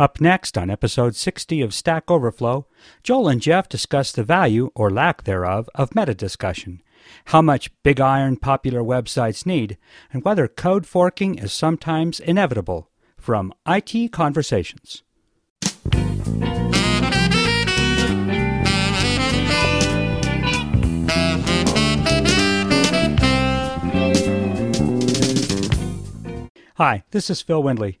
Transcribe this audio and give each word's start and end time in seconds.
Up 0.00 0.18
next 0.18 0.56
on 0.56 0.70
episode 0.70 1.14
60 1.14 1.60
of 1.60 1.74
Stack 1.74 2.10
Overflow, 2.10 2.66
Joel 3.02 3.28
and 3.28 3.42
Jeff 3.42 3.68
discuss 3.68 4.12
the 4.12 4.24
value, 4.24 4.70
or 4.74 4.90
lack 4.90 5.24
thereof, 5.24 5.68
of 5.74 5.94
meta 5.94 6.14
discussion, 6.14 6.80
how 7.26 7.42
much 7.42 7.70
big 7.82 8.00
iron 8.00 8.38
popular 8.38 8.80
websites 8.80 9.44
need, 9.44 9.76
and 10.10 10.24
whether 10.24 10.48
code 10.48 10.86
forking 10.86 11.34
is 11.34 11.52
sometimes 11.52 12.18
inevitable 12.18 12.88
from 13.18 13.52
IT 13.68 14.10
Conversations. 14.10 15.02
Hi, 26.76 27.02
this 27.10 27.28
is 27.28 27.42
Phil 27.42 27.62
Windley. 27.62 28.00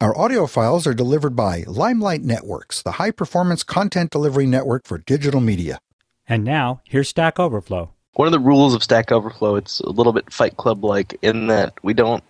Our 0.00 0.16
audio 0.16 0.46
files 0.46 0.86
are 0.86 0.94
delivered 0.94 1.36
by 1.36 1.64
Limelight 1.66 2.22
Networks, 2.22 2.80
the 2.82 2.92
high 2.92 3.10
performance 3.10 3.62
content 3.62 4.10
delivery 4.10 4.46
network 4.46 4.86
for 4.86 4.96
digital 4.98 5.40
media. 5.42 5.78
And 6.26 6.42
now, 6.42 6.80
here's 6.84 7.08
Stack 7.10 7.38
Overflow. 7.38 7.90
One 8.14 8.26
of 8.26 8.32
the 8.32 8.40
rules 8.40 8.74
of 8.74 8.82
Stack 8.82 9.12
Overflow, 9.12 9.56
it's 9.56 9.80
a 9.80 9.90
little 9.90 10.12
bit 10.14 10.32
Fight 10.32 10.56
Club 10.56 10.84
like 10.84 11.18
in 11.22 11.48
that 11.48 11.74
we 11.82 11.92
don't. 11.92 12.24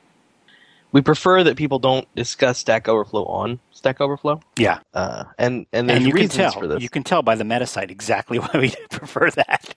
We 0.92 1.00
prefer 1.00 1.44
that 1.44 1.56
people 1.56 1.78
don't 1.78 2.12
discuss 2.16 2.58
Stack 2.58 2.88
Overflow 2.88 3.24
on 3.26 3.60
Stack 3.70 4.00
Overflow. 4.00 4.40
Yeah, 4.58 4.80
uh, 4.92 5.24
and 5.38 5.64
and 5.72 5.88
there's 5.88 5.98
and 5.98 6.06
you 6.06 6.12
can 6.12 6.22
reasons 6.22 6.34
tell 6.36 6.52
for 6.60 6.66
this. 6.66 6.82
you 6.82 6.88
can 6.88 7.04
tell 7.04 7.22
by 7.22 7.36
the 7.36 7.44
meta 7.44 7.66
site 7.66 7.92
exactly 7.92 8.38
why 8.40 8.50
we 8.54 8.74
prefer 8.90 9.30
that. 9.30 9.74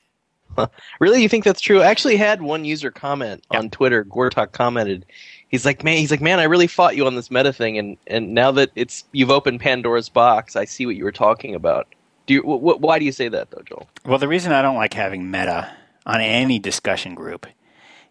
really, 0.99 1.21
you 1.21 1.29
think 1.29 1.43
that's 1.43 1.61
true? 1.61 1.81
I 1.81 1.85
actually 1.87 2.17
had 2.17 2.41
one 2.41 2.65
user 2.65 2.89
comment 2.89 3.43
Yeah. 3.51 3.59
on 3.59 3.69
Twitter. 3.69 4.03
Gortok 4.03 4.51
commented. 4.51 5.05
He's 5.53 5.65
like, 5.65 5.83
man. 5.83 5.97
He's 5.97 6.09
like, 6.09 6.19
man. 6.19 6.39
I 6.39 6.45
really 6.45 6.65
fought 6.65 6.95
you 6.95 7.05
on 7.05 7.13
this 7.13 7.29
meta 7.29 7.53
thing, 7.53 7.77
and 7.77 7.95
and 8.07 8.33
now 8.33 8.49
that 8.49 8.71
it's 8.73 9.03
you've 9.11 9.29
opened 9.29 9.59
Pandora's 9.59 10.09
box, 10.09 10.55
I 10.55 10.65
see 10.65 10.87
what 10.87 10.95
you 10.95 11.03
were 11.03 11.11
talking 11.11 11.53
about. 11.53 11.85
Do 12.25 12.33
you? 12.33 12.41
Wh- 12.41 12.59
wh- 12.59 12.81
why 12.81 12.97
do 12.97 13.05
you 13.05 13.11
say 13.11 13.27
that 13.27 13.51
though, 13.51 13.61
Joel? 13.61 13.87
Well, 14.03 14.17
the 14.17 14.27
reason 14.27 14.51
I 14.51 14.63
don't 14.63 14.77
like 14.77 14.95
having 14.95 15.29
meta 15.29 15.71
on 16.07 16.21
any 16.21 16.57
discussion 16.57 17.13
group 17.13 17.45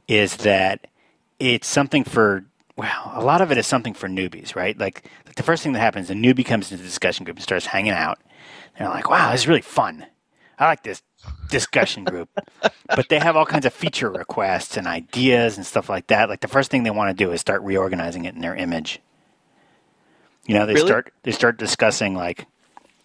is 0.07 0.37
that 0.37 0.87
it's 1.41 1.67
something 1.67 2.05
for 2.05 2.45
well, 2.77 3.11
a 3.12 3.25
lot 3.25 3.41
of 3.41 3.51
it 3.51 3.59
is 3.59 3.67
something 3.67 3.93
for 3.93 4.09
newbies, 4.09 4.55
right? 4.55 4.79
Like 4.79 5.11
the 5.34 5.43
first 5.43 5.65
thing 5.65 5.73
that 5.73 5.81
happens, 5.81 6.11
a 6.11 6.15
newbie 6.15 6.47
comes 6.47 6.71
into 6.71 6.81
the 6.81 6.89
discussion 6.89 7.25
group 7.25 7.39
and 7.39 7.43
starts 7.43 7.67
hanging 7.67 7.91
out. 7.91 8.21
They're 8.79 8.89
like, 8.89 9.11
"Wow, 9.11 9.33
this 9.33 9.41
is 9.41 9.49
really 9.49 9.62
fun. 9.62 10.06
I 10.61 10.67
like 10.67 10.84
this 10.84 11.03
discussion 11.51 12.05
group." 12.05 12.28
but 12.89 13.09
they 13.09 13.19
have 13.19 13.37
all 13.37 13.47
kinds 13.47 13.67
of 13.67 13.73
feature 13.73 14.11
requests 14.11 14.77
and 14.77 14.87
ideas 14.87 15.56
and 15.56 15.67
stuff 15.67 15.89
like 15.89 16.06
that. 16.09 16.28
Like 16.28 16.41
the 16.41 16.48
first 16.48 16.70
thing 16.70 16.83
they 16.83 16.91
want 16.91 17.17
to 17.17 17.25
do 17.25 17.33
is 17.33 17.41
start 17.41 17.62
reorganizing 17.62 18.25
it 18.25 18.34
in 18.34 18.41
their 18.41 18.55
image. 18.56 19.01
You 20.47 20.55
know, 20.55 20.67
they 20.67 20.75
Really? 20.75 20.87
start 20.87 21.12
they 21.23 21.31
start 21.33 21.59
discussing 21.59 22.15
like, 22.15 22.47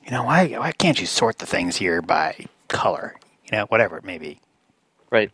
you 0.04 0.12
know, 0.12 0.24
why 0.24 0.48
why 0.48 0.72
can't 0.72 1.00
you 1.00 1.06
sort 1.06 1.38
the 1.40 1.46
things 1.46 1.78
here 1.78 2.02
by 2.02 2.46
color? 2.68 3.16
You 3.46 3.58
know, 3.58 3.66
whatever 3.66 3.98
it 3.98 4.04
may 4.04 4.18
be. 4.18 4.40
Right. 5.10 5.32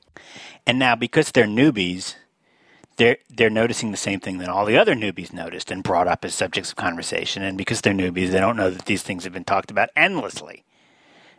And 0.68 0.78
now 0.78 0.96
because 0.96 1.32
they're 1.32 1.46
newbies, 1.46 2.16
they're 2.98 3.18
they're 3.30 3.50
noticing 3.50 3.92
the 3.92 3.98
same 3.98 4.20
thing 4.20 4.38
that 4.40 4.50
all 4.50 4.66
the 4.66 4.78
other 4.78 4.96
newbies 4.96 5.34
noticed 5.34 5.72
and 5.72 5.84
brought 5.84 6.08
up 6.08 6.24
as 6.26 6.36
subjects 6.36 6.72
of 6.72 6.76
conversation. 6.76 7.42
And 7.44 7.58
because 7.58 7.82
they're 7.82 7.94
newbies, 7.94 8.32
they 8.32 8.40
don't 8.40 8.58
know 8.58 8.70
that 8.70 8.86
these 8.86 9.04
things 9.04 9.24
have 9.24 9.34
been 9.34 9.46
talked 9.46 9.72
about 9.72 9.90
endlessly. 9.96 10.64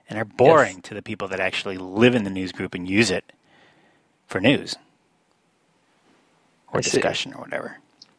And 0.08 0.16
they're 0.16 0.24
boring 0.24 0.82
to 0.82 0.94
the 0.94 1.02
people 1.02 1.28
that 1.28 1.40
actually 1.40 1.78
live 1.78 2.14
in 2.14 2.24
the 2.24 2.30
news 2.30 2.52
group 2.52 2.74
and 2.74 2.88
use 2.88 3.10
it 3.10 3.32
for 4.26 4.40
news 4.40 4.74
or 6.72 6.78
I 6.78 6.82
discussion 6.82 7.32
or 7.34 7.40
whatever. 7.40 7.78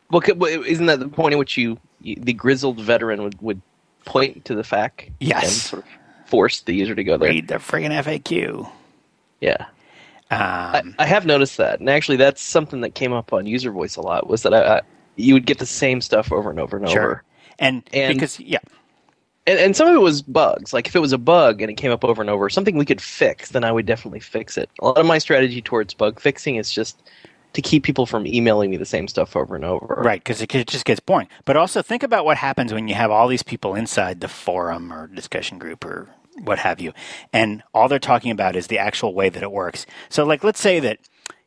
Well, 0.09 0.21
isn't 0.45 0.85
that 0.85 0.99
the 0.99 1.07
point 1.07 1.33
at 1.33 1.39
which 1.39 1.57
you, 1.57 1.79
you 2.01 2.15
the 2.15 2.33
grizzled 2.33 2.79
veteran 2.79 3.21
would, 3.23 3.41
would 3.41 3.61
point 4.05 4.45
to 4.45 4.55
the 4.55 4.63
fact 4.63 5.09
Yes. 5.19 5.43
and 5.43 5.51
sort 5.51 5.83
of 5.83 5.89
force 6.29 6.61
the 6.61 6.73
user 6.75 6.95
to 6.95 7.03
go 7.03 7.17
there? 7.17 7.29
Read 7.29 7.47
the 7.47 7.55
friggin' 7.55 7.91
FAQ. 8.03 8.69
Yeah. 9.41 9.65
I, 10.31 10.79
Um, 10.79 10.95
I 10.97 11.05
have 11.05 11.25
noticed 11.25 11.57
that, 11.57 11.79
and 11.79 11.87
actually, 11.89 12.17
that's 12.17 12.41
something 12.41 12.81
that 12.81 12.95
came 12.95 13.13
up 13.13 13.31
on 13.31 13.45
user 13.45 13.71
voice 13.71 13.95
a 13.95 14.01
lot. 14.01 14.27
Was 14.27 14.41
that 14.43 14.53
I, 14.55 14.77
I, 14.77 14.81
you 15.17 15.33
would 15.35 15.45
get 15.45 15.59
the 15.59 15.65
same 15.67 16.01
stuff 16.01 16.31
over 16.31 16.49
and 16.49 16.59
over 16.59 16.77
and 16.77 16.89
sure. 16.89 17.01
over, 17.03 17.23
And, 17.59 17.83
And- 17.93 18.13
because 18.15 18.39
yeah, 18.39 18.57
and, 19.47 19.59
and 19.59 19.75
some 19.75 19.87
of 19.87 19.95
it 19.95 19.99
was 19.99 20.21
bugs. 20.21 20.73
Like 20.73 20.87
if 20.87 20.95
it 20.95 20.99
was 20.99 21.13
a 21.13 21.17
bug 21.17 21.61
and 21.61 21.69
it 21.69 21.75
came 21.75 21.91
up 21.91 22.03
over 22.03 22.21
and 22.21 22.29
over, 22.29 22.49
something 22.49 22.77
we 22.77 22.85
could 22.85 23.01
fix, 23.01 23.49
then 23.49 23.63
I 23.63 23.71
would 23.71 23.85
definitely 23.85 24.19
fix 24.19 24.57
it. 24.57 24.69
A 24.79 24.85
lot 24.85 24.97
of 24.97 25.05
my 25.05 25.17
strategy 25.17 25.61
towards 25.61 25.93
bug 25.93 26.19
fixing 26.19 26.55
is 26.55 26.71
just 26.71 27.01
to 27.53 27.61
keep 27.61 27.83
people 27.83 28.05
from 28.05 28.27
emailing 28.27 28.69
me 28.69 28.77
the 28.77 28.85
same 28.85 29.07
stuff 29.07 29.35
over 29.35 29.55
and 29.55 29.65
over. 29.65 30.01
Right, 30.03 30.21
because 30.21 30.41
it, 30.41 30.53
it 30.53 30.67
just 30.67 30.85
gets 30.85 30.99
boring. 30.99 31.29
But 31.45 31.57
also 31.57 31.81
think 31.81 32.03
about 32.03 32.25
what 32.25 32.37
happens 32.37 32.73
when 32.73 32.87
you 32.87 32.95
have 32.95 33.11
all 33.11 33.27
these 33.27 33.43
people 33.43 33.75
inside 33.75 34.19
the 34.19 34.27
forum 34.27 34.91
or 34.91 35.07
discussion 35.07 35.57
group 35.57 35.85
or 35.85 36.09
what 36.43 36.59
have 36.59 36.81
you, 36.81 36.91
and 37.31 37.63
all 37.73 37.87
they're 37.87 37.97
talking 37.97 38.31
about 38.31 38.57
is 38.57 38.67
the 38.67 38.77
actual 38.77 39.13
way 39.13 39.29
that 39.29 39.41
it 39.41 39.53
works. 39.53 39.85
So, 40.09 40.25
like, 40.25 40.43
let's 40.43 40.59
say 40.59 40.81
that 40.81 40.99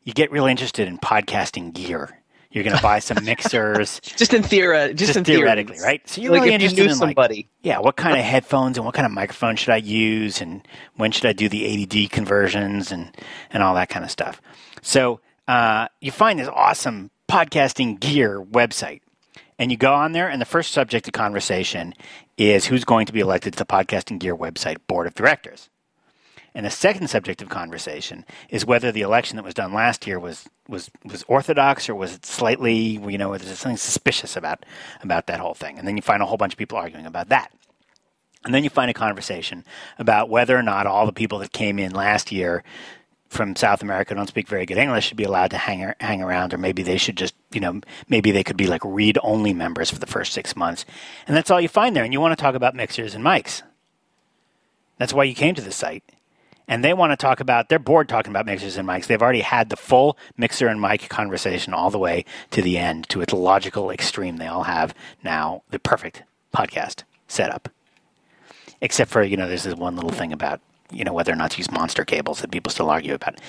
you 0.03 0.15
get 0.15 0.31
really 0.31 0.51
interested 0.51 0.89
in 0.89 0.97
podcasting 0.97 1.75
gear. 1.75 2.18
You're 2.51 2.65
going 2.65 2.77
to 2.77 2.83
buy 2.83 2.99
some 3.01 3.23
mixers, 3.25 4.01
Just 4.17 4.33
in 4.33 4.43
theory, 4.43 4.95
just, 4.95 4.99
just 4.99 5.17
in 5.19 5.25
theoretically, 5.25 5.75
theories. 5.77 5.85
right? 5.87 6.09
So 6.09 6.23
you're 6.23 6.33
like 6.33 6.43
really 6.45 6.55
if 6.55 6.61
you 6.63 6.67
interested 6.69 6.79
knew 6.87 6.93
in 6.93 6.99
like, 6.99 7.09
somebody. 7.11 7.49
yeah, 7.63 7.79
what 7.79 7.97
kind 7.97 8.17
of 8.19 8.25
headphones 8.25 8.79
and 8.79 8.87
what 8.87 8.95
kind 8.95 9.05
of 9.05 9.13
microphone 9.13 9.57
should 9.57 9.69
I 9.71 9.77
use, 9.77 10.41
and 10.41 10.67
when 10.97 11.13
should 11.13 11.27
I 11.27 11.33
do 11.35 11.49
the 11.51 11.83
ADD 11.85 12.11
conversions 12.11 12.91
and 12.91 13.15
and 13.51 13.63
all 13.63 13.75
that 13.75 13.91
kind 13.91 14.05
of 14.05 14.11
stuff. 14.11 14.41
So 14.81 15.21
uh, 15.47 15.89
you 16.01 16.11
find 16.11 16.39
this 16.39 16.49
awesome 16.49 17.11
podcasting 17.29 18.01
gear 18.01 18.43
website, 18.43 19.03
and 19.59 19.71
you 19.71 19.77
go 19.77 19.93
on 19.93 20.13
there, 20.13 20.29
and 20.31 20.41
the 20.41 20.47
first 20.47 20.73
subject 20.73 21.07
of 21.07 21.13
conversation 21.13 21.93
is 22.39 22.65
who's 22.67 22.85
going 22.85 23.05
to 23.07 23.13
be 23.13 23.21
elected 23.21 23.53
to 23.53 23.59
the 23.59 23.67
podcasting 23.67 24.19
gear 24.19 24.35
website 24.37 24.79
board 24.87 25.07
of 25.07 25.15
directors. 25.15 25.69
And 26.59 26.67
the 26.67 26.71
second 26.71 27.07
subject 27.07 27.41
of 27.41 27.49
conversation 27.49 28.25
is 28.49 28.67
whether 28.67 28.91
the 28.91 29.03
election 29.03 29.37
that 29.37 29.45
was 29.45 29.55
done 29.55 29.73
last 29.73 30.09
year 30.09 30.19
was 30.19 30.49
was 30.67 30.91
was 31.05 31.23
orthodox 31.29 31.89
or 31.89 31.95
was 31.95 32.17
it 32.17 32.27
slightly, 32.27 32.75
you 32.75 33.17
know, 33.17 33.29
was 33.29 33.43
there 33.43 33.55
something 33.55 33.77
suspicious 33.77 34.37
about 34.37 34.67
about 35.01 35.29
that 35.29 35.39
whole 35.39 35.55
thing? 35.55 35.79
And 35.79 35.87
then 35.87 35.95
you 35.95 36.03
find 36.03 36.21
a 36.21 36.27
whole 36.27 36.37
bunch 36.37 36.55
of 36.55 36.59
people 36.59 36.77
arguing 36.77 37.07
about 37.07 37.29
that. 37.29 37.53
And 38.45 38.53
then 38.53 38.65
you 38.65 38.71
find 38.71 38.91
a 38.91 38.95
conversation 38.95 39.65
about 40.01 40.31
whether 40.31 40.59
or 40.59 40.65
not 40.65 40.89
all 40.89 41.07
the 41.07 41.13
people 41.13 41.39
that 41.39 41.53
came 41.53 41.79
in 41.79 41.93
last 41.93 42.33
year 42.33 42.65
from 43.29 43.55
South 43.55 43.81
America 43.81 44.17
don't 44.17 44.27
speak 44.27 44.49
very 44.49 44.67
good 44.67 44.79
English 44.79 45.07
should 45.07 45.17
be 45.17 45.23
allowed 45.23 45.53
to 45.53 45.59
hang 45.59 45.93
hang 46.01 46.23
around, 46.23 46.53
or 46.53 46.59
maybe 46.59 46.83
they 46.83 46.99
should 46.99 47.17
just, 47.17 47.37
you 47.53 47.61
know, 47.61 47.81
maybe 48.09 48.33
they 48.33 48.43
could 48.43 48.57
be 48.57 48.67
like 48.67 48.85
read 48.85 49.17
only 49.23 49.55
members 49.55 49.93
for 49.93 50.01
the 50.01 50.09
first 50.09 50.33
six 50.33 50.57
months, 50.57 50.85
and 51.29 51.37
that's 51.37 51.53
all 51.53 51.61
you 51.61 51.69
find 51.69 51.95
there. 51.95 52.03
And 52.03 52.13
you 52.13 52.21
want 52.21 52.37
to 52.37 52.43
talk 52.43 52.57
about 52.57 52.75
mixers 52.75 53.15
and 53.15 53.25
mics. 53.25 53.63
That's 54.97 55.13
why 55.13 55.23
you 55.23 55.37
came 55.37 55.55
to 55.55 55.63
the 55.63 55.71
site, 55.71 56.03
and 56.69 56.85
they 56.85 56.93
want 56.93 57.11
to 57.13 57.17
talk 57.17 57.41
about. 57.41 57.69
They're 57.69 57.79
bored 57.79 58.09
talking 58.09 58.31
about 58.31 58.47
mixers 58.47 58.77
and 58.77 58.87
mics. 58.87 59.07
They've 59.07 59.23
already 59.23 59.41
had 59.41 59.71
the 59.71 59.77
full 59.77 60.17
mixer 60.37 60.69
and 60.69 60.81
mic 60.81 61.09
conversation 61.09 61.73
all 61.75 61.91
the 61.91 61.99
way 61.99 62.25
to 62.51 62.63
the 62.63 62.79
end, 62.79 63.09
to 63.09 63.23
its 63.23 63.33
logical 63.33 63.91
extreme. 63.91 64.37
They 64.37 64.47
all 64.47 64.65
have 64.65 64.95
now 65.25 65.63
the 65.71 65.79
perfect 65.79 66.23
podcast 66.55 67.03
setup, 67.27 67.69
except 68.81 69.11
for 69.11 69.23
you 69.23 69.37
know, 69.37 69.49
there's 69.49 69.65
this 69.65 69.75
one 69.75 69.97
little 69.97 70.11
thing 70.11 70.33
about 70.33 70.61
you 70.93 71.05
know 71.05 71.13
whether 71.13 71.33
or 71.33 71.37
not 71.37 71.53
to 71.53 71.59
use 71.59 71.71
monster 71.71 72.05
cables 72.05 72.41
that 72.43 72.51
people 72.51 72.71
still 72.71 72.91
argue 72.91 73.15
about. 73.15 73.41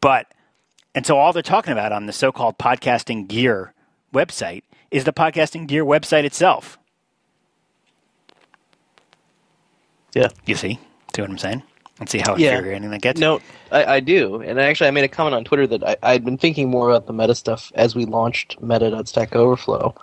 But 0.00 0.26
and 0.94 1.06
so 1.06 1.16
all 1.16 1.32
they're 1.32 1.42
talking 1.42 1.72
about 1.72 1.92
on 1.92 2.06
the 2.06 2.12
so-called 2.12 2.58
podcasting 2.58 3.28
gear 3.28 3.72
website 4.12 4.62
is 4.90 5.04
the 5.04 5.12
podcasting 5.12 5.68
gear 5.68 5.84
website 5.84 6.24
itself. 6.24 6.78
Yeah. 10.14 10.28
You 10.44 10.56
see, 10.56 10.80
see 11.14 11.22
what 11.22 11.30
I'm 11.30 11.38
saying? 11.38 11.62
And 12.00 12.08
see 12.08 12.18
how 12.18 12.34
Yeah. 12.36 12.56
infuriating 12.56 12.90
that 12.90 13.02
gets. 13.02 13.20
No, 13.20 13.40
I, 13.70 13.84
I 13.96 14.00
do, 14.00 14.40
and 14.40 14.58
actually, 14.58 14.88
I 14.88 14.90
made 14.90 15.04
a 15.04 15.08
comment 15.08 15.34
on 15.34 15.44
Twitter 15.44 15.66
that 15.68 15.86
I, 15.86 15.96
I'd 16.02 16.24
been 16.24 16.38
thinking 16.38 16.70
more 16.70 16.90
about 16.90 17.06
the 17.06 17.12
meta 17.12 17.34
stuff 17.34 17.70
as 17.74 17.94
we 17.94 18.06
launched 18.06 18.60
Meta.Stack 18.62 19.36
Overflow, 19.36 19.94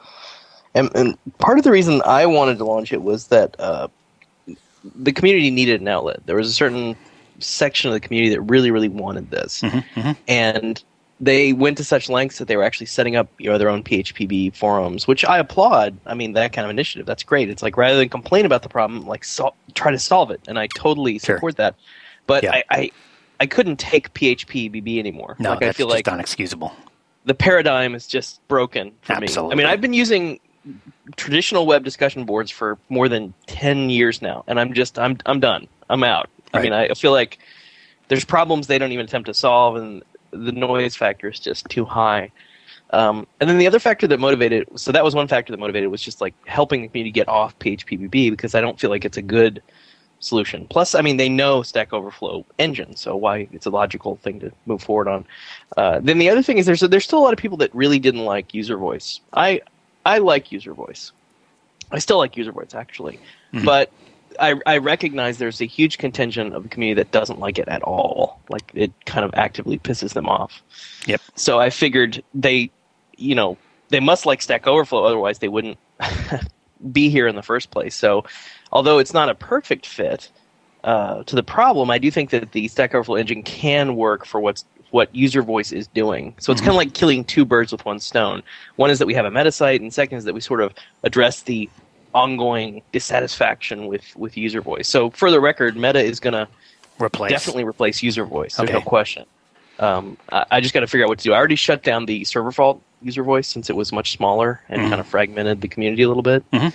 and, 0.75 0.89
and 0.95 1.17
part 1.39 1.57
of 1.57 1.63
the 1.63 1.71
reason 1.71 2.01
I 2.05 2.25
wanted 2.27 2.59
to 2.59 2.65
launch 2.65 2.93
it 2.93 3.01
was 3.01 3.27
that 3.27 3.55
uh, 3.59 3.87
the 4.95 5.11
community 5.11 5.49
needed 5.49 5.81
an 5.81 5.87
outlet. 5.87 6.25
There 6.25 6.35
was 6.35 6.49
a 6.49 6.53
certain 6.53 6.95
section 7.39 7.89
of 7.89 7.93
the 7.93 7.99
community 7.99 8.29
that 8.33 8.41
really, 8.41 8.71
really 8.71 8.89
wanted 8.89 9.31
this, 9.31 9.61
Mhm, 9.61 9.83
mhm. 9.95 10.17
and 10.27 10.83
they 11.19 11.51
went 11.53 11.77
to 11.77 11.83
such 11.83 12.09
lengths 12.09 12.37
that 12.37 12.47
they 12.47 12.55
were 12.57 12.63
actually 12.63 12.85
setting 12.85 13.15
up 13.15 13.27
you 13.39 13.49
know 13.49 13.57
their 13.57 13.69
own 13.69 13.83
PHPBB 13.83 14.55
forums, 14.55 15.07
which 15.07 15.25
I 15.25 15.39
applaud. 15.39 15.97
I 16.05 16.13
mean 16.13 16.33
that 16.33 16.53
kind 16.53 16.65
of 16.65 16.69
initiative, 16.71 17.05
that's 17.05 17.23
great. 17.23 17.49
It's 17.49 17.63
like 17.63 17.75
rather 17.77 17.97
than 17.97 18.09
complain 18.09 18.45
about 18.45 18.61
the 18.63 18.69
problem, 18.69 19.05
like 19.07 19.23
sol- 19.23 19.55
try 19.73 19.91
to 19.91 19.99
solve 19.99 20.29
it, 20.31 20.41
and 20.47 20.59
I 20.59 20.67
totally 20.67 21.19
Sure. 21.19 21.37
support 21.37 21.57
that. 21.57 21.75
But 22.27 22.43
Yeah. 22.43 22.51
I, 22.53 22.63
I 22.69 22.91
I 23.39 23.45
couldn't 23.45 23.77
take 23.77 24.13
PHPBB 24.13 24.99
anymore. 24.99 25.35
No, 25.39 25.51
like 25.51 25.59
that's 25.61 25.75
I 25.75 25.77
feel 25.77 25.87
just 25.89 26.07
like 26.07 26.19
unexcusable. 26.19 26.71
the 27.25 27.33
paradigm 27.35 27.93
is 27.95 28.07
just 28.07 28.45
broken 28.47 28.91
for 29.01 29.19
me. 29.19 29.27
I 29.37 29.55
mean, 29.55 29.65
I've 29.67 29.81
been 29.81 29.93
using 29.93 30.39
traditional 31.15 31.65
web 31.65 31.83
discussion 31.83 32.25
boards 32.25 32.51
for 32.51 32.77
more 32.89 33.07
than 33.07 33.33
10 33.45 33.89
years 33.89 34.21
now 34.21 34.43
and 34.47 34.59
I'm 34.59 34.73
just 34.73 34.99
I'm 34.99 35.17
I'm 35.25 35.39
done. 35.39 35.67
I'm 35.89 36.03
out. 36.03 36.29
I 36.53 36.61
mean, 36.61 36.73
I 36.73 36.93
feel 36.93 37.11
like 37.11 37.39
there's 38.09 38.25
problems 38.25 38.67
they 38.67 38.77
don't 38.77 38.91
even 38.91 39.05
attempt 39.05 39.27
to 39.27 39.33
solve 39.33 39.75
and 39.77 40.03
the 40.31 40.51
noise 40.51 40.95
factor 40.95 41.29
is 41.29 41.39
just 41.39 41.67
too 41.69 41.85
high. 41.85 42.31
Um, 42.91 43.27
and 43.41 43.49
then 43.49 43.57
the 43.57 43.67
other 43.67 43.79
factor 43.79 44.07
that 44.07 44.19
motivated 44.19 44.67
so 44.75 44.91
that 44.93 45.03
was 45.03 45.13
one 45.13 45.27
factor 45.27 45.51
that 45.51 45.59
motivated 45.59 45.89
was 45.91 46.01
just 46.01 46.21
like 46.21 46.33
helping 46.47 46.81
the 46.81 46.87
community 46.87 47.11
get 47.11 47.27
off 47.27 47.57
PHPBB 47.59 48.29
because 48.31 48.55
I 48.55 48.61
don't 48.61 48.79
feel 48.79 48.89
like 48.89 49.03
it's 49.03 49.17
a 49.17 49.21
good 49.21 49.61
solution. 50.19 50.65
Plus, 50.69 50.95
I 50.95 51.01
mean, 51.01 51.17
they 51.17 51.29
know 51.29 51.61
Stack 51.63 51.91
Overflow 51.93 52.45
engine, 52.57 52.95
so 52.95 53.15
why 53.15 53.47
it's 53.51 53.65
a 53.65 53.69
logical 53.69 54.15
thing 54.17 54.39
to 54.39 54.51
move 54.65 54.81
forward 54.81 55.07
on. 55.09 55.25
Uh, 55.75 55.99
then 56.01 56.17
the 56.17 56.29
other 56.29 56.41
thing 56.41 56.57
is 56.57 56.65
there's 56.65 56.79
there's 56.79 57.03
still 57.03 57.19
a 57.19 57.25
lot 57.25 57.33
of 57.33 57.39
people 57.39 57.57
that 57.57 57.73
really 57.75 57.99
didn't 57.99 58.23
like 58.25 58.53
user 58.53 58.77
voice. 58.77 59.19
I 59.33 59.61
I 60.05 60.19
like 60.19 60.51
user 60.51 60.73
voice. 60.73 61.11
I 61.91 61.99
still 61.99 62.17
like 62.17 62.37
user 62.37 62.51
voice 62.51 62.73
actually, 62.73 63.19
Mhm. 63.53 63.65
but 63.65 63.91
I 64.39 64.55
I 64.65 64.77
recognize 64.77 65.37
there's 65.37 65.61
a 65.61 65.65
huge 65.65 65.97
contingent 65.97 66.53
of 66.53 66.63
the 66.63 66.69
community 66.69 67.01
that 67.01 67.11
doesn't 67.11 67.39
like 67.39 67.59
it 67.59 67.67
at 67.67 67.81
all. 67.83 68.39
Like 68.49 68.71
it 68.73 68.91
kind 69.05 69.25
of 69.25 69.33
actively 69.33 69.79
pisses 69.79 70.13
them 70.13 70.27
off. 70.27 70.61
Yep. 71.05 71.21
So 71.35 71.59
I 71.59 71.69
figured 71.69 72.23
they, 72.33 72.71
you 73.17 73.35
know, 73.35 73.57
they 73.89 73.99
must 73.99 74.25
like 74.25 74.41
Stack 74.41 74.67
Overflow, 74.67 75.03
otherwise 75.03 75.39
they 75.39 75.47
wouldn't 75.47 75.77
be 76.91 77.09
here 77.09 77.27
in 77.27 77.35
the 77.35 77.43
first 77.43 77.71
place. 77.71 77.95
So, 77.95 78.25
although 78.71 78.99
it's 78.99 79.13
not 79.13 79.29
a 79.29 79.35
perfect 79.35 79.85
fit 79.85 80.29
uh, 80.83 81.23
to 81.23 81.35
the 81.35 81.43
problem, 81.43 81.89
I 81.89 81.97
do 81.97 82.11
think 82.11 82.29
that 82.31 82.51
the 82.51 82.67
Stack 82.67 82.93
Overflow 82.93 83.15
engine 83.15 83.43
can 83.43 83.95
work 83.95 84.25
for 84.25 84.39
what's 84.39 84.65
what 84.91 85.13
user 85.13 85.41
voice 85.41 85.73
is 85.73 85.87
doing. 85.87 86.33
So 86.39 86.51
it's 86.51 86.61
kind 86.61 86.71
of 86.71 86.77
like 86.77 86.93
killing 86.93 87.25
two 87.25 87.43
birds 87.43 87.73
with 87.73 87.83
one 87.83 87.99
stone. 87.99 88.41
One 88.77 88.89
is 88.89 88.99
that 88.99 89.05
we 89.05 89.13
have 89.15 89.25
a 89.25 89.31
meta 89.31 89.51
site, 89.51 89.81
and 89.81 89.93
second 89.93 90.17
is 90.17 90.23
that 90.23 90.33
we 90.33 90.39
sort 90.39 90.61
of 90.61 90.73
address 91.03 91.41
the 91.41 91.69
ongoing 92.13 92.81
dissatisfaction 92.91 93.87
with 93.87 94.03
with 94.15 94.37
user 94.37 94.61
voice. 94.61 94.87
So 94.87 95.09
for 95.11 95.29
the 95.31 95.39
record, 95.39 95.75
Meta 95.75 95.99
is 95.99 96.19
going 96.19 96.33
to 96.33 96.47
Replace. 96.99 97.31
definitely 97.31 97.63
replace 97.63 98.01
user 98.01 98.25
voice. 98.25 98.55
There's 98.55 98.69
no 98.71 98.81
question. 98.81 99.25
Um, 99.79 100.17
I, 100.31 100.45
I 100.51 100.61
just 100.61 100.73
got 100.73 100.79
to 100.79 100.87
figure 100.87 101.05
out 101.05 101.09
what 101.09 101.19
to 101.19 101.23
do. 101.25 101.33
I 101.33 101.37
already 101.37 101.55
shut 101.55 101.83
down 101.83 102.05
the 102.07 102.23
server 102.23 102.51
fault 102.51 102.81
user 103.03 103.21
voice 103.23 103.47
since 103.47 103.69
it 103.69 103.75
was 103.75 103.91
much 103.93 104.11
smaller 104.13 104.59
and 104.69 104.81
Mhm. 104.81 104.89
kind 104.89 104.99
of 104.99 105.05
fragmented 105.07 105.61
the 105.61 105.67
community 105.67 106.01
a 106.01 106.07
little 106.07 106.23
bit. 106.23 106.43
Mhm. 106.51 106.73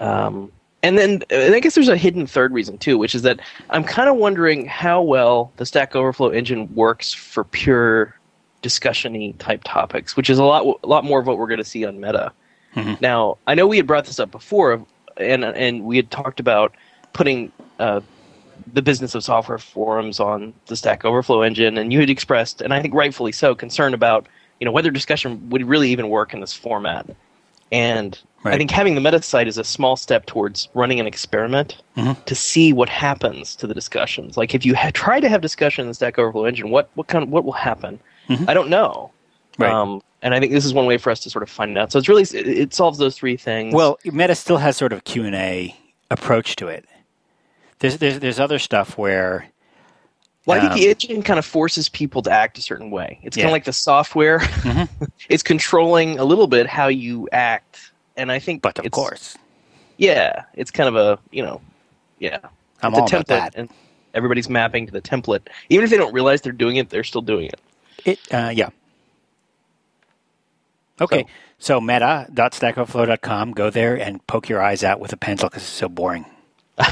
Um, 0.00 0.50
and 0.82 0.96
then 0.98 1.22
and 1.30 1.54
I 1.54 1.60
guess 1.60 1.74
there's 1.74 1.88
a 1.90 1.96
hidden 1.96 2.26
third 2.26 2.52
reason 2.52 2.78
too, 2.78 2.96
which 2.98 3.14
is 3.14 3.22
that 3.22 3.40
I'm 3.70 3.84
kind 3.84 4.08
of 4.08 4.16
wondering 4.16 4.64
how 4.66 5.02
well 5.02 5.52
the 5.58 5.66
Stack 5.66 5.94
Overflow 5.94 6.30
engine 6.30 6.74
works 6.74 7.12
for 7.12 7.44
pure 7.44 8.14
discussion-y 8.62 9.34
type 9.38 9.60
topics, 9.64 10.16
which 10.16 10.30
is 10.30 10.38
a 10.38 10.44
lot 10.44 10.78
a 10.82 10.86
lot 10.86 11.04
more 11.04 11.20
of 11.20 11.26
what 11.26 11.36
we're 11.38 11.46
going 11.48 11.58
to 11.58 11.64
see 11.64 11.84
on 11.84 12.00
Meta. 12.00 12.32
Mhm. 12.76 13.00
Now, 13.00 13.38
I 13.46 13.54
know 13.54 13.66
we 13.66 13.76
had 13.76 13.86
brought 13.86 14.06
this 14.06 14.18
up 14.18 14.30
before, 14.30 14.84
and 15.18 15.44
and 15.44 15.84
we 15.84 15.96
had 15.96 16.10
talked 16.10 16.40
about 16.40 16.72
putting 17.12 17.52
uh, 17.78 18.00
the 18.72 18.82
business 18.82 19.14
of 19.14 19.24
software 19.24 19.58
forums 19.58 20.20
on 20.20 20.52
the 20.66 20.76
Stack 20.76 21.04
Overflow 21.04 21.42
engine, 21.42 21.76
and 21.78 21.92
you 21.92 22.00
had 22.00 22.08
expressed, 22.10 22.60
and 22.62 22.72
I 22.72 22.80
think 22.80 22.94
rightfully 22.94 23.32
so, 23.32 23.54
concern 23.54 23.92
about 23.94 24.26
you 24.60 24.64
know 24.64 24.72
whether 24.72 24.90
discussion 24.90 25.50
would 25.50 25.66
really 25.66 25.90
even 25.90 26.08
work 26.08 26.32
in 26.32 26.40
this 26.40 26.52
format. 26.54 27.06
And 27.70 28.18
I 28.44 28.58
think 28.58 28.70
having 28.70 28.94
the 28.96 29.00
meta 29.00 29.22
site 29.22 29.48
is 29.48 29.56
a 29.56 29.64
small 29.64 29.96
step 29.96 30.26
towards 30.26 30.68
running 30.74 31.00
an 31.00 31.06
experiment 31.06 31.78
Mhm. 31.96 32.22
to 32.26 32.34
see 32.34 32.72
what 32.72 32.88
happens 32.90 33.56
to 33.56 33.66
the 33.66 33.72
discussions. 33.72 34.36
Like 34.36 34.54
if 34.54 34.66
you 34.66 34.74
ha- 34.74 34.90
try 34.92 35.20
to 35.20 35.28
have 35.28 35.40
discussion 35.40 35.82
in 35.84 35.88
the 35.88 35.94
Stack 35.94 36.18
Overflow 36.18 36.44
engine, 36.44 36.70
what 36.70 36.90
what 36.94 37.06
kind 37.06 37.22
of, 37.22 37.30
what 37.30 37.44
will 37.44 37.52
happen? 37.52 37.98
Mhm. 38.28 38.48
I 38.48 38.54
don't 38.54 38.68
know. 38.68 39.10
Right. 39.58 39.72
Um, 39.72 40.02
and 40.22 40.34
I 40.34 40.40
think 40.40 40.52
this 40.52 40.64
is 40.64 40.72
one 40.72 40.86
way 40.86 40.98
for 40.98 41.10
us 41.10 41.20
to 41.20 41.30
sort 41.30 41.42
of 41.42 41.50
find 41.50 41.76
out. 41.76 41.92
So 41.92 41.98
it's 41.98 42.08
really 42.08 42.22
it, 42.22 42.34
it 42.48 42.74
solves 42.74 42.98
those 42.98 43.16
three 43.16 43.36
things. 43.36 43.74
Well, 43.74 43.98
Meta 44.04 44.34
still 44.34 44.58
has 44.58 44.76
sort 44.76 44.92
of 44.92 45.00
a 45.00 45.02
Q 45.02 45.24
and 45.24 45.34
A 45.34 45.76
approach 46.10 46.56
to 46.56 46.68
it. 46.68 46.84
There's 47.80 47.98
there's 47.98 48.20
there's 48.20 48.40
other 48.40 48.58
stuff 48.58 48.96
where 48.96 49.46
Well, 50.46 50.58
I 50.58 50.60
think 50.60 50.72
Um, 50.72 50.78
the 50.78 50.88
engine 50.88 51.22
kind 51.22 51.38
of 51.38 51.44
forces 51.44 51.88
people 51.88 52.22
to 52.22 52.30
act 52.30 52.58
a 52.58 52.62
certain 52.62 52.90
way. 52.90 53.18
It's 53.22 53.36
kind 53.36 53.46
of 53.48 53.52
like 53.52 53.64
the 53.64 53.72
software; 53.72 54.38
Mhm. 54.40 54.88
it's 55.28 55.42
controlling 55.42 56.18
a 56.18 56.24
little 56.24 56.46
bit 56.46 56.66
how 56.66 56.88
you 56.88 57.28
act. 57.32 57.90
And 58.16 58.30
I 58.30 58.38
think, 58.38 58.62
but 58.62 58.78
of 58.78 58.90
course 58.90 59.36
yeah, 59.96 60.44
it's 60.54 60.70
kind 60.70 60.88
of 60.88 60.96
a 60.96 61.18
you 61.30 61.42
know, 61.42 61.60
yeah, 62.18 62.38
I'm 62.82 62.92
it's 62.92 62.98
all 63.00 63.06
a 63.06 63.08
template, 63.08 63.20
about 63.20 63.26
that. 63.26 63.54
and 63.54 63.70
everybody's 64.14 64.48
mapping 64.48 64.86
to 64.86 64.92
the 64.92 65.00
template. 65.00 65.46
Even 65.68 65.84
if 65.84 65.90
they 65.90 65.96
don't 65.96 66.12
realize 66.12 66.40
they're 66.42 66.52
doing 66.52 66.76
it, 66.76 66.90
they're 66.90 67.04
still 67.04 67.22
doing 67.22 67.46
it. 67.46 67.60
It 68.04 68.18
uh, 68.32 68.52
yeah. 68.54 68.70
Okay, 71.02 71.26
so, 71.58 71.80
meta.stackoverflow.com. 71.80 73.52
Go 73.52 73.70
there 73.70 73.94
and 73.94 74.26
poke 74.26 74.48
your 74.48 74.62
eyes 74.62 74.82
out 74.82 75.00
with 75.00 75.12
a 75.12 75.16
pencil 75.16 75.48
because 75.48 75.62
it's 75.62 75.70
so 75.70 75.88
boring. 75.88 76.24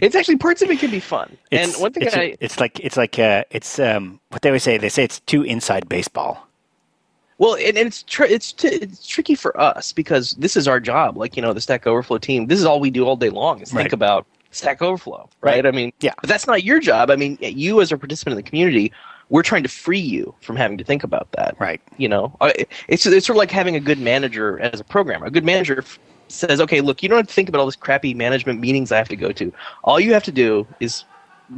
It's 0.00 0.14
actually 0.14 0.36
parts 0.36 0.62
of 0.62 0.70
it 0.70 0.78
can 0.78 0.90
be 0.90 1.00
fun. 1.00 1.36
It's, 1.50 1.74
and 1.74 1.82
one 1.82 1.92
thing 1.92 2.04
it's, 2.04 2.14
I 2.16 2.36
it's 2.40 2.60
like 2.60 2.78
it's 2.80 2.96
like 2.96 3.18
uh, 3.18 3.44
it's 3.50 3.78
um, 3.78 4.20
what 4.28 4.42
they 4.42 4.48
always 4.48 4.62
say. 4.62 4.78
They 4.78 4.88
say 4.88 5.04
it's 5.04 5.20
too 5.20 5.42
inside 5.42 5.88
baseball. 5.88 6.46
Well, 7.38 7.54
and, 7.56 7.76
and 7.76 7.86
it's 7.88 8.04
tr- 8.04 8.24
it's 8.24 8.52
t- 8.52 8.68
it's 8.68 9.06
tricky 9.06 9.34
for 9.34 9.58
us 9.60 9.92
because 9.92 10.32
this 10.32 10.56
is 10.56 10.68
our 10.68 10.78
job. 10.80 11.16
Like 11.16 11.36
you 11.36 11.42
know, 11.42 11.52
the 11.52 11.60
Stack 11.60 11.86
Overflow 11.86 12.18
team. 12.18 12.46
This 12.46 12.58
is 12.60 12.64
all 12.64 12.78
we 12.80 12.90
do 12.90 13.04
all 13.04 13.16
day 13.16 13.30
long 13.30 13.60
is 13.60 13.72
Right. 13.72 13.82
think 13.82 13.92
about 13.92 14.26
Stack 14.52 14.80
Overflow, 14.80 15.28
right? 15.40 15.56
Right. 15.56 15.66
I 15.66 15.70
mean, 15.72 15.92
Yeah. 16.00 16.14
but 16.20 16.28
that's 16.28 16.46
not 16.46 16.62
your 16.62 16.78
job. 16.78 17.10
I 17.10 17.16
mean, 17.16 17.36
you 17.40 17.80
as 17.80 17.90
a 17.90 17.98
participant 17.98 18.32
in 18.32 18.36
the 18.36 18.48
community, 18.48 18.92
we're 19.28 19.42
trying 19.42 19.62
to 19.62 19.68
free 19.68 19.98
you 19.98 20.34
from 20.40 20.56
having 20.56 20.78
to 20.78 20.84
think 20.84 21.04
about 21.04 21.30
that. 21.32 21.56
Right. 21.58 21.80
You 21.96 22.08
know, 22.08 22.36
it's 22.88 23.06
it's 23.06 23.26
sort 23.26 23.36
of 23.36 23.38
like 23.38 23.50
having 23.50 23.76
a 23.76 23.80
good 23.80 23.98
manager 23.98 24.58
as 24.60 24.80
a 24.80 24.84
programmer. 24.84 25.26
A 25.26 25.30
good 25.30 25.44
manager 25.44 25.78
f- 25.78 25.98
says, 26.28 26.60
"Okay, 26.60 26.80
look, 26.80 27.02
you 27.02 27.08
don't 27.08 27.18
have 27.18 27.26
to 27.28 27.32
think 27.34 27.48
about 27.48 27.60
all 27.60 27.66
this 27.66 27.76
crappy 27.76 28.14
management 28.14 28.60
meetings 28.60 28.92
I 28.92 28.98
have 28.98 29.08
to 29.08 29.16
go 29.16 29.32
to. 29.32 29.52
All 29.84 29.98
you 30.00 30.12
have 30.12 30.24
to 30.24 30.32
do 30.32 30.66
is 30.80 31.04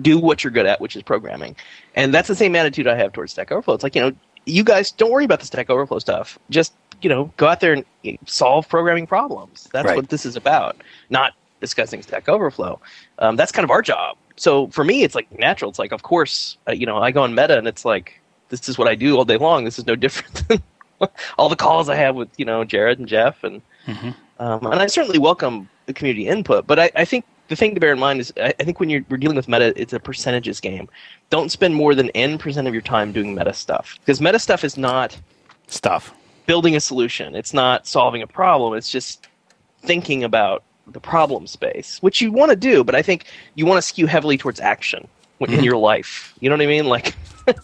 do 0.03 0.19
what 0.19 0.43
you're 0.43 0.51
good 0.51 0.67
at, 0.67 0.81
which 0.81 0.97
is 0.97 1.03
programming." 1.03 1.57
And 1.95 2.13
that's 2.15 2.29
the 2.29 2.35
same 2.35 2.55
attitude 2.57 2.87
I 2.87 2.97
have 2.97 3.13
towards 3.13 3.33
Stack 3.33 3.51
Overflow. 3.53 3.75
It's 3.75 3.83
like, 3.85 3.95
you 3.95 4.03
know, 4.03 4.13
you 4.47 4.65
guys 4.65 4.91
don't 4.91 5.11
worry 5.11 5.25
about 5.25 5.41
the 5.41 5.47
Stack 5.47 5.71
Overflow 5.71 5.99
stuff. 6.01 6.39
Just, 6.51 6.73
you 7.03 7.09
know, 7.09 7.33
go 7.37 7.47
out 7.47 7.61
there 7.61 7.73
and 7.73 7.85
solve 8.27 8.69
programming 8.69 9.07
problems. 9.07 9.69
That's 9.73 9.87
Right. 9.87 9.97
what 9.97 10.09
this 10.11 10.27
is 10.27 10.37
about, 10.37 10.77
not 11.11 11.33
discussing 11.61 12.03
Stack 12.03 12.29
Overflow. 12.29 12.79
Um, 13.21 13.37
that's 13.37 13.53
kind 13.53 13.65
of 13.65 13.71
our 13.71 13.81
job. 13.83 14.17
So 14.37 14.69
for 14.69 14.85
me, 14.85 15.03
it's 15.05 15.15
like 15.15 15.31
natural. 15.39 15.69
It's 15.71 15.79
like, 15.79 15.93
of 15.93 16.03
course, 16.03 16.57
uh, 16.69 16.73
you 16.73 16.87
know, 16.87 16.99
I 16.99 17.11
go 17.11 17.23
on 17.23 17.35
Meta 17.35 17.57
and 17.59 17.69
it's 17.69 17.85
like, 17.85 18.21
this 18.49 18.69
is 18.69 18.79
what 18.79 18.89
I 18.89 18.95
do 18.95 19.17
all 19.17 19.25
day 19.25 19.37
long. 19.37 19.65
This 19.65 19.79
is 19.79 19.87
no 19.87 19.97
different 20.05 20.49
than 20.49 20.63
all 21.39 21.49
the 21.49 21.57
calls 21.57 21.89
I 21.89 21.97
have 21.97 22.17
with, 22.17 22.29
you 22.39 22.45
know, 22.45 22.65
Jared 22.65 22.99
and 22.99 23.09
Jeff. 23.09 23.45
And, 23.45 23.63
hmm 23.87 24.11
um, 24.39 24.67
and 24.67 24.81
I 24.83 24.87
certainly 24.87 25.19
welcome 25.19 25.69
the 25.87 25.93
community 25.93 26.27
input. 26.27 26.67
But 26.67 26.79
I, 26.81 26.91
I 26.97 27.05
think 27.05 27.25
the 27.49 27.57
thing 27.57 27.75
to 27.75 27.81
bear 27.81 27.93
in 27.93 27.99
mind 28.01 28.21
is 28.21 28.33
I, 28.37 28.53
I 28.59 28.65
think 28.65 28.81
when 28.81 28.91
you're 28.91 29.05
we're 29.09 29.17
dealing 29.17 29.37
with 29.37 29.49
meta, 29.49 29.73
it's 29.81 29.93
a 29.93 30.01
percentages 30.01 30.61
game. 30.61 30.89
Don't 31.31 31.51
spend 31.53 31.75
more 31.77 31.95
than 31.95 32.11
n 32.11 32.39
percent 32.39 32.67
of 32.67 32.75
your 32.75 32.83
time 32.83 33.13
doing 33.13 33.35
meta 33.35 33.53
stuff 33.53 33.97
because 34.01 34.21
meta 34.21 34.39
stuff 34.39 34.65
is 34.65 34.77
not 34.77 35.21
Stuff. 35.69 36.13
building 36.47 36.75
a 36.77 36.81
solution. 36.81 37.35
It's 37.35 37.55
not 37.55 37.87
solving 37.87 38.23
a 38.23 38.27
problem. 38.27 38.75
It's 38.75 38.91
just 38.91 39.29
thinking 39.83 40.25
about 40.25 40.65
the 40.89 41.01
problem 41.01 41.47
space, 41.47 41.99
which 42.03 42.21
you 42.21 42.31
want 42.33 42.51
to 42.51 42.57
do. 42.57 42.85
But 42.85 42.95
I 42.95 43.03
think 43.03 43.25
you 43.55 43.67
want 43.67 43.79
to 43.79 43.83
skew 43.83 44.07
heavily 44.07 44.37
towards 44.39 44.61
action 44.61 45.09
in 45.41 45.47
Mhm. 45.49 45.65
your 45.65 45.77
life. 45.77 46.35
You 46.41 46.49
know 46.51 46.57
what 46.57 46.63
I 46.63 46.67
mean? 46.67 46.87
Like. 46.87 47.15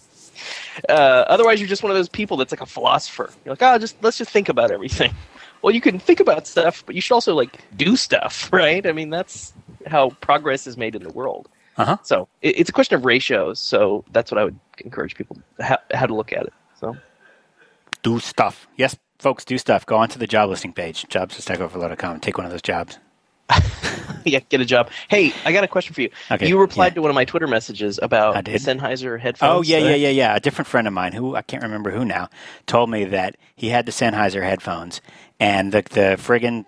Uh, 0.89 0.93
otherwise, 1.29 1.61
you're 1.61 1.69
just 1.69 1.83
one 1.83 1.91
of 1.91 1.97
those 1.97 2.09
people 2.09 2.37
that's 2.39 2.53
like 2.53 2.63
a 2.63 2.67
philosopher. 2.67 3.29
You're 3.45 3.53
like, 3.53 3.63
oh, 3.63 3.77
just 3.77 3.97
let's 4.03 4.17
just 4.17 4.31
think 4.31 4.49
about 4.49 4.71
everything. 4.71 5.13
Well, 5.63 5.75
you 5.75 5.83
can 5.83 5.99
think 5.99 6.21
about 6.21 6.47
stuff, 6.47 6.83
but 6.87 6.95
you 6.95 7.03
should 7.03 7.13
also 7.13 7.35
like 7.35 7.59
do 7.77 7.95
stuff, 7.95 8.49
right? 8.53 8.87
I 8.87 8.93
mean, 8.93 9.11
that's 9.11 9.53
how 9.87 10.09
progress 10.23 10.67
is 10.67 10.79
made 10.79 10.95
in 10.95 11.03
the 11.03 11.11
world. 11.11 11.51
Uh-huh. 11.77 11.99
So 12.03 12.29
it, 12.41 12.61
it's 12.61 12.71
a 12.71 12.73
question 12.73 12.95
of 12.97 13.05
ratios. 13.05 13.59
So 13.59 14.03
that's 14.11 14.31
what 14.33 14.39
I 14.39 14.45
would 14.45 14.59
encourage 14.79 15.17
people 15.17 15.37
how, 15.61 15.77
how 15.93 16.07
to 16.07 16.15
look 16.15 16.33
at 16.33 16.45
it. 16.45 16.55
So 16.81 16.97
Do 18.03 18.19
stuff. 18.21 18.69
Yes, 18.79 18.97
folks, 19.19 19.45
do 19.45 19.59
stuff. 19.59 19.85
Go 19.85 19.99
onto 19.99 20.19
the 20.19 20.27
job 20.27 20.49
listing 20.49 20.73
page, 20.73 21.05
jobs.stackoverflow.com. 21.11 22.21
Take 22.21 22.39
one 22.39 22.47
of 22.47 22.53
those 22.53 22.63
jobs. 22.63 22.99
yeah, 24.25 24.41
get 24.49 24.61
a 24.61 24.65
job. 24.65 24.91
Hey, 25.09 25.33
I 25.45 25.53
got 25.53 25.65
a 25.65 25.69
question 25.69 25.95
for 25.95 26.03
you. 26.03 26.11
Okay, 26.31 26.49
you 26.49 26.59
replied 26.59 26.93
yeah. 26.93 26.97
to 26.97 27.03
one 27.03 27.11
of 27.11 27.15
my 27.15 27.25
Twitter 27.25 27.47
messages 27.47 27.99
about 28.03 28.37
I 28.37 28.43
the 28.43 28.53
did. 28.53 28.61
Sennheiser 28.63 29.19
headphones. 29.19 29.59
Oh 29.59 29.63
yeah, 29.63 29.79
yeah, 29.79 29.95
yeah, 29.95 30.09
yeah. 30.11 30.37
A 30.37 30.41
different 30.41 30.69
friend 30.69 30.87
of 30.87 30.93
mine 30.93 31.13
who 31.13 31.37
I 31.37 31.43
can't 31.43 31.63
remember 31.63 31.91
who 31.91 32.05
now 32.05 32.29
told 32.67 32.91
me 32.91 33.05
that 33.07 33.37
he 33.57 33.69
had 33.69 33.87
the 33.87 33.93
Sennheiser 33.93 34.43
headphones 34.43 35.01
and 35.39 35.73
the 35.73 35.83
the 35.83 36.17
friggin' 36.19 36.65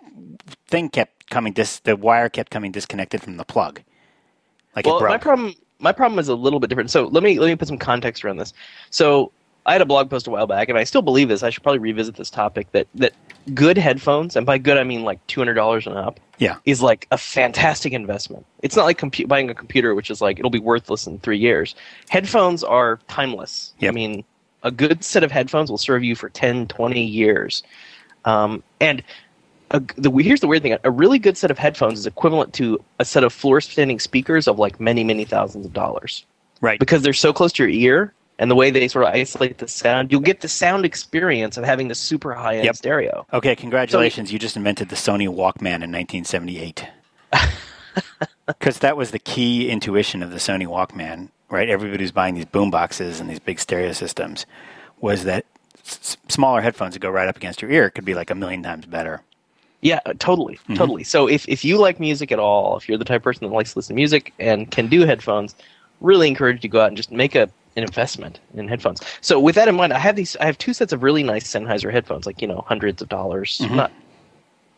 thing 0.66 0.88
kept 0.88 1.30
coming 1.30 1.52
dis 1.52 1.80
the 1.80 1.96
wire 1.96 2.28
kept 2.28 2.50
coming 2.50 2.72
disconnected 2.72 3.22
from 3.22 3.36
the 3.36 3.44
plug. 3.44 3.82
Like 4.74 4.86
well, 4.86 4.96
it 4.96 5.00
broke. 5.00 5.10
my 5.10 5.18
problem 5.18 5.54
my 5.78 5.92
problem 5.92 6.18
is 6.18 6.28
a 6.28 6.34
little 6.34 6.60
bit 6.60 6.68
different. 6.68 6.90
So 6.90 7.06
let 7.06 7.22
me 7.22 7.38
let 7.38 7.48
me 7.48 7.56
put 7.56 7.68
some 7.68 7.78
context 7.78 8.24
around 8.24 8.38
this. 8.38 8.52
So 8.90 9.32
I 9.64 9.72
had 9.72 9.80
a 9.82 9.86
blog 9.86 10.10
post 10.10 10.26
a 10.26 10.30
while 10.30 10.46
back, 10.46 10.68
and 10.68 10.76
I 10.78 10.84
still 10.84 11.02
believe 11.02 11.28
this. 11.28 11.42
I 11.42 11.50
should 11.50 11.62
probably 11.62 11.78
revisit 11.78 12.16
this 12.16 12.30
topic. 12.30 12.70
That 12.72 12.86
that 12.96 13.12
good 13.54 13.78
headphones, 13.78 14.34
and 14.36 14.44
by 14.44 14.58
good 14.58 14.76
I 14.76 14.84
mean 14.84 15.02
like 15.04 15.24
two 15.28 15.40
hundred 15.40 15.54
dollars 15.54 15.86
and 15.86 15.96
up, 15.96 16.18
Yeah. 16.38 16.56
is 16.64 16.82
like 16.82 17.06
a 17.10 17.18
fantastic 17.18 17.92
investment. 17.92 18.44
It's 18.62 18.74
not 18.76 18.84
like 18.84 18.98
compu- 18.98 19.28
buying 19.28 19.50
a 19.50 19.54
computer, 19.54 19.94
which 19.94 20.10
is 20.10 20.20
like 20.20 20.38
it'll 20.38 20.50
be 20.50 20.58
worthless 20.58 21.06
in 21.06 21.18
three 21.20 21.38
years. 21.38 21.74
Headphones 22.08 22.64
are 22.64 22.98
timeless. 23.08 23.72
Yep. 23.78 23.92
I 23.92 23.94
mean, 23.94 24.24
a 24.64 24.70
good 24.70 25.04
set 25.04 25.22
of 25.22 25.30
headphones 25.30 25.70
will 25.70 25.78
serve 25.78 26.02
you 26.04 26.14
for 26.16 26.28
10, 26.28 26.68
20 26.68 27.02
years. 27.04 27.62
Um, 28.24 28.62
and 28.80 29.02
a, 29.72 29.80
the, 29.96 30.10
here's 30.10 30.40
the 30.40 30.46
weird 30.48 30.62
thing: 30.62 30.76
a 30.84 30.90
really 30.90 31.18
good 31.18 31.36
set 31.36 31.50
of 31.52 31.58
headphones 31.58 31.98
is 32.00 32.06
equivalent 32.06 32.52
to 32.54 32.82
a 32.98 33.04
set 33.04 33.24
of 33.24 33.32
floor-standing 33.32 34.00
speakers 34.00 34.46
of 34.48 34.58
like 34.58 34.80
many, 34.80 35.02
many 35.04 35.24
thousands 35.24 35.66
of 35.66 35.72
dollars 35.72 36.24
Right. 36.60 36.78
because 36.78 37.02
they're 37.02 37.12
so 37.12 37.32
close 37.32 37.52
to 37.54 37.62
your 37.64 37.70
ear 37.70 38.14
and 38.42 38.50
the 38.50 38.56
way 38.56 38.72
they 38.72 38.88
sort 38.88 39.04
of 39.04 39.14
isolate 39.14 39.58
the 39.58 39.68
sound, 39.68 40.10
you'll 40.10 40.20
get 40.20 40.40
the 40.40 40.48
sound 40.48 40.84
experience 40.84 41.56
of 41.56 41.62
having 41.62 41.86
the 41.86 41.94
super 41.94 42.34
high 42.34 42.56
end 42.56 42.64
Yep. 42.64 42.74
stereo. 42.74 43.24
Okay, 43.32 43.54
congratulations. 43.54 44.32
you 44.32 44.38
just 44.40 44.56
invented 44.56 44.88
the 44.88 44.96
Sony 44.96 45.28
Walkman 45.28 45.80
in 45.84 45.92
1978. 45.92 46.86
Because 48.46 48.80
that 48.80 48.96
was 48.96 49.12
the 49.12 49.18
key 49.20 49.68
intuition 49.70 50.22
of 50.22 50.30
the 50.30 50.38
Sony 50.38 50.66
Walkman, 50.66 51.28
right? 51.48 51.68
Everybody 51.68 52.02
who's 52.02 52.10
buying 52.10 52.34
these 52.34 52.44
boom 52.44 52.70
boxes 52.70 53.20
and 53.20 53.30
these 53.30 53.38
big 53.38 53.60
stereo 53.60 53.92
systems 53.92 54.46
was 55.00 55.22
that 55.24 55.46
s- 55.86 56.16
smaller 56.28 56.60
headphones 56.60 56.94
that 56.94 57.00
go 57.00 57.08
right 57.10 57.28
up 57.28 57.36
against 57.36 57.62
your 57.62 57.70
ear 57.70 57.88
could 57.90 58.04
be 58.04 58.14
like 58.14 58.30
a 58.30 58.34
million 58.34 58.62
times 58.62 58.86
better. 58.86 59.22
Yeah, 59.80 60.00
totally, 60.18 60.56
mm-hmm. 60.56 60.74
totally. 60.74 61.04
So 61.04 61.28
if, 61.28 61.48
if 61.48 61.64
you 61.64 61.78
like 61.78 62.00
music 62.00 62.32
at 62.32 62.40
all, 62.40 62.76
if 62.76 62.88
you're 62.88 62.98
the 62.98 63.04
type 63.04 63.20
of 63.20 63.24
person 63.24 63.46
that 63.46 63.54
likes 63.54 63.72
to 63.74 63.78
listen 63.78 63.94
to 63.94 63.96
music 64.00 64.34
and 64.40 64.68
can 64.70 64.88
do 64.88 65.02
headphones, 65.06 65.54
really 66.00 66.26
encourage 66.26 66.56
you 66.56 66.60
to 66.62 66.68
go 66.68 66.80
out 66.80 66.88
and 66.88 66.96
just 66.96 67.12
make 67.12 67.36
a 67.36 67.48
an 67.76 67.82
investment 67.84 68.40
in 68.54 68.68
headphones. 68.68 69.00
So 69.20 69.40
with 69.40 69.54
that 69.54 69.68
in 69.68 69.74
mind, 69.74 69.92
I 69.92 69.98
have 69.98 70.16
these 70.16 70.36
I 70.36 70.46
have 70.46 70.58
two 70.58 70.74
sets 70.74 70.92
of 70.92 71.02
really 71.02 71.22
nice 71.22 71.44
Sennheiser 71.50 71.92
headphones, 71.92 72.26
like, 72.26 72.42
you 72.42 72.48
know, 72.48 72.64
hundreds 72.66 73.02
of 73.02 73.08
dollars. 73.08 73.58
Mm-hmm. 73.62 73.76
Not 73.76 73.92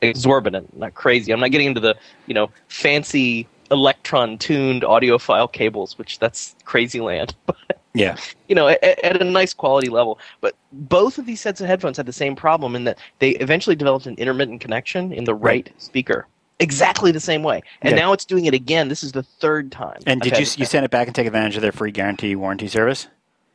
exorbitant, 0.03 0.77
not 0.77 0.95
crazy. 0.95 1.33
I'm 1.33 1.41
not 1.41 1.51
getting 1.51 1.67
into 1.69 1.81
the, 1.81 1.97
you 2.27 2.35
know, 2.35 2.51
fancy 2.69 3.49
electron 3.71 4.39
tuned 4.39 4.83
audiophile 4.83 5.51
cables, 5.51 5.99
which 5.99 6.19
that's 6.19 6.55
crazy 6.65 7.01
land. 7.01 7.35
But 7.47 7.81
Yeah. 7.95 8.17
you 8.49 8.57
know, 8.57 8.67
at, 8.69 8.83
at 8.83 9.23
a 9.23 9.25
nice 9.25 9.55
quality 9.55 9.89
level. 9.89 10.19
But 10.41 10.57
both 10.73 11.17
of 11.19 11.27
these 11.27 11.41
sets 11.41 11.61
of 11.61 11.69
headphones 11.69 11.97
had 11.97 12.07
the 12.07 12.13
same 12.13 12.35
problem 12.35 12.75
in 12.75 12.85
that 12.85 12.99
they 13.21 13.31
eventually 13.37 13.77
developed 13.77 14.07
an 14.07 14.17
intermittent 14.17 14.61
connection 14.61 15.13
in 15.13 15.25
the 15.25 15.35
right, 15.35 15.73
speaker. 15.79 16.27
Exactly 16.61 17.11
the 17.11 17.21
same 17.21 17.43
way, 17.43 17.63
and 17.83 17.97
now 17.97 18.13
it's 18.13 18.25
doing 18.25 18.47
it 18.47 18.55
again. 18.55 18.89
This 18.89 19.03
is 19.03 19.13
the 19.13 19.25
third 19.25 19.73
time. 19.73 20.01
And 20.07 20.23
I've 20.23 20.31
did 20.31 20.39
you 20.39 20.47
you 20.59 20.65
send 20.65 20.85
it 20.85 20.91
back 20.91 21.09
and 21.09 21.15
take 21.15 21.27
advantage 21.27 21.57
of 21.57 21.63
their 21.63 21.73
free 21.73 21.91
guarantee 21.91 22.37
warranty 22.37 22.69
service? 22.69 23.09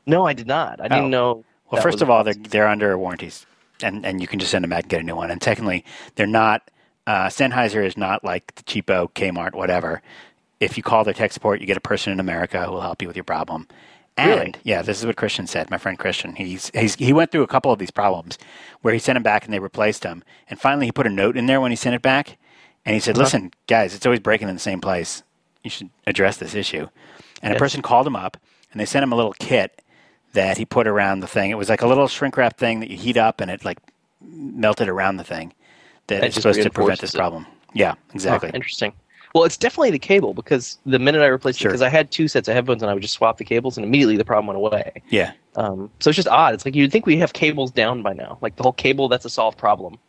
No, 0.06 0.28
I 0.28 0.34
did 0.34 0.48
not. 0.48 0.82
I 0.82 0.86
Oh. 0.86 0.90
didn't 0.90 1.10
know. 1.10 1.46
Well, 1.72 1.82
first 1.82 2.02
of 2.02 2.10
all, 2.10 2.24
they're 2.26 2.34
they're 2.34 2.68
under 2.68 2.98
warranties, 2.98 3.46
and 3.82 4.06
and 4.06 4.20
you 4.20 4.28
can 4.28 4.38
just 4.40 4.52
send 4.52 4.64
them 4.64 4.70
back 4.70 4.84
and 4.84 4.90
get 4.90 5.00
a 5.00 5.04
new 5.04 5.16
one. 5.16 5.32
And 5.32 5.42
secondly, 5.42 5.86
they're 6.16 6.28
not. 6.28 6.70
Uh, 7.08 7.28
Sennheiser 7.28 7.84
is 7.86 7.96
not 7.98 8.24
like 8.24 8.54
the 8.56 8.64
cheapo 8.64 9.10
Kmart, 9.14 9.54
whatever. 9.56 10.02
If 10.60 10.76
you 10.76 10.84
call 10.84 11.04
their 11.06 11.14
tech 11.14 11.32
support, 11.32 11.62
you 11.62 11.68
get 11.68 11.78
a 11.78 11.82
person 11.82 12.12
in 12.12 12.20
America 12.20 12.66
who 12.66 12.74
will 12.74 12.82
help 12.82 13.02
you 13.02 13.08
with 13.08 13.16
your 13.16 13.24
problem. 13.24 13.68
And 14.18 14.30
Really? 14.30 14.54
yeah, 14.64 14.82
this 14.82 15.00
is 15.00 15.06
what 15.06 15.16
Christian 15.16 15.48
said. 15.48 15.70
My 15.72 15.78
friend 15.78 15.98
Christian, 15.98 16.36
he's, 16.36 16.70
he's 16.76 16.96
he 16.96 17.14
went 17.14 17.32
through 17.32 17.44
a 17.44 17.48
couple 17.48 17.72
of 17.72 17.80
these 17.80 17.92
problems 17.92 18.38
where 18.82 18.94
he 18.94 19.00
sent 19.00 19.16
them 19.16 19.24
back 19.24 19.46
and 19.46 19.54
they 19.54 19.60
replaced 19.60 20.02
them, 20.02 20.24
and 20.50 20.60
finally 20.60 20.88
he 20.88 20.92
put 20.92 21.08
a 21.08 21.10
note 21.10 21.38
in 21.38 21.46
there 21.46 21.62
when 21.62 21.72
he 21.72 21.78
sent 21.78 21.96
it 21.96 22.02
back, 22.02 22.38
and 22.86 22.94
he 22.94 23.00
said, 23.00 23.16
Uh-huh. 23.16 23.24
"Listen, 23.24 23.52
guys, 23.68 23.94
it's 23.96 24.06
always 24.06 24.20
breaking 24.20 24.48
in 24.50 24.56
the 24.56 24.60
same 24.60 24.82
place. 24.82 25.24
You 25.64 25.70
should 25.70 25.90
address 26.08 26.38
this 26.38 26.56
issue." 26.56 26.88
And 27.42 27.54
a 27.54 27.58
person 27.60 27.82
called 27.82 28.06
him 28.08 28.16
up, 28.16 28.38
and 28.72 28.80
they 28.82 28.86
sent 28.86 29.04
him 29.04 29.12
a 29.12 29.16
little 29.16 29.34
kit 29.40 29.82
that 30.34 30.58
he 30.58 30.66
put 30.66 30.88
around 30.88 31.22
the 31.22 31.28
thing. 31.28 31.52
It 31.52 31.58
was 31.58 31.70
like 31.70 31.82
a 31.82 31.88
little 31.88 32.08
shrink 32.08 32.38
wrap 32.38 32.58
thing 32.58 32.80
that 32.82 32.90
you 32.90 32.98
heat 32.98 33.18
up, 33.18 33.42
and 33.42 33.50
it 33.50 33.64
like 33.66 33.80
melted 34.22 34.90
around 34.90 35.18
the 35.18 35.24
thing. 35.24 35.54
That 36.08 36.22
That 36.22 36.28
is 36.30 36.36
supposed 36.36 36.62
to 36.62 36.70
prevent 36.70 37.00
this 37.00 37.14
it. 37.14 37.18
problem. 37.18 37.46
Yeah, 37.74 37.94
exactly. 38.14 38.50
interesting. 38.54 38.94
Well, 39.36 39.44
it's 39.44 39.58
definitely 39.58 39.92
the 39.92 40.00
cable 40.00 40.34
because 40.34 40.80
the 40.88 40.98
minute 40.98 41.22
I 41.22 41.28
replaced 41.28 41.60
Sure. 41.60 41.70
it, 41.70 41.74
because 41.74 41.84
I 41.84 41.90
had 41.90 42.10
two 42.10 42.28
sets 42.28 42.48
of 42.48 42.56
headphones 42.56 42.82
and 42.82 42.90
I 42.90 42.96
would 42.96 43.04
just 43.04 43.14
swap 43.14 43.38
the 43.38 43.44
cables, 43.46 43.78
and 43.78 43.86
immediately 43.86 44.18
the 44.18 44.26
problem 44.26 44.48
went 44.48 44.58
away. 44.58 45.04
yeah, 45.10 45.34
Um, 45.56 45.92
so 46.00 46.10
it's 46.10 46.16
just 46.16 46.28
odd. 46.28 46.56
It's 46.56 46.66
like 46.66 46.74
you'd 46.76 46.92
think 46.92 47.06
we 47.06 47.18
have 47.18 47.34
cables 47.34 47.70
down 47.72 48.02
by 48.02 48.14
now. 48.14 48.40
Like 48.42 48.56
the 48.56 48.64
whole 48.64 48.74
cable, 48.74 49.08
that's 49.08 49.26
a 49.26 49.30
solved 49.30 49.58
problem. 49.60 50.00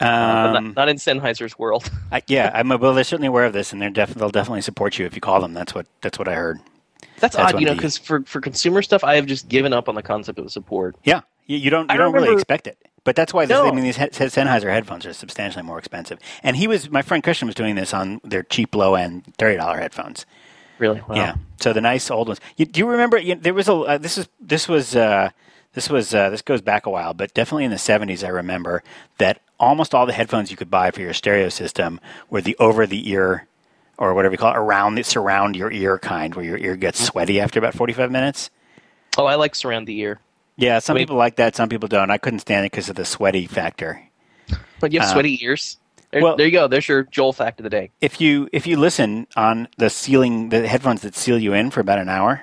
Uh, 0.00 0.04
um, 0.04 0.64
not, 0.64 0.76
not 0.76 0.88
in 0.88 0.96
Sennheiser's 0.96 1.58
world. 1.58 1.90
I, 2.12 2.22
yeah. 2.26 2.50
I'm 2.54 2.68
well. 2.68 2.94
They're 2.94 3.04
certainly 3.04 3.28
aware 3.28 3.44
of 3.44 3.52
this, 3.52 3.72
and 3.72 3.82
they're 3.82 3.90
def- 3.90 4.14
they'll 4.14 4.30
definitely 4.30 4.62
support 4.62 4.98
you 4.98 5.06
if 5.06 5.14
you 5.14 5.20
call 5.20 5.40
them. 5.40 5.54
That's 5.54 5.74
what 5.74 5.86
that's 6.00 6.18
what 6.18 6.28
I 6.28 6.34
heard. 6.34 6.60
That's, 7.20 7.34
That's 7.36 7.54
odd, 7.54 7.60
you 7.60 7.66
know, 7.66 7.74
because 7.74 7.98
for, 7.98 8.22
for 8.22 8.40
consumer 8.40 8.80
stuff, 8.80 9.02
I 9.02 9.16
have 9.16 9.26
just 9.26 9.48
given 9.48 9.72
up 9.72 9.88
on 9.88 9.96
the 9.96 10.02
concept 10.02 10.38
of 10.38 10.50
support. 10.52 10.94
Yeah, 11.02 11.22
you, 11.46 11.56
you 11.58 11.70
don't 11.70 11.90
I 11.90 11.94
you 11.94 11.98
don't 11.98 12.12
really 12.12 12.32
expect 12.32 12.68
it, 12.68 12.78
but 13.02 13.16
that's 13.16 13.34
why 13.34 13.44
this, 13.44 13.56
No. 13.56 13.66
I 13.66 13.72
mean 13.72 13.82
these 13.82 13.96
he- 13.96 14.04
Sennheiser 14.04 14.70
headphones 14.70 15.04
are 15.04 15.12
substantially 15.12 15.64
more 15.64 15.78
expensive. 15.78 16.18
And 16.44 16.56
he 16.56 16.68
was 16.68 16.90
my 16.90 17.02
friend 17.02 17.22
Christian 17.22 17.46
was 17.46 17.56
doing 17.56 17.74
this 17.74 17.92
on 17.92 18.20
their 18.22 18.44
cheap 18.44 18.74
low 18.74 18.94
end 18.94 19.34
thirty 19.36 19.56
dollar 19.56 19.78
headphones. 19.78 20.26
Really? 20.78 21.00
Wow. 21.08 21.16
Yeah. 21.16 21.34
So 21.60 21.72
the 21.72 21.80
nice 21.80 22.08
old 22.08 22.28
ones. 22.28 22.40
You, 22.56 22.66
do 22.66 22.78
you 22.78 22.86
remember? 22.88 23.18
You, 23.18 23.34
there 23.34 23.54
was 23.54 23.68
a. 23.68 23.74
Uh, 23.74 23.98
this 23.98 24.16
is 24.16 24.28
this 24.40 24.68
was 24.68 24.94
uh, 24.94 25.30
this 25.72 25.90
was 25.90 26.14
uh, 26.14 26.30
this 26.30 26.42
goes 26.42 26.60
back 26.60 26.86
a 26.86 26.90
while, 26.90 27.14
but 27.14 27.34
definitely 27.34 27.64
in 27.64 27.72
the 27.72 27.78
seventies, 27.78 28.22
I 28.22 28.28
remember 28.28 28.84
that 29.18 29.40
almost 29.58 29.94
all 29.94 30.06
the 30.06 30.12
headphones 30.12 30.50
you 30.50 30.56
could 30.56 30.70
buy 30.70 30.90
for 30.90 31.00
your 31.00 31.12
stereo 31.12 31.48
system 31.48 32.00
were 32.30 32.40
the 32.40 32.56
over 32.58 32.86
the 32.86 33.10
ear 33.10 33.46
or 33.98 34.14
whatever 34.14 34.34
you 34.34 34.38
call 34.38 34.52
it, 34.52 34.56
around 34.58 34.94
the 34.94 35.02
surround 35.02 35.56
your 35.56 35.72
ear 35.72 35.98
kind, 35.98 36.34
where 36.34 36.44
your 36.44 36.58
ear 36.58 36.76
gets 36.76 37.04
sweaty 37.04 37.40
after 37.40 37.58
about 37.58 37.74
forty 37.74 37.92
five 37.92 38.10
minutes. 38.10 38.50
Oh, 39.16 39.26
I 39.26 39.34
like 39.34 39.54
surround 39.54 39.86
the 39.88 39.98
ear. 39.98 40.20
Yeah, 40.56 40.78
some 40.78 40.94
Wait. 40.94 41.02
people 41.02 41.16
like 41.16 41.36
that, 41.36 41.56
some 41.56 41.68
people 41.68 41.88
don't. 41.88 42.10
I 42.10 42.18
couldn't 42.18 42.40
stand 42.40 42.64
it 42.66 42.72
because 42.72 42.88
of 42.88 42.96
the 42.96 43.04
sweaty 43.04 43.46
factor. 43.46 44.02
But 44.80 44.92
you 44.92 45.00
have 45.00 45.08
Uh, 45.08 45.12
sweaty 45.12 45.42
ears. 45.42 45.78
There, 46.10 46.22
well- 46.22 46.36
there 46.36 46.46
you 46.46 46.52
go. 46.52 46.68
There's 46.68 46.88
your 46.88 47.02
Joel 47.04 47.32
fact 47.32 47.60
of 47.60 47.64
the 47.64 47.70
day. 47.70 47.90
If 48.00 48.20
you 48.20 48.48
if 48.52 48.66
you 48.66 48.76
listen 48.76 49.26
on 49.36 49.68
the 49.76 49.90
sealing 49.90 50.48
the 50.50 50.66
headphones 50.68 51.02
that 51.02 51.14
seal 51.16 51.38
you 51.38 51.52
in 51.52 51.70
for 51.70 51.80
about 51.80 51.98
an 51.98 52.08
hour, 52.08 52.42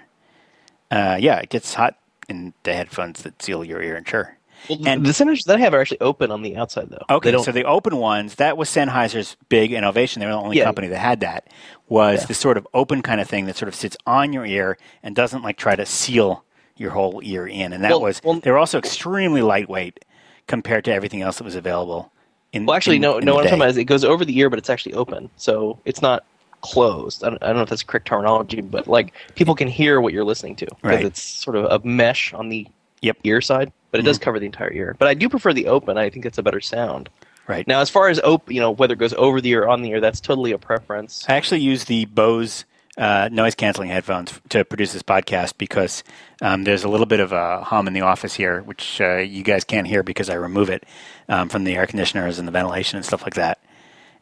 uh, 0.91 1.17
yeah, 1.19 1.38
it 1.39 1.50
gets 1.50 1.74
hot 1.74 1.98
in 2.27 2.53
the 2.63 2.74
headphones 2.74 3.24
that 3.24 3.41
seal 3.41 3.63
your 3.63 3.81
ear. 3.81 3.95
And 3.95 4.07
sure. 4.07 4.35
Well, 4.69 4.79
And- 4.86 5.05
the 5.05 5.12
Sennheisers 5.12 5.45
that 5.45 5.57
I 5.57 5.60
have 5.60 5.74
are 5.74 5.81
actually 5.81 6.00
open 6.01 6.31
on 6.31 6.41
the 6.41 6.55
outside, 6.57 6.89
though. 6.89 7.15
Okay, 7.15 7.31
They 7.31 7.38
so 7.41 7.51
the 7.51 7.63
open 7.65 7.98
ones, 7.98 8.36
that 8.36 8.57
was 8.57 8.69
Sennheiser's 8.69 9.36
big 9.50 9.74
innovation. 9.74 10.19
They 10.19 10.25
were 10.25 10.31
the 10.34 10.38
only 10.39 10.57
Yeah. 10.57 10.65
company 10.65 10.88
that 10.88 10.98
had 11.00 11.19
that. 11.22 11.48
Was 11.89 12.22
Yeah. 12.22 12.25
this 12.27 12.38
sort 12.39 12.57
of 12.57 12.67
open 12.74 13.01
kind 13.01 13.22
of 13.22 13.27
thing 13.29 13.45
that 13.45 13.55
sort 13.57 13.67
of 13.69 13.75
sits 13.75 13.95
on 14.07 14.34
your 14.34 14.45
ear 14.45 14.77
and 15.03 15.15
doesn't 15.15 15.43
like 15.43 15.57
try 15.57 15.75
to 15.75 15.86
seal 15.86 16.43
your 16.77 16.91
whole 16.91 17.22
ear 17.24 17.48
in. 17.48 17.74
And 17.74 17.84
that 17.84 17.91
Well- 17.91 18.01
was 18.01 18.22
well- 18.24 18.39
they 18.39 18.51
were 18.51 18.57
also 18.57 18.77
extremely 18.77 19.41
lightweight 19.41 20.03
compared 20.48 20.84
to 20.86 20.93
everything 20.93 21.22
else 21.22 21.38
that 21.38 21.43
was 21.43 21.55
available. 21.55 22.12
In, 22.53 22.65
well, 22.65 22.75
actually, 22.75 22.98
in- 22.98 23.01
no. 23.01 23.17
in 23.17 23.25
No, 23.25 23.34
what 23.36 23.41
I'm 23.41 23.45
talking 23.48 23.60
about 23.60 23.69
is 23.69 23.77
it 23.77 23.84
goes 23.86 24.03
over 24.03 24.24
the 24.25 24.38
ear, 24.38 24.50
but 24.50 24.60
it's 24.60 24.69
actually 24.69 24.93
open, 24.93 25.29
so 25.38 25.79
it's 25.86 26.01
not 26.01 26.24
closed. 26.62 27.24
I 27.24 27.29
don't, 27.29 27.43
I 27.43 27.48
don't 27.48 27.57
know 27.57 27.62
if 27.63 27.69
that's 27.69 27.84
correct 27.84 28.07
terminology, 28.07 28.62
but 28.62 28.88
like 28.88 29.13
people 29.36 29.53
can 29.55 29.67
hear 29.67 30.01
what 30.01 30.13
you're 30.13 30.24
listening 30.24 30.55
to 30.57 30.65
because 30.65 30.77
Right. 30.84 31.05
it's 31.05 31.22
sort 31.22 31.55
of 31.57 31.65
a 31.65 31.86
mesh 31.86 32.34
on 32.34 32.50
the 32.50 32.67
Yep. 33.01 33.17
ear 33.24 33.39
side, 33.41 33.72
but 33.96 34.02
it 34.02 34.04
does 34.04 34.20
cover 34.20 34.40
the 34.40 34.46
entire 34.46 34.74
ear. 34.74 34.94
But 35.00 35.08
I 35.08 35.14
do 35.14 35.30
prefer 35.30 35.54
the 35.54 35.68
open. 35.68 35.98
I 35.98 36.10
think 36.10 36.25
it's 36.25 36.38
a 36.38 36.44
better 36.44 36.60
sound. 36.60 37.10
Right. 37.48 37.66
Now, 37.66 37.80
as 37.80 37.90
far 37.90 38.10
as 38.10 38.20
op- 38.20 38.52
you 38.52 38.60
know, 38.60 38.72
whether 38.72 38.94
it 38.94 39.00
goes 39.00 39.14
over 39.14 39.40
the 39.40 39.50
ear 39.52 39.64
or 39.64 39.70
on 39.70 39.84
the 39.84 39.92
ear, 39.92 40.02
that's 40.02 40.20
totally 40.20 40.52
a 40.52 40.58
preference. 40.58 41.24
I 41.30 41.36
actually 41.36 41.62
use 41.62 41.86
the 41.86 42.04
Bose 42.04 42.66
uh, 42.98 43.30
noise 43.32 43.56
canceling 43.56 43.90
headphones 43.90 44.42
to 44.50 44.66
produce 44.66 44.92
this 44.92 45.02
podcast 45.02 45.58
because 45.58 46.04
um, 46.42 46.66
there's 46.66 46.84
a 46.84 46.90
little 46.90 47.06
bit 47.06 47.22
of 47.22 47.32
a 47.32 47.62
hum 47.62 47.88
in 47.88 47.94
the 47.94 48.02
office 48.02 48.34
here, 48.34 48.64
which 48.64 49.00
uh, 49.00 49.20
you 49.20 49.44
guys 49.44 49.64
can't 49.64 49.88
hear 49.88 50.04
because 50.04 50.30
I 50.30 50.34
remove 50.34 50.70
it 50.70 50.84
um, 51.30 51.48
from 51.48 51.64
the 51.64 51.78
air 51.78 51.88
conditioners 51.88 52.38
and 52.38 52.46
the 52.46 52.52
ventilation 52.52 52.98
and 52.98 53.06
stuff 53.06 53.24
like 53.24 53.36
that. 53.36 53.60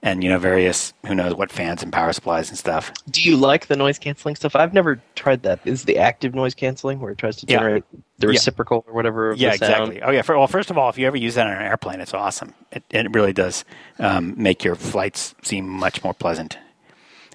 And 0.06 0.22
you 0.22 0.30
know, 0.30 0.38
various 0.38 0.94
who 1.06 1.16
knows 1.16 1.34
what 1.34 1.50
fans 1.50 1.82
and 1.82 1.92
power 1.92 2.12
supplies 2.12 2.50
and 2.50 2.58
stuff. 2.58 2.92
Do 3.10 3.22
you 3.22 3.38
like 3.38 3.68
the 3.68 3.78
noise 3.78 3.98
canceling 3.98 4.36
stuff? 4.36 4.54
I've 4.54 4.74
never 4.74 5.02
tried 5.16 5.44
that. 5.44 5.62
Is 5.64 5.86
the 5.86 5.98
active 5.98 6.36
noise 6.36 6.54
canceling 6.54 7.00
where 7.00 7.14
it 7.14 7.18
tries 7.18 7.38
to 7.38 7.46
Yeah. 7.48 7.60
generate 7.60 7.86
the 8.20 8.28
Yeah. 8.28 8.32
reciprocal 8.32 8.84
or 8.86 8.94
whatever? 8.94 9.34
Yeah, 9.38 9.50
the 9.50 9.56
exactly. 9.56 10.02
Oh, 10.02 10.12
yeah. 10.12 10.22
For, 10.22 10.38
well, 10.38 10.48
first 10.48 10.70
of 10.70 10.78
all, 10.78 10.90
if 10.90 10.98
you 10.98 11.08
ever 11.08 11.16
use 11.16 11.36
that 11.36 11.48
on 11.48 11.54
an 11.54 11.62
airplane, 11.62 12.02
it's 12.02 12.14
awesome. 12.14 12.54
It, 12.74 12.84
it 12.92 13.16
really 13.16 13.32
does 13.32 13.64
um, 13.98 14.34
make 14.38 14.66
your 14.66 14.76
flights 14.76 15.36
seem 15.42 15.70
much 15.70 16.04
more 16.04 16.14
pleasant. 16.14 16.58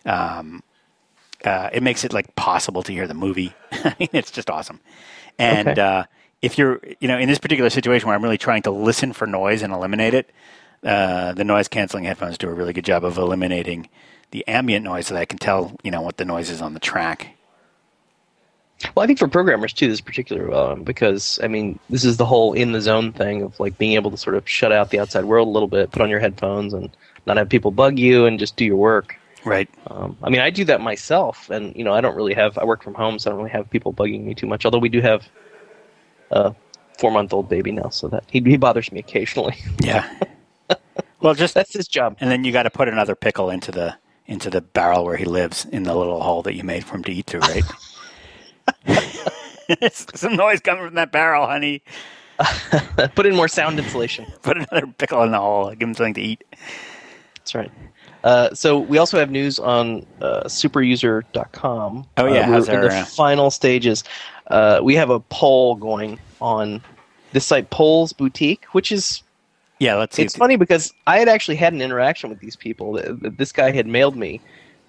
Um, 0.04 0.62
uh, 1.46 1.70
it 1.72 1.82
makes 1.82 2.04
it 2.04 2.12
like 2.12 2.34
possible 2.36 2.82
to 2.82 2.92
hear 2.92 3.06
the 3.06 3.14
movie. 3.14 3.54
I 3.72 3.94
mean, 3.98 4.10
it's 4.12 4.30
just 4.30 4.50
awesome. 4.50 4.80
And 5.38 5.68
Okay. 5.68 5.80
uh, 5.80 6.04
if 6.42 6.58
you're, 6.58 6.80
you 7.00 7.08
know, 7.08 7.16
in 7.18 7.30
this 7.30 7.38
particular 7.38 7.70
situation 7.70 8.08
where 8.08 8.14
I'm 8.14 8.22
really 8.22 8.36
trying 8.38 8.60
to 8.62 8.70
listen 8.70 9.14
for 9.14 9.26
noise 9.26 9.62
and 9.62 9.72
eliminate 9.72 10.12
it, 10.12 10.30
uh, 10.84 11.32
the 11.32 11.44
noise 11.44 11.68
canceling 11.68 12.04
headphones 12.04 12.38
do 12.38 12.48
a 12.48 12.54
really 12.54 12.72
good 12.72 12.84
job 12.84 13.04
of 13.04 13.18
eliminating 13.18 13.88
the 14.30 14.46
ambient 14.46 14.84
noise, 14.84 15.06
so 15.06 15.14
that 15.14 15.20
I 15.20 15.24
can 15.24 15.38
tell, 15.38 15.76
you 15.82 15.90
know, 15.90 16.02
what 16.02 16.18
the 16.18 16.24
noise 16.24 16.50
is 16.50 16.60
on 16.60 16.74
the 16.74 16.80
track. 16.80 17.34
Well, 18.94 19.02
I 19.02 19.06
think 19.06 19.18
for 19.18 19.26
programmers 19.26 19.72
too, 19.72 19.88
this 19.88 19.94
is 19.94 20.00
particularly 20.00 20.82
because 20.82 21.40
I 21.42 21.48
mean, 21.48 21.78
this 21.90 22.04
is 22.04 22.16
the 22.16 22.24
whole 22.24 22.52
in 22.52 22.72
the 22.72 22.80
zone 22.80 23.12
thing 23.12 23.42
of 23.42 23.58
like 23.58 23.76
being 23.76 23.94
able 23.94 24.10
to 24.12 24.16
sort 24.16 24.36
of 24.36 24.48
shut 24.48 24.70
out 24.70 24.90
the 24.90 25.00
outside 25.00 25.24
world 25.24 25.48
a 25.48 25.50
little 25.50 25.68
bit, 25.68 25.90
put 25.90 26.02
on 26.02 26.10
your 26.10 26.20
headphones, 26.20 26.72
and 26.72 26.90
not 27.26 27.36
have 27.36 27.48
people 27.48 27.70
bug 27.70 27.98
you, 27.98 28.26
and 28.26 28.38
just 28.38 28.56
do 28.56 28.64
your 28.64 28.76
work. 28.76 29.16
Right. 29.44 29.68
Um, 29.88 30.16
I 30.22 30.30
mean, 30.30 30.40
I 30.40 30.50
do 30.50 30.64
that 30.66 30.80
myself, 30.80 31.50
and 31.50 31.74
you 31.74 31.82
know, 31.82 31.92
I 31.92 32.00
don't 32.00 32.14
really 32.14 32.34
have. 32.34 32.56
I 32.56 32.64
work 32.64 32.82
from 32.82 32.94
home, 32.94 33.18
so 33.18 33.30
I 33.30 33.32
don't 33.32 33.38
really 33.38 33.50
have 33.50 33.68
people 33.70 33.92
bugging 33.92 34.24
me 34.24 34.34
too 34.34 34.46
much. 34.46 34.64
Although 34.64 34.78
we 34.78 34.88
do 34.88 35.00
have 35.00 35.26
a 36.30 36.54
four 36.98 37.10
month 37.10 37.32
old 37.32 37.48
baby 37.48 37.72
now, 37.72 37.88
so 37.88 38.08
that 38.08 38.24
he, 38.30 38.40
he 38.40 38.56
bothers 38.56 38.92
me 38.92 39.00
occasionally. 39.00 39.56
Yeah. 39.82 40.08
well, 41.20 41.34
just 41.34 41.54
That's 41.54 41.72
his 41.72 41.88
job. 41.88 42.16
and 42.20 42.30
then 42.30 42.44
you 42.44 42.52
got 42.52 42.64
to 42.64 42.70
put 42.70 42.88
another 42.88 43.14
pickle 43.14 43.50
into 43.50 43.70
the 43.72 43.96
into 44.26 44.50
the 44.50 44.60
barrel 44.60 45.04
where 45.04 45.16
he 45.16 45.24
lives 45.24 45.64
in 45.66 45.84
the 45.84 45.94
little 45.94 46.20
hole 46.22 46.42
that 46.42 46.54
you 46.54 46.62
made 46.62 46.84
for 46.84 46.96
him 46.96 47.04
to 47.04 47.12
eat 47.12 47.26
through, 47.26 47.40
right? 47.40 47.64
Some 49.92 50.36
noise 50.36 50.60
coming 50.60 50.84
from 50.84 50.94
that 50.94 51.12
barrel, 51.12 51.46
honey. 51.46 51.82
Put 53.14 53.26
in 53.26 53.34
more 53.34 53.48
sound 53.48 53.78
insulation. 53.78 54.26
Put 54.42 54.56
another 54.58 54.86
pickle 54.98 55.22
in 55.22 55.32
the 55.32 55.38
hole. 55.38 55.70
Give 55.70 55.88
him 55.88 55.94
something 55.94 56.14
to 56.14 56.20
eat. 56.20 56.44
That's 57.36 57.54
right. 57.54 57.72
Uh, 58.24 58.52
so 58.54 58.78
we 58.78 58.98
also 58.98 59.18
have 59.18 59.30
news 59.30 59.58
on 59.58 60.06
uh, 60.20 60.42
superuser.com. 60.44 62.06
Oh, 62.16 62.26
yeah, 62.26 62.40
Uh, 62.40 62.46
how's 62.46 62.68
in 62.68 62.80
the 62.80 62.88
uh, 62.88 63.04
final 63.04 63.50
stages. 63.50 64.04
Uh, 64.48 64.80
we 64.82 64.94
have 64.94 65.10
a 65.10 65.20
poll 65.20 65.74
going 65.76 66.18
on 66.40 66.82
this 67.32 67.44
site, 67.46 67.70
Polls 67.70 68.12
Boutique, 68.12 68.64
which 68.72 68.90
is 68.92 69.22
Yeah, 69.78 69.94
let's 69.96 70.16
see. 70.16 70.22
it's 70.22 70.36
funny 70.36 70.56
because 70.56 70.92
I 71.06 71.18
had 71.18 71.28
actually 71.28 71.56
had 71.56 71.72
an 71.72 71.80
interaction 71.80 72.30
with 72.30 72.40
these 72.40 72.56
people. 72.56 72.96
Th- 72.96 73.20
th- 73.20 73.34
This 73.36 73.52
guy 73.52 73.70
had 73.70 73.86
mailed 73.86 74.16
me 74.16 74.40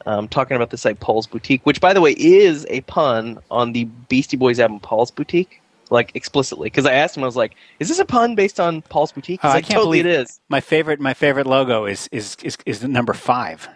um, 0.05 0.27
talking 0.27 0.55
about 0.55 0.69
the 0.72 0.77
site 0.77 1.00
Paul's 1.00 1.27
Boutique, 1.27 1.65
which, 1.65 1.79
by 1.81 1.93
the 1.93 2.01
way, 2.01 2.12
is 2.13 2.65
a 2.69 2.81
pun 2.81 3.39
on 3.51 3.74
the 3.74 3.86
Beastie 3.86 4.38
Boys 4.38 4.60
album 4.60 4.79
Paul's 4.79 5.12
Boutique, 5.12 5.62
like 5.91 6.12
explicitly. 6.15 6.67
Because 6.67 6.86
I 6.86 6.93
asked 6.93 7.15
him, 7.17 7.24
I 7.24 7.27
was 7.27 7.36
like, 7.36 7.55
"Is 7.79 7.89
this 7.89 8.00
a 8.00 8.05
pun 8.05 8.34
based 8.36 8.60
on 8.60 8.81
Paul's 8.84 9.12
Boutique?" 9.12 9.41
Oh, 9.43 9.50
I 9.50 9.62
can't 9.62 9.74
"Totally, 9.74 10.01
believe 10.01 10.05
it 10.15 10.22
is." 10.22 10.39
My 10.50 10.62
favorite, 10.62 11.00
my 11.00 11.13
favorite 11.13 11.46
logo 11.48 11.86
is 11.86 12.08
is 12.12 12.36
is, 12.43 12.58
is 12.65 12.79
the 12.79 12.88
number 12.88 13.13
five. 13.13 13.67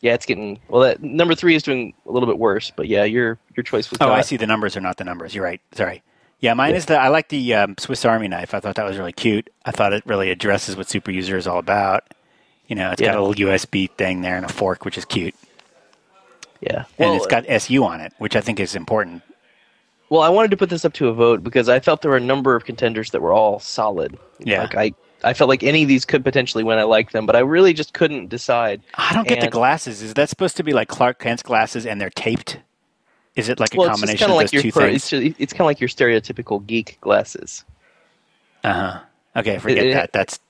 Yeah, 0.00 0.14
it's 0.14 0.26
getting 0.26 0.58
well. 0.68 0.82
That, 0.82 1.02
number 1.02 1.34
three 1.34 1.54
is 1.54 1.62
doing 1.62 1.92
a 2.06 2.12
little 2.12 2.28
bit 2.28 2.38
worse, 2.38 2.72
but 2.74 2.86
yeah, 2.88 3.04
your 3.04 3.38
your 3.56 3.64
choice 3.64 3.90
was. 3.90 3.98
Oh, 4.00 4.10
I 4.10 4.22
see. 4.22 4.36
The 4.36 4.46
numbers 4.46 4.76
are 4.76 4.80
not 4.80 4.96
the 4.96 5.04
numbers. 5.04 5.34
You're 5.34 5.44
right. 5.44 5.60
Sorry. 5.72 6.02
Yeah, 6.40 6.54
mine 6.54 6.74
is 6.76 6.86
the. 6.86 6.96
I 6.96 7.08
like 7.08 7.28
the 7.30 7.54
um, 7.54 7.74
Swiss 7.78 8.04
Army 8.04 8.28
knife. 8.28 8.54
I 8.54 8.60
thought 8.60 8.76
that 8.76 8.84
was 8.84 8.96
really 8.96 9.12
cute. 9.12 9.50
I 9.64 9.72
thought 9.72 9.92
it 9.92 10.04
really 10.06 10.30
addresses 10.30 10.76
what 10.76 10.88
Super 10.88 11.10
User 11.10 11.36
is 11.36 11.46
all 11.48 11.58
about. 11.58 12.04
You 12.68 12.76
know, 12.76 12.90
it's 12.90 13.00
got 13.00 13.16
a 13.16 13.22
little 13.22 13.48
USB 13.48 13.90
thing 13.92 14.20
there 14.20 14.36
and 14.36 14.44
a 14.44 14.48
fork, 14.52 14.84
which 14.84 14.98
is 14.98 15.04
cute, 15.06 15.34
Yeah, 16.60 16.84
and 16.98 17.10
well, 17.10 17.14
it's 17.14 17.26
got 17.26 17.44
SU 17.48 17.82
on 17.82 18.00
it, 18.00 18.12
which 18.18 18.36
I 18.36 18.40
think 18.42 18.60
is 18.60 18.76
important. 18.76 19.22
well, 20.10 20.20
I 20.20 20.28
wanted 20.28 20.50
to 20.50 20.56
put 20.58 20.68
this 20.70 20.84
up 20.84 20.92
to 20.94 21.08
a 21.08 21.14
vote 21.14 21.42
because 21.42 21.68
I 21.68 21.80
felt 21.80 22.02
there 22.02 22.10
were 22.10 22.18
a 22.18 22.20
number 22.20 22.54
of 22.54 22.64
contenders 22.66 23.10
that 23.12 23.22
were 23.22 23.32
all 23.32 23.58
solid. 23.58 24.18
Yeah. 24.38 24.62
like 24.62 24.74
I. 24.76 24.92
I 25.24 25.34
felt 25.34 25.48
like 25.48 25.64
any 25.64 25.82
of 25.82 25.88
these 25.88 26.04
could 26.04 26.22
potentially 26.22 26.62
win. 26.62 26.78
I 26.78 26.84
liked 26.84 27.12
them, 27.12 27.26
but 27.26 27.34
I 27.34 27.40
really 27.40 27.72
just 27.72 27.92
couldn't 27.92 28.28
decide. 28.28 28.80
I 28.94 29.12
don't 29.14 29.26
get 29.26 29.40
the 29.40 29.48
glasses. 29.48 30.00
Is 30.00 30.14
that 30.14 30.28
supposed 30.28 30.56
to 30.58 30.62
be 30.62 30.72
like 30.72 30.86
Clark 30.86 31.18
Kent's 31.18 31.42
glasses 31.42 31.86
and 31.86 32.00
they're 32.00 32.08
taped? 32.10 32.58
Is 33.36 33.48
it 33.48 33.60
like 33.60 33.74
a 33.74 33.76
well, 33.78 33.88
combination 33.90 34.18
kind 34.18 34.32
of 34.32 34.36
of 34.38 34.42
those 34.44 34.52
your 34.52 34.62
two 34.62 34.70
things? 34.72 35.12
it's, 35.12 35.36
it's 35.38 35.52
kind 35.52 35.60
of 35.62 35.66
like 35.66 35.80
your 35.80 35.88
stereotypical 35.88 36.64
geek 36.66 36.98
glasses. 37.00 37.64
Uh 38.64 38.72
huh. 38.72 39.00
Okay, 39.36 39.58
forget 39.58 39.78
It- 39.78 39.86
it- 39.90 39.94
that. 39.94 40.12
That's 40.12 40.40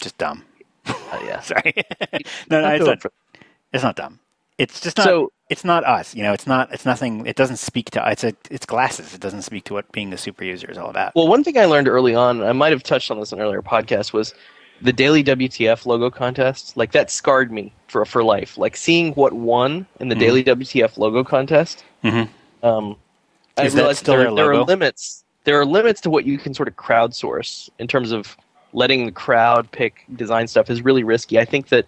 just 0.00 0.18
dumb. 0.18 0.44
Uh, 0.86 0.94
yeah, 1.24 1.40
Sorry. 1.52 1.72
no, 2.50 2.60
no, 2.60 2.68
it's 2.74 2.84
not. 2.86 3.00
for- 3.02 3.12
It's 3.72 3.82
not 3.82 3.96
dumb. 3.96 4.20
It's 4.58 4.80
just 4.80 4.98
not. 4.98 5.04
So- 5.04 5.30
it's 5.50 5.64
not 5.64 5.84
us. 5.84 6.14
You 6.14 6.22
know, 6.22 6.32
it's 6.32 6.46
not. 6.46 6.72
It's 6.72 6.84
nothing. 6.86 7.26
It 7.26 7.36
doesn't 7.36 7.56
speak 7.58 7.90
to. 7.92 8.10
It's 8.10 8.24
a. 8.24 8.34
It's 8.50 8.64
glasses. 8.66 9.14
It 9.14 9.20
doesn't 9.20 9.42
speak 9.42 9.64
to 9.64 9.74
what 9.74 9.90
being 9.92 10.12
a 10.12 10.16
super 10.18 10.42
user 10.44 10.70
is 10.70 10.78
all 10.78 10.88
about. 10.90 11.14
Well, 11.14 11.28
one 11.28 11.44
thing 11.44 11.58
I 11.58 11.66
learned 11.66 11.86
early 11.88 12.14
on, 12.14 12.42
I 12.42 12.52
might 12.52 12.72
have 12.72 12.82
touched 12.82 13.10
on 13.10 13.20
this 13.20 13.30
in 13.32 13.38
an 13.38 13.44
earlier 13.44 13.60
podcast, 13.62 14.12
was 14.14 14.34
the 14.80 14.92
daily 14.92 15.22
WTF 15.22 15.84
logo 15.86 16.10
contest. 16.10 16.76
Like 16.76 16.92
that 16.92 17.10
scarred 17.10 17.52
me 17.52 17.72
for 17.88 18.04
for 18.06 18.24
life. 18.24 18.56
Like 18.58 18.76
seeing 18.76 19.12
what 19.12 19.34
won 19.34 19.86
in 20.00 20.08
the 20.08 20.14
Mhm. 20.16 20.20
daily 20.20 20.44
WTF 20.44 20.96
logo 20.98 21.22
contest. 21.24 21.84
Mhm. 22.04 22.28
Um, 22.62 22.96
I 23.56 23.64
Is 23.64 23.74
that 23.74 23.80
realized 23.80 23.98
still 24.00 24.16
there, 24.16 24.34
there 24.34 24.52
are 24.52 24.64
limits. 24.64 25.24
There 25.44 25.60
are 25.60 25.64
limits 25.66 26.00
to 26.02 26.10
what 26.10 26.24
you 26.24 26.38
can 26.38 26.54
sort 26.54 26.68
of 26.68 26.76
crowdsource 26.76 27.70
in 27.78 27.86
terms 27.86 28.12
of 28.12 28.36
letting 28.72 29.06
the 29.06 29.12
crowd 29.12 29.70
pick 29.70 30.04
design 30.16 30.48
stuff 30.48 30.70
is 30.70 30.82
really 30.82 31.04
risky. 31.04 31.38
I 31.38 31.44
think 31.44 31.68
that 31.68 31.86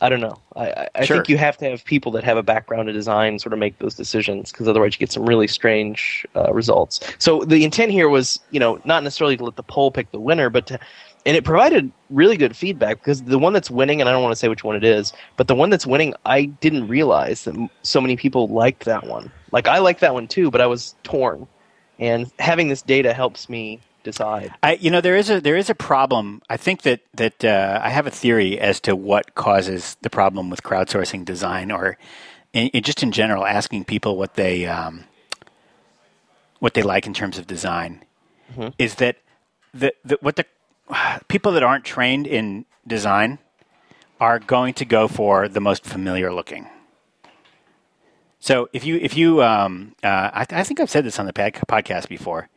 I 0.00 0.08
don't 0.08 0.20
know. 0.20 0.38
I, 0.56 0.66
I, 0.70 0.88
I 0.96 1.04
Sure. 1.04 1.16
think 1.18 1.28
you 1.28 1.38
have 1.38 1.56
to 1.58 1.70
have 1.70 1.84
people 1.84 2.10
that 2.12 2.24
have 2.24 2.36
a 2.36 2.42
background 2.42 2.88
in 2.88 2.94
design 2.94 3.38
sort 3.38 3.52
of 3.52 3.58
make 3.58 3.78
those 3.78 3.94
decisions 3.94 4.50
because 4.50 4.66
otherwise 4.66 4.94
you 4.94 4.98
get 4.98 5.12
some 5.12 5.26
really 5.26 5.46
strange 5.46 6.26
uh, 6.34 6.52
results. 6.52 7.00
So 7.18 7.44
the 7.44 7.62
intent 7.64 7.92
here 7.92 8.08
was, 8.08 8.40
you 8.50 8.58
know, 8.58 8.80
not 8.84 9.04
necessarily 9.04 9.36
to 9.36 9.44
let 9.44 9.56
the 9.56 9.62
poll 9.62 9.90
pick 9.92 10.10
the 10.10 10.18
winner, 10.18 10.50
but 10.50 10.66
to, 10.68 10.80
and 11.24 11.36
it 11.36 11.44
provided 11.44 11.92
really 12.10 12.36
good 12.36 12.56
feedback 12.56 12.98
because 12.98 13.22
the 13.22 13.38
one 13.38 13.52
that's 13.52 13.70
winning, 13.70 14.00
and 14.00 14.08
I 14.08 14.12
don't 14.12 14.22
want 14.22 14.32
to 14.32 14.36
say 14.36 14.48
which 14.48 14.64
one 14.64 14.76
it 14.76 14.84
is, 14.84 15.12
but 15.36 15.46
the 15.48 15.54
one 15.54 15.70
that's 15.70 15.86
winning, 15.86 16.14
I 16.26 16.44
didn't 16.46 16.88
realize 16.88 17.44
that 17.44 17.54
m- 17.54 17.70
so 17.82 18.00
many 18.00 18.16
people 18.16 18.48
liked 18.48 18.84
that 18.86 19.06
one. 19.06 19.30
Like 19.52 19.68
I 19.68 19.78
liked 19.78 20.00
that 20.00 20.14
one 20.14 20.26
too, 20.28 20.50
but 20.50 20.60
I 20.60 20.66
was 20.66 20.94
torn, 21.04 21.46
and 21.98 22.30
having 22.38 22.68
this 22.68 22.82
data 22.82 23.12
helps 23.14 23.48
me 23.48 23.80
decide. 24.04 24.52
I, 24.64 24.74
you 24.74 24.90
know, 24.90 25.00
there 25.00 25.16
is 25.16 25.30
a 25.30 25.40
there 25.40 25.56
is 25.56 25.70
a 25.70 25.74
problem. 25.76 26.42
I 26.50 26.56
think 26.56 26.82
that 26.82 27.00
that 27.14 27.44
uh, 27.44 27.80
I 27.82 27.90
have 27.90 28.06
a 28.06 28.10
theory 28.10 28.58
as 28.58 28.80
to 28.80 28.96
what 28.96 29.34
causes 29.36 29.96
the 30.02 30.10
problem 30.10 30.50
with 30.50 30.62
crowdsourcing 30.64 31.24
design, 31.24 31.70
or 31.70 31.96
in, 32.52 32.68
in- 32.68 32.82
just 32.82 33.02
in 33.02 33.12
general, 33.12 33.46
asking 33.46 33.84
people 33.84 34.16
what 34.16 34.34
they 34.34 34.66
um, 34.66 35.04
what 36.58 36.74
they 36.74 36.82
like 36.82 37.06
in 37.06 37.14
terms 37.14 37.38
of 37.38 37.46
design. 37.46 38.04
Mhm. 38.56 38.74
Is 38.78 38.96
that 38.96 39.16
the, 39.72 39.92
the 40.04 40.18
what 40.20 40.36
the 40.36 40.44
people 41.28 41.52
that 41.52 41.62
aren't 41.62 41.84
trained 41.84 42.26
in 42.26 42.64
design 42.86 43.38
are 44.20 44.38
going 44.38 44.74
to 44.74 44.84
go 44.84 45.08
for 45.08 45.48
the 45.48 45.60
most 45.60 45.84
familiar 45.84 46.32
looking. 46.32 46.68
So 48.38 48.68
if 48.72 48.84
you 48.84 48.96
if 48.96 49.16
you 49.16 49.42
um, 49.42 49.94
uh, 50.02 50.30
I, 50.32 50.46
I 50.50 50.62
think 50.64 50.80
I've 50.80 50.90
said 50.90 51.04
this 51.04 51.18
on 51.18 51.26
the 51.26 51.32
pod- 51.32 51.54
podcast 51.68 52.08
before. 52.08 52.48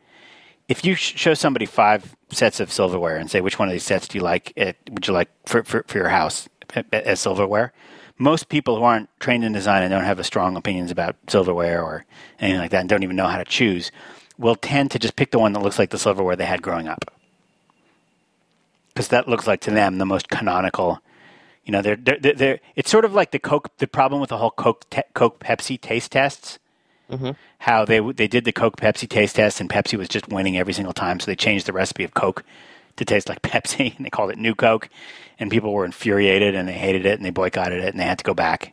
If 0.68 0.84
you 0.84 0.96
sh- 0.96 1.16
show 1.16 1.34
somebody 1.34 1.64
five 1.64 2.16
sets 2.30 2.58
of 2.58 2.72
silverware 2.72 3.16
and 3.16 3.30
say 3.30 3.40
which 3.40 3.58
one 3.58 3.68
of 3.68 3.72
these 3.72 3.84
sets 3.84 4.08
do 4.08 4.18
you 4.18 4.24
like 4.24 4.52
it, 4.56 4.76
would 4.90 5.06
you 5.06 5.12
like 5.12 5.28
for, 5.46 5.62
for, 5.62 5.84
for 5.86 5.98
your 5.98 6.08
house 6.08 6.48
as 6.92 7.20
silverware? 7.20 7.72
Most 8.18 8.48
people 8.48 8.76
who 8.76 8.82
aren't 8.82 9.08
trained 9.20 9.44
in 9.44 9.52
design 9.52 9.84
and 9.84 9.92
don't 9.92 10.02
have 10.02 10.18
a 10.18 10.24
strong 10.24 10.56
opinions 10.56 10.90
about 10.90 11.14
silverware 11.28 11.80
or 11.84 12.04
anything 12.40 12.60
like 12.60 12.72
that 12.72 12.80
and 12.80 12.88
don't 12.88 13.04
even 13.04 13.14
know 13.14 13.28
how 13.28 13.38
to 13.38 13.44
choose 13.44 13.92
will 14.38 14.56
tend 14.56 14.90
to 14.90 14.98
just 14.98 15.14
pick 15.14 15.30
the 15.30 15.38
one 15.38 15.52
that 15.52 15.62
looks 15.62 15.78
like 15.78 15.90
the 15.90 15.98
silverware 15.98 16.34
they 16.34 16.46
had 16.46 16.62
growing 16.62 16.88
up 16.88 17.15
because 18.96 19.08
that 19.08 19.28
looks 19.28 19.46
like 19.46 19.60
to 19.60 19.70
them 19.70 19.98
the 19.98 20.06
most 20.06 20.30
canonical 20.30 21.00
you 21.66 21.72
know 21.72 21.82
they're, 21.82 21.96
they're, 21.96 22.32
they're, 22.32 22.60
it's 22.76 22.90
sort 22.90 23.04
of 23.04 23.12
like 23.12 23.30
the 23.30 23.38
coke 23.38 23.76
the 23.76 23.86
problem 23.86 24.20
with 24.20 24.30
the 24.30 24.38
whole 24.38 24.50
coke 24.50 24.88
te- 24.88 25.02
coke 25.12 25.38
pepsi 25.38 25.78
taste 25.78 26.12
tests 26.12 26.58
mm-hmm. 27.10 27.30
how 27.58 27.84
they 27.84 28.00
they 28.00 28.28
did 28.28 28.44
the 28.44 28.52
Coke 28.52 28.76
Pepsi 28.76 29.08
taste 29.08 29.36
test 29.36 29.60
and 29.60 29.70
Pepsi 29.70 29.98
was 29.98 30.08
just 30.08 30.28
winning 30.28 30.56
every 30.56 30.72
single 30.72 30.92
time, 30.92 31.20
so 31.20 31.26
they 31.26 31.36
changed 31.36 31.66
the 31.66 31.72
recipe 31.72 32.04
of 32.04 32.14
Coke 32.14 32.44
to 32.96 33.04
taste 33.04 33.28
like 33.28 33.42
Pepsi 33.42 33.96
and 33.96 34.04
they 34.04 34.10
called 34.10 34.30
it 34.30 34.38
New 34.38 34.54
Coke, 34.54 34.88
and 35.38 35.50
people 35.50 35.72
were 35.72 35.84
infuriated 35.84 36.54
and 36.54 36.68
they 36.68 36.72
hated 36.72 37.06
it 37.06 37.18
and 37.18 37.24
they 37.24 37.30
boycotted 37.30 37.82
it 37.82 37.88
and 37.88 38.00
they 38.00 38.04
had 38.04 38.18
to 38.18 38.24
go 38.24 38.34
back. 38.34 38.72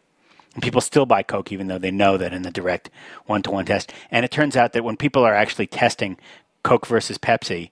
And 0.54 0.62
people 0.62 0.82
still 0.82 1.06
buy 1.06 1.24
Coke 1.24 1.52
even 1.52 1.68
though 1.68 1.80
they 1.80 1.92
know 1.92 2.18
that 2.18 2.34
in 2.34 2.44
the 2.44 2.52
direct 2.52 2.90
one 3.26 3.42
to 3.44 3.52
one 3.52 3.66
test. 3.66 3.92
And 4.12 4.24
it 4.24 4.32
turns 4.32 4.56
out 4.56 4.74
that 4.74 4.84
when 4.84 4.98
people 4.98 5.24
are 5.24 5.34
actually 5.34 5.68
testing 5.68 6.18
Coke 6.64 6.86
versus 6.86 7.18
Pepsi, 7.18 7.72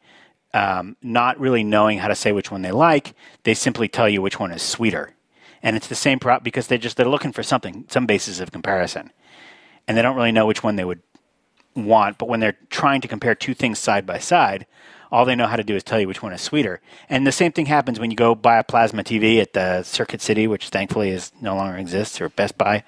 um, 0.54 0.98
not 1.02 1.40
really 1.40 1.64
knowing 1.64 2.00
how 2.00 2.08
to 2.08 2.16
say 2.16 2.32
which 2.32 2.52
one 2.52 2.62
they 2.62 2.72
like, 2.72 3.16
they 3.44 3.54
simply 3.54 3.88
tell 3.88 4.10
you 4.10 4.22
which 4.22 4.40
one 4.40 4.52
is 4.52 4.62
sweeter. 4.62 5.16
And 5.64 5.76
it's 5.76 5.88
the 5.88 5.96
same 5.96 6.20
prop 6.20 6.44
because 6.44 6.68
they 6.68 6.78
just 6.78 6.98
they're 6.98 7.08
looking 7.08 7.32
for 7.32 7.44
something, 7.44 7.86
some 7.88 8.06
basis 8.06 8.40
of 8.40 8.52
comparison 8.52 9.12
and 9.88 9.98
they 9.98 10.02
don't 10.02 10.16
really 10.16 10.32
know 10.32 10.46
which 10.46 10.64
one 10.64 10.76
they 10.76 10.86
would 10.86 11.02
want. 11.76 12.18
But 12.18 12.30
when 12.30 12.40
they're 12.40 12.58
trying 12.70 13.02
to 13.02 13.08
compare 13.08 13.36
two 13.36 13.54
things 13.54 13.80
side 13.80 14.06
by 14.06 14.20
side, 14.20 14.66
all 15.12 15.26
they 15.26 15.36
know 15.36 15.48
how 15.48 15.58
to 15.58 15.64
do 15.64 15.76
is 15.76 15.84
tell 15.84 16.00
you 16.00 16.08
which 16.08 16.24
one 16.24 16.32
is 16.32 16.42
sweeter. 16.42 16.80
And 17.10 17.28
the 17.28 17.32
same 17.32 17.52
thing 17.52 17.66
happens 17.66 18.00
when 18.00 18.12
you 18.12 18.16
go 18.16 18.34
buy 18.34 18.58
a 18.58 18.64
plasma 18.64 19.04
TV 19.04 19.42
at 19.42 19.54
the 19.54 19.84
Circuit 19.84 20.22
City, 20.22 20.48
which 20.48 20.70
thankfully 20.70 21.10
is 21.10 21.34
no 21.42 21.56
longer 21.56 21.78
exists, 21.78 22.22
or 22.22 22.30
Best 22.30 22.58
Buy, 22.58 22.84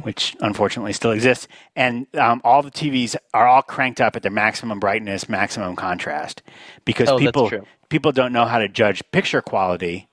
which 0.00 0.36
unfortunately 0.40 0.92
still 0.92 1.12
exists. 1.12 1.48
And 1.76 2.06
um, 2.16 2.40
all 2.44 2.62
the 2.62 2.70
TVs 2.70 3.16
are 3.34 3.46
all 3.46 3.62
cranked 3.62 4.00
up 4.00 4.16
at 4.16 4.22
their 4.22 4.30
maximum 4.32 4.80
brightness, 4.80 5.28
maximum 5.28 5.76
contrast, 5.76 6.42
because 6.84 7.08
Oh, 7.08 7.18
people 7.18 7.48
people 7.88 8.12
don't 8.12 8.32
know 8.32 8.44
how 8.44 8.58
to 8.58 8.68
judge 8.68 9.02
picture 9.12 9.40
quality. 9.42 10.08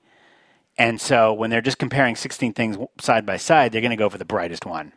And 0.78 1.00
so 1.00 1.32
when 1.32 1.50
they're 1.50 1.62
just 1.62 1.78
comparing 1.78 2.16
16 2.16 2.52
things 2.52 2.76
side 3.00 3.24
by 3.24 3.38
side, 3.38 3.72
they're 3.72 3.80
going 3.80 3.90
to 3.90 3.96
go 3.96 4.10
for 4.10 4.18
the 4.18 4.24
brightest 4.26 4.66
one. 4.66 4.92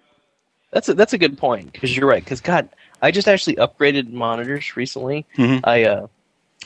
That's 0.71 0.89
a, 0.89 0.93
that's 0.93 1.13
a 1.13 1.17
good 1.17 1.37
point 1.37 1.71
because 1.71 1.95
you're 1.95 2.07
right. 2.07 2.23
Because 2.23 2.41
God, 2.41 2.69
I 3.01 3.11
just 3.11 3.27
actually 3.27 3.55
upgraded 3.55 4.11
monitors 4.11 4.75
recently. 4.75 5.25
Mhm. 5.37 5.61
I 5.63 5.83
uh, 5.85 6.07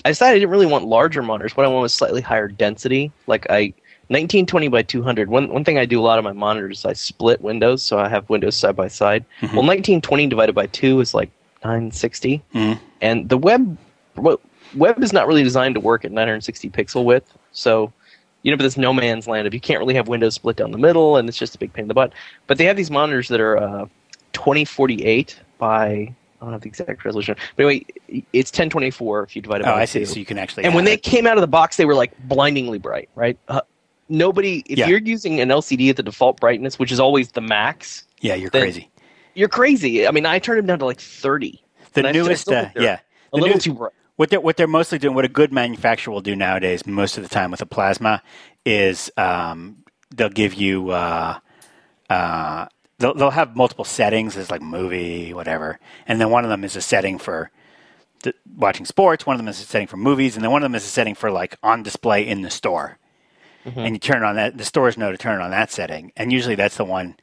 I 0.03 0.09
decided 0.09 0.31
I 0.31 0.39
didn't 0.39 0.49
really 0.49 0.65
want 0.65 0.85
larger 0.85 1.21
monitors. 1.21 1.55
What 1.55 1.65
I 1.65 1.69
want 1.69 1.83
was 1.83 1.93
slightly 1.93 2.21
higher 2.21 2.47
density. 2.47 3.11
Like 3.27 3.45
I 3.49 3.73
1920 4.09 4.67
by 4.67 4.81
200. 4.81 5.29
One 5.29 5.49
one 5.49 5.63
thing 5.63 5.77
I 5.77 5.85
do 5.85 5.99
a 5.99 6.03
lot 6.03 6.17
of 6.19 6.23
my 6.23 6.33
monitors 6.33 6.79
is 6.79 6.85
I 6.85 6.93
split 6.93 7.41
windows, 7.41 7.81
so 7.83 7.97
I 7.99 8.09
have 8.09 8.29
windows 8.29 8.55
side 8.55 8.75
by 8.75 8.87
side. 8.87 9.23
Mm-hmm. 9.37 9.55
Well, 9.55 9.65
1920 9.65 10.27
divided 10.27 10.53
by 10.53 10.67
two 10.67 10.99
is 10.99 11.13
like 11.13 11.29
960, 11.63 12.41
Mhm. 12.53 12.79
and 13.01 13.29
the 13.29 13.37
web 13.37 13.77
well, 14.15 14.39
web 14.75 15.01
is 15.01 15.13
not 15.13 15.27
really 15.27 15.43
designed 15.43 15.75
to 15.75 15.81
work 15.81 16.03
at 16.05 16.11
960 16.11 16.69
pixel 16.69 17.03
width. 17.05 17.31
So 17.53 17.91
you 18.41 18.51
know, 18.51 18.57
but 18.57 18.63
this 18.63 18.75
no 18.77 18.91
man's 18.91 19.25
land 19.25 19.47
if 19.47 19.53
you 19.53 19.61
can't 19.61 19.79
really 19.79 19.93
have 19.93 20.09
windows 20.09 20.35
split 20.35 20.57
down 20.57 20.71
the 20.71 20.77
middle, 20.77 21.15
and 21.15 21.29
it's 21.29 21.37
just 21.37 21.55
a 21.55 21.57
big 21.57 21.71
pain 21.71 21.83
in 21.83 21.87
the 21.87 21.93
butt. 21.93 22.11
But 22.47 22.57
they 22.57 22.65
have 22.65 22.75
these 22.75 22.91
monitors 22.91 23.29
that 23.29 23.39
are 23.39 23.57
uh, 23.57 23.85
2048 24.33 25.39
by 25.57 25.85
I 26.41 26.45
don't 26.45 26.51
have 26.51 26.61
the 26.61 26.67
exact 26.67 27.05
resolution. 27.05 27.37
But 27.55 27.65
anyway, 27.65 27.85
it's 28.33 28.51
1024 28.51 29.23
if 29.23 29.33
you 29.37 29.41
divide 29.41 29.61
it 29.61 29.67
Oh, 29.67 29.71
by 29.71 29.83
I 29.83 29.85
see. 29.85 29.99
two. 29.99 30.05
So 30.07 30.19
you 30.19 30.25
can 30.25 30.37
actually. 30.37 30.65
and 30.65 30.75
when 30.75 30.83
add 30.85 30.91
they 30.91 30.97
came 30.97 31.25
out 31.25 31.37
of 31.37 31.41
the 31.41 31.47
box, 31.47 31.77
they 31.77 31.85
were 31.85 31.95
like 31.95 32.11
blindingly 32.27 32.79
bright, 32.79 33.07
right? 33.15 33.37
Uh, 33.47 33.61
nobody, 34.13 34.63
if 34.67 34.77
Yeah. 34.77 34.87
you're 34.87 34.99
using 34.99 35.41
an 35.41 35.49
LCD 35.49 35.89
at 35.89 35.97
the 35.97 36.03
default 36.03 36.39
brightness, 36.39 36.79
which 36.79 36.91
is 36.91 36.99
always 36.99 37.31
the 37.31 37.41
max, 37.41 38.05
yeah, 38.21 38.35
you're 38.35 38.49
crazy. 38.49 38.89
you're 39.35 39.49
crazy. 39.49 40.07
I 40.07 40.11
mean, 40.11 40.25
I 40.25 40.39
turned 40.39 40.59
them 40.59 40.67
down 40.67 40.79
to 40.79 40.85
like 40.85 41.01
30. 41.01 41.61
The 41.93 41.99
and 41.99 42.07
I 42.07 42.11
still- 42.11 42.25
newest, 42.25 42.49
uh, 42.49 42.69
yeah, 42.75 42.93
A 42.93 42.99
the 43.33 43.37
little 43.41 43.55
new- 43.55 43.59
too 43.61 43.73
bright. 43.73 43.91
what 44.15 44.29
they're 44.29 44.39
what 44.39 44.57
they're 44.57 44.67
mostly 44.67 44.97
doing, 44.99 45.15
what 45.15 45.25
a 45.25 45.29
good 45.29 45.51
manufacturer 45.51 46.13
will 46.13 46.21
do 46.21 46.35
nowadays, 46.35 46.85
most 46.85 47.17
of 47.17 47.23
the 47.23 47.29
time 47.29 47.51
with 47.51 47.61
a 47.61 47.65
plasma, 47.65 48.21
is 48.65 49.11
um, 49.17 49.77
they'll 50.15 50.29
give 50.29 50.53
you 50.53 50.91
uh, 50.91 51.39
uh, 52.09 52.65
they'll 52.99 53.13
they'll 53.15 53.31
have 53.31 53.55
multiple 53.55 53.85
settings. 53.85 54.35
There's 54.35 54.51
like 54.51 54.61
movie, 54.61 55.33
whatever, 55.33 55.79
and 56.07 56.19
then 56.21 56.29
one 56.29 56.43
of 56.43 56.49
them 56.49 56.63
is 56.63 56.75
a 56.75 56.81
setting 56.81 57.17
for 57.19 57.51
watching 58.55 58.85
sports. 58.85 59.25
One 59.25 59.33
of 59.35 59.39
them 59.39 59.47
is 59.49 59.59
a 59.59 59.65
setting 59.65 59.87
for 59.87 59.97
movies, 59.97 60.35
and 60.35 60.43
then 60.43 60.51
one 60.51 60.63
of 60.63 60.65
them 60.65 60.75
is 60.75 60.83
a 60.85 60.87
setting 60.89 61.13
for 61.15 61.29
like 61.31 61.57
on 61.63 61.83
display 61.83 62.25
in 62.27 62.41
the 62.41 62.49
store. 62.49 62.97
And 63.65 63.95
you 63.95 63.99
turn 63.99 64.23
on 64.23 64.35
that. 64.35 64.57
The 64.57 64.65
stores 64.65 64.97
know 64.97 65.11
to 65.11 65.17
turn 65.17 65.41
on 65.41 65.51
that 65.51 65.71
setting, 65.71 66.11
and 66.17 66.31
usually 66.31 66.55
that's 66.55 66.77
the 66.77 66.85
one 66.85 67.15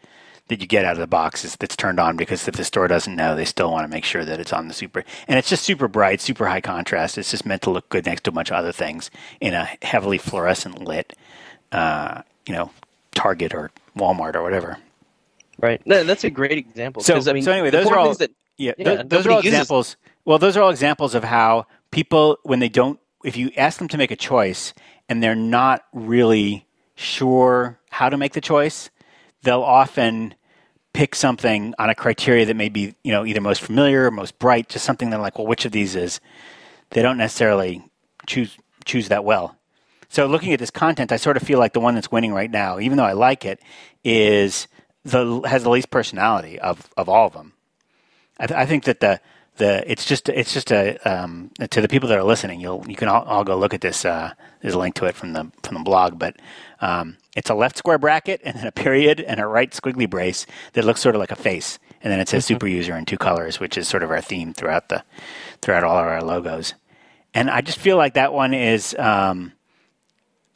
that 0.49 0.61
you 0.61 0.67
get 0.67 0.85
out 0.85 0.95
of 0.95 0.99
the 0.99 1.07
box 1.07 1.45
is 1.45 1.55
that's 1.57 1.77
turned 1.77 2.01
on 2.01 2.17
because 2.17 2.47
if 2.49 2.57
the 2.57 2.65
store 2.65 2.89
doesn't 2.89 3.15
know, 3.15 3.37
they 3.37 3.45
still 3.45 3.71
want 3.71 3.85
to 3.85 3.89
make 3.89 4.05
sure 4.05 4.25
that 4.25 4.41
it's 4.41 4.53
on 4.53 4.67
the 4.69 4.75
super. 4.75 5.05
And 5.29 5.39
it's 5.39 5.49
just 5.49 5.65
super 5.65 5.87
bright, 5.87 6.21
super 6.21 6.47
high 6.47 6.61
contrast. 6.61 7.17
It's 7.19 7.31
just 7.31 7.47
meant 7.47 7.63
to 7.63 7.71
look 7.71 7.89
good 7.89 8.05
next 8.05 8.25
to 8.25 8.31
a 8.31 8.33
bunch 8.33 8.51
of 8.51 8.57
other 8.57 8.73
things 8.73 9.11
in 9.41 9.55
a 9.55 9.69
heavily 9.83 10.19
fluorescent 10.19 10.83
lit, 10.83 11.17
uh, 11.73 12.23
you 12.47 12.55
know, 12.55 12.71
Target 13.15 13.55
or 13.55 13.71
Walmart 13.97 14.35
or 14.35 14.43
whatever. 14.43 14.79
Right. 15.61 15.81
No, 15.87 16.03
that's 16.05 16.25
a 16.25 16.31
great 16.31 16.59
example. 16.59 17.03
So, 17.03 17.15
I 17.15 17.33
mean, 17.33 17.43
so 17.43 17.53
anyway, 17.53 17.71
those 17.71 17.87
are 17.87 17.99
all 17.99 18.15
that 18.15 18.33
yeah, 18.57 18.73
yeah, 18.77 18.97
tho- 18.97 19.03
those 19.05 19.27
are 19.27 19.31
all 19.31 19.37
uses- 19.39 19.53
examples. 19.53 19.97
Well, 20.25 20.39
those 20.39 20.57
are 20.57 20.63
all 20.63 20.71
examples 20.71 21.15
of 21.15 21.25
how 21.25 21.67
people, 21.91 22.39
when 22.43 22.59
they 22.59 22.69
don't, 22.69 22.99
if 23.25 23.37
you 23.37 23.51
ask 23.57 23.79
them 23.79 23.89
to 23.89 23.99
make 23.99 24.11
a 24.11 24.17
choice 24.17 24.75
and 25.11 25.21
they're 25.23 25.35
not 25.35 25.85
really 25.93 26.67
sure 26.95 27.79
how 27.91 28.09
to 28.09 28.17
make 28.17 28.33
the 28.33 28.41
choice, 28.41 28.89
they'll 29.43 29.61
often 29.61 30.35
pick 30.93 31.15
something 31.15 31.75
on 31.79 31.91
a 31.91 31.95
criteria 31.95 32.47
that 32.47 32.55
may 32.55 32.69
be, 32.69 32.95
you 33.03 33.13
know, 33.13 33.27
either 33.27 33.41
most 33.41 33.61
familiar 33.61 34.07
or 34.07 34.11
most 34.13 34.39
bright, 34.39 34.69
just 34.69 34.85
something 34.85 35.11
they're 35.11 35.21
like, 35.21 35.37
well, 35.37 35.47
which 35.47 35.65
of 35.65 35.73
these 35.73 35.97
is? 35.97 36.21
They 36.91 37.03
don't 37.03 37.19
necessarily 37.19 37.83
choose 38.27 38.57
choose 38.85 39.09
that 39.09 39.25
well. 39.25 39.57
So 40.09 40.27
looking 40.27 40.53
at 40.53 40.59
this 40.59 40.71
content, 40.71 41.13
I 41.13 41.17
sort 41.17 41.37
of 41.37 41.43
feel 41.43 41.59
like 41.59 41.73
the 41.73 41.81
one 41.81 41.95
that's 41.95 42.11
winning 42.11 42.33
right 42.33 42.51
now, 42.51 42.81
even 42.81 42.97
though 42.97 43.05
I 43.05 43.13
like 43.13 43.45
it, 43.45 43.61
is 44.03 44.69
the 45.05 45.41
has 45.43 45.65
the 45.65 45.71
least 45.71 45.91
personality 45.91 46.59
of, 46.59 46.89
of 46.97 47.09
all 47.09 47.27
of 47.27 47.33
them. 47.33 47.53
I, 48.39 48.47
th- 48.47 48.59
I 48.59 48.65
think 48.65 48.85
that 48.85 49.01
the 49.01 49.21
the 49.61 49.89
it's 49.91 50.05
just 50.05 50.29
it's 50.29 50.53
just 50.53 50.73
a 50.73 50.97
um, 51.09 51.51
to 51.71 51.81
the 51.81 51.89
people 51.89 52.09
that 52.09 52.19
are 52.19 52.25
listening, 52.25 52.61
you'll 52.61 52.85
you 52.89 52.97
can 52.97 53.09
all, 53.09 53.23
all 53.23 53.45
go 53.45 53.57
look 53.57 53.73
at 53.73 53.83
this. 53.83 54.05
Uh, 54.05 54.33
there's 54.61 54.75
a 54.75 54.79
link 54.79 54.97
to 54.97 55.05
it 55.05 55.15
from 55.15 55.35
the 55.35 55.53
from 55.63 55.77
the 55.77 55.85
blog, 55.85 56.19
but 56.19 56.37
um, 56.81 57.19
it's 57.37 57.51
a 57.51 57.55
left 57.55 57.77
square 57.77 57.99
bracket 57.99 58.41
and 58.43 58.57
then 58.57 58.67
a 58.67 58.73
period 58.73 59.21
and 59.21 59.39
a 59.39 59.47
right 59.47 59.71
squiggly 59.71 60.09
brace 60.09 60.47
that 60.73 60.85
looks 60.85 61.01
sort 61.01 61.15
of 61.15 61.21
like 61.21 61.31
a 61.31 61.37
face, 61.37 61.79
and 62.03 62.11
then 62.13 62.19
it 62.19 62.29
says 62.29 62.45
super 62.45 62.67
user 62.67 62.97
in 62.97 63.05
two 63.05 63.19
colors, 63.19 63.61
which 63.61 63.79
is 63.79 63.87
sort 63.87 64.03
of 64.03 64.11
our 64.11 64.23
theme 64.23 64.53
throughout 64.53 64.89
the 64.89 65.05
throughout 65.63 65.85
all 65.85 65.99
of 65.99 66.07
our 66.07 66.23
logos. 66.23 66.75
And 67.33 67.49
I 67.49 67.61
just 67.61 67.79
feel 67.79 67.97
like 67.97 68.15
that 68.15 68.33
one 68.33 68.55
is 68.55 68.97
um, 68.99 69.53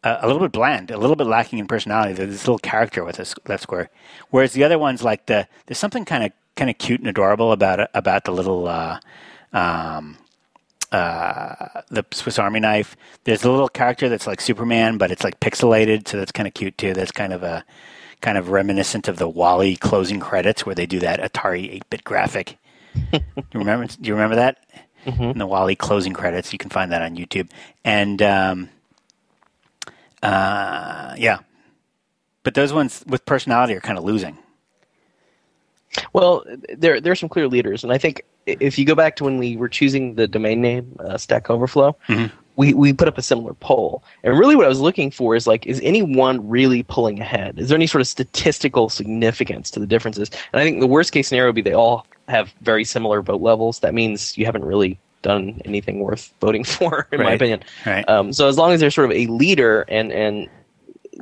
a, 0.03 0.19
a 0.23 0.27
little 0.27 0.43
bit 0.43 0.53
bland, 0.53 0.91
a 0.91 0.99
little 0.99 1.15
bit 1.15 1.27
lacking 1.27 1.59
in 1.59 1.69
personality. 1.69 2.15
There's 2.15 2.31
this 2.31 2.47
little 2.47 2.59
character 2.59 3.05
with 3.05 3.17
this 3.17 3.35
left 3.47 3.63
square, 3.63 3.91
whereas 4.31 4.55
the 4.55 4.65
other 4.65 4.79
ones 4.79 5.05
like 5.05 5.27
the 5.27 5.47
there's 5.67 5.79
something 5.79 6.07
kind 6.07 6.25
of 6.25 6.33
kind 6.57 6.71
of 6.71 6.79
cute 6.79 7.01
and 7.01 7.09
adorable 7.09 7.53
about 7.53 7.81
it, 7.81 7.91
about 7.95 8.25
the 8.25 8.33
little 8.33 8.69
uh, 8.69 8.99
um, 9.53 10.19
uh, 10.93 11.83
the 11.91 12.05
Swiss 12.13 12.39
Army 12.39 12.61
knife. 12.61 12.97
There's 13.25 13.45
a 13.45 13.51
little 13.51 13.69
character 13.69 14.09
that's 14.09 14.27
like 14.27 14.41
Superman, 14.41 14.99
but 14.99 15.11
it's 15.11 15.25
like 15.25 15.41
pixelated, 15.41 16.07
so 16.07 16.19
that's 16.19 16.33
kind 16.33 16.47
of 16.47 16.55
cute 16.55 16.79
too. 16.79 16.95
That's 16.95 17.13
kind 17.13 17.33
of 17.33 17.43
a 17.43 17.65
kind 18.21 18.39
of 18.39 18.51
reminiscent 18.51 19.09
of 19.09 19.19
the 19.19 19.29
WALL-E 19.29 19.77
closing 19.77 20.21
credits 20.21 20.65
where 20.65 20.75
they 20.75 20.87
do 20.87 21.01
that 21.01 21.21
Atari 21.21 21.81
8-bit 21.81 22.05
graphic. 22.05 22.59
do 23.13 23.19
you 23.37 23.43
remember? 23.55 23.87
Do 23.87 24.09
you 24.09 24.15
remember 24.15 24.37
that? 24.37 24.65
In 25.33 25.39
the 25.39 25.47
WALL-E 25.47 25.77
closing 25.77 26.15
credits, 26.15 26.53
you 26.53 26.59
can 26.59 26.71
find 26.71 26.91
that 26.93 27.03
on 27.03 27.17
YouTube. 27.17 27.51
And 27.85 28.23
um, 28.23 28.71
uh, 30.23 31.15
yeah, 31.19 31.41
but 32.45 32.55
those 32.55 32.73
ones 32.73 33.05
with 33.07 33.27
personality 33.27 33.75
are 33.75 33.81
kind 33.81 33.99
of 33.99 34.05
losing. 34.05 34.39
Well, 36.13 36.45
there 36.77 37.01
there 37.01 37.13
are 37.13 37.17
some 37.17 37.29
clear 37.29 37.49
leaders, 37.49 37.85
and 37.85 37.93
I 37.93 37.99
think 37.99 38.25
if 38.47 38.79
you 38.79 38.85
go 38.85 38.95
back 38.95 39.17
to 39.17 39.25
when 39.25 39.39
we 39.39 39.57
were 39.57 39.69
choosing 39.69 40.15
the 40.15 40.27
domain 40.29 40.61
name 40.61 40.97
uh, 41.01 41.17
Stack 41.19 41.51
Overflow, 41.51 41.97
Mm-hmm. 42.09 42.35
we 42.57 42.75
we 42.75 42.93
put 42.93 43.09
up 43.09 43.19
a 43.19 43.23
similar 43.23 43.55
poll, 43.55 44.03
and 44.23 44.39
really 44.39 44.57
what 44.57 44.65
I 44.65 44.69
was 44.69 44.81
looking 44.81 45.11
for 45.11 45.35
is 45.37 45.47
like, 45.47 45.67
is 45.67 45.81
anyone 45.83 46.49
really 46.49 46.83
pulling 46.83 47.21
ahead? 47.21 47.59
Is 47.59 47.69
there 47.69 47.77
any 47.77 47.87
sort 47.87 48.01
of 48.01 48.09
statistical 48.09 48.89
significance 48.89 49.71
to 49.73 49.81
the 49.81 49.87
differences? 49.87 50.31
And 50.53 50.61
I 50.61 50.65
think 50.65 50.81
the 50.81 50.87
worst 50.87 51.13
case 51.13 51.29
scenario 51.29 51.49
would 51.49 51.55
be 51.57 51.63
they 51.63 51.75
all 51.75 52.07
have 52.29 52.53
very 52.63 52.85
similar 52.85 53.23
vote 53.23 53.43
levels. 53.43 53.81
That 53.81 53.95
means 53.95 54.37
you 54.39 54.47
haven't 54.47 54.65
really 54.65 54.99
done 55.23 55.61
anything 55.65 56.01
worth 56.01 56.33
voting 56.41 56.65
for, 56.75 57.09
in 57.13 57.23
my 57.23 57.33
opinion. 57.33 57.63
Right. 57.87 58.07
Um, 58.09 58.33
so 58.33 58.49
as 58.49 58.59
long 58.59 58.73
as 58.73 58.81
there's 58.81 58.95
sort 58.95 59.11
of 59.11 59.17
a 59.17 59.27
leader 59.27 59.85
and 59.89 60.13
and 60.13 60.49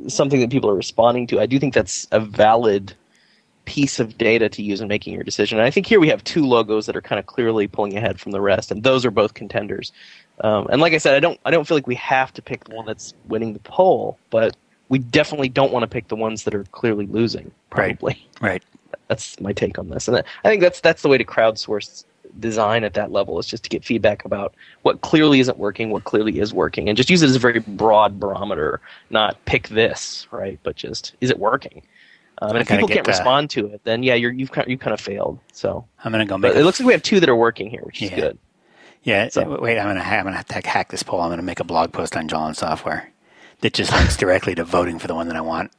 something 0.07 0.39
that 0.39 0.49
people 0.49 0.69
are 0.69 0.75
responding 0.75 1.27
to, 1.27 1.39
I 1.39 1.45
do 1.45 1.59
think 1.59 1.73
that's 1.73 2.07
a 2.11 2.19
valid 2.19 2.93
piece 3.65 3.99
of 3.99 4.17
data 4.17 4.49
to 4.49 4.61
use 4.61 4.81
in 4.81 4.87
making 4.87 5.13
your 5.13 5.23
decision. 5.23 5.57
And 5.57 5.65
I 5.65 5.71
think 5.71 5.85
here 5.85 5.99
we 5.99 6.09
have 6.09 6.23
two 6.23 6.45
logos 6.45 6.85
that 6.85 6.95
are 6.95 7.01
kind 7.01 7.19
of 7.19 7.25
clearly 7.25 7.67
pulling 7.67 7.97
ahead 7.97 8.19
from 8.19 8.31
the 8.31 8.41
rest, 8.41 8.71
and 8.71 8.83
those 8.83 9.05
are 9.05 9.11
both 9.11 9.33
contenders. 9.33 9.91
Um, 10.41 10.67
and 10.67 10.81
like 10.81 10.93
I 10.93 10.97
said, 10.97 11.15
I 11.15 11.19
don't 11.19 11.39
I 11.45 11.51
don't 11.51 11.67
feel 11.67 11.77
like 11.77 11.87
we 11.87 11.95
have 11.95 12.33
to 12.33 12.41
pick 12.41 12.65
the 12.65 12.75
one 12.75 12.85
that's 12.85 13.13
winning 13.27 13.53
the 13.53 13.59
poll, 13.59 14.17
but 14.29 14.55
we 14.89 14.99
definitely 14.99 15.49
don't 15.49 15.71
want 15.71 15.83
to 15.83 15.87
pick 15.87 16.07
the 16.07 16.15
ones 16.15 16.43
that 16.43 16.53
are 16.53 16.63
clearly 16.65 17.07
losing. 17.07 17.51
Right. 17.75 17.97
Probably 17.97 18.27
right. 18.41 18.63
that's 19.07 19.39
my 19.39 19.53
take 19.53 19.79
on 19.79 19.89
this, 19.89 20.07
and 20.07 20.17
I 20.17 20.49
think 20.49 20.61
that's 20.61 20.79
that's 20.79 21.01
the 21.01 21.09
way 21.09 21.17
to 21.17 21.25
crowdsource 21.25 22.05
design 22.39 22.83
at 22.83 22.95
that 22.95 23.11
level 23.11 23.37
is 23.39 23.47
just 23.47 23.63
to 23.63 23.69
get 23.69 23.85
feedback 23.85 24.25
about 24.25 24.55
what 24.81 25.01
clearly 25.01 25.39
isn't 25.39 25.57
working, 25.57 25.89
what 25.91 26.03
clearly 26.03 26.39
is 26.39 26.53
working, 26.53 26.89
and 26.89 26.97
just 26.97 27.09
use 27.09 27.21
it 27.21 27.29
as 27.29 27.35
a 27.35 27.39
very 27.39 27.59
broad 27.59 28.19
barometer. 28.19 28.81
Not 29.09 29.43
pick 29.45 29.67
this, 29.69 30.27
right? 30.31 30.59
But 30.63 30.75
just 30.75 31.13
is 31.21 31.29
it 31.29 31.39
working? 31.39 31.83
Um, 32.43 32.49
and 32.57 32.61
if 32.61 32.67
people 32.67 32.87
can't 32.87 33.05
that. 33.05 33.11
respond 33.11 33.49
to 33.51 33.67
it, 33.67 33.81
then 33.83 34.03
yeah, 34.03 34.15
you're 34.15 34.31
you've 34.31 34.51
kind 34.51 34.67
you 34.67 34.77
kind 34.77 34.93
of 34.93 34.99
failed. 34.99 35.39
So, 35.53 35.85
I'm 36.03 36.11
gonna 36.11 36.25
go 36.25 36.37
make. 36.37 36.55
it 36.55 36.63
looks 36.63 36.79
like 36.79 36.87
we 36.87 36.93
have 36.93 37.03
two 37.03 37.19
that 37.19 37.29
are 37.29 37.35
working 37.35 37.69
here, 37.69 37.81
which 37.83 38.01
is 38.01 38.11
Yeah. 38.11 38.15
good. 38.19 38.37
Yeah, 39.03 39.27
So- 39.29 39.59
wait, 39.61 39.77
I'm 39.79 39.87
gonna 39.87 40.01
I'm 40.01 40.23
gonna 40.23 40.35
have 40.37 40.47
to 40.47 40.67
hack 40.67 40.89
this 40.89 41.03
poll. 41.03 41.21
I'm 41.21 41.29
gonna 41.29 41.41
make 41.41 41.59
a 41.59 41.63
blog 41.63 41.91
post 41.93 42.15
on 42.17 42.27
Joel 42.27 42.41
on 42.41 42.53
Software 42.53 43.09
that 43.61 43.73
just 43.73 43.91
links 43.93 44.17
directly 44.17 44.55
to 44.55 44.63
voting 44.63 44.99
for 44.99 45.07
the 45.07 45.15
one 45.15 45.27
that 45.27 45.37
I 45.37 45.41
want. 45.41 45.71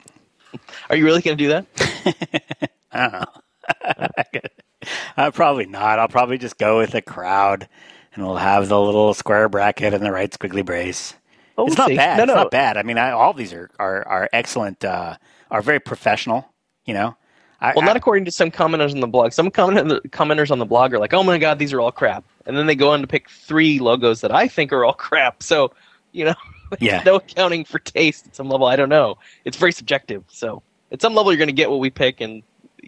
Are 0.91 0.97
you 0.97 1.05
really 1.05 1.21
going 1.21 1.37
to 1.37 1.43
do 1.45 1.49
that? 1.49 2.71
I 2.93 3.01
don't 3.01 3.13
know. 3.13 4.41
uh, 5.17 5.31
probably 5.33 5.67
not. 5.67 5.99
I'll 5.99 6.09
probably 6.09 6.39
just 6.39 6.59
go 6.59 6.79
with 6.79 6.91
the 6.93 7.03
crowd, 7.03 7.69
and 8.15 8.25
we'll 8.25 8.37
have 8.37 8.69
the 8.69 8.81
little 8.81 9.15
square 9.15 9.49
bracket 9.49 9.95
and 9.95 10.05
the 10.05 10.13
right 10.13 10.31
squiggly 10.31 10.65
brace. 10.65 11.15
Oh, 11.59 11.67
it's 11.67 11.77
we'll 11.77 11.85
not 11.85 11.89
see. 11.89 11.97
bad. 11.97 12.19
No, 12.19 12.25
It's 12.25 12.35
not 12.35 12.51
bad. 12.51 12.77
I 12.77 12.83
mean, 12.83 12.99
I, 12.99 13.11
all 13.11 13.31
of 13.31 13.37
these 13.37 13.53
are 13.53 13.71
are, 13.79 14.07
are 14.07 14.29
excellent. 14.33 14.85
Uh, 14.85 15.17
are 15.51 15.63
very 15.63 15.81
professional. 15.81 16.49
You 16.87 16.95
know. 16.95 17.17
I, 17.61 17.73
Well, 17.75 17.85
I- 17.85 17.87
not 17.87 17.97
according 17.97 18.25
to 18.27 18.31
some 18.31 18.51
commenters 18.51 18.93
on 18.93 19.01
the 19.01 19.07
blog. 19.07 19.33
Some 19.33 19.51
comment- 19.51 19.89
commenters 20.11 20.51
on 20.51 20.59
the 20.59 20.67
blog 20.67 20.93
are 20.93 20.99
like, 20.99 21.15
"Oh 21.15 21.23
my 21.23 21.39
god, 21.39 21.59
these 21.59 21.73
are 21.73 21.81
all 21.81 21.93
crap," 21.93 22.25
and 22.47 22.57
then 22.57 22.67
they 22.67 22.75
go 22.75 22.91
on 22.91 23.01
to 23.01 23.07
pick 23.07 23.31
three 23.31 23.79
logos 23.79 24.21
that 24.21 24.33
I 24.35 24.49
think 24.49 24.73
are 24.73 24.85
all 24.85 24.93
crap. 25.07 25.43
So, 25.43 25.73
you 26.13 26.25
know, 26.27 26.35
Yeah. 26.81 27.03
no 27.07 27.17
accounting 27.17 27.65
for 27.65 27.79
taste 27.79 28.27
at 28.27 28.37
some 28.37 28.49
level. 28.49 28.67
I 28.67 28.77
don't 28.77 28.89
know. 28.89 29.17
It's 29.45 29.57
very 29.57 29.73
subjective. 29.73 30.25
So, 30.29 30.63
at 30.93 31.01
some 31.01 31.15
level, 31.15 31.33
you're 31.33 31.39
going 31.39 31.49
to 31.49 31.53
get 31.55 31.71
what 31.71 31.81
we 31.81 31.91
pick, 31.91 32.21
and 32.21 32.43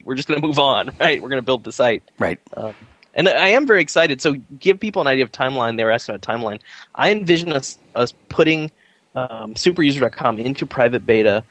we're 0.05 0.15
just 0.15 0.29
going 0.29 0.41
to 0.41 0.47
move 0.47 0.59
on. 0.59 0.91
Right? 1.01 1.23
We're 1.23 1.29
going 1.31 1.41
to 1.41 1.47
build 1.47 1.65
the 1.65 1.73
site. 1.73 2.03
right. 2.19 2.39
Um, 2.57 2.75
and 3.15 3.29
I 3.31 3.49
am 3.49 3.67
very 3.67 3.81
excited. 3.81 4.21
So, 4.21 4.35
give 4.59 4.79
people 4.79 5.01
an 5.01 5.09
idea 5.09 5.25
of 5.25 5.33
timeline. 5.33 5.79
They 5.79 5.85
were 5.85 5.91
asking 5.93 6.17
about 6.17 6.23
timeline. 6.37 6.61
I 6.97 7.13
envision 7.13 7.51
us 7.53 7.79
us 7.95 8.13
putting 8.29 8.71
um, 9.15 9.55
superuser.com 9.55 10.39
into 10.39 10.67
private 10.67 11.07
beta. 11.07 11.43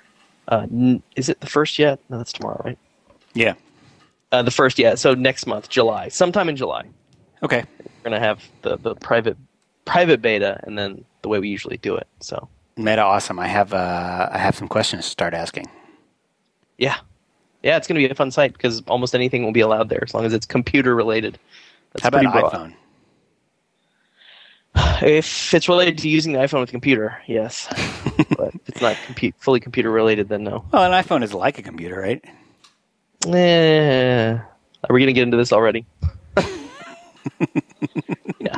Uh, 0.48 0.68
n- 0.72 1.04
is 1.16 1.30
it 1.30 1.40
the 1.42 1.48
first 1.48 1.80
yet? 1.80 2.00
No, 2.10 2.18
that's 2.18 2.34
tomorrow, 2.34 2.62
right? 2.64 2.78
Yeah. 3.34 3.54
Uh, 4.32 4.42
the 4.42 4.52
first, 4.52 4.78
yeah. 4.80 4.96
So 4.96 5.14
next 5.14 5.48
month, 5.48 5.70
July, 5.70 6.10
sometime 6.10 6.50
in 6.50 6.56
July, 6.56 6.84
Okay. 7.44 7.64
we're 7.80 8.04
gonna 8.04 8.20
have 8.20 8.44
the, 8.62 8.78
the 8.78 8.96
private 8.96 9.38
private 9.86 10.22
beta, 10.22 10.60
and 10.64 10.78
then 10.78 11.04
the 11.22 11.30
way 11.30 11.40
we 11.40 11.48
usually 11.50 11.78
do 11.78 11.96
it. 11.96 12.08
So 12.20 12.48
Meta, 12.78 13.02
awesome. 13.04 13.40
I 13.40 13.48
have 13.48 13.74
uh, 13.74 14.30
I 14.32 14.38
have 14.38 14.56
some 14.56 14.68
questions 14.68 15.06
to 15.06 15.10
start 15.10 15.34
asking. 15.34 15.66
yeah, 16.78 16.98
yeah, 17.64 17.78
it's 17.78 17.88
gonna 17.88 18.00
be 18.00 18.10
a 18.10 18.16
fun 18.16 18.32
site 18.32 18.54
because 18.54 18.82
almost 18.88 19.16
anything 19.16 19.44
will 19.44 19.52
be 19.54 19.62
allowed 19.62 19.90
there 19.90 20.04
as 20.04 20.14
long 20.14 20.26
as 20.26 20.34
it's 20.34 20.46
computer 20.46 20.96
related. 20.96 21.38
That's 21.94 22.04
How 22.04 22.10
about 22.10 22.52
iPhone? 22.52 22.74
If 24.76 25.54
it's 25.54 25.70
related 25.70 25.98
to 26.00 26.10
using 26.10 26.34
the 26.34 26.40
iPhone 26.40 26.60
with 26.62 26.70
a 26.70 26.72
computer, 26.72 27.22
yes. 27.28 27.68
but 28.38 28.54
if 28.56 28.70
it's 28.70 28.82
not 28.82 28.96
fully 29.38 29.60
computer 29.60 29.90
related, 29.90 30.30
then 30.30 30.44
no. 30.44 30.66
Well, 30.72 30.92
an 30.92 31.04
iPhone 31.04 31.24
is 31.24 31.34
like 31.34 31.58
a 31.58 31.62
computer, 31.62 32.00
right? 32.00 32.24
Eh, 33.28 34.34
are 34.34 34.94
we 34.94 35.00
gonna 35.00 35.14
get 35.14 35.24
into 35.24 35.38
this 35.38 35.54
already? 35.54 35.86
yeah. 38.40 38.56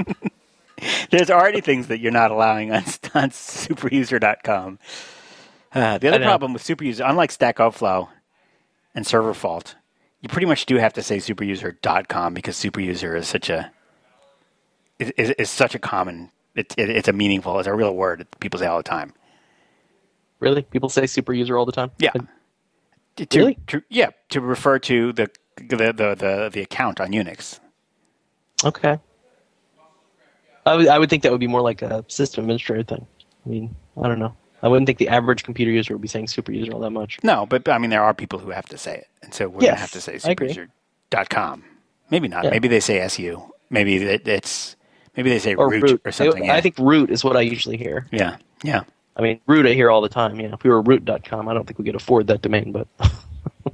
There's 1.10 1.30
already 1.30 1.62
things 1.62 1.88
that 1.88 1.99
you're 1.99 2.12
not 2.12 2.32
allowing 2.32 2.71
on, 2.71 2.84
on 3.13 3.30
superuser.com. 3.30 4.80
Uh, 5.73 5.97
the 5.97 6.08
other 6.08 6.23
problem 6.23 6.53
with 6.53 6.63
superuser, 6.63 7.08
unlike 7.08 7.32
Stack 7.32 7.60
Overflow 7.60 8.10
and 8.95 9.06
Server 9.06 9.34
Fault, 9.34 9.75
you 10.21 10.30
pretty 10.30 10.47
much 10.47 10.65
do 10.65 10.77
have 10.77 10.93
to 10.93 11.03
say 11.03 11.17
superuser.com 11.17 12.34
because 12.34 12.56
superuser 12.56 13.17
is 13.17 13.27
such 13.27 13.49
a 13.49 13.71
is, 14.99 15.12
is, 15.12 15.29
is 15.31 15.49
such 15.49 15.75
a 15.75 15.79
common 15.79 16.31
it, 16.55 16.73
it, 16.77 16.89
it's 16.89 17.07
a 17.07 17.13
meaningful 17.13 17.57
it's 17.60 17.67
a 17.67 17.73
real 17.73 17.95
word 17.95 18.19
that 18.21 18.39
people 18.39 18.60
say 18.60 18.65
all 18.65 18.77
the 18.77 18.83
time. 18.83 19.13
Really? 20.39 20.62
People 20.63 20.89
say 20.89 21.07
super 21.07 21.33
user 21.33 21.57
all 21.57 21.65
the 21.65 21.71
time? 21.71 21.91
Yeah. 21.99 22.12
To, 23.15 23.27
Really? 23.39 23.57
to- 23.67 23.81
yeah, 23.89 24.10
to 24.29 24.41
refer 24.41 24.77
to 24.79 25.12
the 25.13 25.29
the, 25.57 25.75
the, 25.75 26.15
the, 26.15 26.49
the 26.53 26.62
account 26.62 27.01
on 27.01 27.12
Unix. 27.12 27.60
Okay. 28.63 28.99
I 30.67 30.75
would, 30.75 30.88
I 30.88 30.99
would 30.99 31.10
think 31.10 31.23
that 31.23 31.31
would 31.31 31.39
be 31.39 31.47
more 31.47 31.62
like 31.62 31.81
a 31.81 32.05
system 32.07 32.43
administrator 32.43 32.83
thing. 32.83 33.07
I 33.45 33.49
mean, 33.49 33.75
I 34.01 34.07
don't 34.07 34.19
know. 34.19 34.36
I 34.62 34.67
wouldn't 34.67 34.86
think 34.88 34.99
the 34.99 35.07
average 35.07 35.43
computer 35.43 35.71
user 35.71 35.93
would 35.93 36.01
be 36.01 36.07
saying 36.07 36.27
super 36.27 36.51
user 36.51 36.73
all 36.73 36.79
that 36.81 36.89
much. 36.91 37.19
No, 37.23 37.45
but 37.45 37.67
I 37.69 37.77
mean 37.77 37.89
there 37.89 38.03
are 38.03 38.13
people 38.13 38.39
who 38.39 38.49
have 38.51 38.67
to 38.69 38.77
say 38.77 38.97
it, 38.97 39.07
and 39.23 39.33
so 39.33 39.47
we're 39.47 39.62
Yes, 39.62 39.71
gonna 39.71 39.79
have 39.81 39.91
to 39.91 40.01
say 40.01 40.15
superuser.com. 40.15 41.63
Maybe 42.10 42.27
not. 42.27 42.43
Yeah. 42.45 42.49
Maybe 42.51 42.67
they 42.67 42.79
say 42.79 43.05
su. 43.07 43.41
Maybe 43.69 43.97
it, 43.97 44.27
it's 44.27 44.75
maybe 45.17 45.30
they 45.32 45.39
say 45.39 45.56
Or 45.56 45.69
root, 45.69 45.84
root. 45.84 46.01
or 46.06 46.12
something. 46.12 46.43
I 46.43 46.56
yeah. 46.56 46.62
think 46.62 46.77
root 46.80 47.10
is 47.10 47.23
what 47.23 47.36
I 47.36 47.41
usually 47.41 47.75
hear. 47.77 48.06
Yeah, 48.12 48.38
yeah. 48.63 48.84
I 49.17 49.21
mean, 49.21 49.39
root 49.47 49.65
I 49.65 49.73
hear 49.73 49.89
all 49.91 50.01
the 50.01 50.10
time. 50.10 50.39
Yeah, 50.39 50.53
if 50.53 50.63
we 50.63 50.69
were 50.69 50.82
root.com, 50.82 51.47
I 51.49 51.53
don't 51.53 51.65
think 51.65 51.80
we 51.80 51.86
could 51.86 51.95
afford 51.95 52.27
that 52.27 52.41
domain, 52.43 52.71
but 52.71 52.88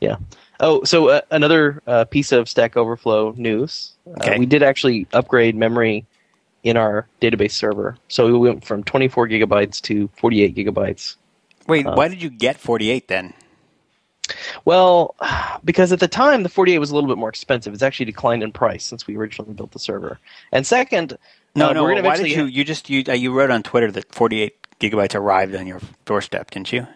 yeah. 0.00 0.16
Oh, 0.58 0.82
so 0.84 1.08
uh, 1.08 1.20
another 1.30 1.82
uh, 1.86 2.04
piece 2.06 2.32
of 2.32 2.48
Stack 2.48 2.76
Overflow 2.76 3.32
news. 3.36 3.92
Okay. 4.18 4.34
Uh, 4.34 4.38
we 4.38 4.46
did 4.46 4.62
actually 4.62 5.06
upgrade 5.12 5.54
memory 5.56 6.04
in 6.64 6.76
our 6.76 7.06
database 7.22 7.52
server. 7.52 7.96
So 8.08 8.26
we 8.26 8.32
went 8.36 8.64
from 8.64 8.84
24 8.84 9.28
gigabytes 9.28 9.80
to 9.82 10.08
48 10.18 10.54
gigabytes. 10.54 11.16
Wait, 11.66 11.86
Uh, 11.86 11.94
why 11.94 12.08
did 12.08 12.22
you 12.22 12.28
get 12.28 12.58
48 12.58 13.08
then? 13.08 13.32
Well, 14.64 15.14
because 15.64 15.92
at 15.92 16.00
the 16.00 16.08
time 16.08 16.42
the 16.42 16.48
48 16.48 16.78
was 16.78 16.90
a 16.90 16.94
little 16.94 17.08
bit 17.08 17.18
more 17.18 17.28
expensive. 17.28 17.72
It's 17.72 17.82
actually 17.82 18.06
declined 18.06 18.42
in 18.42 18.52
price 18.52 18.84
since 18.84 19.06
we 19.06 19.16
originally 19.16 19.52
built 19.54 19.72
the 19.72 19.78
server. 19.78 20.18
And 20.52 20.66
second, 20.66 21.16
No, 21.54 21.70
uh, 21.70 21.72
no. 21.72 21.82
we're 21.82 21.94
gonna 21.94 22.06
Why 22.06 22.16
did 22.16 22.28
you? 22.28 22.46
You 22.46 22.64
just 22.64 22.90
you 22.90 23.04
uh, 23.08 23.12
you 23.12 23.32
wrote 23.32 23.50
on 23.50 23.62
Twitter 23.62 23.90
that 23.92 24.14
48 24.14 24.54
gigabytes 24.80 25.14
arrived 25.14 25.54
on 25.54 25.66
your 25.66 25.80
doorstep, 26.04 26.50
didn't 26.50 26.72
you? 26.72 26.86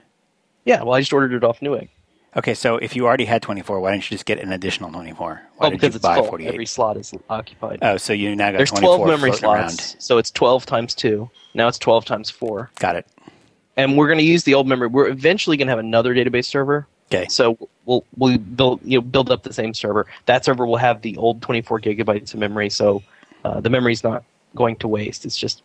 Yeah, 0.64 0.82
well, 0.82 0.94
I 0.94 1.00
just 1.00 1.12
ordered 1.12 1.34
it 1.34 1.44
off 1.44 1.60
Newegg. 1.60 1.88
Okay, 2.36 2.54
so 2.54 2.78
if 2.78 2.96
you 2.96 3.06
already 3.06 3.26
had 3.26 3.42
24, 3.42 3.78
why 3.78 3.92
didn't 3.92 4.10
you 4.10 4.14
just 4.16 4.26
get 4.26 4.40
an 4.40 4.50
additional 4.50 4.90
24? 4.90 5.42
Why 5.56 5.66
oh, 5.66 5.70
did 5.70 5.76
because 5.80 5.94
you 5.94 5.98
it's 5.98 6.02
buy 6.02 6.16
full. 6.16 6.26
48? 6.26 6.52
Every 6.52 6.66
slot 6.66 6.96
is 6.96 7.14
occupied. 7.30 7.78
Oh, 7.82 7.96
so 7.96 8.12
you 8.12 8.34
now 8.34 8.50
got 8.50 8.58
There's 8.58 8.70
24 8.70 8.96
12 8.96 9.08
memory 9.08 9.32
slots, 9.32 9.44
around. 9.44 9.96
so 10.00 10.18
it's 10.18 10.32
12 10.32 10.66
times 10.66 10.94
2. 10.96 11.30
Now 11.54 11.68
it's 11.68 11.78
12 11.78 12.04
times 12.04 12.30
4. 12.30 12.70
Got 12.80 12.96
it. 12.96 13.06
And 13.76 13.96
we're 13.96 14.08
going 14.08 14.18
to 14.18 14.24
use 14.24 14.42
the 14.44 14.54
old 14.54 14.66
memory. 14.66 14.88
We're 14.88 15.08
eventually 15.08 15.56
going 15.56 15.68
to 15.68 15.72
have 15.72 15.78
another 15.78 16.12
database 16.14 16.46
server. 16.46 16.88
Okay. 17.12 17.26
So 17.28 17.58
we'll 17.84 18.04
we'll 18.16 18.38
build 18.38 18.80
you 18.84 18.98
know 18.98 19.02
build 19.02 19.30
up 19.30 19.42
the 19.42 19.52
same 19.52 19.74
server. 19.74 20.06
That 20.26 20.44
server 20.44 20.66
will 20.66 20.76
have 20.76 21.02
the 21.02 21.16
old 21.16 21.42
24 21.42 21.80
gigabytes 21.80 22.34
of 22.34 22.40
memory, 22.40 22.70
so 22.70 23.02
uh, 23.44 23.60
the 23.60 23.70
memory's 23.70 24.02
not 24.02 24.24
going 24.54 24.76
to 24.76 24.88
waste. 24.88 25.24
It's 25.24 25.36
just 25.36 25.62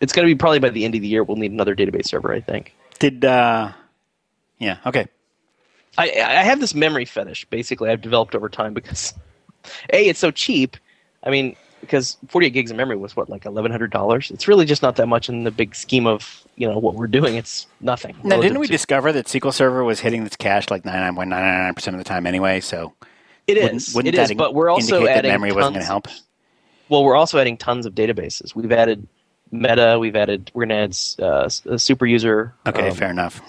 it's 0.00 0.12
going 0.12 0.26
to 0.26 0.34
be 0.34 0.38
probably 0.38 0.58
by 0.58 0.70
the 0.70 0.84
end 0.84 0.94
of 0.94 1.00
the 1.00 1.08
year 1.08 1.22
we'll 1.22 1.36
need 1.36 1.52
another 1.52 1.74
database 1.76 2.06
server. 2.06 2.32
I 2.32 2.40
think. 2.40 2.74
Did 2.98 3.24
uh, 3.24 3.72
yeah? 4.58 4.78
Okay. 4.86 5.06
I 5.98 6.10
I 6.10 6.42
have 6.42 6.60
this 6.60 6.74
memory 6.74 7.04
fetish. 7.04 7.44
Basically, 7.46 7.90
I've 7.90 8.00
developed 8.00 8.34
over 8.34 8.48
time 8.48 8.74
because 8.74 9.14
a 9.92 10.08
it's 10.08 10.18
so 10.18 10.30
cheap. 10.30 10.76
I 11.24 11.30
mean, 11.30 11.56
because 11.82 12.16
48 12.28 12.50
gigs 12.50 12.70
of 12.70 12.76
memory 12.78 12.96
was 12.96 13.14
what 13.14 13.28
like 13.28 13.44
1,100 13.44 13.90
dollars. 13.90 14.30
It's 14.30 14.48
really 14.48 14.64
just 14.64 14.82
not 14.82 14.96
that 14.96 15.08
much 15.08 15.28
in 15.28 15.44
the 15.44 15.50
big 15.50 15.74
scheme 15.74 16.06
of 16.06 16.46
you 16.56 16.66
know 16.66 16.78
what 16.78 16.94
we're 16.94 17.06
doing. 17.06 17.34
It's 17.34 17.66
nothing. 17.80 18.16
Now, 18.24 18.40
didn't 18.40 18.60
we 18.60 18.66
to- 18.66 18.72
discover 18.72 19.12
that 19.12 19.26
SQL 19.26 19.52
Server 19.52 19.84
was 19.84 20.00
hitting 20.00 20.24
its 20.24 20.36
cache 20.36 20.70
like 20.70 20.84
99.999% 20.84 21.88
of 21.88 21.98
the 21.98 22.04
time 22.04 22.26
anyway? 22.26 22.60
So 22.60 22.94
it 23.46 23.58
is. 23.58 23.62
wouldn't, 23.62 23.88
wouldn't 23.94 24.14
it 24.14 24.16
that 24.16 24.30
is. 24.30 24.36
But 24.36 24.54
we're 24.54 24.70
also 24.70 25.06
adding 25.06 25.30
memory 25.30 25.52
wasn't 25.52 25.74
going 25.74 25.82
to 25.82 25.86
help? 25.86 26.08
Well, 26.88 27.04
we're 27.04 27.16
also 27.16 27.38
adding 27.38 27.56
tons 27.56 27.84
of 27.84 27.94
databases. 27.94 28.54
We've 28.54 28.72
added 28.72 29.06
Meta. 29.50 29.98
We've 29.98 30.16
added. 30.16 30.50
We're 30.54 30.66
going 30.66 30.90
to 30.90 31.24
add 31.24 31.24
uh, 31.24 31.48
super 31.78 32.06
user. 32.06 32.54
Okay, 32.66 32.88
um, 32.88 32.94
fair 32.94 33.10
enough. 33.10 33.40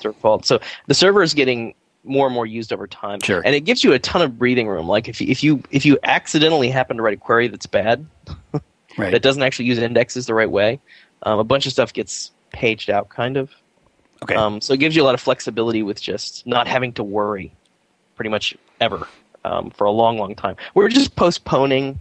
So 0.43 0.59
the 0.87 0.93
server 0.93 1.21
is 1.21 1.33
getting 1.33 1.75
more 2.03 2.25
and 2.27 2.33
more 2.35 2.45
used 2.45 2.73
over 2.73 2.87
time. 2.87 3.19
Sure. 3.21 3.41
And 3.45 3.55
it 3.55 3.61
gives 3.61 3.83
you 3.83 3.93
a 3.93 3.99
ton 3.99 4.21
of 4.21 4.37
breathing 4.37 4.67
room. 4.67 4.87
Like 4.87 5.07
if 5.07 5.21
you, 5.21 5.27
if 5.29 5.43
you 5.43 5.63
if 5.71 5.85
you 5.85 5.97
accidentally 6.03 6.69
happen 6.69 6.97
to 6.97 7.03
write 7.03 7.13
a 7.13 7.17
query 7.17 7.47
that's 7.47 7.65
bad, 7.65 8.05
Right. 8.97 9.11
that 9.11 9.21
doesn't 9.23 9.41
actually 9.41 9.65
use 9.65 9.79
indexes 9.79 10.27
the 10.27 10.33
right 10.35 10.51
way, 10.51 10.79
um, 11.23 11.39
a 11.39 11.43
bunch 11.43 11.65
of 11.65 11.71
stuff 11.71 11.93
gets 11.93 12.31
paged 12.51 12.89
out, 12.91 13.09
kind 13.09 13.37
of. 13.37 13.49
okay. 14.21 14.35
Um, 14.35 14.61
so 14.61 14.73
it 14.73 14.79
gives 14.79 14.95
you 14.95 15.01
a 15.01 15.05
lot 15.05 15.15
of 15.15 15.21
flexibility 15.21 15.81
with 15.81 15.99
just 15.99 16.45
not 16.45 16.67
having 16.67 16.93
to 16.93 17.03
worry, 17.03 17.51
pretty 18.15 18.29
much 18.29 18.55
ever, 18.81 19.07
um, 19.45 19.71
for 19.71 19.85
a 19.85 19.91
long, 19.91 20.19
long 20.19 20.35
time. 20.35 20.57
We're 20.75 20.89
just 20.89 21.15
postponing 21.15 21.99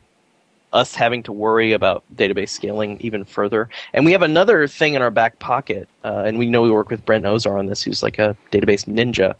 us 0.74 0.94
having 0.94 1.22
to 1.22 1.32
worry 1.32 1.72
about 1.72 2.02
database 2.14 2.48
scaling 2.50 2.98
even 3.00 3.24
further. 3.24 3.68
And 3.94 4.04
we 4.04 4.12
have 4.12 4.22
another 4.22 4.66
thing 4.68 4.92
in 4.94 5.00
our 5.02 5.10
back 5.10 5.38
pocket, 5.38 5.88
uh, 6.04 6.24
and 6.26 6.38
we 6.38 6.46
know 6.46 6.60
we 6.62 6.70
work 6.70 6.90
with 6.90 7.04
Brent 7.06 7.24
Ozar 7.24 7.58
on 7.58 7.66
this, 7.66 7.82
who's 7.82 8.02
like 8.02 8.18
a 8.18 8.36
database 8.50 8.84
ninja, 8.86 9.34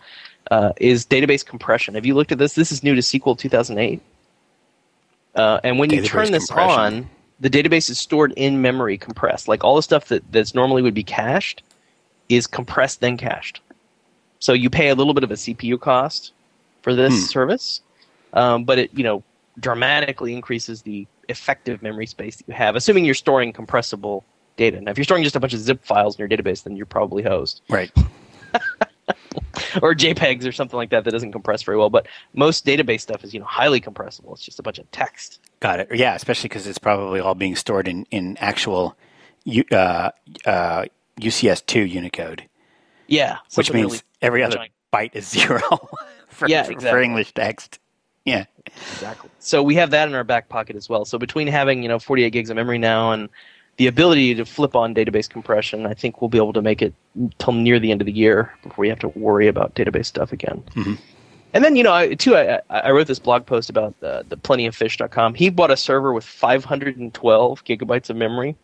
uh, 0.50 0.72
is 0.78 1.06
database 1.06 1.44
compression. 1.44 1.94
Have 1.94 2.06
you 2.06 2.14
looked 2.14 2.32
at 2.32 2.38
this? 2.38 2.54
This 2.54 2.72
is 2.72 2.82
new 2.82 2.94
to 2.94 3.00
SQL 3.00 3.38
2008. 3.38 4.00
Uh, 5.34 5.60
and 5.64 5.78
when 5.78 5.90
you 5.90 6.02
turn 6.02 6.30
this 6.30 6.50
on, 6.50 7.08
the 7.40 7.48
database 7.48 7.88
is 7.90 7.98
stored 7.98 8.32
in 8.36 8.60
memory 8.60 8.98
compressed. 8.98 9.48
Like 9.48 9.64
all 9.64 9.76
the 9.76 9.82
stuff 9.82 10.06
that 10.08 10.30
that's 10.30 10.54
normally 10.54 10.82
would 10.82 10.94
be 10.94 11.04
cached 11.04 11.62
is 12.28 12.46
compressed 12.46 13.00
then 13.00 13.16
cached. 13.16 13.60
So 14.38 14.52
you 14.52 14.70
pay 14.70 14.88
a 14.88 14.94
little 14.94 15.14
bit 15.14 15.24
of 15.24 15.30
a 15.30 15.34
CPU 15.34 15.80
cost 15.80 16.32
for 16.82 16.94
this 16.94 17.12
Hmm. 17.14 17.26
service, 17.26 17.80
um, 18.32 18.64
but 18.64 18.78
it 18.78 18.90
you 18.94 19.04
know 19.04 19.22
dramatically 19.60 20.34
increases 20.34 20.82
the 20.82 21.06
effective 21.28 21.82
memory 21.82 22.06
space 22.06 22.36
that 22.36 22.48
you 22.48 22.54
have, 22.54 22.76
assuming 22.76 23.04
you're 23.04 23.14
storing 23.14 23.52
compressible 23.52 24.24
data. 24.56 24.80
Now, 24.80 24.90
if 24.90 24.98
you're 24.98 25.04
storing 25.04 25.22
just 25.22 25.36
a 25.36 25.40
bunch 25.40 25.54
of 25.54 25.60
zip 25.60 25.82
files 25.84 26.18
in 26.18 26.26
your 26.26 26.28
database, 26.28 26.62
then 26.62 26.76
you're 26.76 26.86
probably 26.86 27.22
hosed 27.22 27.62
right. 27.68 27.90
or 29.82 29.94
JPEGs 29.94 30.46
or 30.46 30.52
something 30.52 30.76
like 30.76 30.90
that 30.90 31.04
that 31.04 31.10
doesn't 31.10 31.32
compress 31.32 31.62
very 31.62 31.76
well. 31.78 31.90
But 31.90 32.06
most 32.34 32.64
database 32.66 33.00
stuff 33.00 33.24
is 33.24 33.32
you 33.34 33.40
know 33.40 33.46
highly 33.46 33.80
compressible. 33.80 34.32
It's 34.34 34.42
just 34.44 34.58
a 34.58 34.62
bunch 34.62 34.78
of 34.78 34.90
text. 34.90 35.40
Got 35.60 35.80
it. 35.80 35.88
Yeah, 35.94 36.14
especially 36.14 36.48
because 36.48 36.66
it's 36.66 36.78
probably 36.78 37.20
all 37.20 37.34
being 37.34 37.56
stored 37.56 37.86
in, 37.88 38.04
in 38.10 38.36
actual 38.38 38.96
U, 39.44 39.64
uh, 39.72 40.10
uh, 40.44 40.84
UCS2 41.20 41.88
Unicode, 41.90 42.48
Yeah, 43.06 43.38
which 43.54 43.72
means 43.72 43.92
really 43.92 44.02
every 44.22 44.42
other 44.42 44.56
giant. 44.56 44.72
byte 44.92 45.14
is 45.14 45.28
zero 45.30 45.60
for, 46.28 46.48
Yeah, 46.48 46.64
for- 46.64 46.80
for. 46.80 47.00
English 47.00 47.32
text. 47.32 47.78
Yeah. 48.24 48.44
Exactly. 48.92 49.28
So 49.40 49.62
we 49.62 49.74
have 49.74 49.90
that 49.90 50.06
in 50.08 50.14
our 50.14 50.22
back 50.24 50.48
pocket 50.48 50.76
as 50.76 50.88
well. 50.88 51.04
So 51.04 51.18
between 51.18 51.48
having 51.48 51.82
you 51.82 51.88
know 51.88 51.98
48 51.98 52.30
gigs 52.30 52.50
of 52.50 52.56
memory 52.56 52.78
now 52.78 53.10
and 53.12 53.28
the 53.82 53.88
ability 53.88 54.34
to 54.36 54.44
flip 54.44 54.76
on 54.76 54.94
database 54.94 55.28
compression, 55.28 55.86
I 55.86 55.94
think 55.94 56.20
we'll 56.20 56.28
be 56.28 56.38
able 56.38 56.52
to 56.52 56.62
make 56.62 56.80
it 56.82 56.94
till 57.38 57.52
near 57.66 57.78
the 57.80 57.90
end 57.90 58.00
of 58.00 58.06
the 58.06 58.12
year 58.12 58.52
before 58.62 58.82
we 58.84 58.88
have 58.88 59.00
to 59.00 59.08
worry 59.08 59.48
about 59.48 59.74
database 59.74 60.06
stuff 60.06 60.30
again. 60.32 60.62
Mhm. 60.76 60.98
And 61.54 61.64
then 61.64 61.74
you 61.76 61.82
know, 61.82 61.92
I, 61.92 62.14
too, 62.14 62.36
I, 62.36 62.60
I 62.70 62.90
wrote 62.92 63.08
this 63.08 63.18
blog 63.18 63.44
post 63.44 63.68
about 63.68 63.92
uh, 64.02 64.22
the 64.28 64.36
plentyoffish.com. 64.36 65.34
He 65.34 65.50
bought 65.50 65.70
a 65.72 65.76
server 65.76 66.12
with 66.12 66.24
512 66.24 67.64
gigabytes 67.64 68.08
of 68.08 68.16
memory. 68.16 68.54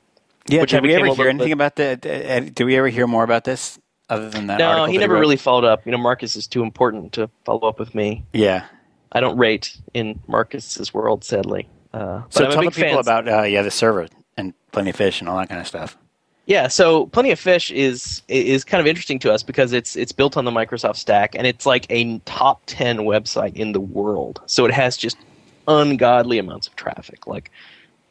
Yeah. 0.49 0.65
Did 0.65 0.83
we 0.83 0.95
ever 0.95 1.13
hear 1.15 1.29
anything 1.29 1.53
about 1.53 1.75
that? 1.77 2.07
uh, 2.07 2.41
Did 2.41 2.65
we 2.65 2.77
ever 2.77 2.89
hear 2.89 3.07
more 3.07 3.25
about 3.25 3.45
this 3.45 3.79
other 4.09 4.31
than 4.31 4.47
that 4.47 4.59
no, 4.59 4.85
he 4.87 4.97
that 4.97 5.01
never 5.01 5.15
wrote? 5.15 5.21
really 5.21 5.37
followed 5.37 5.65
up. 5.65 5.85
You 5.85 5.93
know, 5.93 5.99
Markus 5.99 6.37
is 6.37 6.47
too 6.47 6.63
important 6.63 7.13
to 7.15 7.29
follow 7.45 7.69
up 7.69 7.79
with 7.79 7.95
me. 7.95 8.25
Yeah. 8.33 8.65
I 9.13 9.21
don't 9.21 9.37
rate 9.37 9.77
in 9.95 10.21
Markus's 10.29 10.95
world, 10.95 11.25
sadly. 11.25 11.69
Uh, 11.93 12.23
So 12.31 12.45
tell 12.51 12.63
the 12.63 12.71
people 12.71 12.83
fan. 12.89 12.99
about 12.99 13.29
uh, 13.29 13.43
yeah 13.43 13.63
the 13.63 13.71
server 13.71 14.07
and 14.39 14.55
plenty 14.73 14.91
of 14.91 14.97
fish 14.97 15.21
and 15.21 15.29
all 15.29 15.37
that 15.37 15.49
kind 15.49 15.61
of 15.61 15.67
stuff. 15.67 15.97
Yeah, 16.47 16.69
so 16.69 17.07
Plenty 17.09 17.31
of 17.31 17.39
Fish 17.39 17.71
is 17.71 18.23
is 18.27 18.65
kind 18.65 18.81
of 18.81 18.87
interesting 18.87 19.19
to 19.19 19.31
us 19.33 19.43
because 19.43 19.75
it's 19.75 19.97
it's 19.97 20.13
built 20.13 20.35
on 20.39 20.47
the 20.47 20.51
Microsoft 20.51 20.97
stack 20.97 21.35
and 21.35 21.47
it's 21.47 21.67
like 21.67 21.85
a 21.91 22.19
top 22.21 22.63
10 22.65 23.01
website 23.01 23.55
in 23.55 23.73
the 23.73 23.81
world. 23.81 24.41
So 24.47 24.65
it 24.65 24.73
has 24.73 24.97
just 24.97 25.19
ungodly 25.67 26.39
amounts 26.39 26.67
of 26.67 26.75
traffic. 26.77 27.27
Like 27.27 27.51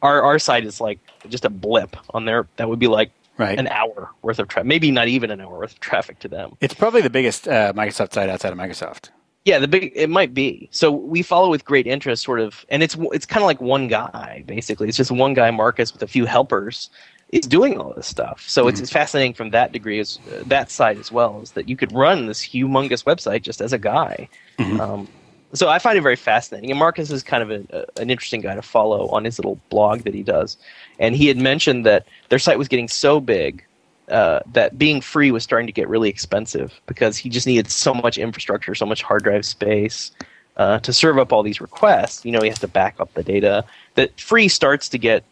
our 0.02 0.22
our 0.22 0.38
site 0.38 0.64
is 0.64 0.80
like 0.80 1.00
just 1.28 1.44
a 1.44 1.50
blip 1.50 1.96
on 2.10 2.26
there 2.26 2.46
that 2.56 2.68
would 2.68 2.78
be 2.78 2.86
like 2.86 3.10
Right. 3.38 3.56
an 3.58 3.68
hour 3.68 4.10
worth 4.22 4.40
of 4.40 4.48
traffic, 4.48 4.66
maybe 4.66 4.90
not 4.90 5.06
even 5.06 5.30
an 5.30 5.40
hour 5.40 5.58
worth 5.60 5.72
of 5.72 5.78
traffic 5.80 6.18
to 6.20 6.28
them. 6.28 6.56
It's 6.60 6.74
probably 6.74 7.02
the 7.02 7.10
biggest 7.10 7.46
uh, 7.46 7.72
Microsoft 7.72 8.12
site 8.12 8.28
outside 8.28 8.52
of 8.52 8.58
Microsoft. 8.58 9.10
Yeah, 9.48 9.58
the 9.58 9.66
big 9.66 9.92
it 9.94 10.10
might 10.10 10.34
be. 10.34 10.68
So 10.72 10.90
we 10.90 11.22
follow 11.22 11.48
with 11.48 11.64
great 11.64 11.86
interest, 11.86 12.22
sort 12.22 12.38
of, 12.38 12.66
and 12.68 12.82
it's 12.82 12.98
it's 13.16 13.24
kind 13.24 13.42
of 13.42 13.46
like 13.46 13.62
one 13.62 13.88
guy 13.88 14.44
basically. 14.46 14.88
It's 14.88 14.96
just 14.98 15.10
one 15.10 15.32
guy, 15.32 15.50
Markus, 15.50 15.90
with 15.94 16.02
a 16.02 16.06
few 16.06 16.26
helpers, 16.26 16.90
is 17.30 17.46
doing 17.46 17.78
all 17.80 17.94
this 17.94 18.06
stuff. 18.06 18.44
So 18.46 18.68
it's, 18.68 18.78
it's 18.78 18.92
fascinating 18.92 19.32
from 19.32 19.48
that 19.52 19.72
degree, 19.72 20.00
as 20.00 20.18
uh, 20.30 20.42
that 20.48 20.70
side 20.70 20.98
as 20.98 21.10
well, 21.10 21.40
is 21.40 21.52
that 21.52 21.66
you 21.66 21.78
could 21.78 21.92
run 21.92 22.26
this 22.26 22.46
humongous 22.46 23.04
website 23.04 23.40
just 23.40 23.62
as 23.62 23.72
a 23.72 23.78
guy. 23.78 24.28
Mhm. 24.58 24.80
Um, 24.80 25.08
so 25.54 25.70
I 25.70 25.78
find 25.78 25.96
it 25.96 26.02
very 26.02 26.16
fascinating. 26.16 26.70
And 26.70 26.78
Markus 26.78 27.10
is 27.10 27.22
kind 27.22 27.42
of 27.42 27.50
a, 27.50 27.60
a, 27.74 28.02
an 28.02 28.10
interesting 28.10 28.42
guy 28.42 28.54
to 28.54 28.60
follow 28.60 29.08
on 29.08 29.24
his 29.24 29.38
little 29.38 29.58
blog 29.70 30.02
that 30.02 30.12
he 30.12 30.22
does. 30.22 30.58
And 30.98 31.16
he 31.16 31.26
had 31.26 31.38
mentioned 31.38 31.86
that 31.86 32.04
their 32.28 32.38
site 32.38 32.58
was 32.58 32.68
getting 32.68 32.88
so 32.88 33.18
big 33.18 33.64
uh, 34.10 34.40
that 34.52 34.78
being 34.78 35.00
free 35.00 35.30
was 35.30 35.42
starting 35.42 35.66
to 35.66 35.72
get 35.72 35.88
really 35.88 36.08
expensive 36.08 36.80
because 36.86 37.16
he 37.16 37.28
just 37.28 37.46
needed 37.46 37.70
so 37.70 37.94
much 37.94 38.18
infrastructure, 38.18 38.74
so 38.74 38.86
much 38.86 39.02
hard 39.02 39.24
drive 39.24 39.44
space 39.44 40.10
uh, 40.56 40.80
to 40.80 40.92
serve 40.92 41.18
up 41.18 41.32
all 41.32 41.42
these 41.42 41.60
requests. 41.60 42.24
You 42.24 42.32
know, 42.32 42.40
he 42.40 42.48
has 42.48 42.58
to 42.60 42.68
back 42.68 42.96
up 42.98 43.12
the 43.14 43.22
data. 43.22 43.64
That 43.94 44.18
free 44.20 44.48
starts 44.48 44.88
to 44.90 44.98
get 44.98 45.24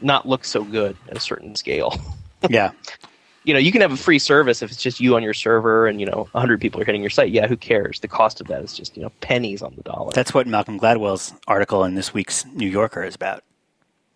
not 0.00 0.28
look 0.28 0.44
so 0.44 0.62
good 0.62 0.96
at 1.08 1.16
a 1.16 1.20
certain 1.20 1.56
scale. 1.56 1.98
yeah. 2.48 2.72
You 3.44 3.54
know, 3.54 3.60
you 3.60 3.72
can 3.72 3.80
have 3.80 3.92
a 3.92 3.96
free 3.96 4.18
service 4.18 4.62
if 4.62 4.70
it's 4.70 4.82
just 4.82 5.00
you 5.00 5.16
on 5.16 5.22
your 5.22 5.32
server 5.32 5.86
and, 5.86 6.00
you 6.00 6.06
know, 6.06 6.28
100 6.32 6.60
people 6.60 6.80
are 6.82 6.84
hitting 6.84 7.00
your 7.00 7.10
site. 7.10 7.30
Yeah, 7.30 7.46
who 7.46 7.56
cares? 7.56 8.00
The 8.00 8.08
cost 8.08 8.40
of 8.40 8.46
that 8.48 8.62
is 8.62 8.74
just, 8.74 8.96
you 8.96 9.02
know, 9.02 9.10
pennies 9.20 9.62
on 9.62 9.74
the 9.74 9.82
dollar. 9.82 10.12
That's 10.12 10.34
what 10.34 10.46
Malcolm 10.46 10.78
Gladwell's 10.78 11.32
article 11.46 11.84
in 11.84 11.94
this 11.94 12.12
week's 12.12 12.44
New 12.46 12.68
Yorker 12.68 13.02
is 13.02 13.14
about. 13.14 13.42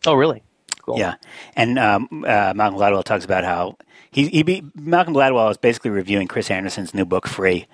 Oh, 0.07 0.15
really? 0.15 0.43
Cool. 0.83 0.99
Yeah. 0.99 1.15
And 1.57 1.79
um, 1.79 2.09
uh, 2.27 2.53
Malcolm 2.55 2.79
Gladwell 2.79 3.05
talks 3.05 3.25
about 3.25 3.45
how 3.45 3.79
he, 4.13 4.29
he 4.29 4.43
be, 4.43 4.63
Malcolm 4.75 5.15
Gladwell 5.15 5.51
is 5.51 5.57
basically 5.57 5.91
reviewing 5.91 6.29
Chris 6.29 6.51
Anderson's 6.51 6.95
new 6.95 7.07
book, 7.07 7.27
Free. 7.27 7.67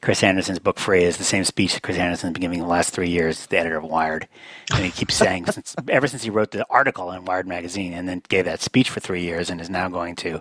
Chris 0.00 0.22
Anderson's 0.22 0.58
book, 0.58 0.78
Free, 0.78 1.04
is 1.04 1.18
the 1.18 1.24
same 1.24 1.44
speech 1.44 1.74
that 1.74 1.82
Chris 1.82 1.98
Anderson's 1.98 2.32
been 2.32 2.40
giving 2.40 2.60
the 2.60 2.66
last 2.66 2.90
three 2.90 3.10
years, 3.10 3.46
the 3.46 3.58
editor 3.58 3.76
of 3.76 3.84
Wired. 3.84 4.26
And 4.72 4.84
he 4.84 4.90
keeps 4.90 5.14
saying, 5.14 5.46
since, 5.52 5.76
ever 5.88 6.06
since 6.06 6.22
he 6.22 6.30
wrote 6.30 6.50
the 6.50 6.66
article 6.70 7.10
in 7.12 7.26
Wired 7.26 7.46
magazine 7.46 7.92
and 7.92 8.08
then 8.08 8.22
gave 8.28 8.46
that 8.46 8.60
speech 8.60 8.88
for 8.88 9.00
three 9.00 9.22
years 9.22 9.50
and 9.50 9.60
is 9.60 9.68
now 9.68 9.88
going 9.88 10.16
to 10.16 10.40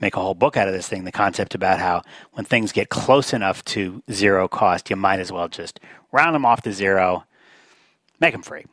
make 0.00 0.16
a 0.16 0.20
whole 0.20 0.34
book 0.34 0.56
out 0.56 0.68
of 0.68 0.74
this 0.74 0.88
thing, 0.88 1.04
the 1.04 1.12
concept 1.12 1.54
about 1.56 1.80
how 1.80 2.02
when 2.32 2.44
things 2.44 2.70
get 2.70 2.88
close 2.88 3.32
enough 3.32 3.64
to 3.64 4.02
zero 4.10 4.46
cost, 4.46 4.90
you 4.90 4.96
might 4.96 5.20
as 5.20 5.32
well 5.32 5.48
just 5.48 5.80
round 6.12 6.34
them 6.34 6.44
off 6.44 6.62
to 6.62 6.72
zero, 6.72 7.24
make 8.20 8.32
them 8.32 8.42
free. 8.42 8.64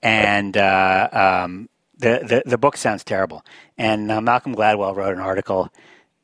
And 0.00 0.56
uh, 0.56 1.08
um, 1.44 1.68
the, 1.98 2.42
the, 2.44 2.50
the 2.50 2.58
book 2.58 2.76
sounds 2.76 3.04
terrible. 3.04 3.44
And 3.76 4.10
uh, 4.10 4.20
Malcolm 4.20 4.54
Gladwell 4.54 4.94
wrote 4.94 5.14
an 5.14 5.20
article 5.20 5.70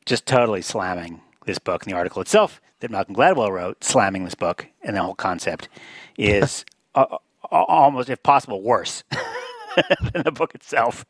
just 0.05 0.25
totally 0.25 0.61
slamming 0.61 1.21
this 1.45 1.59
book. 1.59 1.83
And 1.83 1.91
the 1.91 1.97
article 1.97 2.21
itself 2.21 2.61
that 2.79 2.91
Malcolm 2.91 3.15
Gladwell 3.15 3.51
wrote, 3.51 3.83
slamming 3.83 4.25
this 4.25 4.35
book 4.35 4.67
and 4.81 4.95
the 4.95 5.01
whole 5.01 5.15
concept, 5.15 5.69
is 6.17 6.65
almost, 7.51 8.09
if 8.09 8.21
possible, 8.23 8.61
worse 8.61 9.03
than 10.13 10.23
the 10.23 10.31
book 10.31 10.55
itself. 10.55 11.05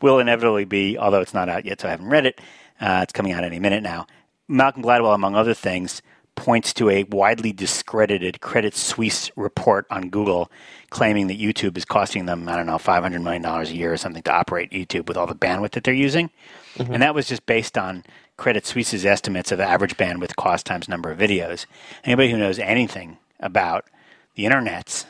Will 0.00 0.18
inevitably 0.18 0.64
be, 0.64 0.98
although 0.98 1.20
it's 1.20 1.34
not 1.34 1.48
out 1.48 1.64
yet, 1.64 1.80
so 1.80 1.88
I 1.88 1.92
haven't 1.92 2.08
read 2.08 2.26
it. 2.26 2.40
Uh, 2.80 3.00
it's 3.02 3.12
coming 3.12 3.32
out 3.32 3.44
any 3.44 3.60
minute 3.60 3.82
now. 3.82 4.06
Malcolm 4.48 4.82
Gladwell, 4.82 5.14
among 5.14 5.36
other 5.36 5.54
things, 5.54 6.02
points 6.34 6.72
to 6.74 6.90
a 6.90 7.04
widely 7.04 7.52
discredited 7.52 8.40
Credit 8.40 8.74
Suisse 8.74 9.30
report 9.36 9.86
on 9.90 10.08
Google 10.08 10.50
claiming 10.90 11.26
that 11.28 11.40
YouTube 11.40 11.76
is 11.76 11.84
costing 11.84 12.26
them, 12.26 12.48
I 12.48 12.56
don't 12.56 12.66
know, 12.66 12.76
$500 12.76 13.22
million 13.22 13.44
a 13.44 13.64
year 13.64 13.92
or 13.92 13.96
something 13.96 14.22
to 14.22 14.32
operate 14.32 14.70
YouTube 14.70 15.08
with 15.08 15.16
all 15.16 15.26
the 15.26 15.34
bandwidth 15.34 15.70
that 15.72 15.84
they're 15.84 15.94
using. 15.94 16.30
Mm-hmm. 16.76 16.94
And 16.94 17.02
that 17.02 17.14
was 17.14 17.28
just 17.28 17.46
based 17.46 17.78
on 17.78 18.04
Credit 18.36 18.66
Suisse's 18.66 19.06
estimates 19.06 19.52
of 19.52 19.60
average 19.60 19.96
bandwidth 19.96 20.36
cost 20.36 20.66
times 20.66 20.88
number 20.88 21.10
of 21.10 21.18
videos. 21.18 21.66
Anybody 22.04 22.30
who 22.30 22.38
knows 22.38 22.58
anything 22.58 23.18
about 23.40 23.86
the 24.34 24.44
internet's, 24.44 25.06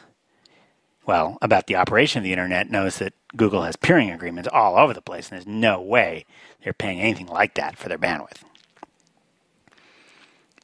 well, 1.06 1.38
about 1.42 1.66
the 1.66 1.76
operation 1.76 2.18
of 2.18 2.24
the 2.24 2.32
internet 2.32 2.70
knows 2.70 2.98
that 2.98 3.14
Google 3.37 3.62
has 3.62 3.76
peering 3.76 4.11
agreements 4.11 4.48
all 4.52 4.76
over 4.76 4.92
the 4.92 5.00
place, 5.00 5.28
and 5.28 5.37
there's 5.37 5.46
no 5.46 5.80
way 5.80 6.24
they're 6.62 6.72
paying 6.72 7.00
anything 7.00 7.26
like 7.26 7.54
that 7.54 7.76
for 7.76 7.88
their 7.88 7.98
bandwidth 7.98 8.42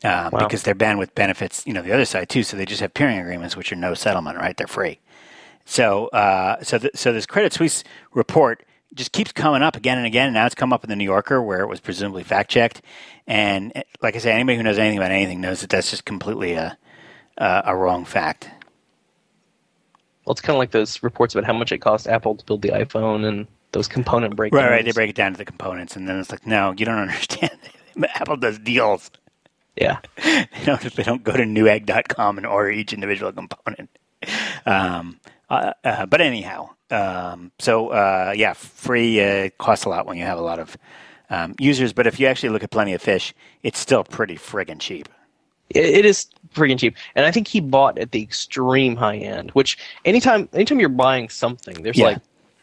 uh, 0.05 0.31
wow. 0.33 0.41
because 0.41 0.63
their 0.63 0.75
bandwidth 0.75 1.15
benefits 1.15 1.67
you 1.67 1.73
know 1.73 1.83
the 1.83 1.93
other 1.93 2.05
side 2.05 2.29
too. 2.29 2.43
So 2.43 2.57
they 2.57 2.67
just 2.67 2.81
have 2.81 2.95
peering 2.95 3.19
agreements, 3.19 3.57
which 3.57 3.73
are 3.73 3.77
no 3.77 3.95
settlement, 3.95 4.39
right? 4.39 4.57
They're 4.57 4.67
free. 4.67 5.01
So 5.65 6.09
uh, 6.09 6.63
so 6.63 6.79
th- 6.79 6.97
so 6.97 7.13
this 7.13 7.27
Credit 7.27 7.53
Suisse 7.53 7.85
report 8.13 8.65
just 8.95 9.13
keeps 9.13 9.33
coming 9.33 9.63
up 9.63 9.77
again 9.77 9.99
and 9.99 10.07
again. 10.07 10.27
And 10.27 10.35
now 10.35 10.47
it's 10.47 10.55
come 10.55 10.73
up 10.73 10.83
in 10.83 10.91
the 10.91 10.97
New 10.97 11.05
Yorker, 11.05 11.43
where 11.43 11.61
it 11.61 11.69
was 11.69 11.81
presumably 11.81 12.25
fact 12.25 12.51
checked. 12.51 12.83
And 13.27 13.73
eh, 13.75 13.83
like 14.01 14.17
I 14.17 14.19
say, 14.19 14.33
anybody 14.33 14.57
who 14.57 14.63
knows 14.63 14.79
anything 14.79 14.99
about 14.99 15.11
anything 15.11 15.41
knows 15.41 15.61
that 15.61 15.71
that's 15.71 15.91
just 15.91 16.05
completely 16.05 16.55
a 16.55 16.79
a, 17.37 17.63
a 17.67 17.77
wrong 17.77 18.05
fact. 18.05 18.51
Well, 20.25 20.33
it's 20.33 20.41
kind 20.41 20.57
of 20.57 20.59
like 20.59 20.73
those 20.73 21.03
reports 21.03 21.35
about 21.35 21.47
how 21.47 21.55
much 21.55 21.73
it 21.73 21.79
cost 21.79 22.07
Apple 22.07 22.37
to 22.37 22.45
build 22.45 22.61
the 22.61 22.69
iPhone 22.69 23.25
and 23.25 23.47
those 23.73 23.89
component 23.89 24.37
breakdowns. 24.37 24.63
Right, 24.63 24.71
right. 24.71 24.85
They 24.85 24.93
break 24.93 25.11
it 25.11 25.17
down 25.17 25.33
to 25.33 25.39
the 25.39 25.45
components, 25.45 25.97
and 25.97 26.09
then 26.09 26.19
it's 26.19 26.31
like, 26.31 26.47
no, 26.47 26.75
you 26.77 26.85
don't 26.85 26.99
understand. 26.99 27.59
Apple 28.15 28.37
does 28.37 28.59
deals. 28.59 29.11
Yeah. 29.81 29.99
they, 30.25 30.64
don't, 30.64 30.83
they 30.95 31.03
don't 31.03 31.25
go 31.25 31.33
to 31.33 31.45
newegg.com 31.45 32.38
and 32.38 32.47
order 32.47 32.71
each 32.71 32.93
individual 32.93 33.33
component. 33.33 33.91
Um, 34.67 35.21
uh, 35.49 35.73
uh, 35.85 36.07
but 36.07 36.21
anyhow, 36.21 36.71
um, 36.91 37.53
so 37.59 37.88
uh, 37.88 38.35
yeah, 38.37 38.53
free 38.55 39.21
uh, 39.21 39.51
costs 39.59 39.85
a 39.85 39.88
lot 39.88 40.07
when 40.07 40.19
you 40.19 40.25
have 40.25 40.38
a 40.38 40.43
lot 40.43 40.59
of 40.59 40.77
um, 41.31 41.55
users. 41.59 41.93
But 41.93 42.07
if 42.07 42.19
you 42.19 42.27
actually 42.27 42.51
look 42.51 42.62
at 42.62 42.71
Plenty 42.71 42.95
of 42.95 43.03
Fish, 43.03 43.35
it's 43.62 43.79
still 43.79 44.05
pretty 44.05 44.37
friggin' 44.37 44.81
cheap. 44.81 45.09
it, 45.71 45.85
it 45.85 46.05
is 46.05 46.27
friggin' 46.55 46.79
cheap, 46.79 46.97
and 47.14 47.25
I 47.25 47.31
think 47.31 47.49
he 47.49 47.61
bought 47.61 47.99
at 47.99 48.12
the 48.12 48.23
extreme 48.23 48.97
high 48.97 49.17
end. 49.17 49.51
Which 49.53 49.79
anytime, 50.05 50.49
anytime 50.53 50.81
you're 50.81 50.88
buying 50.88 51.29
something, 51.29 51.83
there's 51.83 51.99
yeah. 51.99 52.07
like 52.07 52.19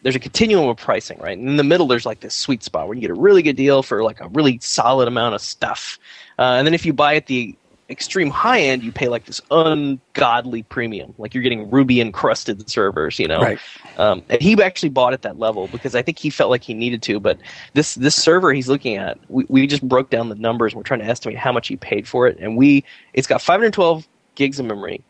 there's 0.06 0.16
a 0.16 0.20
continuum 0.20 0.70
of 0.70 0.78
pricing, 0.78 1.18
right? 1.18 1.36
And 1.36 1.50
in 1.50 1.58
the 1.58 1.64
middle, 1.64 1.88
there's 1.88 2.06
like 2.06 2.20
this 2.20 2.36
sweet 2.36 2.62
spot 2.62 2.88
where 2.88 2.94
you 2.94 3.02
get 3.02 3.10
a 3.10 3.16
really 3.16 3.42
good 3.42 3.56
deal 3.56 3.82
for 3.82 4.04
like 4.04 4.22
a 4.22 4.28
really 4.30 4.60
solid 4.62 5.08
amount 5.08 5.34
of 5.34 5.42
stuff. 5.42 5.98
Uh, 6.38 6.56
and 6.58 6.68
then 6.68 6.74
if 6.74 6.86
you 6.86 6.94
buy 6.94 7.16
at 7.16 7.28
the 7.28 7.56
extreme 7.90 8.30
high 8.30 8.62
end, 8.62 8.84
you 8.84 8.92
pay 8.92 9.08
like 9.08 9.26
this 9.26 9.42
ungodly 9.52 10.64
premium. 10.64 11.14
Like 11.18 11.34
you're 11.34 11.44
getting 11.44 11.70
ruby 11.70 12.02
encrusted 12.02 12.68
servers, 12.70 13.20
you 13.20 13.28
know. 13.28 13.42
Right. 13.42 13.60
Um, 13.98 14.24
and 14.30 14.42
he 14.42 14.62
actually 14.62 14.90
bought 14.90 15.14
at 15.14 15.22
that 15.22 15.38
level 15.38 15.68
because 15.68 15.96
I 15.96 16.02
think 16.02 16.18
he 16.18 16.30
felt 16.30 16.50
like 16.50 16.64
he 16.64 16.74
needed 16.74 17.02
to. 17.04 17.20
But 17.20 17.38
this 17.74 17.96
this 17.96 18.16
server 18.16 18.54
he's 18.54 18.68
looking 18.68 18.96
at, 18.96 19.20
we, 19.30 19.46
we 19.50 19.68
just 19.68 19.88
broke 19.88 20.10
down 20.10 20.30
the 20.30 20.36
numbers. 20.36 20.74
We're 20.74 20.84
trying 20.84 21.02
to 21.02 21.06
estimate 21.06 21.38
how 21.38 21.52
much 21.52 21.68
he 21.68 21.78
paid 21.78 22.08
for 22.08 22.28
it, 22.28 22.38
and 22.40 22.58
we 22.58 22.84
it's 23.14 23.28
got 23.28 23.42
512 23.42 24.08
gigs 24.36 24.60
of 24.60 24.66
memory, 24.66 25.04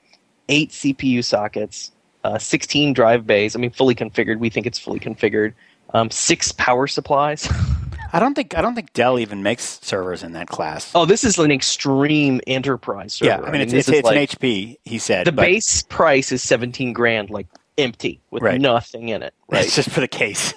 eight 0.49 0.69
CPU 0.71 1.23
sockets, 1.23 1.91
uh, 2.23 2.37
16 2.37 2.93
drive 2.93 3.25
bays. 3.25 3.55
I 3.55 3.59
mean, 3.59 3.71
fully 3.71 3.95
configured. 3.95 4.39
We 4.39 4.49
think 4.49 4.65
it's 4.65 4.79
fully 4.79 4.99
configured. 4.99 5.53
Um, 5.93 6.11
six 6.11 6.51
power 6.51 6.87
supplies. 6.87 7.47
I 8.15 8.19
don't 8.19 8.33
think 8.33 8.57
I 8.57 8.61
don't 8.61 8.75
think 8.75 8.93
Dell 8.93 9.19
even 9.19 9.43
makes 9.43 9.77
servers 9.81 10.23
in 10.23 10.31
that 10.33 10.47
class. 10.47 10.89
Oh, 10.95 11.03
this 11.03 11.25
is 11.25 11.37
an 11.37 11.51
extreme 11.51 12.39
enterprise 12.47 13.15
server. 13.15 13.29
Yeah, 13.29 13.45
I 13.45 13.51
mean, 13.51 13.59
it's, 13.59 13.73
I 13.73 13.73
mean, 13.73 13.79
it's, 13.79 13.89
it's 13.89 14.05
like, 14.05 14.33
an 14.33 14.39
HP. 14.39 14.77
He 14.85 14.99
said 14.99 15.27
the 15.27 15.33
but, 15.33 15.41
base 15.41 15.81
price 15.81 16.31
is 16.31 16.41
17 16.41 16.93
grand, 16.93 17.29
like 17.29 17.47
empty 17.77 18.21
with 18.31 18.41
right. 18.41 18.61
nothing 18.61 19.09
in 19.09 19.21
it. 19.21 19.33
Right, 19.49 19.65
it's 19.65 19.75
just 19.75 19.89
for 19.89 19.99
the 19.99 20.07
case. 20.07 20.53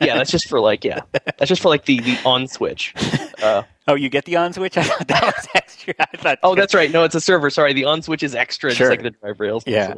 yeah, 0.00 0.16
that's 0.16 0.30
just 0.30 0.48
for 0.48 0.60
like 0.60 0.82
yeah, 0.82 1.02
that's 1.12 1.48
just 1.48 1.60
for 1.60 1.68
like 1.68 1.84
the 1.84 2.00
the 2.00 2.18
on 2.24 2.48
switch. 2.48 2.94
Uh, 3.42 3.64
oh, 3.86 3.94
you 3.94 4.08
get 4.08 4.24
the 4.24 4.36
on 4.36 4.54
switch? 4.54 4.76
I 4.78 4.84
thought 4.84 5.06
that 5.08 5.22
was 5.22 5.46
extra. 5.54 5.94
I 6.00 6.16
thought. 6.16 6.38
Oh, 6.42 6.54
that's 6.54 6.74
right. 6.74 6.90
No, 6.90 7.04
it's 7.04 7.14
a 7.14 7.20
server. 7.20 7.50
Sorry, 7.50 7.74
the 7.74 7.84
on 7.84 8.00
switch 8.00 8.22
is 8.22 8.34
extra, 8.34 8.70
sure. 8.70 8.88
just 8.88 8.90
like 8.90 9.02
the 9.02 9.10
drive 9.10 9.40
rails. 9.40 9.64
Yeah. 9.66 9.94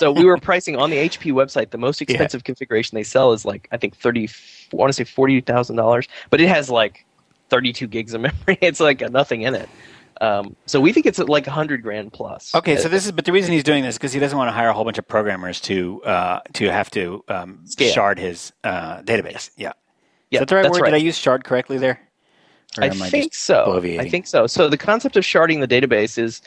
So 0.00 0.10
we 0.10 0.24
were 0.24 0.38
pricing 0.38 0.76
on 0.76 0.88
the 0.88 0.96
HP 0.96 1.30
website. 1.30 1.70
The 1.70 1.78
most 1.78 2.00
expensive 2.00 2.40
yeah. 2.40 2.44
configuration 2.44 2.96
they 2.96 3.02
sell 3.02 3.32
is 3.32 3.44
like 3.44 3.68
I 3.70 3.76
think 3.76 3.94
thirty. 3.94 4.30
I 4.72 4.76
want 4.76 4.88
to 4.88 4.94
say 4.94 5.04
forty 5.04 5.42
thousand 5.42 5.76
dollars, 5.76 6.08
but 6.30 6.40
it 6.40 6.48
has 6.48 6.70
like 6.70 7.04
thirty-two 7.50 7.86
gigs 7.86 8.14
of 8.14 8.20
memory. 8.22 8.56
It's 8.62 8.80
like 8.80 9.02
nothing 9.10 9.42
in 9.42 9.54
it. 9.54 9.68
Um, 10.22 10.56
so 10.64 10.80
we 10.80 10.94
think 10.94 11.04
it's 11.04 11.18
like 11.18 11.46
a 11.46 11.50
hundred 11.50 11.82
grand 11.82 12.14
plus. 12.14 12.54
Okay, 12.54 12.78
so 12.78 12.88
this 12.88 13.04
is, 13.04 13.12
but 13.12 13.26
the 13.26 13.32
reason 13.32 13.52
he's 13.52 13.62
doing 13.62 13.82
this 13.82 13.96
is 13.96 13.98
because 13.98 14.14
he 14.14 14.20
doesn't 14.20 14.36
want 14.36 14.48
to 14.48 14.52
hire 14.52 14.68
a 14.68 14.72
whole 14.72 14.84
bunch 14.84 14.96
of 14.96 15.06
programmers 15.06 15.60
to 15.62 16.02
uh, 16.04 16.40
to 16.54 16.72
have 16.72 16.90
to 16.92 17.22
um, 17.28 17.62
shard 17.78 18.18
his 18.18 18.54
uh, 18.64 19.02
database. 19.02 19.50
Yeah, 19.58 19.72
yeah, 20.30 20.38
is 20.38 20.40
that 20.40 20.48
the 20.48 20.56
right 20.56 20.70
word? 20.70 20.80
Right. 20.80 20.90
Did 20.92 20.94
I 20.94 20.98
use 20.98 21.18
shard 21.18 21.44
correctly 21.44 21.76
there? 21.76 22.00
I, 22.78 22.86
I 22.86 22.90
think 22.90 23.34
so. 23.34 23.80
I 23.82 24.08
think 24.08 24.26
so. 24.26 24.46
So 24.46 24.68
the 24.68 24.76
concept 24.76 25.16
of 25.16 25.24
sharding 25.24 25.60
the 25.60 25.68
database 25.68 26.18
is 26.18 26.40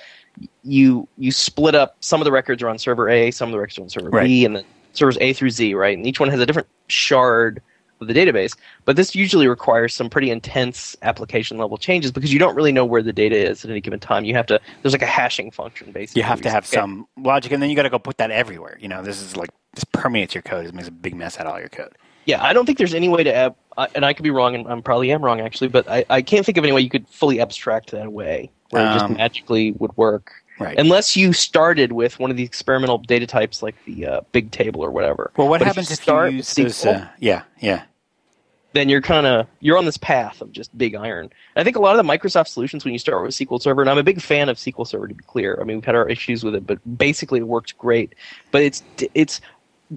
you 0.64 1.08
you 1.18 1.32
split 1.32 1.76
up 1.76 1.98
some 2.00 2.22
of 2.22 2.26
the 2.26 2.32
records 2.32 2.64
are 2.64 2.70
on 2.70 2.78
server 2.78 3.10
A, 3.10 3.32
some 3.32 3.50
of 3.50 3.52
the 3.52 3.60
records 3.60 3.78
are 3.78 3.82
on 3.84 3.90
server 3.90 4.10
right. 4.10 4.24
B, 4.24 4.46
and 4.46 4.56
then 4.56 4.66
servers 4.94 5.18
A 5.20 5.34
through 5.34 5.50
Z, 5.50 5.74
right? 5.76 5.98
And 5.98 6.08
each 6.08 6.20
one 6.20 6.30
has 6.30 6.40
a 6.40 6.46
different 6.46 6.68
shard 6.88 7.62
of 8.00 8.08
the 8.08 8.14
database. 8.14 8.56
But 8.86 8.96
this 8.96 9.16
usually 9.16 9.48
requires 9.48 9.94
some 9.94 10.10
pretty 10.10 10.30
intense 10.30 10.96
application 11.02 11.58
level 11.58 11.78
changes 11.78 12.12
because 12.12 12.32
you 12.32 12.40
don't 12.40 12.56
really 12.56 12.72
know 12.72 12.86
where 12.86 13.02
the 13.02 13.14
data 13.14 13.36
is 13.36 13.66
at 13.66 13.72
any 13.72 13.82
given 13.82 14.00
time. 14.00 14.24
You 14.24 14.34
have 14.36 14.46
to 14.48 14.60
there's 14.82 14.94
like 14.94 15.02
a 15.02 15.08
hashing 15.08 15.52
function 15.52 15.92
basically. 15.92 16.22
You 16.22 16.26
have 16.26 16.42
to 16.42 16.50
have 16.50 16.66
some 16.66 17.08
logic, 17.18 17.52
and 17.52 17.62
then 17.62 17.70
you 17.70 17.76
got 17.76 17.84
to 17.84 17.90
go 17.90 18.00
put 18.00 18.18
that 18.18 18.32
everywhere. 18.32 18.78
You 18.80 18.88
know, 18.88 19.04
this 19.04 19.22
is 19.22 19.36
like 19.36 19.50
this 19.74 19.84
permeates 19.84 20.34
your 20.36 20.44
code. 20.44 20.66
It 20.66 20.74
makes 20.74 20.88
a 20.88 20.92
big 20.92 21.16
mess 21.16 21.40
out 21.40 21.48
of 21.48 21.54
all 21.54 21.60
your 21.60 21.70
code. 21.70 21.96
Yeah, 22.26 22.44
I 22.44 22.54
don't 22.54 22.66
think 22.66 22.78
there's 22.78 22.94
any 22.94 23.10
way 23.10 23.24
to, 23.24 23.34
ab- 23.34 23.56
and 23.96 24.06
I 24.06 24.14
could 24.14 24.24
be 24.24 24.32
wrong, 24.32 24.56
and 24.56 24.68
I 24.68 24.80
probably 24.82 25.12
am 25.12 25.24
wrong 25.24 25.42
actually, 25.42 25.68
but 25.68 25.90
I, 25.90 26.06
I 26.10 26.22
can't 26.22 26.46
think 26.46 26.58
of 26.58 26.64
any 26.64 26.72
way 26.72 26.82
you 26.82 26.90
could 26.90 27.08
fully 27.10 27.42
abstract 27.42 27.92
that 27.92 28.06
away 28.06 28.52
where 28.70 28.82
um, 28.84 28.90
it 28.90 28.94
just 28.94 29.06
um, 29.06 29.14
magically 29.18 29.72
would 29.74 29.96
work. 29.98 30.32
Right. 30.60 30.78
Unless 30.78 31.18
you 31.18 31.34
started 31.34 31.94
with 31.94 32.20
one 32.20 32.30
of 32.30 32.38
the 32.38 32.44
experimental 32.44 33.00
data 33.00 33.26
types 33.26 33.64
like 33.64 33.76
the 33.86 34.06
uh, 34.06 34.22
big 34.32 34.52
table 34.52 34.82
or 34.82 34.92
whatever. 34.92 35.32
Well, 35.36 35.50
what 35.50 35.60
but 35.60 35.68
happens 35.68 35.90
if 35.92 36.06
you, 36.06 36.14
if 36.14 36.32
you 36.32 36.38
use 36.38 36.54
those? 36.54 36.86
Uh, 36.86 37.08
yeah, 37.20 37.44
yeah. 37.60 37.84
then 38.74 38.90
you're 38.90 39.02
kind 39.02 39.26
of 39.26 39.48
you're 39.62 39.78
on 39.78 39.86
this 39.86 39.98
path 39.98 40.42
of 40.42 40.52
just 40.52 40.76
big 40.78 40.96
iron. 40.96 41.26
And 41.26 41.62
I 41.62 41.64
think 41.64 41.76
a 41.76 41.80
lot 41.80 41.98
of 41.98 42.06
the 42.06 42.12
Microsoft 42.12 42.48
solutions 42.50 42.84
when 42.84 42.94
you 42.94 43.00
start 43.00 43.24
with 43.24 43.32
SQL 43.32 43.62
Server, 43.62 43.82
and 43.82 43.90
I'm 43.90 43.98
a 43.98 44.04
big 44.04 44.22
fan 44.22 44.50
of 44.50 44.58
SQL 44.58 44.86
Server 44.86 45.08
to 45.08 45.14
be 45.14 45.24
clear. 45.24 45.58
I 45.60 45.64
mean, 45.64 45.78
we've 45.78 45.86
had 45.86 45.96
our 45.96 46.08
issues 46.08 46.44
with 46.44 46.56
it, 46.56 46.68
but 46.68 46.80
basically 46.98 47.40
it 47.40 47.48
works 47.48 47.72
great. 47.72 48.14
But 48.52 48.64
it's 48.64 48.84
it's 49.14 49.42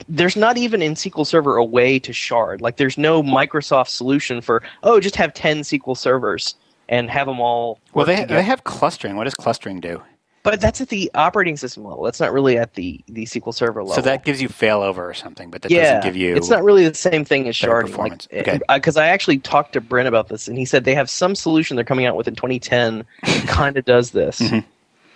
there's 0.09 0.37
not 0.37 0.57
even 0.57 0.83
in 0.83 0.95
SQL 0.95 1.27
Server 1.27 1.57
a 1.57 1.65
way 1.65 1.99
to 1.99 2.13
shard. 2.13 2.61
Like 2.61 2.77
there's 2.77 2.99
no 2.99 3.23
Microsoft 3.23 3.89
solution 3.89 4.41
for 4.41 4.63
oh 4.83 5.01
just 5.01 5.17
have 5.17 5.35
10 5.35 5.61
SQL 5.61 5.97
servers 5.97 6.55
and 6.89 7.11
have 7.11 7.27
them 7.27 7.41
all. 7.41 7.79
Well, 7.95 8.07
they 8.07 8.17
together. 8.17 8.35
they 8.37 8.43
have 8.43 8.65
clustering. 8.65 9.17
What 9.17 9.25
does 9.25 9.35
clustering 9.35 9.81
do? 9.81 10.03
but 10.43 10.61
that's 10.61 10.81
at 10.81 10.89
the 10.91 11.11
operating 11.17 11.57
system 11.57 11.83
level. 11.85 12.05
That's 12.05 12.21
not 12.21 12.33
really 12.33 12.57
at 12.57 12.75
the 12.75 13.01
the 13.09 13.25
SQL 13.25 13.53
Server 13.53 13.83
level. 13.83 13.97
So 13.97 14.01
that 14.03 14.25
gives 14.25 14.41
you 14.41 14.49
failover 14.49 14.99
or 14.99 15.13
something, 15.13 15.51
but 15.51 15.63
that 15.63 15.73
yeah, 15.73 15.95
doesn't 15.95 16.03
give 16.09 16.17
you. 16.17 16.37
It's 16.37 16.49
not 16.49 16.63
really 16.63 16.89
the 16.89 16.95
same 16.95 17.25
thing 17.25 17.49
as 17.49 17.57
sharding. 17.57 17.87
performance. 17.87 18.29
Like, 18.31 18.47
Okay. 18.47 18.61
because 18.73 18.97
I 18.97 19.09
actually 19.09 19.39
talked 19.39 19.73
to 19.73 19.81
Brent 19.81 20.07
about 20.07 20.29
this, 20.29 20.47
and 20.47 20.57
he 20.57 20.65
said 20.65 20.85
they 20.85 20.95
have 20.95 21.11
some 21.11 21.35
solution 21.35 21.75
they're 21.75 21.85
coming 21.85 22.07
out 22.07 22.15
with 22.17 22.29
in 22.29 22.37
2010 22.37 23.05
that 23.25 23.45
kind 23.49 23.77
of 23.77 23.85
does 23.85 24.13
this. 24.13 24.41
Mhm. 24.41 24.65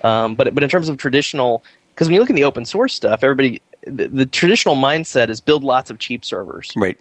Um, 0.03 0.35
but 0.35 0.53
but 0.53 0.64
in 0.64 0.68
terms 0.68 0.89
of 0.89 0.97
traditional, 0.97 1.62
because 1.95 2.09
when 2.09 2.14
you 2.14 2.20
look 2.20 2.31
at 2.31 2.35
the 2.35 2.43
open 2.43 2.64
source 2.64 2.93
stuff, 2.93 3.22
everybody 3.22 3.62
the, 3.87 4.09
the 4.09 4.26
traditional 4.26 4.76
mindset 4.76 5.28
is 5.28 5.41
build 5.41 5.64
lots 5.64 5.91
of 5.91 5.99
cheap 5.99 6.24
servers 6.24 6.72
right, 6.76 6.99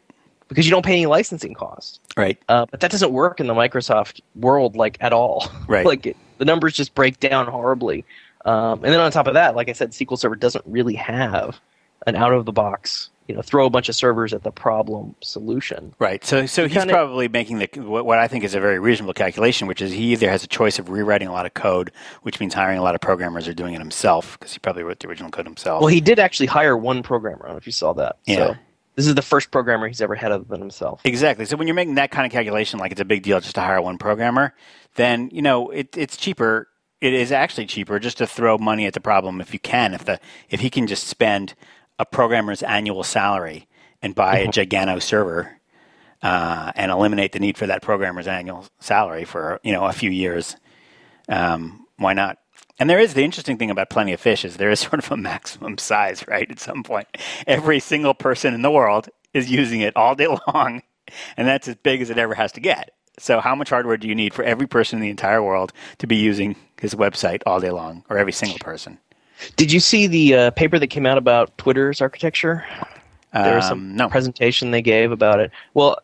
because 0.48 0.66
you 0.66 0.72
don't 0.72 0.86
pay 0.86 0.94
any 0.94 1.06
licensing 1.06 1.54
costs. 1.54 2.00
right, 2.18 2.38
Uh, 2.50 2.66
but 2.72 2.80
that 2.80 2.92
doesn't 2.92 3.12
work 3.12 3.40
in 3.40 3.48
the 3.48 3.54
Microsoft 3.54 4.22
world 4.36 4.76
like 4.76 4.98
at 5.02 5.14
all. 5.14 5.50
Right. 5.68 5.86
like 5.92 6.06
it, 6.06 6.18
the 6.38 6.46
numbers 6.46 6.74
just 6.74 6.96
break 6.96 7.20
down 7.20 7.48
horribly. 7.48 8.06
Um, 8.46 8.84
and 8.84 8.94
then 8.94 9.00
on 9.02 9.12
top 9.12 9.28
of 9.28 9.34
that, 9.34 9.56
like 9.56 9.68
I 9.70 9.74
said, 9.74 9.92
SQL 9.92 10.18
Server 10.18 10.36
doesn't 10.36 10.64
really 10.66 10.96
have 10.96 11.60
an 12.08 12.16
out 12.16 12.32
of 12.32 12.46
the 12.46 12.54
box, 12.54 13.10
you 13.30 13.36
know, 13.36 13.44
throw 13.44 13.68
a 13.68 13.70
bunch 13.70 13.88
of 13.90 13.96
servers 13.96 14.34
at 14.34 14.42
the 14.42 14.52
problem 14.52 15.16
solution. 15.22 15.94
right. 16.00 16.26
So, 16.26 16.48
so 16.48 16.68
he's 16.68 16.80
kinda- 16.80 16.92
probably 16.92 17.28
making 17.28 17.60
the 17.60 17.70
what, 17.76 18.04
what 18.04 18.18
I 18.18 18.28
think 18.28 18.44
is 18.44 18.56
a 18.56 18.60
very 18.60 18.80
reasonable 18.80 19.14
calculation, 19.14 19.68
which 19.68 19.82
is 19.84 19.92
he 19.92 20.14
either 20.14 20.28
has 20.28 20.44
a 20.44 20.48
choice 20.48 20.80
of 20.80 20.90
rewriting 20.90 21.28
a 21.28 21.32
lot 21.32 21.46
of 21.46 21.54
code, 21.54 21.92
which 22.24 22.40
means 22.40 22.56
hiring 22.56 22.80
a 22.80 22.82
lot 22.82 22.96
of 22.96 23.02
programmers 23.02 23.48
or 23.48 23.54
doing 23.54 23.76
it 23.76 23.80
himself 23.80 24.38
because 24.40 24.54
he 24.54 24.60
probably 24.60 24.82
wrote 24.82 25.00
the 25.00 25.08
original 25.08 25.30
code 25.30 25.46
himself. 25.46 25.80
Well, 25.80 25.90
he 25.90 26.02
did 26.02 26.18
actually 26.18 26.48
hire 26.48 26.76
one 26.76 27.04
programmer. 27.04 27.44
I 27.44 27.48
don't 27.50 27.54
know 27.54 27.58
if 27.60 27.68
you 27.68 27.72
saw 27.72 27.94
that. 27.94 28.18
Yeah. 28.26 28.36
So 28.36 28.56
this 28.96 29.06
is 29.06 29.14
the 29.14 29.22
first 29.22 29.52
programmer 29.52 29.88
he's 29.88 30.02
ever 30.02 30.16
had 30.16 30.32
other 30.32 30.46
than 30.46 30.60
himself. 30.60 31.02
Exactly. 31.04 31.46
So 31.46 31.56
when 31.56 31.68
you're 31.68 31.76
making 31.76 31.96
that 31.96 32.10
kind 32.10 32.26
of 32.26 32.32
calculation, 32.32 32.80
like 32.80 32.92
it's 32.92 33.00
a 33.00 33.06
big 33.06 33.22
deal 33.22 33.40
just 33.40 33.54
to 33.56 33.62
hire 33.62 33.80
one 33.80 34.00
programmer, 34.00 34.56
then 34.96 35.30
you 35.32 35.44
know 35.44 35.70
it, 35.70 35.96
it's 35.96 36.18
cheaper. 36.18 36.68
It 37.00 37.14
is 37.14 37.32
actually 37.32 37.68
cheaper 37.68 38.00
just 38.00 38.18
to 38.18 38.26
throw 38.28 38.58
money 38.58 38.88
at 38.88 38.94
the 38.94 39.00
problem 39.00 39.40
if 39.40 39.54
you 39.54 39.60
can. 39.60 39.94
If 39.94 40.04
the 40.06 40.20
if 40.50 40.62
he 40.62 40.72
can 40.72 40.88
just 40.88 41.06
spend 41.08 41.54
a 42.00 42.06
programmer's 42.06 42.64
annual 42.64 43.04
salary 43.04 43.68
and 44.02 44.16
buy 44.16 44.40
a 44.40 44.48
Gigano 44.48 45.02
server 45.02 45.60
uh, 46.22 46.72
and 46.76 46.92
eliminate 46.92 47.34
the 47.34 47.40
need 47.40 47.58
for 47.58 47.68
that 47.68 47.82
programmer's 47.82 48.28
annual 48.28 48.66
salary 48.80 49.26
for 49.26 49.60
you 49.64 49.72
know 49.72 49.86
a 49.86 49.94
few 49.94 50.10
years, 50.10 50.56
um, 51.28 51.86
why 51.98 52.14
not? 52.14 52.38
And 52.80 52.90
there 52.90 53.00
is 53.00 53.14
the 53.14 53.24
interesting 53.24 53.58
thing 53.58 53.70
about 53.70 53.90
Plenty 53.90 54.14
of 54.14 54.22
Fish 54.22 54.46
is 54.46 54.58
there 54.58 54.72
is 54.72 54.80
sort 54.80 55.00
of 55.00 55.12
a 55.12 55.18
maximum 55.18 55.78
size, 55.78 56.26
right? 56.28 56.50
At 56.50 56.60
some 56.60 56.84
point, 56.84 57.08
every 57.46 57.80
single 57.80 58.14
person 58.14 58.54
in 58.54 58.62
the 58.62 58.72
world 58.72 59.10
is 59.34 59.52
using 59.52 59.82
it 59.82 59.96
all 59.96 60.16
day 60.16 60.28
long, 60.48 60.82
and 61.38 61.48
that's 61.48 61.68
as 61.68 61.76
big 61.76 62.02
as 62.02 62.10
it 62.10 62.18
ever 62.18 62.34
has 62.34 62.52
to 62.54 62.62
get. 62.62 62.92
So, 63.18 63.42
how 63.42 63.54
much 63.54 63.70
hardware 63.70 63.98
do 63.98 64.08
you 64.08 64.16
need 64.16 64.34
for 64.34 64.44
every 64.44 64.68
person 64.68 64.98
in 64.98 65.04
the 65.04 65.10
entire 65.10 65.44
world 65.44 65.74
to 65.98 66.08
be 66.08 66.16
using 66.16 66.56
his 66.80 66.96
website 66.96 67.42
all 67.46 67.60
day 67.60 67.72
long, 67.72 68.06
or 68.10 68.18
every 68.18 68.32
single 68.32 68.60
person? 68.60 69.00
Did 69.56 69.72
you 69.72 69.80
see 69.80 70.08
the 70.08 70.36
uh, 70.36 70.52
paper 70.52 70.80
that 70.80 70.88
came 70.88 71.06
out 71.06 71.18
about 71.18 71.58
Twitter's 71.58 72.02
architecture? 72.02 72.66
There 73.42 73.56
was 73.56 73.66
Um, 73.66 73.70
some 73.70 73.96
no. 73.96 74.10
presentation 74.10 74.72
they 74.72 74.82
gave 74.82 75.12
about 75.12 75.40
it. 75.40 75.52
Well, 75.74 76.00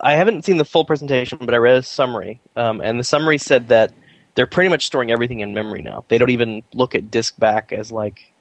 I 0.00 0.14
haven't 0.14 0.44
seen 0.44 0.56
the 0.58 0.64
full 0.64 0.84
presentation, 0.84 1.38
but 1.42 1.54
I 1.54 1.58
read 1.58 1.76
a 1.76 1.82
summary, 1.82 2.40
um, 2.56 2.80
and 2.80 2.98
the 2.98 3.04
summary 3.04 3.38
said 3.38 3.68
that 3.68 3.92
they're 4.34 4.46
pretty 4.46 4.68
much 4.68 4.86
storing 4.86 5.10
everything 5.10 5.40
in 5.40 5.54
memory 5.54 5.82
now. 5.82 6.04
They 6.08 6.18
don't 6.18 6.30
even 6.30 6.62
look 6.74 6.94
at 6.94 7.10
disk 7.10 7.38
back 7.38 7.72
as 7.72 7.92
like 7.92 8.32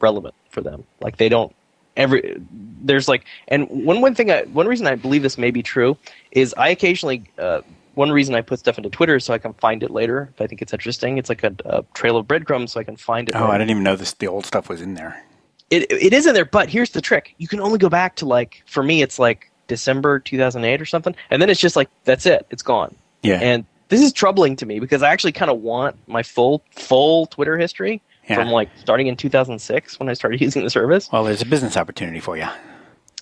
relevant 0.00 0.34
for 0.50 0.60
them. 0.60 0.84
Like 1.00 1.16
they 1.16 1.28
don't 1.28 1.54
every 1.96 2.40
there's 2.82 3.08
like 3.08 3.24
and 3.48 3.68
one 3.68 4.00
one 4.00 4.14
thing 4.14 4.30
I 4.30 4.42
one 4.44 4.66
reason 4.66 4.86
I 4.86 4.94
believe 4.94 5.22
this 5.22 5.36
may 5.38 5.50
be 5.50 5.62
true 5.62 5.96
is 6.30 6.54
I 6.56 6.68
occasionally 6.70 7.24
uh, 7.38 7.60
one 8.00 8.10
reason 8.10 8.34
I 8.34 8.40
put 8.40 8.58
stuff 8.58 8.76
into 8.78 8.90
Twitter 8.90 9.16
is 9.16 9.24
so 9.24 9.34
I 9.34 9.38
can 9.38 9.52
find 9.54 9.82
it 9.82 9.90
later 9.90 10.30
if 10.34 10.40
I 10.40 10.46
think 10.46 10.62
it's 10.62 10.72
interesting. 10.72 11.18
It's 11.18 11.28
like 11.28 11.44
a, 11.44 11.54
a 11.66 11.84
trail 11.94 12.16
of 12.16 12.26
breadcrumbs, 12.26 12.72
so 12.72 12.80
I 12.80 12.84
can 12.84 12.96
find 12.96 13.28
it. 13.28 13.34
Oh, 13.36 13.40
later. 13.40 13.52
I 13.52 13.58
didn't 13.58 13.70
even 13.70 13.82
know 13.82 13.96
this. 13.96 14.12
The 14.14 14.26
old 14.26 14.46
stuff 14.46 14.68
was 14.68 14.80
in 14.80 14.94
there. 14.94 15.22
It 15.70 15.90
it 15.92 16.12
is 16.12 16.26
in 16.26 16.34
there, 16.34 16.44
but 16.44 16.68
here's 16.68 16.90
the 16.90 17.00
trick: 17.00 17.34
you 17.38 17.46
can 17.46 17.60
only 17.60 17.78
go 17.78 17.88
back 17.88 18.16
to 18.16 18.26
like 18.26 18.62
for 18.66 18.82
me, 18.82 19.02
it's 19.02 19.18
like 19.18 19.50
December 19.68 20.18
2008 20.18 20.80
or 20.82 20.86
something, 20.86 21.14
and 21.30 21.40
then 21.40 21.48
it's 21.50 21.60
just 21.60 21.76
like 21.76 21.88
that's 22.04 22.26
it, 22.26 22.44
it's 22.50 22.62
gone. 22.62 22.94
Yeah, 23.22 23.38
And 23.40 23.64
this 23.88 24.00
is 24.00 24.12
troubling 24.12 24.56
to 24.56 24.66
me 24.66 24.80
because 24.80 25.02
I 25.02 25.10
actually 25.10 25.32
kind 25.32 25.50
of 25.50 25.60
want 25.60 25.94
my 26.08 26.22
full 26.22 26.62
full 26.72 27.26
Twitter 27.26 27.56
history 27.58 28.00
Yeah. 28.28 28.36
from 28.36 28.48
like 28.48 28.68
starting 28.76 29.06
in 29.08 29.14
2006 29.16 30.00
when 30.00 30.08
I 30.08 30.14
started 30.14 30.40
using 30.46 30.64
the 30.64 30.70
service. 30.70 31.08
well, 31.12 31.22
there's 31.24 31.42
a 31.42 31.46
business 31.46 31.76
opportunity 31.76 32.18
for 32.20 32.36
you. 32.36 32.48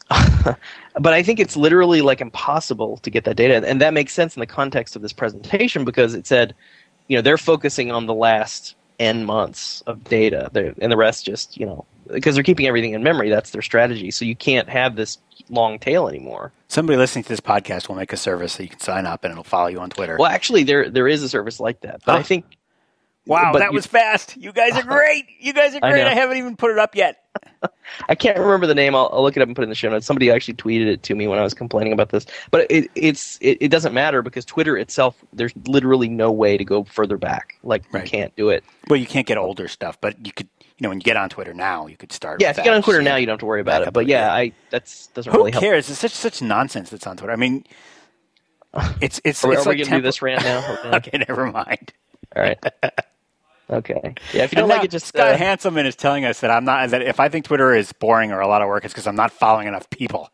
but 1.00 1.12
I 1.12 1.22
think 1.22 1.40
it's 1.40 1.56
literally 1.56 2.00
like 2.00 2.20
impossible 2.20 2.96
to 2.98 3.10
get 3.10 3.24
that 3.24 3.36
data, 3.36 3.66
and 3.68 3.80
that 3.80 3.92
makes 3.94 4.12
sense 4.12 4.36
in 4.36 4.40
the 4.40 4.46
context 4.46 4.96
of 4.96 5.02
this 5.02 5.12
presentation 5.12 5.84
because 5.84 6.14
it 6.14 6.26
said, 6.26 6.54
you 7.08 7.16
know, 7.16 7.22
they're 7.22 7.38
focusing 7.38 7.90
on 7.92 8.06
the 8.06 8.14
last 8.14 8.74
n 8.98 9.24
months 9.24 9.80
of 9.86 10.02
data, 10.04 10.50
They're- 10.52 10.74
and 10.80 10.90
the 10.90 10.96
rest 10.96 11.24
just 11.24 11.56
you 11.56 11.66
know 11.66 11.84
because 12.12 12.34
they're 12.34 12.42
keeping 12.44 12.66
everything 12.66 12.94
in 12.94 13.02
memory. 13.02 13.28
That's 13.28 13.50
their 13.50 13.62
strategy. 13.62 14.10
So 14.10 14.24
you 14.24 14.34
can't 14.34 14.68
have 14.68 14.96
this 14.96 15.18
long 15.50 15.78
tail 15.78 16.08
anymore. 16.08 16.52
Somebody 16.68 16.96
listening 16.96 17.22
to 17.24 17.28
this 17.28 17.40
podcast 17.40 17.88
will 17.88 17.96
make 17.96 18.12
a 18.12 18.16
service 18.16 18.54
so 18.54 18.62
you 18.62 18.70
can 18.70 18.80
sign 18.80 19.06
up 19.06 19.24
and 19.24 19.32
it'll 19.32 19.44
follow 19.44 19.68
you 19.68 19.78
on 19.78 19.90
Twitter. 19.90 20.16
Well, 20.18 20.30
actually, 20.30 20.62
there 20.64 20.88
there 20.90 21.06
is 21.06 21.22
a 21.22 21.28
service 21.28 21.60
like 21.60 21.80
that, 21.82 22.00
but 22.04 22.12
Huh. 22.12 22.18
I 22.18 22.20
oh. 22.20 22.24
think 22.24 22.44
Wow, 23.28 23.52
but 23.52 23.60
that 23.60 23.70
you- 23.70 23.76
was 23.76 23.86
fast. 23.86 24.36
You 24.36 24.52
guys 24.52 24.72
are 24.72 24.82
great. 24.96 25.26
You 25.38 25.52
guys 25.52 25.74
are 25.74 25.80
great. 25.80 26.02
know. 26.02 26.08
I, 26.08 26.14
haven't 26.14 26.38
even 26.38 26.56
put 26.56 26.70
it 26.70 26.78
up 26.78 26.94
yet. 26.96 27.22
I 28.08 28.14
can't 28.14 28.38
remember 28.38 28.66
the 28.66 28.74
name. 28.74 28.94
I'll, 28.94 29.08
I'll 29.12 29.22
look 29.22 29.36
it 29.36 29.40
up 29.42 29.48
and 29.48 29.54
put 29.54 29.62
it 29.62 29.64
in 29.64 29.68
the 29.68 29.74
show 29.74 29.88
notes. 29.90 30.06
Somebody 30.06 30.30
actually 30.30 30.54
tweeted 30.54 30.86
it 30.86 31.02
to 31.04 31.14
me 31.14 31.28
when 31.28 31.38
I 31.38 31.42
was 31.42 31.54
complaining 31.54 31.92
about 31.92 32.08
this, 32.10 32.26
but 32.50 32.66
it, 32.70 32.90
it's 32.94 33.38
it, 33.40 33.58
it 33.60 33.68
doesn't 33.68 33.94
matter 33.94 34.22
because 34.22 34.44
Twitter 34.44 34.76
itself, 34.76 35.22
there's 35.32 35.52
literally 35.66 36.08
no 36.08 36.32
way 36.32 36.56
to 36.56 36.64
go 36.64 36.84
further 36.84 37.16
back. 37.16 37.54
Like 37.62 37.84
Right. 37.92 38.04
you 38.04 38.10
can't 38.10 38.34
do 38.36 38.48
it. 38.50 38.64
Well, 38.88 38.98
you 38.98 39.06
can't 39.06 39.26
get 39.26 39.38
older 39.38 39.68
stuff, 39.68 40.00
but 40.00 40.24
you 40.26 40.32
could, 40.32 40.48
you 40.60 40.84
know, 40.84 40.88
when 40.88 40.98
you 40.98 41.04
get 41.04 41.16
on 41.16 41.28
Twitter 41.28 41.54
now, 41.54 41.86
you 41.86 41.96
could 41.96 42.12
start. 42.12 42.40
Yeah, 42.42 42.50
if 42.50 42.56
you 42.58 42.64
get 42.64 42.74
on 42.74 42.82
Twitter 42.82 43.02
now, 43.02 43.16
you 43.16 43.26
don't 43.26 43.34
have 43.34 43.40
to 43.40 43.46
worry 43.46 43.60
about 43.60 43.82
it. 43.82 43.92
But 43.92 44.06
yeah. 44.06 44.32
I 44.32 44.52
that's 44.70 45.08
doesn't 45.08 45.30
Who 45.32 45.38
really 45.38 45.52
help. 45.52 45.62
Who 45.62 45.70
cares? 45.70 45.88
It's 45.90 45.98
such 45.98 46.12
such 46.12 46.40
nonsense 46.42 46.90
that's 46.90 47.06
on 47.06 47.16
Twitter. 47.16 47.32
I 47.32 47.36
mean, 47.36 47.64
it's 49.00 49.20
it's. 49.24 49.44
Are, 49.44 49.48
we- 49.48 49.56
it's 49.56 49.66
are 49.66 49.70
we 49.70 49.76
gonna 49.82 49.96
do 49.96 50.02
this 50.02 50.22
rant 50.22 50.42
now? 50.44 50.78
Okay, 50.96 51.18
never 51.28 51.50
mind. 51.50 51.92
All 52.36 52.42
right. 52.42 52.58
Okay. 53.70 54.14
Yeah, 54.32 54.44
if 54.44 54.52
you 54.52 54.56
don't 54.56 54.68
like 54.68 54.78
now 54.78 54.84
it, 54.84 54.90
just 54.90 55.06
Scott 55.06 55.34
uh, 55.34 55.36
Hanselman 55.36 55.84
is 55.84 55.94
telling 55.94 56.24
us 56.24 56.40
that 56.40 56.50
I'm 56.50 56.64
not 56.64 56.88
that 56.90 57.02
if 57.02 57.20
I 57.20 57.28
think 57.28 57.44
Twitter 57.44 57.74
is 57.74 57.92
boring 57.92 58.32
or 58.32 58.40
a 58.40 58.48
lot 58.48 58.62
of 58.62 58.68
work, 58.68 58.84
it's 58.84 58.94
because 58.94 59.06
I'm 59.06 59.16
not 59.16 59.30
following 59.30 59.68
enough 59.68 59.88
people. 59.90 60.30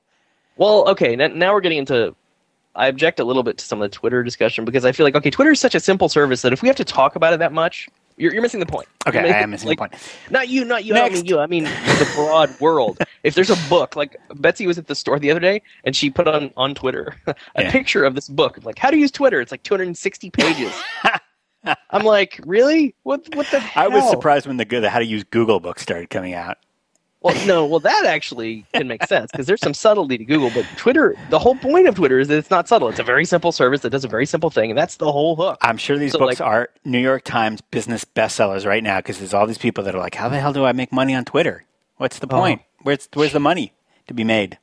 Well, 0.57 0.89
okay. 0.91 1.17
Now, 1.17 1.27
now 1.29 1.53
we're 1.53 1.61
getting 1.61 1.79
into. 1.79 2.15
I 2.77 2.89
object 2.89 3.21
a 3.21 3.25
little 3.25 3.45
bit 3.45 3.59
to 3.59 3.65
some 3.65 3.81
of 3.81 3.89
the 3.91 3.97
Twitter 3.97 4.23
discussion 4.25 4.65
because 4.65 4.85
I 4.85 4.93
feel 4.93 5.05
like 5.05 5.15
okay, 5.17 5.31
Twitter 5.31 5.53
is 5.53 5.61
such 5.61 5.75
a 5.75 5.81
simple 5.81 6.09
service 6.09 6.43
that 6.43 6.53
if 6.53 6.63
we 6.63 6.69
have 6.69 6.77
to 6.77 6.85
talk 6.85 7.15
about 7.17 7.33
it 7.33 7.39
that 7.39 7.53
much, 7.53 7.89
you're, 8.17 8.33
you're 8.33 8.43
missing 8.43 8.61
the 8.61 8.67
point. 8.67 8.89
Okay, 9.07 9.19
I 9.19 9.41
am 9.41 9.51
missing 9.51 9.69
like, 9.69 9.79
the 9.79 9.81
point. 9.81 9.95
Not 10.31 10.49
you, 10.49 10.65
not 10.65 10.85
you. 10.85 10.95
I 10.95 11.09
mean 11.09 11.25
you. 11.25 11.39
I 11.39 11.47
mean 11.47 11.65
the 11.65 12.11
broad 12.15 12.51
world. 12.61 12.99
If 13.25 13.35
there's 13.35 13.51
a 13.51 13.69
book, 13.69 13.97
like 13.97 14.17
Betsy 14.37 14.67
was 14.67 14.79
at 14.79 14.87
the 14.87 14.95
store 14.95 15.19
the 15.19 15.31
other 15.31 15.41
day, 15.41 15.63
and 15.85 15.95
she 15.95 16.11
put 16.11 16.29
on 16.29 16.53
on 16.57 16.75
Twitter 16.75 17.17
a 17.27 17.35
Yeah. 17.59 17.71
picture 17.73 18.05
of 18.05 18.15
this 18.15 18.29
book, 18.29 18.59
like 18.65 18.79
how 18.79 18.91
to 18.91 18.97
use 18.97 19.11
Twitter. 19.11 19.41
It's 19.41 19.51
like 19.53 19.63
260 19.65 20.31
pages. 20.31 20.73
I'm 21.91 22.05
like, 22.05 22.41
really? 22.47 22.95
What? 23.03 23.35
What 23.35 23.47
the? 23.51 23.61
Hell? 23.61 23.85
I 23.85 23.89
was 23.89 24.09
surprised 24.11 24.47
when 24.47 24.57
the 24.57 24.65
good 24.65 24.83
the 24.83 24.91
how 24.91 24.99
to 24.99 25.05
use 25.05 25.25
Google 25.25 25.61
book 25.61 25.79
started 25.79 26.11
coming 26.11 26.35
out. 26.35 26.59
Well, 27.25 27.47
no, 27.47 27.65
well 27.65 27.81
that 27.81 28.05
actually 28.05 28.67
can 28.75 28.87
make 28.87 29.03
sense 29.05 29.33
because 29.33 29.47
there's 29.47 29.63
some 29.63 29.73
subtlety 29.73 30.19
to 30.19 30.25
Google, 30.27 30.51
but 30.51 30.67
Twitter. 30.77 31.17
The 31.31 31.39
whole 31.39 31.55
point 31.55 31.89
of 31.89 31.95
Twitter 31.95 32.19
is 32.19 32.29
that 32.29 32.37
it's 32.37 32.51
not 32.51 32.69
subtle. 32.69 32.91
It's 32.91 32.99
a 32.99 33.03
very 33.03 33.25
simple 33.25 33.51
service 33.51 33.81
that 33.81 33.91
does 33.91 34.05
a 34.05 34.09
very 34.09 34.27
simple 34.27 34.51
thing, 34.51 34.71
and 34.71 34.79
that's 34.79 34.97
the 34.97 35.11
whole 35.11 35.35
hook. 35.35 35.57
I'm 35.63 35.79
sure 35.79 35.97
these 35.97 36.13
So, 36.13 36.19
books 36.19 36.39
like- 36.39 36.47
are 36.47 36.69
New 36.85 36.99
York 36.99 37.25
Times 37.25 37.63
business 37.63 38.05
bestsellers 38.05 38.67
right 38.67 38.83
now 38.83 38.99
because 38.99 39.19
there's 39.19 39.33
all 39.33 39.47
these 39.47 39.57
people 39.57 39.83
that 39.85 39.95
are 39.95 40.01
like, 40.01 40.17
"How 40.17 40.29
the 40.29 40.39
hell 40.39 40.53
do 40.53 40.67
I 40.67 40.73
make 40.73 40.93
money 40.93 41.15
on 41.15 41.25
Twitter? 41.25 41.65
What's 41.97 42.19
the 42.19 42.27
oh. 42.27 42.37
point? 42.37 42.61
Where's 42.83 43.09
where's 43.15 43.33
the 43.33 43.41
money 43.41 43.73
to 44.07 44.13
be 44.13 44.23
made? 44.23 44.59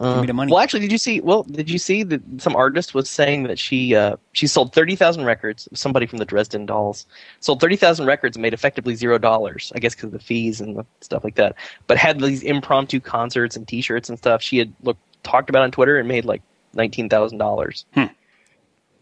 Give 0.00 0.20
me 0.20 0.26
the 0.26 0.32
money." 0.32 0.52
Well, 0.52 0.60
actually, 0.60 0.80
did 0.80 0.92
you 0.92 0.98
see? 0.98 1.20
Well, 1.20 1.42
did 1.42 1.68
you 1.68 1.78
see 1.78 2.04
that 2.04 2.22
some 2.38 2.54
artist 2.54 2.94
was 2.94 3.10
saying 3.10 3.44
that 3.44 3.58
she 3.58 3.94
uh, 3.96 4.16
she 4.32 4.46
sold 4.46 4.72
thirty 4.72 4.94
thousand 4.94 5.24
records? 5.24 5.68
Somebody 5.74 6.06
from 6.06 6.18
the 6.18 6.24
Dresden 6.24 6.66
Dolls 6.66 7.04
sold 7.40 7.60
thirty 7.60 7.76
thousand 7.76 8.06
records, 8.06 8.36
and 8.36 8.42
made 8.42 8.54
effectively 8.54 8.94
zero 8.94 9.18
dollars. 9.18 9.72
I 9.74 9.80
guess 9.80 9.94
because 9.94 10.06
of 10.06 10.12
the 10.12 10.20
fees 10.20 10.60
and 10.60 10.76
the 10.76 10.86
stuff 11.00 11.24
like 11.24 11.34
that. 11.34 11.56
But 11.88 11.98
had 11.98 12.20
these 12.20 12.42
impromptu 12.42 13.00
concerts 13.00 13.56
and 13.56 13.66
T-shirts 13.66 14.08
and 14.08 14.16
stuff. 14.18 14.40
She 14.40 14.58
had 14.58 14.72
looked 14.82 15.00
talked 15.24 15.50
about 15.50 15.62
on 15.62 15.70
Twitter 15.72 15.98
and 15.98 16.06
made 16.06 16.24
like 16.24 16.42
nineteen 16.74 17.08
thousand 17.08 17.38
dollars. 17.38 17.84
Hmm. 17.94 18.04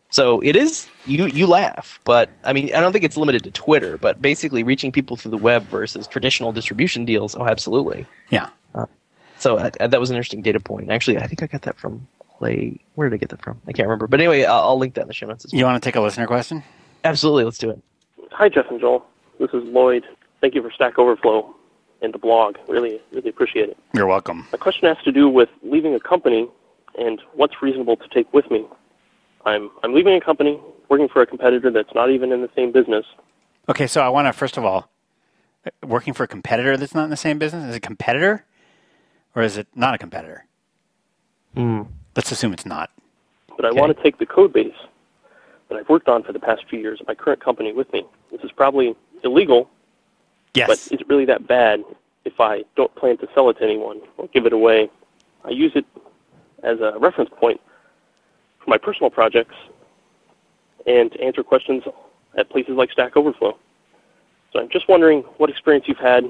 So 0.09 0.41
it 0.41 0.57
is 0.57 0.89
you 1.05 1.27
you 1.27 1.47
laugh, 1.47 2.01
but 2.05 2.31
I 2.43 2.55
mean 2.55 2.75
I 2.75 2.81
don't 2.81 2.93
think 2.93 3.05
it's 3.05 3.19
limited 3.19 3.45
to 3.45 3.51
Twitter, 3.51 3.99
but 3.99 4.23
basically 4.23 4.63
reaching 4.63 4.93
people 4.93 5.17
through 5.17 5.33
the 5.33 5.37
web 5.37 5.65
versus 5.65 6.07
traditional 6.07 6.53
distribution 6.53 7.05
deals. 7.05 7.35
Oh, 7.37 7.47
absolutely. 7.47 8.07
yeah. 8.31 8.49
So 9.47 9.59
uh, 9.59 9.87
that 9.87 10.01
was 10.01 10.11
an 10.11 10.17
interesting 10.17 10.43
data 10.43 10.59
point. 10.59 10.91
Actually, 10.91 11.19
I 11.19 11.29
think 11.29 11.41
I 11.41 11.47
got 11.47 11.63
that 11.63 11.79
from 11.79 12.09
play. 12.37 12.81
Where 12.97 13.09
did 13.09 13.15
I 13.15 13.19
get 13.19 13.29
that 13.29 13.41
from? 13.41 13.61
I 13.69 13.73
can't 13.73 13.87
remember. 13.87 14.09
But 14.09 14.19
anyway, 14.19 14.43
I'll, 14.43 14.71
I'll 14.71 14.79
link 14.79 14.95
that 14.95 15.03
in 15.03 15.07
the 15.07 15.15
show 15.15 15.27
notes. 15.27 15.45
As 15.45 15.53
well. 15.53 15.59
You 15.61 15.65
want 15.67 15.81
to 15.81 15.87
take 15.87 15.95
a 15.95 16.01
listener 16.01 16.27
question? 16.27 16.65
Absolutely, 17.05 17.45
let's 17.45 17.59
do 17.59 17.71
it. 17.71 17.81
Hi, 18.33 18.49
Jeff 18.49 18.67
and 18.71 18.81
Joel. 18.81 19.07
This 19.39 19.51
is 19.51 19.63
Lloyd. 19.63 20.05
Thank 20.41 20.57
you 20.57 20.63
for 20.63 20.73
Stack 20.73 20.99
Overflow 20.99 21.55
and 22.03 22.13
the 22.13 22.19
blog. 22.19 22.57
Really, 22.67 23.01
really 23.13 23.29
appreciate 23.29 23.69
it. 23.69 23.79
You're 23.95 24.09
welcome. 24.09 24.49
My 24.51 24.59
question 24.59 24.89
has 24.89 25.03
to 25.05 25.13
do 25.13 25.29
with 25.29 25.49
leaving 25.63 25.95
a 25.95 26.01
company 26.01 26.49
and 26.99 27.23
what's 27.35 27.63
reasonable 27.63 27.97
to 27.99 28.09
take 28.09 28.33
with 28.35 28.51
me. 28.51 28.67
I'm 29.45 29.71
I'm 29.85 29.95
leaving 29.95 30.15
a 30.15 30.21
company, 30.21 30.61
working 30.89 31.09
for 31.09 31.23
a 31.23 31.27
competitor 31.27 31.71
that's 31.71 31.95
not 31.95 32.11
even 32.11 32.33
in 32.33 32.43
the 32.43 32.51
same 32.57 32.73
business. 32.73 33.07
Okay, 33.69 33.87
so 33.87 34.01
I 34.01 34.09
want 34.09 34.27
to 34.27 34.33
first 34.33 34.57
of 34.57 34.65
all, 34.65 34.91
working 35.85 36.15
for 36.15 36.25
a 36.25 36.29
competitor 36.29 36.77
that's 36.77 36.97
not 36.97 37.05
in 37.05 37.11
the 37.11 37.17
same 37.17 37.39
business 37.39 37.63
is 37.69 37.77
it 37.77 37.79
a 37.79 37.81
competitor, 37.81 38.45
or 39.37 39.43
is 39.43 39.59
it 39.59 39.69
not 39.77 39.95
a 39.95 39.99
competitor? 39.99 40.45
Hmm. 41.55 41.83
Let's 42.17 42.33
assume 42.33 42.53
it's 42.55 42.67
not. 42.67 42.91
But 43.55 43.67
I 43.67 43.69
Okay. 43.69 43.79
want 43.79 43.97
to 43.97 44.03
take 44.03 44.19
the 44.19 44.27
code 44.27 44.53
base 44.53 44.75
that 45.69 45.77
I've 45.79 45.89
worked 45.89 46.09
on 46.09 46.23
for 46.23 46.33
the 46.33 46.41
past 46.41 46.65
few 46.69 46.79
years 46.81 47.01
at 47.01 47.07
my 47.07 47.15
current 47.15 47.41
company 47.41 47.73
with 47.73 47.93
me. 47.93 48.05
This 48.33 48.41
is 48.43 48.51
probably 48.53 48.97
illegal, 49.23 49.69
Yes. 50.55 50.67
but 50.69 50.79
is 50.93 51.01
it 51.01 51.09
really 51.09 51.27
that 51.27 51.47
bad 51.47 51.85
if 52.25 52.41
I 52.41 52.65
don't 52.77 52.93
plan 52.95 53.19
to 53.19 53.29
sell 53.35 53.51
it 53.51 53.59
to 53.59 53.65
anyone 53.65 54.01
or 54.17 54.27
give 54.29 54.47
it 54.47 54.53
away? 54.53 54.91
I 55.45 55.51
use 55.51 55.73
it 55.77 55.85
as 56.63 56.81
a 56.81 56.99
reference 56.99 57.31
point 57.31 57.61
for 58.59 58.71
my 58.71 58.79
personal 58.79 59.11
projects 59.11 59.55
and 60.87 61.13
to 61.13 61.21
answer 61.21 61.43
questions 61.43 61.85
at 62.37 62.49
places 62.49 62.75
like 62.77 62.91
Stack 62.91 63.17
Overflow. 63.17 63.59
So 64.53 64.61
I'm 64.61 64.69
just 64.71 64.89
wondering 64.89 65.23
what 65.37 65.51
experience 65.51 65.87
you've 65.89 65.99
had 65.99 66.25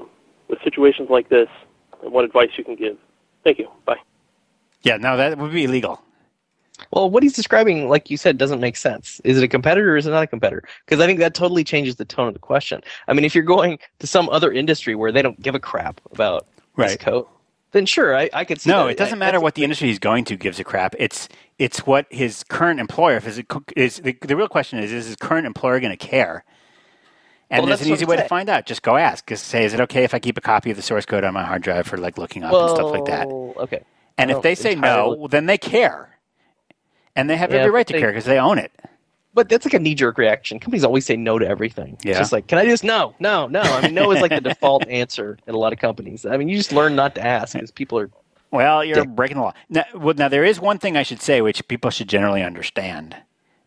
with 0.49 0.61
situations 0.63 1.09
like 1.09 1.29
this 1.29 1.47
and 1.49 1.66
what 2.01 2.25
advice 2.25 2.49
you 2.57 2.63
can 2.63 2.75
give. 2.75 2.97
Thank 3.43 3.59
you. 3.59 3.69
Bye. 3.85 3.97
yeah. 4.83 4.97
No, 4.97 5.17
that 5.17 5.37
would 5.37 5.51
be 5.51 5.63
illegal. 5.65 6.01
Well, 6.91 7.09
what 7.09 7.23
he's 7.23 7.33
describing, 7.33 7.89
like 7.89 8.11
you 8.11 8.17
said, 8.17 8.37
doesn't 8.37 8.59
make 8.59 8.77
sense. 8.77 9.19
Is 9.23 9.37
it 9.37 9.43
a 9.43 9.47
competitor 9.47 9.93
or 9.93 9.97
is 9.97 10.05
it 10.05 10.11
not 10.11 10.21
a 10.23 10.27
competitor? 10.27 10.63
Because 10.85 11.01
I 11.01 11.07
think 11.07 11.19
that 11.19 11.33
totally 11.33 11.63
changes 11.63 11.95
the 11.95 12.05
tone 12.05 12.27
of 12.27 12.33
the 12.35 12.39
question. 12.39 12.81
I 13.07 13.13
mean, 13.13 13.25
if 13.25 13.33
you're 13.33 13.43
going 13.43 13.79
to 13.99 14.05
some 14.07 14.29
other 14.29 14.51
industry 14.51 14.93
where 14.93 15.11
they 15.11 15.23
don't 15.23 15.41
give 15.41 15.55
a 15.55 15.59
crap 15.59 15.99
about 16.11 16.45
this 16.77 16.91
Right. 16.91 16.99
code, 16.99 17.25
then 17.71 17.87
sure, 17.87 18.15
I, 18.15 18.29
I 18.31 18.45
could 18.45 18.61
see 18.61 18.69
No, 18.69 18.85
that. 18.85 18.91
it 18.91 18.97
doesn't 18.97 19.15
I- 19.17 19.25
matter 19.25 19.39
what 19.39 19.55
the 19.55 19.63
industry 19.63 19.87
he's 19.87 19.97
going 19.99 20.23
to 20.25 20.37
gives 20.37 20.59
a 20.59 20.63
crap. 20.63 20.93
It's 20.99 21.27
it's 21.57 21.87
what 21.87 22.05
his 22.11 22.43
current 22.43 22.79
employer. 22.79 23.17
If 23.17 23.23
his, 23.25 23.41
is 23.75 23.97
the, 23.97 24.15
the 24.21 24.35
real 24.37 24.47
question 24.47 24.77
is: 24.79 24.91
Is 24.91 25.07
his 25.07 25.15
current 25.15 25.47
employer 25.47 25.79
going 25.79 25.97
to 25.97 25.97
care? 25.97 26.45
And 27.49 27.61
Well, 27.61 27.67
there's 27.67 27.81
an 27.87 27.93
easy 27.93 28.05
way 28.05 28.17
to 28.17 28.27
find 28.27 28.49
out. 28.49 28.65
Just 28.65 28.81
go 28.81 28.97
ask. 28.97 29.25
Just 29.27 29.45
say, 29.47 29.63
is 29.63 29.73
it 29.73 29.79
okay 29.81 30.03
if 30.03 30.13
I 30.13 30.19
keep 30.19 30.37
a 30.37 30.41
copy 30.41 30.69
of 30.71 30.75
the 30.75 30.83
source 30.83 31.05
code 31.05 31.23
on 31.23 31.33
my 31.33 31.43
hard 31.45 31.61
drive 31.61 31.87
for 31.87 31.97
like 31.97 32.17
looking 32.17 32.43
up 32.43 32.53
and 32.53 32.69
stuff 32.71 32.91
like 32.91 33.05
that? 33.05 33.27
Okay. 33.27 33.83
And 34.17 34.31
if 34.31 34.41
they 34.41 34.53
say 34.55 34.75
no, 34.75 35.15
well, 35.17 35.27
then 35.27 35.45
they 35.45 35.57
care, 35.57 36.17
and 37.15 37.29
they 37.29 37.37
have 37.37 37.51
Yeah, 37.51 37.59
every 37.59 37.71
right 37.71 37.87
to 37.87 37.93
they- 37.93 37.99
care 37.99 38.09
because 38.09 38.25
they 38.25 38.39
own 38.39 38.57
it. 38.57 38.71
But 39.33 39.49
that's 39.49 39.65
like 39.65 39.75
a 39.75 39.79
knee 39.79 39.93
jerk 39.93 40.17
reaction. 40.17 40.59
Companies 40.59 40.83
always 40.83 41.05
say 41.05 41.15
no 41.15 41.37
to 41.37 41.47
everything. 41.47 41.93
It's 41.93 42.05
Yeah. 42.05 42.17
just 42.17 42.31
like, 42.31 42.47
can 42.47 42.57
I 42.57 42.65
just 42.65 42.83
no, 42.83 43.13
no, 43.19 43.45
no? 43.45 43.61
I 43.61 43.81
mean, 43.81 43.93
no 43.93 44.11
is 44.11 44.19
like 44.19 44.31
the 44.31 44.41
default 44.41 44.87
answer 44.89 45.37
in 45.45 45.53
a 45.53 45.57
lot 45.59 45.73
of 45.73 45.79
companies. 45.79 46.25
I 46.25 46.37
mean, 46.37 46.49
you 46.49 46.57
just 46.57 46.71
learn 46.71 46.95
not 46.95 47.13
to 47.15 47.25
ask 47.25 47.53
because 47.53 47.69
people 47.69 47.99
are. 47.99 48.09
Well, 48.49 48.83
you're 48.83 48.95
Dick. 48.95 49.09
breaking 49.09 49.37
the 49.37 49.43
law. 49.43 49.53
Now, 49.69 49.83
well, 49.93 50.15
now 50.17 50.27
there 50.27 50.43
is 50.43 50.59
one 50.59 50.79
thing 50.79 50.97
I 50.97 51.03
should 51.03 51.21
say, 51.21 51.41
which 51.41 51.67
people 51.67 51.91
should 51.91 52.09
generally 52.09 52.41
understand. 52.41 53.15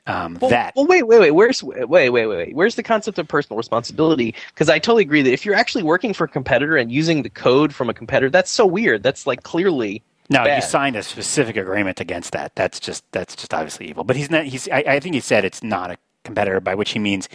Um, 0.07 0.39
Well, 0.41 0.51
that 0.51 0.75
well, 0.77 0.87
wait, 0.87 1.05
wait, 1.07 1.21
wait. 1.21 1.31
Where's 1.33 1.63
wait, 1.63 1.89
wait, 1.89 2.11
wait, 2.11 2.27
wait? 2.27 2.55
Where's 2.55 2.75
the 2.75 2.83
concept 2.83 3.19
of 3.19 3.29
personal 3.29 3.57
responsibility? 3.59 4.35
Because 4.55 4.69
I 4.69 4.79
totally 4.79 5.03
agree 5.03 5.23
that 5.23 5.33
if 5.33 5.45
you're 5.45 5.55
actually 5.55 5.83
working 5.85 6.13
for 6.15 6.25
a 6.25 6.29
competitor 6.29 6.77
and 6.77 6.91
using 6.91 7.23
the 7.23 7.31
code 7.31 7.75
from 7.75 7.89
a 7.91 7.95
competitor, 7.95 8.31
that's 8.31 8.51
so 8.51 8.67
weird. 8.67 9.03
That's 9.03 9.27
like 9.27 9.43
clearly 9.43 10.03
No, 10.29 10.45
you 10.47 10.63
signed 10.63 10.97
a 10.97 11.03
specific 11.03 11.57
agreement 11.57 12.01
against 12.01 12.33
that. 12.33 12.55
That's 12.57 12.81
just 12.81 13.05
that's 13.13 13.37
just 13.37 13.53
obviously 13.55 13.89
evil. 13.89 14.05
But 14.05 14.17
he's 14.17 14.31
not. 14.31 14.45
He's. 14.45 14.69
I, 14.69 14.85
I 14.87 15.01
think 15.01 15.15
he 15.15 15.21
said 15.21 15.45
it's 15.45 15.63
not 15.63 15.91
a 15.91 15.99
competitor, 16.25 16.61
by 16.61 16.75
which 16.75 16.93
he 16.93 16.99
means 16.99 17.29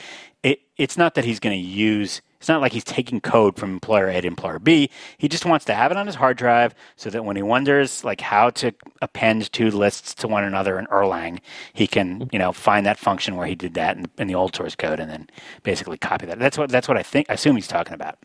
it. 0.44 0.60
It's 0.78 0.98
not 0.98 1.16
that 1.16 1.26
he's 1.26 1.40
going 1.40 1.58
to 1.58 1.68
use. 1.68 2.22
It's 2.46 2.50
not 2.50 2.62
like 2.62 2.74
he's 2.74 2.84
taking 2.84 3.22
code 3.22 3.58
from 3.58 3.72
employer 3.74 4.08
A 4.08 4.22
to 4.22 4.28
employer 4.28 4.60
B. 4.60 4.92
He 5.18 5.28
just 5.28 5.46
wants 5.46 5.66
to 5.66 5.74
have 5.74 5.90
it 5.90 5.98
on 5.98 6.06
his 6.06 6.14
hard 6.14 6.38
drive 6.38 6.76
so 6.96 7.10
that 7.10 7.26
when 7.26 7.36
he 7.36 7.42
wonders 7.42 8.04
like 8.04 8.22
how 8.22 8.52
to 8.52 8.72
append 9.02 9.52
two 9.52 9.72
lists 9.72 10.14
to 10.14 10.28
one 10.28 10.44
another 10.44 10.78
in 10.78 10.86
Erlang, 10.86 11.40
he 11.74 11.88
can 11.88 12.20
mm-hmm. 12.20 12.30
you 12.32 12.38
know 12.38 12.52
find 12.52 12.86
that 12.86 13.00
function 13.00 13.36
where 13.36 13.48
he 13.48 13.56
did 13.56 13.74
that 13.74 13.98
in, 13.98 14.06
in 14.20 14.28
the 14.28 14.36
old 14.36 14.56
source 14.56 14.76
code 14.76 15.00
and 15.00 15.10
then 15.10 15.28
basically 15.64 15.98
copy 15.98 16.28
that. 16.28 16.38
That's 16.38 16.56
what 16.56 16.70
that's 16.70 16.88
what 16.88 16.98
I 16.98 17.02
think. 17.02 17.32
I 17.32 17.34
assume 17.34 17.56
he's 17.56 17.68
talking 17.68 17.96
about. 17.96 18.20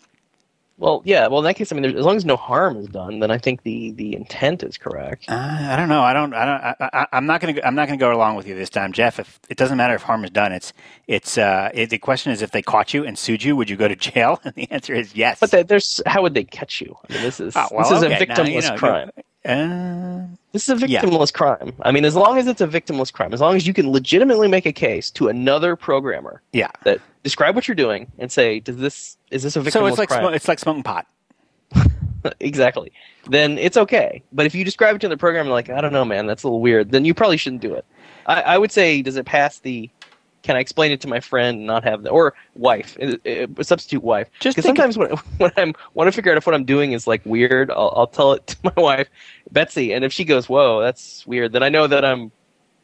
Well, 0.80 1.02
yeah. 1.04 1.26
Well, 1.26 1.40
in 1.40 1.44
that 1.44 1.54
case, 1.56 1.70
I 1.70 1.76
mean, 1.76 1.84
as 1.84 2.04
long 2.06 2.16
as 2.16 2.24
no 2.24 2.36
harm 2.36 2.78
is 2.78 2.86
done, 2.88 3.20
then 3.20 3.30
I 3.30 3.36
think 3.36 3.62
the 3.64 3.92
the 3.92 4.16
intent 4.16 4.62
is 4.62 4.78
correct. 4.78 5.26
Uh, 5.28 5.34
I 5.36 5.76
don't 5.76 5.90
know. 5.90 6.00
I 6.00 6.14
don't. 6.14 6.32
I 6.32 6.44
don't. 6.46 6.60
I, 6.62 6.74
I, 7.00 7.06
I'm 7.12 7.26
not 7.26 7.42
going 7.42 7.54
to. 7.54 7.66
I'm 7.66 7.74
not 7.74 7.86
going 7.86 7.98
to 7.98 8.02
go 8.02 8.10
along 8.12 8.36
with 8.36 8.48
you 8.48 8.54
this 8.54 8.70
time, 8.70 8.92
Jeff. 8.92 9.18
If 9.20 9.38
it 9.50 9.58
doesn't 9.58 9.76
matter 9.76 9.94
if 9.94 10.02
harm 10.02 10.24
is 10.24 10.30
done, 10.30 10.52
it's 10.52 10.72
it's. 11.06 11.36
Uh, 11.36 11.70
it, 11.74 11.90
the 11.90 11.98
question 11.98 12.32
is, 12.32 12.40
if 12.40 12.50
they 12.52 12.62
caught 12.62 12.94
you 12.94 13.04
and 13.04 13.18
sued 13.18 13.42
you, 13.44 13.54
would 13.56 13.68
you 13.68 13.76
go 13.76 13.88
to 13.88 13.96
jail? 14.08 14.40
And 14.42 14.54
the 14.54 14.70
answer 14.70 14.94
is 14.94 15.14
yes. 15.14 15.38
But 15.38 15.68
there's 15.68 16.00
how 16.06 16.22
would 16.22 16.32
they 16.32 16.44
catch 16.44 16.80
you? 16.80 16.96
I 17.08 17.12
mean, 17.12 17.22
this 17.22 17.40
is 17.40 17.54
Oh, 17.56 17.68
well, 17.70 17.88
this 17.88 17.98
is 17.98 18.02
okay. 18.04 18.14
a 18.24 18.26
Now, 18.26 18.34
victimless 18.34 18.62
you 18.64 18.70
know, 18.70 18.76
crime. 18.78 19.10
Uh, 19.44 20.26
This 20.52 20.68
is 20.68 20.82
a 20.82 20.88
Yeah. 20.88 21.02
victimless 21.02 21.32
crime. 21.32 21.74
I 21.82 21.92
mean, 21.92 22.04
as 22.04 22.16
long 22.16 22.38
as 22.38 22.46
it's 22.46 22.60
a 22.60 22.66
victimless 22.66 23.12
crime, 23.12 23.32
as 23.32 23.40
long 23.40 23.54
as 23.56 23.66
you 23.66 23.72
can 23.74 23.90
legitimately 23.90 24.48
make 24.48 24.66
a 24.66 24.72
case 24.72 25.10
to 25.12 25.28
another 25.28 25.76
programmer 25.76 26.42
yeah. 26.52 26.70
that 26.84 27.00
describe 27.22 27.54
what 27.54 27.68
you're 27.68 27.74
doing 27.74 28.10
and 28.18 28.30
say, 28.32 28.60
"Does 28.60 28.76
this 28.76 29.16
is 29.30 29.42
this 29.42 29.56
a 29.56 29.60
victimless 29.60 29.72
So 29.72 29.86
it's 29.86 29.98
like 29.98 30.08
crime?" 30.08 30.24
smo- 30.24 30.34
it's 30.34 30.48
like 30.48 30.58
smoking 30.58 30.82
pot. 30.82 31.06
exactly. 32.40 32.92
Then 33.28 33.58
it's 33.58 33.76
okay. 33.76 34.22
But 34.32 34.46
if 34.46 34.54
you 34.54 34.64
describe 34.64 34.96
it 34.96 35.00
to 35.00 35.08
the 35.08 35.16
programmer 35.16 35.50
like, 35.50 35.70
"I 35.70 35.80
don't 35.80 35.92
know, 35.92 36.04
man, 36.04 36.26
that's 36.26 36.42
a 36.42 36.46
little 36.46 36.60
weird," 36.60 36.90
then 36.90 37.04
you 37.04 37.14
probably 37.14 37.36
shouldn't 37.36 37.62
do 37.62 37.74
it. 37.74 37.84
I, 38.26 38.42
I 38.42 38.58
would 38.58 38.72
say, 38.72 39.02
does 39.02 39.16
it 39.16 39.26
pass 39.26 39.58
the? 39.60 39.90
Can 40.42 40.56
I 40.56 40.60
explain 40.60 40.90
it 40.90 41.02
to 41.02 41.08
my 41.08 41.20
friend 41.20 41.58
and 41.58 41.66
not 41.66 41.84
have 41.84 42.02
the 42.02 42.08
or 42.08 42.32
wife, 42.54 42.96
uh, 43.00 43.16
uh, 43.28 43.62
substitute 43.62 44.02
wife? 44.02 44.28
Just 44.40 44.56
because 44.56 44.66
sometimes 44.66 44.96
when 44.96 45.10
when 45.38 45.52
I'm 45.56 45.74
want 45.94 46.08
to 46.08 46.12
figure 46.12 46.32
out 46.32 46.38
if 46.38 46.46
what 46.46 46.54
I'm 46.54 46.64
doing 46.64 46.92
is 46.92 47.06
like 47.06 47.24
weird, 47.26 47.70
I'll, 47.70 47.92
I'll 47.94 48.06
tell 48.06 48.32
it 48.32 48.46
to 48.48 48.56
my 48.62 48.82
wife, 48.82 49.08
Betsy, 49.52 49.92
and 49.92 50.04
if 50.04 50.12
she 50.12 50.24
goes, 50.24 50.48
"Whoa, 50.48 50.80
that's 50.80 51.26
weird," 51.26 51.52
then 51.52 51.62
I 51.62 51.68
know 51.68 51.86
that 51.86 52.04
I'm 52.04 52.32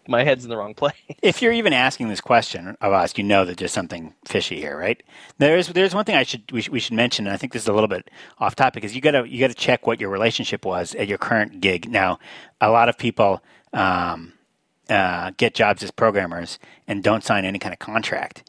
my 0.08 0.24
head's 0.24 0.44
in 0.44 0.50
the 0.50 0.56
wrong 0.56 0.74
place. 0.74 0.94
If 1.22 1.42
you're 1.42 1.52
even 1.52 1.72
asking 1.72 2.08
this 2.08 2.20
question 2.20 2.76
of 2.80 2.92
us, 2.92 3.16
you 3.16 3.24
know 3.24 3.44
that 3.44 3.56
there's 3.56 3.72
something 3.72 4.14
fishy 4.24 4.60
here, 4.60 4.78
right? 4.78 5.02
There's 5.38 5.68
there's 5.68 5.94
one 5.94 6.04
thing 6.04 6.14
I 6.14 6.22
should 6.22 6.50
we, 6.52 6.60
should 6.60 6.72
we 6.72 6.80
should 6.80 6.94
mention, 6.94 7.26
and 7.26 7.34
I 7.34 7.36
think 7.36 7.52
this 7.52 7.62
is 7.62 7.68
a 7.68 7.72
little 7.72 7.88
bit 7.88 8.10
off 8.38 8.54
topic, 8.54 8.84
is 8.84 8.94
you 8.94 9.00
gotta 9.00 9.28
you 9.28 9.40
gotta 9.40 9.54
check 9.54 9.86
what 9.86 10.00
your 10.00 10.10
relationship 10.10 10.64
was 10.64 10.94
at 10.94 11.08
your 11.08 11.18
current 11.18 11.60
gig. 11.60 11.90
Now, 11.90 12.18
a 12.60 12.70
lot 12.70 12.88
of 12.88 12.96
people 12.98 13.42
um, 13.72 14.34
uh, 14.88 15.32
get 15.36 15.54
jobs 15.54 15.82
as 15.82 15.90
programmers 15.90 16.58
and 16.86 17.02
don't 17.02 17.24
sign 17.24 17.44
any 17.44 17.58
kind 17.58 17.72
of 17.72 17.78
contract 17.78 18.44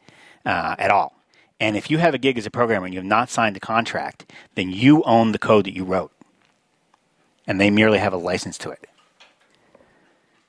uh, 0.46 0.76
at 0.78 0.90
all. 0.90 1.14
And 1.60 1.76
if 1.76 1.90
you 1.90 1.98
have 1.98 2.14
a 2.14 2.18
gig 2.18 2.38
as 2.38 2.46
a 2.46 2.50
programmer 2.50 2.86
and 2.86 2.94
you 2.94 3.00
have 3.00 3.06
not 3.06 3.30
signed 3.30 3.56
a 3.56 3.60
contract, 3.60 4.32
then 4.54 4.70
you 4.70 5.02
own 5.02 5.32
the 5.32 5.38
code 5.38 5.66
that 5.66 5.74
you 5.74 5.84
wrote, 5.84 6.12
and 7.46 7.60
they 7.60 7.70
merely 7.70 7.98
have 7.98 8.12
a 8.12 8.16
license 8.18 8.56
to 8.58 8.70
it. 8.70 8.87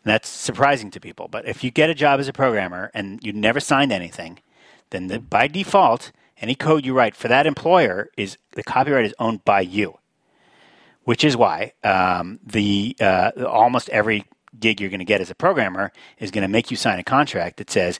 That's 0.09 0.27
surprising 0.27 0.89
to 0.91 0.99
people. 0.99 1.27
But 1.27 1.47
if 1.47 1.63
you 1.63 1.71
get 1.71 1.89
a 1.89 1.93
job 1.93 2.19
as 2.19 2.27
a 2.27 2.33
programmer 2.33 2.89
and 2.93 3.23
you 3.23 3.31
never 3.31 3.59
signed 3.59 3.91
anything, 3.91 4.39
then 4.89 5.07
the, 5.07 5.19
by 5.19 5.47
default, 5.47 6.11
any 6.41 6.55
code 6.55 6.85
you 6.85 6.93
write 6.93 7.15
for 7.15 7.27
that 7.27 7.45
employer 7.45 8.09
is 8.17 8.37
the 8.51 8.63
copyright 8.63 9.05
is 9.05 9.13
owned 9.19 9.45
by 9.45 9.61
you. 9.61 9.99
Which 11.03 11.23
is 11.23 11.37
why 11.37 11.73
um, 11.83 12.39
the 12.45 12.95
uh, 12.99 13.31
almost 13.47 13.89
every 13.89 14.25
gig 14.59 14.81
you're 14.81 14.89
going 14.89 14.99
to 14.99 15.05
get 15.05 15.21
as 15.21 15.29
a 15.29 15.35
programmer 15.35 15.91
is 16.17 16.31
going 16.31 16.41
to 16.41 16.47
make 16.47 16.71
you 16.71 16.77
sign 16.77 16.99
a 16.99 17.03
contract 17.03 17.57
that 17.57 17.69
says 17.69 17.99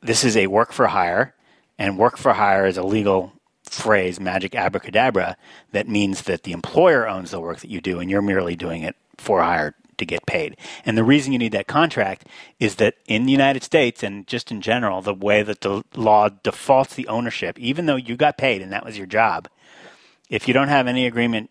this 0.00 0.24
is 0.24 0.36
a 0.36 0.46
work 0.46 0.72
for 0.72 0.86
hire, 0.88 1.34
and 1.78 1.98
work 1.98 2.16
for 2.16 2.32
hire 2.34 2.66
is 2.66 2.76
a 2.76 2.82
legal 2.82 3.32
phrase, 3.64 4.20
magic 4.20 4.54
abracadabra, 4.54 5.36
that 5.72 5.88
means 5.88 6.22
that 6.22 6.42
the 6.42 6.52
employer 6.52 7.08
owns 7.08 7.30
the 7.30 7.40
work 7.40 7.60
that 7.60 7.70
you 7.70 7.80
do, 7.80 7.98
and 7.98 8.10
you're 8.10 8.22
merely 8.22 8.56
doing 8.56 8.82
it 8.82 8.96
for 9.16 9.42
hire 9.42 9.74
to 9.98 10.06
get 10.06 10.26
paid. 10.26 10.56
And 10.84 10.96
the 10.96 11.04
reason 11.04 11.32
you 11.32 11.38
need 11.38 11.52
that 11.52 11.66
contract 11.66 12.26
is 12.58 12.76
that 12.76 12.94
in 13.06 13.26
the 13.26 13.32
United 13.32 13.62
States 13.62 14.02
and 14.02 14.26
just 14.26 14.50
in 14.50 14.60
general, 14.60 15.02
the 15.02 15.14
way 15.14 15.42
that 15.42 15.60
the 15.60 15.84
law 15.94 16.28
defaults 16.28 16.94
the 16.94 17.08
ownership, 17.08 17.58
even 17.58 17.86
though 17.86 17.96
you 17.96 18.16
got 18.16 18.38
paid 18.38 18.62
and 18.62 18.72
that 18.72 18.84
was 18.84 18.98
your 18.98 19.06
job, 19.06 19.48
if 20.28 20.48
you 20.48 20.54
don't 20.54 20.68
have 20.68 20.86
any 20.86 21.06
agreement, 21.06 21.50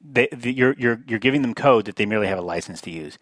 they, 0.00 0.28
the, 0.32 0.52
you're, 0.52 0.74
you're, 0.78 1.00
you're 1.06 1.18
giving 1.18 1.42
them 1.42 1.54
code 1.54 1.84
that 1.84 1.96
they 1.96 2.06
merely 2.06 2.26
have 2.26 2.38
a 2.38 2.42
license 2.42 2.80
to 2.82 2.90
use. 2.90 3.18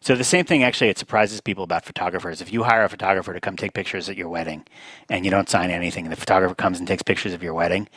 So 0.00 0.14
the 0.14 0.24
same 0.24 0.44
thing 0.44 0.62
actually 0.62 0.90
it 0.90 0.98
surprises 0.98 1.40
people 1.40 1.64
about 1.64 1.84
photographers. 1.84 2.42
If 2.42 2.52
you 2.52 2.64
hire 2.64 2.84
a 2.84 2.88
photographer 2.90 3.32
to 3.32 3.40
come 3.40 3.56
take 3.56 3.72
pictures 3.72 4.08
at 4.10 4.16
your 4.16 4.28
wedding 4.28 4.66
and 5.08 5.24
you 5.24 5.30
don't 5.30 5.48
sign 5.48 5.70
anything, 5.70 6.04
and 6.04 6.12
the 6.12 6.20
photographer 6.20 6.54
comes 6.54 6.78
and 6.78 6.86
takes 6.86 7.02
pictures 7.02 7.32
of 7.32 7.42
your 7.42 7.54
wedding, 7.54 7.88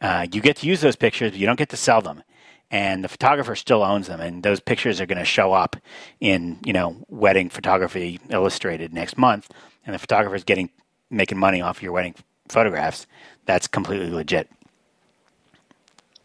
uh, 0.00 0.26
you 0.32 0.40
get 0.40 0.58
to 0.58 0.66
use 0.66 0.80
those 0.80 0.94
pictures, 0.94 1.32
but 1.32 1.40
you 1.40 1.46
don't 1.46 1.58
get 1.58 1.70
to 1.70 1.76
sell 1.76 2.00
them. 2.00 2.22
And 2.70 3.04
the 3.04 3.08
photographer 3.08 3.54
still 3.54 3.82
owns 3.84 4.08
them, 4.08 4.20
and 4.20 4.42
those 4.42 4.58
pictures 4.58 5.00
are 5.00 5.06
going 5.06 5.18
to 5.18 5.24
show 5.24 5.52
up 5.52 5.76
in 6.20 6.58
you 6.64 6.72
know 6.72 6.96
Wedding 7.08 7.48
Photography 7.48 8.18
Illustrated 8.30 8.92
next 8.92 9.16
month, 9.16 9.50
and 9.86 9.94
the 9.94 9.98
photographer 9.98 10.34
is 10.34 10.44
getting 10.44 10.70
making 11.10 11.38
money 11.38 11.60
off 11.60 11.82
your 11.82 11.92
wedding 11.92 12.14
photographs. 12.48 13.06
That's 13.44 13.68
completely 13.68 14.10
legit. 14.10 14.50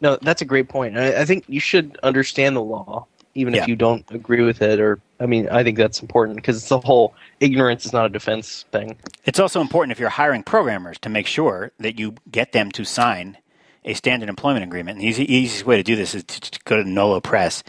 No, 0.00 0.18
that's 0.20 0.42
a 0.42 0.44
great 0.44 0.68
point. 0.68 0.98
I, 0.98 1.20
I 1.20 1.24
think 1.24 1.44
you 1.46 1.60
should 1.60 1.96
understand 2.02 2.56
the 2.56 2.62
law, 2.62 3.06
even 3.36 3.54
Yeah. 3.54 3.62
if 3.62 3.68
you 3.68 3.76
don't 3.76 4.04
agree 4.10 4.42
with 4.42 4.60
it, 4.60 4.80
or 4.80 4.98
I 5.20 5.26
mean, 5.26 5.48
I 5.48 5.62
think 5.62 5.78
that's 5.78 6.02
important 6.02 6.34
because 6.36 6.56
it's 6.56 6.68
the 6.68 6.80
whole 6.80 7.14
ignorance 7.38 7.86
is 7.86 7.92
not 7.92 8.06
a 8.06 8.08
defense 8.08 8.64
thing. 8.72 8.96
It's 9.24 9.38
also 9.38 9.60
important 9.60 9.92
if 9.92 10.00
you're 10.00 10.08
hiring 10.08 10.42
programmers 10.42 10.98
to 11.00 11.08
make 11.08 11.28
sure 11.28 11.70
that 11.78 12.00
you 12.00 12.16
get 12.32 12.50
them 12.50 12.72
to 12.72 12.84
sign 12.84 13.38
a 13.84 13.94
standard 13.94 14.28
employment 14.28 14.64
agreement. 14.64 14.96
And 14.96 15.02
the 15.02 15.08
easy, 15.08 15.32
easiest 15.32 15.66
way 15.66 15.76
to 15.76 15.82
do 15.82 15.96
this 15.96 16.14
is 16.14 16.24
to, 16.24 16.40
to 16.40 16.60
go 16.64 16.76
to 16.76 16.88
Nolo 16.88 17.20
Press 17.20 17.64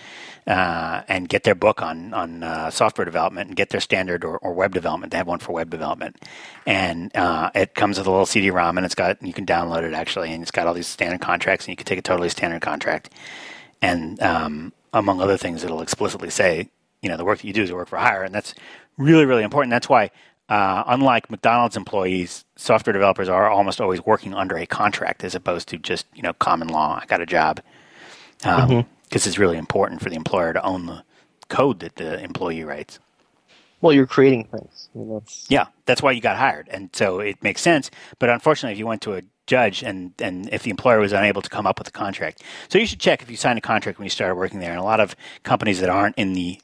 uh, 0.46 1.02
and 1.08 1.30
get 1.30 1.44
their 1.44 1.56
book 1.56 1.82
on 1.82 2.14
on 2.14 2.44
uh, 2.44 2.70
software 2.70 3.06
development 3.06 3.48
and 3.48 3.56
get 3.56 3.70
their 3.70 3.80
standard 3.80 4.26
or, 4.26 4.38
or, 4.40 4.54
web 4.54 4.74
development. 4.74 5.12
They 5.12 5.18
have 5.18 5.28
one 5.28 5.40
for 5.40 5.54
web 5.54 5.70
development, 5.70 6.18
and 6.66 7.16
uh, 7.16 7.50
it 7.56 7.76
comes 7.76 7.98
with 7.98 8.08
a 8.08 8.12
little 8.12 8.26
CD-ROM, 8.26 8.78
and 8.78 8.86
it's 8.86 8.96
got 8.96 9.22
you 9.22 9.34
can 9.34 9.46
download 9.46 9.84
it 9.84 9.94
actually, 9.94 10.34
and 10.34 10.42
it's 10.42 10.52
got 10.52 10.68
all 10.68 10.74
these 10.74 10.88
standard 10.88 11.22
contracts, 11.22 11.66
and 11.66 11.72
you 11.72 11.78
can 11.78 11.86
take 11.86 12.00
a 12.00 12.02
totally 12.02 12.30
standard 12.30 12.62
contract, 12.62 13.10
and 13.82 14.22
um, 14.22 14.74
among 14.92 15.22
other 15.22 15.38
things, 15.38 15.64
it'll 15.64 15.82
explicitly 15.82 16.30
say, 16.30 16.70
you 17.02 17.10
know, 17.10 17.16
the 17.16 17.26
work 17.26 17.40
that 17.40 17.48
you 17.48 17.54
do 17.54 17.64
is 17.64 17.70
a 17.70 17.76
work 17.76 17.88
for 17.88 17.98
hire, 17.98 18.24
and 18.24 18.36
that's 18.36 18.54
really 18.98 19.26
really 19.26 19.44
important. 19.44 19.72
That's 19.72 19.90
why. 19.90 20.12
Uh, 20.50 20.84
unlike 20.88 21.32
McDonald's 21.32 21.78
employees, 21.78 22.46
software 22.56 22.94
developers 22.94 23.30
are 23.30 23.50
almost 23.50 23.80
always 23.80 24.06
working 24.06 24.34
under 24.34 24.58
a 24.58 24.66
contract 24.66 25.24
as 25.24 25.36
opposed 25.36 25.68
to 25.70 25.78
just 25.78 26.06
you 26.14 26.22
know 26.22 26.34
common 26.34 26.68
law. 26.68 27.00
I 27.02 27.06
got 27.06 27.22
a 27.22 27.26
job. 27.26 27.62
Um, 28.44 28.70
mm-hmm 28.70 28.90
because 29.14 29.28
it's 29.28 29.38
really 29.38 29.60
important 29.60 30.02
for 30.02 30.10
the 30.10 30.16
employer 30.16 30.54
to 30.54 30.64
own 30.64 30.88
the 30.88 31.04
code 31.48 31.82
that 31.82 31.98
the 31.98 32.20
employee 32.24 32.64
writes. 32.64 32.98
Well, 33.80 33.94
you're 33.94 34.08
creating 34.08 34.46
things. 34.46 34.90
I 34.96 34.98
mean, 34.98 35.14
that's... 35.14 35.46
Yeah, 35.50 35.68
that's 35.86 36.02
why 36.02 36.14
you 36.14 36.22
got 36.22 36.36
hired, 36.36 36.68
and 36.70 36.90
so 36.94 37.20
it 37.20 37.44
makes 37.44 37.62
sense. 37.62 37.92
But 38.18 38.32
unfortunately, 38.32 38.74
if 38.74 38.80
you 38.80 38.88
went 38.88 39.04
to 39.04 39.14
a 39.14 39.22
judge 39.46 39.84
and 39.84 40.14
and 40.18 40.50
if 40.52 40.64
the 40.64 40.72
employer 40.72 41.00
was 41.00 41.12
unable 41.12 41.44
to 41.44 41.50
come 41.50 41.68
up 41.68 41.78
with 41.78 41.90
a 41.90 41.92
contract, 41.92 42.42
so 42.70 42.80
you 42.80 42.88
should 42.88 43.00
check 43.00 43.22
if 43.22 43.30
you 43.30 43.38
signed 43.38 43.60
a 43.60 43.62
contract 43.62 44.00
when 44.00 44.08
you 44.08 44.10
started 44.10 44.34
working 44.34 44.60
there. 44.60 44.72
And 44.72 44.80
a 44.80 44.84
lot 44.84 45.00
of 45.00 45.16
companies 45.44 45.80
that 45.82 45.90
aren't 45.90 46.18
in 46.18 46.34
the 46.34 46.60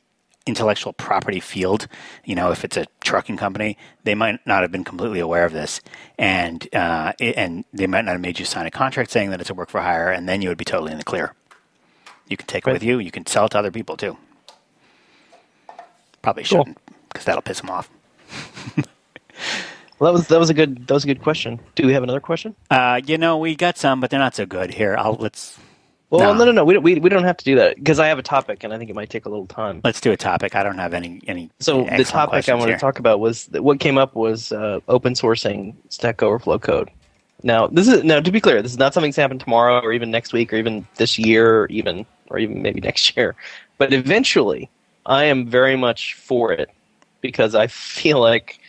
intellectual 0.49 0.93
property 0.93 1.39
field, 1.39 1.87
you 2.25 2.35
know, 2.35 2.51
if 2.51 2.65
it's 2.65 2.75
a 2.75 2.85
trucking 3.01 3.37
company, 3.37 3.77
they 4.03 4.15
might 4.15 4.45
not 4.45 4.61
have 4.63 4.71
been 4.71 4.83
completely 4.83 5.19
aware 5.19 5.45
of 5.45 5.53
this, 5.53 5.81
and 6.17 6.67
uh, 6.75 7.13
and 7.19 7.63
they 7.71 7.87
might 7.87 8.03
not 8.05 8.11
have 8.13 8.21
made 8.21 8.39
you 8.39 8.45
sign 8.45 8.65
a 8.65 8.71
contract 8.71 9.11
saying 9.11 9.29
that 9.29 9.39
it's 9.39 9.49
a 9.49 9.53
work 9.53 9.69
for 9.69 9.81
hire, 9.81 10.09
and 10.11 10.27
then 10.27 10.41
you 10.41 10.49
would 10.49 10.57
be 10.57 10.65
totally 10.65 10.91
in 10.91 10.97
the 10.97 11.03
clear. 11.03 11.33
You 12.27 12.37
can 12.37 12.47
take 12.47 12.67
it 12.67 12.71
with 12.71 12.83
you. 12.83 12.99
You 12.99 13.11
can 13.11 13.25
sell 13.25 13.45
it 13.45 13.49
to 13.51 13.59
other 13.59 13.71
people 13.71 13.97
too. 13.97 14.17
Probably 16.21 16.43
shouldn't 16.43 16.77
because 17.09 17.25
that'll 17.25 17.41
piss 17.41 17.61
them 17.61 17.69
off. 17.69 17.89
well, 19.99 20.11
that 20.11 20.13
was 20.13 20.27
that 20.27 20.39
was 20.39 20.49
a 20.49 20.53
good 20.53 20.87
that 20.87 20.93
was 20.93 21.03
a 21.03 21.07
good 21.07 21.21
question. 21.21 21.59
Do 21.75 21.87
we 21.87 21.93
have 21.93 22.03
another 22.03 22.19
question? 22.19 22.55
Uh, 22.69 23.01
you 23.05 23.17
know, 23.17 23.37
we 23.37 23.55
got 23.55 23.77
some, 23.77 23.99
but 23.99 24.09
they're 24.09 24.19
not 24.19 24.35
so 24.35 24.45
good. 24.45 24.73
Here, 24.73 24.95
I'll 24.97 25.15
let's. 25.15 25.57
Well, 26.09 26.33
no, 26.33 26.43
no, 26.43 26.51
no. 26.51 26.65
We, 26.65 26.77
we, 26.79 26.95
we 26.95 27.09
don't 27.09 27.23
have 27.23 27.37
to 27.37 27.45
do 27.45 27.55
that 27.57 27.75
because 27.75 27.99
I 27.99 28.07
have 28.07 28.17
a 28.17 28.23
topic, 28.23 28.63
and 28.63 28.73
I 28.73 28.79
think 28.79 28.89
it 28.89 28.95
might 28.95 29.11
take 29.11 29.25
a 29.25 29.29
little 29.29 29.45
time. 29.45 29.81
Let's 29.83 30.01
do 30.01 30.11
a 30.11 30.17
topic. 30.17 30.55
I 30.55 30.63
don't 30.63 30.79
have 30.79 30.93
any 30.93 31.21
any. 31.27 31.51
So 31.59 31.83
the 31.83 32.03
topic 32.03 32.49
I 32.49 32.55
want 32.55 32.71
to 32.71 32.77
talk 32.77 32.97
about 32.97 33.19
was 33.19 33.47
what 33.51 33.79
came 33.79 33.97
up 33.97 34.15
was 34.15 34.51
uh, 34.51 34.79
open 34.87 35.13
sourcing 35.13 35.75
Stack 35.89 36.23
Overflow 36.23 36.57
code. 36.57 36.89
Now, 37.43 37.67
this 37.67 37.87
is 37.87 38.03
now 38.03 38.19
to 38.19 38.31
be 38.31 38.41
clear, 38.41 38.61
this 38.61 38.71
is 38.71 38.77
not 38.77 38.93
something 38.93 39.11
that's 39.11 39.17
happened 39.17 39.39
tomorrow 39.39 39.79
or 39.81 39.93
even 39.93 40.11
next 40.11 40.33
week 40.33 40.51
or 40.51 40.57
even 40.57 40.85
this 40.95 41.17
year 41.17 41.61
or 41.61 41.67
even 41.67 42.05
or 42.29 42.39
even 42.39 42.61
maybe 42.61 42.81
next 42.89 43.15
year. 43.15 43.35
But 43.77 43.93
eventually, 43.93 44.69
I 45.05 45.25
am 45.25 45.47
very 45.47 45.75
much 45.75 46.15
for 46.15 46.51
it 46.51 46.69
because 47.21 47.55
I 47.55 47.67
feel 47.67 48.19
like 48.19 48.59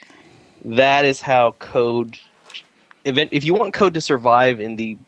that 0.64 1.04
is 1.04 1.20
how 1.20 1.52
code. 1.52 2.18
Event, 3.06 3.30
If 3.32 3.44
you 3.44 3.54
want 3.54 3.72
code 3.72 3.94
to 3.94 4.00
survive 4.00 4.60
in 4.60 4.76
the 4.76 4.98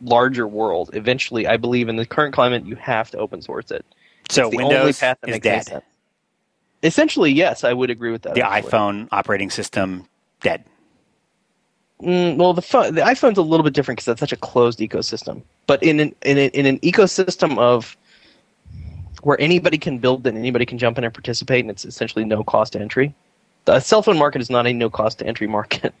larger 0.00 0.46
world, 0.46 0.90
eventually, 0.94 1.46
I 1.46 1.56
believe 1.56 1.88
in 1.88 1.96
the 1.96 2.06
current 2.06 2.34
climate, 2.34 2.64
you 2.64 2.76
have 2.76 3.10
to 3.10 3.18
open 3.18 3.42
source 3.42 3.70
it. 3.70 3.84
So 4.28 4.48
Windows 4.48 5.02
is 5.26 5.40
dead. 5.40 5.82
Essentially, 6.82 7.30
yes, 7.32 7.64
I 7.64 7.72
would 7.72 7.90
agree 7.90 8.10
with 8.10 8.22
that. 8.22 8.34
The 8.34 8.46
actually. 8.46 8.70
iPhone 8.70 9.08
operating 9.12 9.50
system 9.50 10.06
dead. 10.40 10.64
Mm, 12.02 12.36
well, 12.36 12.54
the 12.54 12.62
phone, 12.62 12.94
the 12.94 13.02
iPhone's 13.02 13.36
a 13.36 13.42
little 13.42 13.64
bit 13.64 13.74
different 13.74 13.98
because 13.98 14.06
that's 14.06 14.20
such 14.20 14.32
a 14.32 14.36
closed 14.36 14.78
ecosystem. 14.78 15.42
But 15.66 15.82
in 15.82 16.00
an 16.00 16.14
in, 16.22 16.38
in 16.38 16.64
an 16.64 16.78
ecosystem 16.80 17.58
of 17.58 17.96
where 19.22 19.38
anybody 19.38 19.76
can 19.76 19.98
build 19.98 20.26
and 20.26 20.38
anybody 20.38 20.64
can 20.64 20.78
jump 20.78 20.96
in 20.96 21.04
and 21.04 21.12
participate, 21.12 21.64
and 21.64 21.70
it's 21.70 21.84
essentially 21.84 22.24
no 22.24 22.42
cost 22.42 22.74
entry. 22.74 23.14
The 23.66 23.80
cell 23.80 24.02
phone 24.02 24.16
market 24.16 24.40
is 24.40 24.48
not 24.48 24.66
a 24.66 24.72
no 24.72 24.88
cost 24.88 25.18
to 25.18 25.26
entry 25.26 25.46
market. 25.46 25.92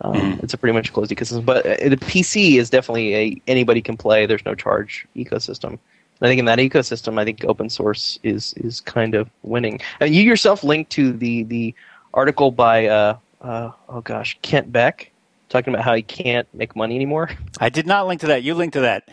Um, 0.00 0.14
mm. 0.14 0.42
It's 0.42 0.54
a 0.54 0.58
pretty 0.58 0.74
much 0.74 0.92
closed 0.92 1.10
ecosystem. 1.10 1.44
But 1.44 1.66
uh, 1.66 1.88
the 1.88 1.96
PC 1.96 2.58
is 2.58 2.70
definitely 2.70 3.14
a 3.14 3.42
anybody 3.46 3.80
can 3.82 3.96
play. 3.96 4.26
There's 4.26 4.44
no 4.44 4.54
charge 4.54 5.06
ecosystem. 5.16 5.78
And 6.20 6.26
I 6.26 6.28
think 6.28 6.38
in 6.38 6.44
that 6.46 6.58
ecosystem, 6.58 7.18
I 7.18 7.24
think 7.24 7.44
open 7.44 7.70
source 7.70 8.18
is 8.22 8.54
is 8.54 8.80
kind 8.80 9.14
of 9.14 9.30
winning. 9.42 9.80
And 10.00 10.14
you 10.14 10.22
yourself 10.22 10.62
linked 10.64 10.90
to 10.92 11.12
the 11.12 11.44
the 11.44 11.74
article 12.14 12.50
by 12.50 12.86
uh, 12.86 13.16
uh, 13.40 13.70
oh 13.88 14.00
gosh 14.00 14.38
Kent 14.42 14.72
Beck 14.72 15.10
talking 15.48 15.72
about 15.72 15.84
how 15.84 15.94
he 15.94 16.02
can't 16.02 16.46
make 16.54 16.76
money 16.76 16.94
anymore. 16.94 17.30
I 17.60 17.68
did 17.68 17.86
not 17.86 18.06
link 18.06 18.20
to 18.20 18.26
that. 18.28 18.42
You 18.42 18.54
linked 18.54 18.74
to 18.74 18.80
that. 18.80 19.08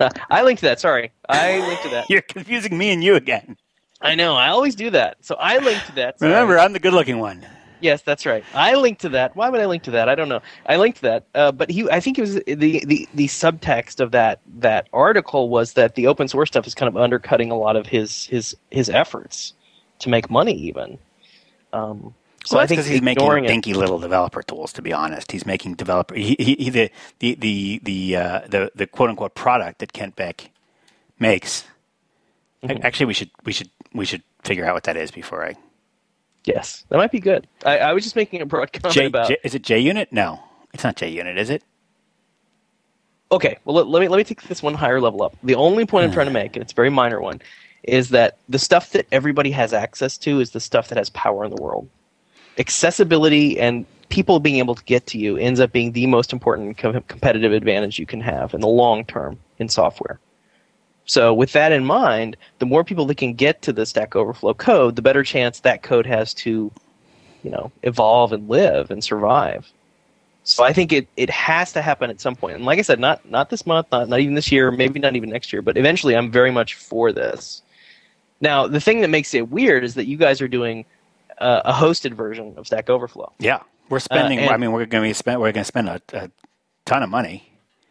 I 0.30 0.42
linked 0.42 0.60
to 0.60 0.66
that. 0.66 0.80
Sorry, 0.80 1.10
I 1.28 1.66
linked 1.66 1.82
to 1.84 1.88
that. 1.90 2.06
You're 2.10 2.22
confusing 2.22 2.76
me 2.76 2.90
and 2.90 3.02
you 3.02 3.16
again. 3.16 3.56
I 4.00 4.14
know. 4.14 4.34
I 4.34 4.48
always 4.48 4.74
do 4.74 4.90
that. 4.90 5.16
So 5.22 5.34
I 5.36 5.58
linked 5.58 5.86
to 5.86 5.94
that. 5.94 6.18
Sorry. 6.18 6.30
Remember, 6.30 6.58
I'm 6.58 6.74
the 6.74 6.78
good-looking 6.78 7.18
one. 7.18 7.46
Yes, 7.84 8.00
that's 8.00 8.24
right. 8.24 8.42
I 8.54 8.76
linked 8.76 9.02
to 9.02 9.10
that. 9.10 9.36
Why 9.36 9.50
would 9.50 9.60
I 9.60 9.66
link 9.66 9.82
to 9.82 9.90
that? 9.90 10.08
I 10.08 10.14
don't 10.14 10.30
know. 10.30 10.40
I 10.64 10.76
linked 10.76 10.96
to 10.96 11.02
that, 11.02 11.26
uh, 11.34 11.52
but 11.52 11.68
he. 11.68 11.86
I 11.90 12.00
think 12.00 12.16
it 12.18 12.22
was 12.22 12.36
the, 12.36 12.54
the 12.54 13.06
the 13.12 13.26
subtext 13.26 14.00
of 14.00 14.10
that 14.12 14.40
that 14.56 14.88
article 14.94 15.50
was 15.50 15.74
that 15.74 15.94
the 15.94 16.06
open 16.06 16.26
source 16.26 16.48
stuff 16.48 16.66
is 16.66 16.74
kind 16.74 16.88
of 16.88 16.96
undercutting 16.96 17.50
a 17.50 17.58
lot 17.58 17.76
of 17.76 17.86
his 17.86 18.24
his 18.24 18.56
his 18.70 18.88
efforts 18.88 19.52
to 19.98 20.08
make 20.08 20.30
money, 20.30 20.54
even. 20.54 20.96
Um, 21.74 22.14
so 22.46 22.56
well, 22.56 22.64
I 22.64 22.66
think 22.66 22.86
he's 22.86 23.02
making 23.02 23.28
dinky 23.44 23.74
little 23.74 23.98
developer 23.98 24.42
tools. 24.42 24.72
To 24.72 24.80
be 24.80 24.94
honest, 24.94 25.30
he's 25.30 25.44
making 25.44 25.74
developer. 25.74 26.14
He, 26.14 26.36
he, 26.38 26.54
he 26.54 26.70
the 26.70 26.90
the 27.18 27.34
the 27.34 27.80
the, 27.82 28.16
uh, 28.16 28.40
the 28.48 28.72
the 28.74 28.86
quote 28.86 29.10
unquote 29.10 29.34
product 29.34 29.80
that 29.80 29.92
Kent 29.92 30.16
Beck 30.16 30.50
makes. 31.18 31.64
Mm-hmm. 32.62 32.82
Actually, 32.82 33.06
we 33.06 33.14
should 33.14 33.30
we 33.44 33.52
should 33.52 33.68
we 33.92 34.06
should 34.06 34.22
figure 34.42 34.64
out 34.64 34.72
what 34.72 34.84
that 34.84 34.96
is 34.96 35.10
before 35.10 35.44
I. 35.44 35.54
Yes, 36.44 36.84
that 36.88 36.98
might 36.98 37.10
be 37.10 37.20
good. 37.20 37.46
I, 37.64 37.78
I 37.78 37.92
was 37.92 38.04
just 38.04 38.16
making 38.16 38.42
a 38.42 38.46
broad 38.46 38.72
comment 38.72 38.94
J, 38.94 39.06
about. 39.06 39.28
J, 39.28 39.38
is 39.44 39.54
it 39.54 39.62
JUnit? 39.62 40.08
No, 40.10 40.40
it's 40.72 40.84
not 40.84 40.96
JUnit, 40.96 41.36
is 41.38 41.50
it? 41.50 41.62
Okay, 43.32 43.58
well 43.64 43.76
let, 43.76 43.86
let 43.86 44.00
me 44.00 44.08
let 44.08 44.18
me 44.18 44.24
take 44.24 44.42
this 44.42 44.62
one 44.62 44.74
higher 44.74 45.00
level 45.00 45.22
up. 45.22 45.36
The 45.42 45.54
only 45.54 45.86
point 45.86 46.04
I'm 46.04 46.10
hmm. 46.10 46.14
trying 46.14 46.26
to 46.26 46.32
make, 46.32 46.56
and 46.56 46.62
it's 46.62 46.72
a 46.72 46.76
very 46.76 46.90
minor 46.90 47.20
one, 47.20 47.40
is 47.82 48.10
that 48.10 48.38
the 48.48 48.58
stuff 48.58 48.90
that 48.90 49.06
everybody 49.10 49.50
has 49.50 49.72
access 49.72 50.18
to 50.18 50.40
is 50.40 50.50
the 50.50 50.60
stuff 50.60 50.88
that 50.88 50.98
has 50.98 51.10
power 51.10 51.44
in 51.44 51.50
the 51.50 51.60
world 51.60 51.88
accessibility 52.58 53.58
and 53.58 53.86
people 54.08 54.38
being 54.38 54.56
able 54.56 54.74
to 54.74 54.84
get 54.84 55.06
to 55.06 55.18
you 55.18 55.36
ends 55.36 55.60
up 55.60 55.72
being 55.72 55.92
the 55.92 56.06
most 56.06 56.32
important 56.32 56.78
com- 56.78 57.02
competitive 57.02 57.52
advantage 57.52 57.98
you 57.98 58.06
can 58.06 58.20
have 58.20 58.54
in 58.54 58.60
the 58.60 58.68
long 58.68 59.04
term 59.04 59.38
in 59.58 59.68
software. 59.68 60.18
So, 61.06 61.34
with 61.34 61.52
that 61.52 61.72
in 61.72 61.84
mind, 61.84 62.36
the 62.58 62.66
more 62.66 62.82
people 62.82 63.04
that 63.06 63.16
can 63.16 63.34
get 63.34 63.62
to 63.62 63.72
the 63.72 63.84
Stack 63.84 64.16
Overflow 64.16 64.54
code, 64.54 64.96
the 64.96 65.02
better 65.02 65.22
chance 65.22 65.60
that 65.60 65.82
code 65.82 66.06
has 66.06 66.32
to, 66.34 66.72
you 67.42 67.50
know, 67.50 67.70
evolve 67.82 68.32
and 68.32 68.48
live 68.48 68.90
and 68.90 69.04
survive. 69.04 69.70
So, 70.44 70.64
I 70.64 70.72
think 70.72 70.92
it, 70.92 71.06
it 71.16 71.28
has 71.28 71.72
to 71.74 71.82
happen 71.82 72.08
at 72.08 72.20
some 72.20 72.36
point. 72.36 72.56
And 72.56 72.64
like 72.64 72.78
I 72.78 72.82
said, 72.82 73.00
not 73.00 73.28
not 73.28 73.50
this 73.50 73.66
month, 73.66 73.88
not 73.92 74.08
not 74.08 74.20
even 74.20 74.34
this 74.34 74.50
year, 74.50 74.70
maybe 74.70 74.98
not 74.98 75.14
even 75.14 75.28
next 75.28 75.52
year, 75.52 75.60
but 75.60 75.76
eventually, 75.76 76.16
I'm 76.16 76.30
very 76.30 76.50
much 76.50 76.74
for 76.74 77.12
this. 77.12 77.62
Now, 78.40 78.66
the 78.66 78.80
thing 78.80 79.00
that 79.02 79.10
makes 79.10 79.34
it 79.34 79.50
weird 79.50 79.84
is 79.84 79.94
that 79.94 80.06
you 80.06 80.16
guys 80.16 80.40
are 80.40 80.48
doing 80.48 80.84
uh, 81.38 81.62
a 81.64 81.72
hosted 81.72 82.14
version 82.14 82.54
of 82.56 82.66
Stack 82.66 82.88
Overflow. 82.88 83.32
Yeah, 83.38 83.60
we're 83.88 84.00
spending. 84.00 84.40
Uh, 84.40 84.52
I 84.52 84.56
mean, 84.56 84.72
we're 84.72 84.86
going 84.86 85.08
to 85.08 85.14
spend. 85.14 85.40
We're 85.40 85.52
going 85.52 85.64
to 85.64 85.68
spend 85.68 85.88
a, 85.88 86.00
a, 86.12 86.30
ton 86.86 87.02
of 87.02 87.10
money, 87.10 87.50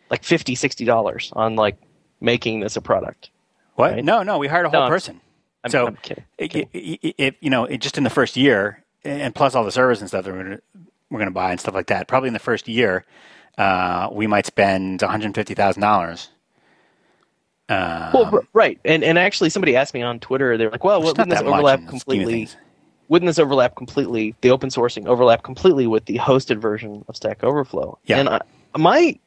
like 0.09 0.23
50 0.23 0.55
60 0.55 0.85
dollars 0.85 1.31
on 1.35 1.55
like 1.55 1.77
making 2.23 2.61
this 2.61 2.75
a 2.75 2.81
product. 2.81 3.29
What? 3.75 3.93
Right? 3.93 4.05
No, 4.05 4.23
no, 4.23 4.39
we 4.39 4.47
hired 4.47 4.65
a 4.65 4.69
whole 4.69 4.81
no, 4.81 4.87
person. 4.87 5.21
I'm, 5.63 5.71
so, 5.71 5.87
I'm 5.87 5.95
kidding. 5.97 6.23
It, 6.37 6.55
it, 6.73 7.15
it, 7.17 7.35
you 7.39 7.49
know, 7.49 7.67
just 7.67 7.97
in 7.97 8.03
the 8.03 8.09
first 8.09 8.35
year, 8.35 8.83
and 9.03 9.35
plus 9.35 9.53
all 9.55 9.63
the 9.63 9.71
servers 9.71 9.99
and 9.99 10.07
stuff 10.07 10.25
that 10.25 10.33
we're 10.33 10.43
going 10.43 10.57
to 10.57 10.63
we're 11.09 11.19
going 11.19 11.29
to 11.29 11.33
buy 11.33 11.51
and 11.51 11.59
stuff 11.59 11.75
like 11.75 11.87
that. 11.87 12.07
Probably 12.07 12.27
in 12.27 12.33
the 12.33 12.39
first 12.39 12.67
year, 12.67 13.05
uh, 13.57 14.09
we 14.11 14.25
might 14.25 14.45
spend 14.45 15.01
one 15.01 15.11
hundred 15.11 15.35
fifty 15.35 15.53
thousand 15.53 15.81
dollars. 15.81 16.29
Um, 17.69 18.11
well, 18.13 18.47
right, 18.53 18.79
and 18.83 19.03
and 19.03 19.17
actually, 19.17 19.49
somebody 19.49 19.75
asked 19.75 19.93
me 19.93 20.01
on 20.01 20.19
Twitter. 20.19 20.57
They're 20.57 20.71
like, 20.71 20.83
"Well, 20.83 21.01
wouldn't 21.01 21.29
this 21.29 21.41
overlap 21.41 21.87
completely?" 21.87 22.49
wouldn't 23.09 23.27
this 23.27 23.37
overlap 23.37 23.75
completely, 23.75 24.33
the 24.41 24.49
open 24.49 24.69
sourcing 24.69 25.05
overlap 25.05 25.43
completely 25.43 25.85
with 25.85 26.05
the 26.05 26.17
hosted 26.17 26.57
version 26.57 27.05
of 27.07 27.15
Stack 27.15 27.43
Overflow? 27.43 27.99
Yeah. 28.05 28.19
And 28.19 28.29
I, 28.29 28.41
my 28.75 29.19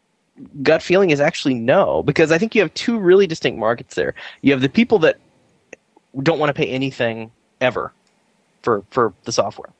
gut 0.63 0.83
feeling 0.83 1.11
is 1.11 1.21
actually 1.21 1.55
no, 1.55 2.03
because 2.03 2.33
I 2.33 2.39
think 2.39 2.55
you 2.55 2.63
have 2.63 2.73
two 2.75 2.99
really 2.99 3.27
distinct 3.27 3.59
markets 3.59 3.95
there. 3.95 4.15
You 4.43 4.53
have 4.53 4.61
the 4.61 4.69
people 4.69 4.99
that 5.01 5.19
don't 6.23 6.39
want 6.39 6.51
to 6.51 6.55
pay 6.55 6.69
anything 6.69 7.31
ever 7.61 7.93
for 8.63 8.85
for 8.91 9.13
the 9.25 9.33
software. 9.33 9.71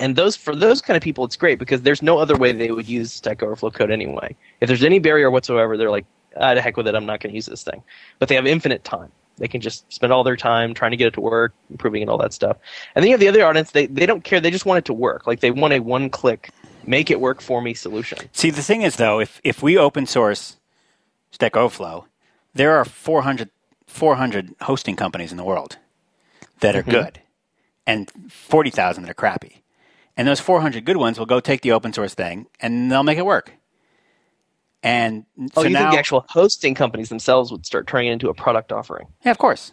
And 0.00 0.16
those 0.16 0.36
for 0.36 0.56
those 0.56 0.82
kind 0.82 0.96
of 0.96 1.02
people, 1.02 1.24
it's 1.24 1.36
great 1.36 1.58
because 1.58 1.82
there's 1.82 2.02
no 2.02 2.18
other 2.18 2.36
way 2.36 2.52
they 2.52 2.72
would 2.72 2.88
use 2.88 3.12
Stack 3.12 3.42
Overflow 3.42 3.70
code 3.70 3.90
anyway. 3.90 4.34
If 4.60 4.68
there's 4.68 4.82
any 4.82 4.98
barrier 4.98 5.30
whatsoever, 5.30 5.76
they're 5.76 5.90
like, 5.90 6.06
ah, 6.36 6.54
the 6.54 6.60
heck 6.60 6.76
with 6.76 6.88
it, 6.88 6.94
I'm 6.94 7.06
not 7.06 7.20
going 7.20 7.30
to 7.30 7.36
use 7.36 7.46
this 7.46 7.62
thing. 7.62 7.82
But 8.18 8.28
they 8.28 8.34
have 8.34 8.46
infinite 8.46 8.82
time. 8.84 9.12
They 9.38 9.48
can 9.48 9.60
just 9.60 9.90
spend 9.92 10.12
all 10.12 10.24
their 10.24 10.36
time 10.36 10.74
trying 10.74 10.90
to 10.90 10.96
get 10.96 11.06
it 11.06 11.14
to 11.14 11.20
work, 11.20 11.54
improving 11.70 12.02
it, 12.02 12.08
all 12.08 12.18
that 12.18 12.32
stuff. 12.32 12.56
And 12.94 13.02
then 13.02 13.10
you 13.10 13.14
have 13.14 13.20
the 13.20 13.28
other 13.28 13.44
audience. 13.44 13.70
They 13.70 13.86
they 13.86 14.06
don't 14.06 14.24
care. 14.24 14.40
They 14.40 14.50
just 14.50 14.66
want 14.66 14.78
it 14.78 14.84
to 14.86 14.92
work. 14.92 15.26
Like 15.26 15.40
they 15.40 15.50
want 15.50 15.72
a 15.72 15.80
one 15.80 16.10
click, 16.10 16.50
make 16.86 17.10
it 17.10 17.20
work 17.20 17.40
for 17.40 17.60
me 17.62 17.74
solution. 17.74 18.18
See, 18.32 18.50
the 18.50 18.62
thing 18.62 18.82
is 18.82 18.96
though, 18.96 19.20
if 19.20 19.40
if 19.44 19.62
we 19.62 19.76
open 19.78 20.06
source 20.06 20.56
Stack 21.30 21.56
Overflow, 21.56 22.06
there 22.54 22.76
are 22.76 22.84
400, 22.84 23.50
400 23.86 24.54
hosting 24.62 24.96
companies 24.96 25.30
in 25.30 25.36
the 25.38 25.44
world 25.44 25.78
that 26.60 26.76
are 26.76 26.82
Mhm. 26.82 26.90
good, 26.90 27.20
and 27.86 28.10
forty 28.30 28.70
thousand 28.70 29.04
that 29.04 29.10
are 29.10 29.14
crappy. 29.14 29.62
And 30.16 30.28
those 30.28 30.40
four 30.40 30.60
hundred 30.60 30.84
good 30.84 30.98
ones 30.98 31.18
will 31.18 31.26
go 31.26 31.40
take 31.40 31.62
the 31.62 31.72
open 31.72 31.92
source 31.92 32.12
thing 32.14 32.46
and 32.60 32.92
they'll 32.92 33.02
make 33.02 33.18
it 33.18 33.24
work. 33.24 33.52
And 34.82 35.24
Oh, 35.56 35.62
so 35.62 35.68
you 35.68 35.70
now, 35.70 35.80
think 35.82 35.92
the 35.92 35.98
actual 35.98 36.26
hosting 36.28 36.74
companies 36.74 37.08
themselves 37.08 37.50
would 37.52 37.64
start 37.64 37.86
turning 37.86 38.08
it 38.08 38.12
into 38.12 38.28
a 38.28 38.34
product 38.34 38.72
offering? 38.72 39.06
yeah, 39.24 39.30
of 39.30 39.38
course. 39.38 39.72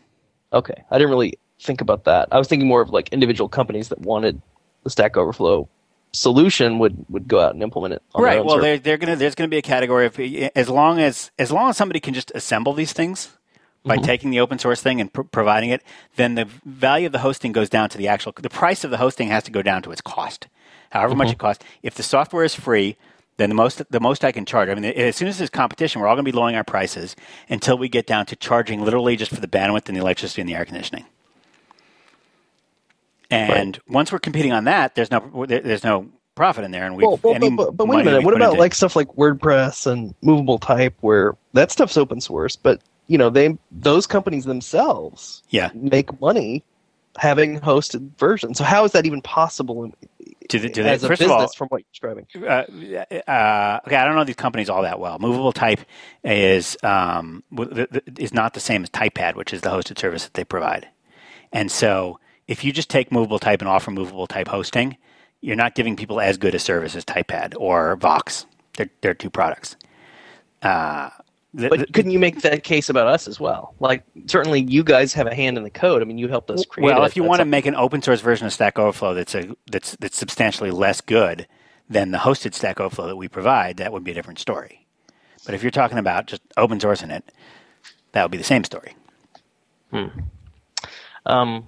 Okay, 0.53 0.83
I 0.91 0.97
didn't 0.97 1.09
really 1.09 1.37
think 1.59 1.81
about 1.81 2.05
that. 2.05 2.27
I 2.31 2.37
was 2.37 2.47
thinking 2.47 2.67
more 2.67 2.81
of 2.81 2.89
like 2.91 3.09
individual 3.09 3.49
companies 3.49 3.89
that 3.89 3.99
wanted 3.99 4.41
the 4.83 4.89
Stack 4.89 5.17
Overflow 5.17 5.67
solution 6.13 6.79
would 6.79 7.05
would 7.09 7.27
go 7.27 7.39
out 7.39 7.53
and 7.53 7.61
implement 7.63 7.93
it. 7.93 8.01
On 8.15 8.23
right. 8.23 8.43
Well, 8.43 8.59
they're, 8.59 8.77
they're 8.79 8.97
gonna 8.97 9.15
there's 9.15 9.35
gonna 9.35 9.47
be 9.47 9.57
a 9.57 9.61
category 9.61 10.05
of 10.05 10.19
as 10.55 10.69
long 10.69 10.99
as 10.99 11.31
as 11.37 11.51
long 11.51 11.69
as 11.69 11.77
somebody 11.77 11.99
can 11.99 12.13
just 12.13 12.31
assemble 12.35 12.73
these 12.73 12.93
things 12.93 13.29
by 13.85 13.97
Mhm. 13.97 14.03
taking 14.03 14.29
the 14.31 14.39
open 14.39 14.59
source 14.59 14.81
thing 14.81 14.99
and 14.99 15.11
pr- 15.13 15.21
providing 15.21 15.69
it, 15.69 15.81
then 16.15 16.35
the 16.35 16.45
value 16.65 17.05
of 17.05 17.11
the 17.13 17.19
hosting 17.19 17.51
goes 17.51 17.69
down 17.69 17.89
to 17.89 17.97
the 17.97 18.07
actual 18.07 18.33
the 18.41 18.49
price 18.49 18.83
of 18.83 18.91
the 18.91 18.97
hosting 18.97 19.27
has 19.29 19.43
to 19.43 19.51
go 19.51 19.61
down 19.61 19.81
to 19.83 19.91
its 19.91 20.01
cost, 20.01 20.47
however 20.91 21.15
much 21.15 21.29
Mhm. 21.29 21.33
it 21.33 21.37
costs. 21.37 21.65
If 21.83 21.95
the 21.95 22.03
software 22.03 22.43
is 22.43 22.55
free. 22.55 22.97
Then 23.37 23.47
the 23.47 23.55
most 23.55 23.81
the 23.89 24.01
most 24.01 24.25
I 24.25 24.33
can 24.33 24.43
charge. 24.43 24.67
I 24.67 24.73
mean, 24.75 24.83
as 24.83 25.15
soon 25.15 25.29
as 25.29 25.37
there's 25.37 25.49
competition, 25.49 26.01
we're 26.01 26.09
all 26.09 26.15
going 26.17 26.25
to 26.25 26.29
be 26.29 26.35
lowering 26.37 26.57
our 26.57 26.63
prices 26.65 27.15
until 27.49 27.77
we 27.77 27.87
get 27.87 28.05
down 28.05 28.25
to 28.25 28.35
charging 28.35 28.83
literally 28.83 29.15
just 29.15 29.33
for 29.33 29.39
the 29.39 29.47
bandwidth 29.47 29.87
and 29.87 29.95
the 29.95 30.01
electricity 30.01 30.41
and 30.41 30.49
the 30.49 30.55
air 30.55 30.65
conditioning. 30.65 31.05
And 33.31 33.79
once 33.87 34.11
we're 34.11 34.19
competing 34.19 34.51
on 34.51 34.63
that, 34.65 34.95
there's 34.95 35.11
no 35.11 35.45
there, 35.47 35.61
there's 35.61 35.83
no 35.83 36.09
profit 36.35 36.63
in 36.63 36.71
there, 36.71 36.85
and 36.85 36.95
we 36.95 37.03
well, 37.03 37.19
well, 37.21 37.37
but, 37.39 37.49
but, 37.55 37.77
but 37.77 37.87
wait 37.87 38.01
a 38.01 38.03
minute. 38.05 38.23
What 38.23 38.33
about 38.33 38.57
like 38.57 38.73
stuff 38.73 38.95
like 38.95 39.07
WordPress 39.09 39.85
and 39.85 40.15
Movable 40.21 40.57
Type, 40.57 40.95
where 41.01 41.35
that 41.53 41.71
stuff's 41.71 41.97
open 41.97 42.21
source, 42.21 42.55
but 42.55 42.81
you 43.07 43.17
know 43.17 43.29
they 43.29 43.57
those 43.71 44.07
companies 44.07 44.45
themselves 44.45 45.43
yeah 45.49 45.69
make 45.73 46.19
money 46.21 46.63
having 47.17 47.59
hosted 47.59 48.09
versions. 48.17 48.57
So 48.57 48.63
how 48.63 48.83
is 48.85 48.93
that 48.93 49.05
even 49.05 49.21
possible 49.21 49.83
in, 49.83 49.93
Do 50.47 50.57
they- 50.59 50.69
do 50.69 50.83
they- 50.83 50.91
as 50.91 51.03
a 51.03 51.07
first 51.07 51.21
of 51.21 51.27
business 51.27 51.41
all- 51.41 51.47
from 51.57 51.67
what 51.67 51.81
you're 51.81 51.91
describing? 51.91 52.27
uh, 52.47 53.29
uh, 53.31 53.79
okay, 53.85 53.95
I 53.95 54.05
don't 54.05 54.15
know 54.15 54.23
these 54.23 54.35
companies 54.35 54.69
all 54.69 54.83
that 54.83 54.99
well. 54.99 55.19
Movable 55.19 55.51
Type 55.51 55.81
is 56.23 56.77
um, 56.83 57.43
w- 57.53 57.73
th- 57.75 57.89
th- 57.91 58.19
is 58.19 58.33
not 58.33 58.53
the 58.53 58.59
same 58.59 58.83
as 58.83 58.89
TypePad, 58.91 59.35
which 59.35 59.53
is 59.53 59.61
the 59.61 59.69
hosted 59.69 59.99
service 59.99 60.23
that 60.23 60.35
they 60.35 60.43
provide. 60.45 60.87
And 61.51 61.69
so, 61.71 62.19
if 62.49 62.63
you 62.63 62.73
just 62.73 62.89
take 62.89 63.11
Movable 63.11 63.37
Type 63.37 63.61
and 63.61 63.69
offer 63.69 63.91
Movable 63.91 64.25
Type 64.25 64.47
hosting, 64.47 64.97
you're 65.39 65.55
not 65.55 65.75
giving 65.75 65.95
people 65.95 66.19
as 66.19 66.35
good 66.37 66.55
a 66.55 66.59
service 66.59 66.95
as 66.95 67.05
TypePad 67.05 67.53
or 67.57 67.95
Vox. 67.95 68.47
They're 68.75 68.89
they're 69.01 69.13
two 69.13 69.29
products. 69.29 69.75
Uh, 70.63 71.11
But 71.53 71.93
couldn't 71.93 72.11
you 72.11 72.17
make 72.19 72.41
that 72.41 72.63
case 72.63 72.89
about 72.89 73.07
us 73.07 73.27
as 73.27 73.39
well? 73.39 73.75
Like 73.79 74.03
certainly 74.25 74.61
you 74.61 74.83
guys 74.83 75.13
have 75.13 75.27
a 75.27 75.35
hand 75.35 75.57
in 75.57 75.63
the 75.63 75.69
code. 75.69 76.01
I 76.01 76.05
mean, 76.05 76.17
you 76.17 76.27
helped 76.27 76.49
us 76.49 76.65
create. 76.65 76.85
well, 76.85 77.03
it. 77.03 77.07
if 77.07 77.15
you 77.15 77.21
That's 77.21 77.29
want 77.29 77.39
to 77.39 77.45
make 77.45 77.67
an 77.67 77.75
open 77.75 78.01
source 78.01 78.21
version 78.21 78.47
of 78.47 78.53
Stack 78.53 78.79
Overflow 78.79 79.13
that's 79.13 79.35
a 79.35 79.55
that's 79.71 79.95
that's 79.97 80.17
substantially 80.17 80.71
less 80.71 81.01
good 81.01 81.47
than 81.87 82.09
the 82.11 82.17
hosted 82.19 82.55
Stack 82.55 82.79
Overflow 82.79 83.07
that 83.07 83.15
we 83.15 83.27
provide, 83.27 83.77
that 83.77 83.93
would 83.93 84.03
be 84.03 84.11
a 84.11 84.15
different 84.15 84.39
story. 84.39 84.87
But 85.45 85.53
if 85.53 85.61
you're 85.61 85.71
talking 85.71 85.99
about 85.99 86.25
just 86.25 86.41
open 86.57 86.79
sourcing 86.79 87.11
it, 87.15 87.31
that 88.13 88.23
would 88.23 88.31
be 88.31 88.37
the 88.39 88.43
same 88.43 88.63
story. 88.63 88.95
Hmm. 89.91 90.07
Um, 91.25 91.65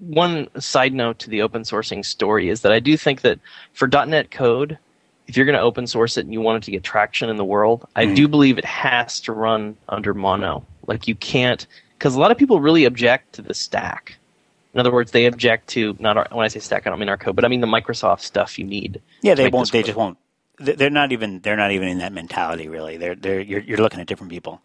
one 0.00 0.48
side 0.60 0.94
note 0.94 1.18
to 1.20 1.30
the 1.30 1.42
open 1.42 1.62
sourcing 1.62 2.04
story 2.04 2.48
is 2.48 2.62
that 2.62 2.72
I 2.72 2.80
do 2.80 2.96
think 2.96 3.20
that 3.22 3.38
for 3.72 3.86
.NET 3.88 4.30
code, 4.30 4.78
if 5.26 5.36
you're 5.36 5.46
going 5.46 5.56
to 5.58 5.62
open 5.62 5.86
source 5.86 6.16
it 6.16 6.24
and 6.24 6.32
you 6.32 6.40
want 6.40 6.62
it 6.62 6.66
to 6.66 6.70
get 6.70 6.82
traction 6.82 7.28
in 7.28 7.36
the 7.36 7.44
world, 7.44 7.86
I 7.94 8.06
Mm. 8.06 8.16
do 8.16 8.28
believe 8.28 8.58
it 8.58 8.64
has 8.64 9.20
to 9.20 9.32
run 9.32 9.76
under 9.88 10.14
Mono. 10.14 10.64
Like 10.86 11.06
you 11.06 11.14
can't, 11.14 11.66
because 11.98 12.14
a 12.16 12.20
lot 12.20 12.30
of 12.30 12.38
people 12.38 12.60
really 12.60 12.84
object 12.84 13.34
to 13.34 13.42
the 13.42 13.54
stack. 13.54 14.16
In 14.74 14.80
other 14.80 14.92
words, 14.92 15.10
they 15.12 15.26
object 15.26 15.68
to 15.70 15.96
not 15.98 16.16
our, 16.16 16.26
when 16.32 16.44
I 16.44 16.48
say 16.48 16.60
stack, 16.60 16.86
I 16.86 16.90
don't 16.90 16.98
mean 16.98 17.08
our 17.08 17.16
code, 17.16 17.36
but 17.36 17.44
I 17.44 17.48
mean 17.48 17.60
the 17.60 17.66
Microsoft 17.66 18.20
stuff 18.20 18.58
you 18.58 18.64
need. 18.64 19.00
Yeah, 19.22 19.34
they 19.34 19.48
won't. 19.48 19.70
They 19.70 19.82
just 19.82 19.96
won't. 19.96 20.16
they- 20.58 20.74
They're 20.74 20.90
not 20.90 21.12
even. 21.12 21.40
They're 21.40 21.56
not 21.56 21.72
even 21.72 21.88
in 21.88 21.98
that 21.98 22.12
mentality. 22.12 22.68
Really, 22.68 22.96
they're. 22.96 23.14
They're. 23.16 23.40
You're, 23.40 23.60
you're 23.60 23.78
looking 23.78 24.00
at 24.00 24.06
different 24.06 24.30
people. 24.32 24.60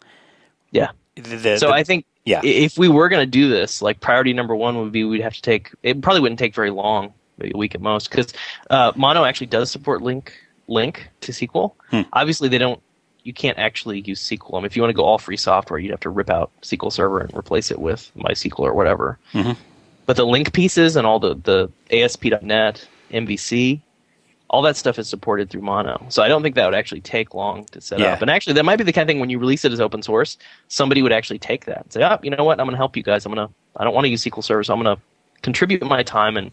Yeah. 0.70 0.90
The- 1.16 1.22
the- 1.36 1.58
So 1.58 1.68
the- 1.68 1.72
I 1.74 1.82
think 1.84 2.04
yeah. 2.26 2.40
if 2.44 2.76
we 2.76 2.88
were 2.88 3.08
going 3.08 3.22
to 3.22 3.30
do 3.30 3.48
this, 3.48 3.80
like 3.80 4.00
priority 4.00 4.32
number 4.34 4.54
one 4.54 4.76
would 4.78 4.92
be 4.92 5.04
we'd 5.04 5.22
have 5.22 5.34
to 5.34 5.42
take. 5.42 5.70
It 5.82 6.02
probably 6.02 6.20
wouldn't 6.20 6.38
take 6.38 6.54
very 6.54 6.70
long, 6.70 7.14
maybe 7.38 7.52
a 7.54 7.56
week 7.56 7.74
at 7.74 7.80
most, 7.80 8.10
because 8.10 8.34
uh, 8.68 8.92
Mono 8.96 9.24
actually 9.24 9.46
does 9.46 9.70
support 9.70 10.02
LINQ 10.02 10.28
LINQ 10.68 10.98
to 11.22 11.32
SQL. 11.32 11.72
Hmm. 11.90 12.02
Obviously, 12.12 12.48
they 12.48 12.58
don't. 12.58 12.82
You 13.22 13.32
can't 13.32 13.58
actually 13.58 14.00
use 14.00 14.20
SQL. 14.22 14.54
I 14.54 14.58
mean, 14.58 14.66
if 14.66 14.76
you 14.76 14.82
want 14.82 14.90
to 14.90 14.96
go 14.96 15.04
all 15.04 15.18
free 15.18 15.36
software, 15.36 15.78
you'd 15.78 15.90
have 15.90 16.00
to 16.00 16.10
rip 16.10 16.30
out 16.30 16.50
SQL 16.62 16.92
Server 16.92 17.20
and 17.20 17.34
replace 17.34 17.70
it 17.70 17.78
with 17.80 18.10
MySQL 18.16 18.60
or 18.60 18.74
whatever. 18.74 19.18
Mhm. 19.32 19.56
But 20.04 20.16
the 20.16 20.26
LINQ 20.26 20.52
pieces 20.52 20.96
and 20.96 21.06
all 21.06 21.18
the 21.18 21.34
the 21.34 21.70
ASP.NET, 21.90 22.86
MVC, 23.12 23.80
all 24.48 24.62
that 24.62 24.76
stuff 24.76 24.98
is 24.98 25.08
supported 25.08 25.50
through 25.50 25.62
Mono. 25.62 26.04
So 26.08 26.22
I 26.22 26.28
don't 26.28 26.42
think 26.42 26.54
that 26.54 26.64
would 26.66 26.74
actually 26.74 27.00
take 27.00 27.34
long 27.34 27.64
to 27.72 27.80
set 27.80 27.98
Yeah. 27.98 28.12
up. 28.12 28.22
And 28.22 28.30
actually, 28.30 28.52
that 28.54 28.64
might 28.64 28.76
be 28.76 28.84
the 28.84 28.92
kind 28.92 29.02
of 29.08 29.12
thing 29.12 29.18
when 29.20 29.28
you 29.30 29.38
release 29.38 29.64
it 29.64 29.72
as 29.72 29.80
open 29.80 30.02
source, 30.02 30.38
somebody 30.68 31.02
would 31.02 31.12
actually 31.12 31.38
take 31.40 31.64
that 31.64 31.82
and 31.82 31.92
say, 31.92 32.02
"Oh, 32.04 32.18
you 32.22 32.30
know 32.30 32.44
what? 32.44 32.60
I'm 32.60 32.66
going 32.66 32.72
to 32.74 32.78
help 32.78 32.96
you 32.96 33.02
guys. 33.02 33.26
I'm 33.26 33.34
going 33.34 33.48
to. 33.48 33.52
I 33.76 33.84
don't 33.84 33.94
want 33.94 34.04
to 34.04 34.08
use 34.08 34.22
SQL 34.24 34.44
Server, 34.44 34.62
so 34.64 34.72
I'm 34.74 34.82
going 34.82 34.96
to 34.96 35.02
contribute 35.42 35.82
my 35.82 36.02
time 36.02 36.36
and 36.36 36.52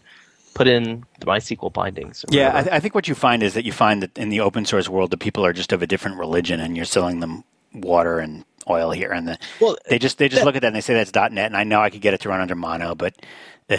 put 0.54 0.66
in 0.66 1.04
the 1.20 1.26
MySQL 1.26 1.72
bindings." 1.72 2.24
Yeah, 2.30 2.50
I, 2.56 2.62
th- 2.62 2.72
I 2.74 2.80
think 2.80 2.94
what 2.94 3.06
you 3.08 3.14
find 3.14 3.42
is 3.42 3.54
that 3.54 3.64
you 3.64 3.72
find 3.72 4.02
that 4.02 4.16
in 4.18 4.28
the 4.28 4.40
open 4.40 4.64
source 4.66 4.88
world, 4.88 5.10
the 5.10 5.16
people 5.16 5.44
are 5.46 5.52
just 5.52 5.72
of 5.72 5.80
a 5.82 5.86
different 5.86 6.18
religion, 6.18 6.60
and 6.60 6.76
you're 6.76 6.84
selling 6.86 7.20
them 7.20 7.44
water 7.72 8.18
and 8.18 8.44
oil 8.68 8.90
here, 8.90 9.12
and 9.12 9.28
the, 9.28 9.38
well, 9.60 9.76
they 9.88 9.98
just 9.98 10.18
they 10.18 10.28
just 10.28 10.40
that- 10.40 10.44
look 10.46 10.56
at 10.56 10.62
that 10.62 10.68
and 10.68 10.76
they 10.76 10.80
say 10.80 10.94
that's 10.94 11.14
.NET, 11.14 11.46
and 11.46 11.56
I 11.56 11.62
know 11.64 11.80
I 11.80 11.90
could 11.90 12.00
get 12.00 12.12
it 12.14 12.20
to 12.22 12.28
run 12.28 12.40
under 12.40 12.54
Mono, 12.56 12.94
but 12.96 13.14
uh, 13.70 13.76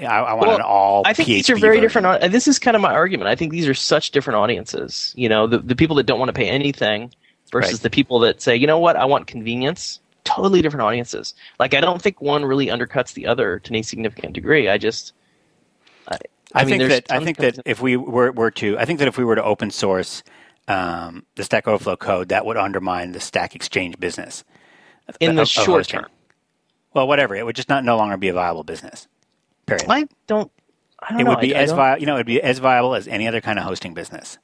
I, 0.00 0.04
I 0.04 0.34
want 0.34 0.48
Well, 0.48 0.56
an 0.56 0.62
all. 0.62 1.02
I 1.06 1.12
think 1.14 1.28
these 1.28 1.48
are 1.48 1.56
very 1.56 1.80
version. 1.80 2.02
different. 2.02 2.32
this 2.32 2.46
is 2.46 2.58
kind 2.58 2.74
of 2.76 2.82
my 2.82 2.92
argument. 2.92 3.28
I 3.28 3.34
think 3.34 3.52
these 3.52 3.66
are 3.66 3.74
such 3.74 4.10
different 4.10 4.36
audiences. 4.36 5.14
You 5.16 5.28
know, 5.28 5.46
the 5.46 5.58
the 5.58 5.76
people 5.76 5.96
that 5.96 6.04
don't 6.04 6.18
want 6.18 6.28
to 6.28 6.34
pay 6.34 6.48
anything 6.48 7.12
versus 7.50 7.74
Right. 7.74 7.82
the 7.82 7.90
people 7.90 8.18
that 8.20 8.42
say, 8.42 8.56
you 8.56 8.66
know 8.66 8.78
what, 8.78 8.96
I 8.96 9.04
want 9.06 9.26
convenience. 9.26 10.00
Totally 10.24 10.60
different 10.60 10.82
audiences. 10.82 11.34
Like 11.58 11.72
I 11.72 11.80
don't 11.80 12.02
think 12.02 12.20
one 12.20 12.44
really 12.44 12.66
undercuts 12.66 13.14
the 13.14 13.26
other 13.26 13.60
to 13.60 13.70
any 13.70 13.82
significant 13.82 14.32
degree. 14.34 14.68
I 14.68 14.76
just, 14.76 15.12
I, 16.08 16.18
I, 16.52 16.64
mean, 16.64 16.78
think 16.80 16.90
that 16.90 17.12
I 17.12 17.24
think 17.24 17.38
that 17.38 17.60
if 17.64 17.80
we 17.80 17.96
were, 17.96 18.32
were 18.32 18.50
to, 18.52 18.76
I 18.78 18.84
think 18.84 18.98
that 18.98 19.08
if 19.08 19.16
we 19.16 19.24
were 19.24 19.36
to 19.36 19.44
open 19.44 19.70
source 19.70 20.24
um, 20.68 21.24
the 21.36 21.44
Stack 21.44 21.68
Overflow 21.68 21.96
code, 21.96 22.28
that 22.30 22.44
would 22.44 22.56
undermine 22.56 23.12
the 23.12 23.20
Stack 23.20 23.54
Exchange 23.54 23.98
business 24.00 24.42
in 25.20 25.36
the 25.36 25.42
of 25.42 25.48
short 25.48 25.86
term, 25.86 26.06
Well, 26.92 27.06
whatever, 27.06 27.36
it 27.36 27.46
would 27.46 27.54
just 27.56 27.68
not 27.68 27.84
no 27.84 27.96
longer 27.96 28.16
be 28.16 28.28
a 28.28 28.32
viable 28.34 28.64
business. 28.64 29.06
Period. 29.66 29.86
I 29.88 30.06
don't. 30.26 30.50
I 31.00 31.10
don't 31.12 31.20
it 31.20 31.24
know. 31.24 31.30
would 31.30 31.40
be 31.40 31.54
I- 31.54 31.58
I 31.58 31.62
as 31.62 31.68
don't- 31.70 31.76
viable, 31.76 32.00
you 32.00 32.06
know, 32.06 32.14
it 32.14 32.18
would 32.20 32.26
be 32.26 32.42
as 32.42 32.58
viable 32.58 32.94
as 32.94 33.06
any 33.08 33.28
other 33.28 33.40
kind 33.40 33.58
of 33.58 33.64
hosting 33.64 33.94
business. 33.94 34.38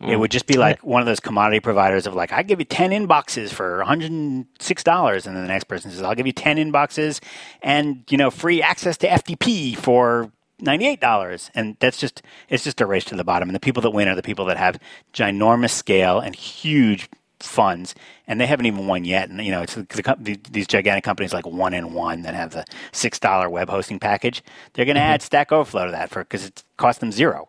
It 0.00 0.06
Mm. 0.06 0.18
would 0.18 0.32
just 0.32 0.46
be 0.46 0.54
like 0.58 0.80
one 0.80 1.00
of 1.00 1.06
those 1.06 1.20
commodity 1.20 1.60
providers 1.60 2.08
of 2.08 2.14
like, 2.14 2.32
I 2.32 2.42
give 2.42 2.58
you 2.58 2.64
10 2.64 2.90
inboxes 2.90 3.50
for 3.52 3.78
$106. 3.84 5.26
And 5.26 5.36
then 5.36 5.44
the 5.44 5.48
next 5.48 5.64
person 5.64 5.92
says, 5.92 6.02
I'll 6.02 6.16
give 6.16 6.26
you 6.26 6.32
10 6.32 6.56
inboxes 6.56 7.20
and, 7.62 8.02
you 8.10 8.16
know, 8.18 8.28
free 8.30 8.60
access 8.60 8.96
to 8.98 9.06
FTP 9.06 9.76
for 9.76 10.32
$98. 10.60 11.50
And 11.54 11.76
that's 11.78 11.98
just, 11.98 12.20
it's 12.48 12.64
just 12.64 12.80
a 12.80 12.86
race 12.86 13.04
to 13.06 13.14
the 13.16 13.22
bottom. 13.22 13.48
And 13.48 13.54
the 13.54 13.60
people 13.60 13.80
that 13.82 13.90
win 13.90 14.08
are 14.08 14.16
the 14.16 14.22
people 14.22 14.44
that 14.46 14.56
have 14.56 14.80
ginormous 15.14 15.70
scale 15.70 16.18
and 16.18 16.34
huge 16.34 17.08
funds. 17.46 17.94
And 18.26 18.40
they 18.40 18.46
haven't 18.46 18.66
even 18.66 18.86
won 18.86 19.04
yet. 19.04 19.28
And, 19.28 19.44
you 19.44 19.50
know, 19.50 19.62
it's 19.62 19.74
the, 19.74 20.16
the, 20.18 20.38
these 20.50 20.66
gigantic 20.66 21.04
companies 21.04 21.32
like 21.32 21.46
One 21.46 21.74
and 21.74 21.94
One 21.94 22.22
that 22.22 22.34
have 22.34 22.50
the 22.52 22.64
$6 22.92 23.50
web 23.50 23.68
hosting 23.68 23.98
package. 23.98 24.42
They're 24.72 24.84
going 24.84 24.96
to 24.96 25.02
add 25.02 25.22
Stack 25.22 25.52
Overflow 25.52 25.86
to 25.86 25.92
that 25.92 26.10
for, 26.10 26.24
because 26.24 26.46
it 26.46 26.62
costs 26.76 27.00
them 27.00 27.12
zero. 27.12 27.48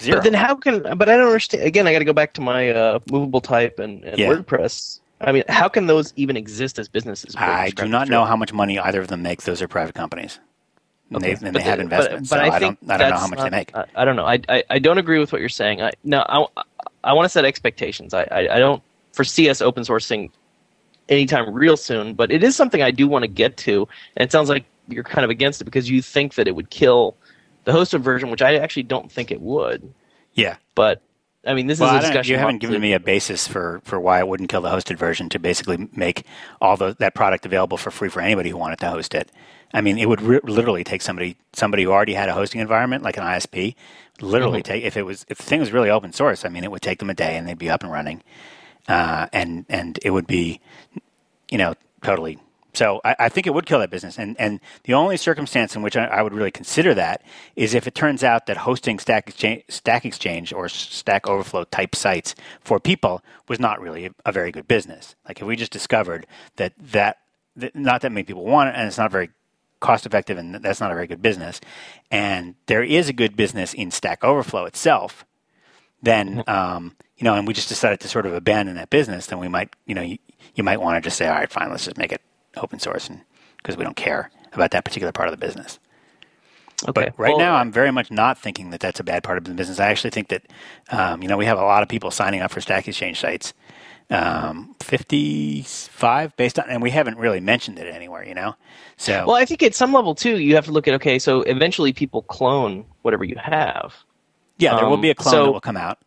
Zero. 0.00 0.16
But 0.16 0.24
then 0.24 0.34
how 0.34 0.56
can? 0.56 0.82
But 0.82 1.08
I 1.08 1.16
don't 1.16 1.26
understand. 1.26 1.62
Again, 1.62 1.86
I 1.86 1.92
got 1.92 2.00
to 2.00 2.04
go 2.04 2.12
back 2.12 2.32
to 2.34 2.40
my 2.40 2.70
uh, 2.70 2.98
movable 3.10 3.40
type 3.40 3.78
and, 3.78 4.02
and 4.04 4.18
Yeah. 4.18 4.28
WordPress. 4.28 5.00
I 5.20 5.32
mean, 5.32 5.44
how 5.48 5.68
can 5.68 5.86
those 5.86 6.12
even 6.16 6.36
exist 6.36 6.78
as 6.78 6.88
businesses? 6.88 7.34
I 7.36 7.70
do 7.70 7.86
not 7.88 8.08
know 8.08 8.24
how 8.24 8.36
much 8.36 8.52
money 8.52 8.78
either 8.78 9.00
of 9.00 9.08
them 9.08 9.22
make. 9.22 9.42
Those 9.42 9.62
are 9.62 9.68
private 9.68 9.94
companies. 9.94 10.40
And 11.10 11.22
they, 11.22 11.32
and 11.32 11.54
they 11.54 11.62
have 11.62 11.78
investments. 11.78 12.28
But, 12.28 12.38
but 12.38 12.46
so 12.46 12.50
I, 12.52 12.56
I, 12.56 12.58
don't, 12.58 12.78
I 12.88 12.96
don't 12.96 13.10
know 13.10 13.16
how 13.16 13.26
much 13.28 13.38
not- 13.38 13.50
they 13.50 13.56
make. 13.56 13.76
I, 13.76 13.84
I 13.94 14.04
don't 14.04 14.16
know. 14.16 14.26
I, 14.26 14.40
I, 14.48 14.64
I 14.70 14.78
don't 14.80 14.98
agree 14.98 15.18
with 15.20 15.30
what 15.32 15.40
you're 15.40 15.48
saying. 15.48 15.80
I 15.80 15.92
no. 16.02 16.24
I, 16.28 16.46
I 17.04 17.12
want 17.12 17.24
to 17.26 17.28
set 17.28 17.44
expectations. 17.44 18.12
I, 18.12 18.22
I, 18.24 18.56
I 18.56 18.58
don't 18.58 18.82
foresee 19.16 19.44
CS 19.44 19.60
open 19.62 19.82
sourcing 19.82 20.30
anytime 21.08 21.52
real 21.52 21.76
soon. 21.76 22.14
But 22.14 22.30
it 22.30 22.44
is 22.44 22.54
something 22.54 22.82
I 22.82 22.90
do 22.90 23.08
want 23.08 23.22
to 23.22 23.28
get 23.28 23.56
to. 23.58 23.88
And 24.16 24.26
it 24.26 24.30
sounds 24.30 24.48
like 24.48 24.64
you're 24.88 25.04
kind 25.04 25.24
of 25.24 25.30
against 25.30 25.60
it 25.60 25.64
because 25.64 25.90
you 25.90 26.02
think 26.02 26.34
that 26.34 26.46
it 26.46 26.54
would 26.54 26.70
kill 26.70 27.16
the 27.64 27.72
hosted 27.72 28.00
version, 28.00 28.30
which 28.30 28.42
I 28.42 28.56
actually 28.56 28.84
don't 28.84 29.10
think 29.10 29.30
it 29.30 29.40
would. 29.40 29.92
Yeah. 30.34 30.56
But 30.74 31.02
I 31.46 31.54
mean, 31.54 31.66
this 31.68 31.78
well, 31.78 31.96
is 31.96 32.04
a 32.04 32.06
discussion. 32.08 32.32
you 32.32 32.38
haven't 32.38 32.58
given 32.58 32.80
me 32.80 32.92
a 32.92 33.00
basis 33.00 33.46
for, 33.48 33.80
for 33.84 34.00
why 34.00 34.18
it 34.18 34.28
wouldn't 34.28 34.48
kill 34.48 34.62
the 34.62 34.68
hosted 34.68 34.96
version 34.96 35.28
to 35.30 35.38
basically 35.38 35.88
make 35.94 36.24
all 36.60 36.76
the, 36.76 36.96
that 36.98 37.14
product 37.14 37.46
available 37.46 37.76
for 37.76 37.90
free 37.90 38.08
for 38.08 38.20
anybody 38.20 38.50
who 38.50 38.56
wanted 38.56 38.78
to 38.80 38.90
host 38.90 39.14
it. 39.14 39.30
I 39.72 39.80
mean, 39.80 39.98
it 39.98 40.08
would 40.08 40.22
re- 40.22 40.40
literally 40.44 40.84
take 40.84 41.02
somebody 41.02 41.36
somebody 41.52 41.84
who 41.84 41.92
already 41.92 42.14
had 42.14 42.28
a 42.28 42.32
hosting 42.34 42.60
environment 42.60 43.02
like 43.02 43.16
an 43.16 43.24
ISP. 43.24 43.74
Literally 44.20 44.60
Mm-hmm. 44.62 44.72
take 44.72 44.84
if 44.84 44.96
it 44.96 45.02
was 45.02 45.26
if 45.28 45.38
the 45.38 45.44
thing 45.44 45.60
was 45.60 45.72
really 45.72 45.90
open 45.90 46.12
source. 46.12 46.44
I 46.44 46.48
mean, 46.48 46.64
it 46.64 46.70
would 46.70 46.82
take 46.82 46.98
them 47.00 47.10
a 47.10 47.14
day 47.14 47.36
and 47.36 47.46
they'd 47.46 47.58
be 47.58 47.68
up 47.68 47.82
and 47.82 47.92
running, 47.92 48.22
uh, 48.88 49.26
and 49.32 49.66
and 49.68 49.98
it 50.02 50.10
would 50.10 50.26
be, 50.26 50.60
you 51.50 51.58
know, 51.58 51.74
totally. 52.02 52.38
So 52.74 53.00
I, 53.04 53.16
I 53.20 53.28
think 53.30 53.46
it 53.46 53.54
would 53.54 53.64
kill 53.64 53.78
that 53.78 53.90
business. 53.90 54.18
And 54.18 54.38
and 54.38 54.60
the 54.84 54.92
only 54.92 55.16
circumstance 55.16 55.74
in 55.74 55.82
which 55.82 55.96
I, 55.96 56.04
I 56.04 56.22
would 56.22 56.34
really 56.34 56.50
consider 56.50 56.92
that 56.94 57.22
is 57.56 57.72
if 57.74 57.86
it 57.86 57.94
turns 57.94 58.22
out 58.22 58.46
that 58.46 58.58
hosting 58.58 58.98
Stack 58.98 59.28
Exchange, 59.28 59.64
Stack 59.68 60.04
Exchange 60.04 60.52
or 60.52 60.68
Stack 60.68 61.26
Overflow 61.26 61.64
type 61.64 61.94
sites 61.94 62.34
for 62.60 62.78
people 62.78 63.22
was 63.48 63.58
not 63.58 63.80
really 63.80 64.10
a 64.26 64.32
very 64.32 64.52
good 64.52 64.68
business. 64.68 65.16
Like 65.26 65.40
if 65.40 65.46
we 65.46 65.56
just 65.56 65.72
discovered 65.72 66.26
that 66.56 66.74
that, 66.78 67.18
that 67.56 67.74
not 67.74 68.02
that 68.02 68.12
many 68.12 68.24
people 68.24 68.44
want 68.44 68.68
it 68.68 68.74
and 68.76 68.86
it's 68.86 68.98
not 68.98 69.10
very 69.10 69.30
cost 69.80 70.04
effective 70.04 70.36
and 70.36 70.54
that's 70.56 70.80
not 70.80 70.90
a 70.90 70.94
very 70.94 71.06
good 71.06 71.22
business, 71.22 71.62
and 72.10 72.56
there 72.66 72.82
is 72.82 73.08
a 73.08 73.14
good 73.14 73.36
business 73.36 73.72
in 73.72 73.90
Stack 73.90 74.22
Overflow 74.22 74.66
itself, 74.66 75.24
then 76.02 76.44
um, 76.46 76.94
you 77.18 77.24
know, 77.24 77.34
and 77.34 77.46
we 77.46 77.54
just 77.54 77.68
decided 77.68 78.00
to 78.00 78.08
sort 78.08 78.26
of 78.26 78.34
abandon 78.34 78.76
that 78.76 78.90
business, 78.90 79.26
then 79.26 79.38
we 79.38 79.48
might, 79.48 79.74
you 79.86 79.94
know, 79.94 80.02
you, 80.02 80.18
you 80.54 80.62
might 80.62 80.80
want 80.80 81.02
to 81.02 81.06
just 81.06 81.16
say, 81.16 81.26
all 81.26 81.34
right, 81.34 81.50
fine, 81.50 81.70
let's 81.70 81.84
just 81.84 81.96
make 81.96 82.12
it 82.12 82.20
open 82.56 82.78
source, 82.78 83.08
and 83.08 83.20
because 83.58 83.76
we 83.76 83.84
don't 83.84 83.96
care 83.96 84.30
about 84.52 84.70
that 84.70 84.84
particular 84.84 85.12
part 85.12 85.28
of 85.28 85.32
the 85.32 85.44
business. 85.44 85.78
Okay. 86.82 86.92
But 86.92 87.18
right 87.18 87.30
well, 87.30 87.38
now, 87.38 87.54
I'm 87.54 87.72
very 87.72 87.90
much 87.90 88.10
not 88.10 88.38
thinking 88.38 88.70
that 88.70 88.80
that's 88.80 89.00
a 89.00 89.04
bad 89.04 89.22
part 89.22 89.38
of 89.38 89.44
the 89.44 89.54
business. 89.54 89.80
I 89.80 89.88
actually 89.88 90.10
think 90.10 90.28
that, 90.28 90.42
um, 90.90 91.22
you 91.22 91.28
know, 91.28 91.36
we 91.36 91.46
have 91.46 91.58
a 91.58 91.62
lot 91.64 91.82
of 91.82 91.88
people 91.88 92.10
signing 92.10 92.42
up 92.42 92.50
for 92.50 92.60
Stack 92.60 92.86
Exchange 92.86 93.18
sites, 93.18 93.54
um, 94.10 94.74
55 94.80 96.36
based 96.36 96.58
on, 96.58 96.68
and 96.68 96.82
we 96.82 96.90
haven't 96.90 97.16
really 97.16 97.40
mentioned 97.40 97.78
it 97.78 97.92
anywhere, 97.92 98.26
you 98.26 98.34
know. 98.34 98.54
So 98.98 99.26
Well, 99.26 99.36
I 99.36 99.46
think 99.46 99.62
at 99.62 99.74
some 99.74 99.92
level 99.92 100.14
too, 100.14 100.38
you 100.38 100.54
have 100.54 100.66
to 100.66 100.70
look 100.72 100.86
at 100.86 100.94
okay, 100.94 101.18
so 101.18 101.42
eventually 101.42 101.92
people 101.92 102.22
clone 102.22 102.84
whatever 103.02 103.24
you 103.24 103.36
have, 103.38 103.94
yeah, 104.58 104.76
there 104.76 104.86
will 104.86 104.94
um, 104.94 105.00
be 105.00 105.10
a 105.10 105.14
clone 105.14 105.32
so- 105.32 105.44
that 105.46 105.52
will 105.52 105.60
come 105.60 105.76
out. 105.76 105.98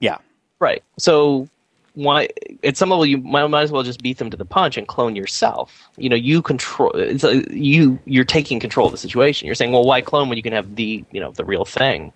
Yeah, 0.00 0.18
right? 0.60 0.82
So 0.98 1.48
why 1.94 2.28
at 2.62 2.76
some 2.76 2.90
level 2.90 3.04
you 3.04 3.18
might, 3.18 3.44
might 3.48 3.62
as 3.62 3.72
well 3.72 3.82
just 3.82 4.00
beat 4.00 4.18
them 4.18 4.30
to 4.30 4.36
the 4.36 4.44
punch 4.44 4.76
and 4.76 4.86
clone 4.86 5.16
yourself. 5.16 5.88
You 5.96 6.08
know, 6.08 6.16
you 6.16 6.40
control. 6.40 6.92
It's 6.92 7.24
a, 7.24 7.42
you 7.52 7.98
you're 8.04 8.24
taking 8.24 8.60
control 8.60 8.86
of 8.86 8.92
the 8.92 8.98
situation. 8.98 9.46
You're 9.46 9.56
saying, 9.56 9.72
well, 9.72 9.84
why 9.84 10.00
clone 10.00 10.28
when 10.28 10.36
you 10.36 10.42
can 10.42 10.52
have 10.52 10.76
the 10.76 11.04
you 11.10 11.20
know 11.20 11.32
the 11.32 11.44
real 11.44 11.64
thing? 11.64 12.12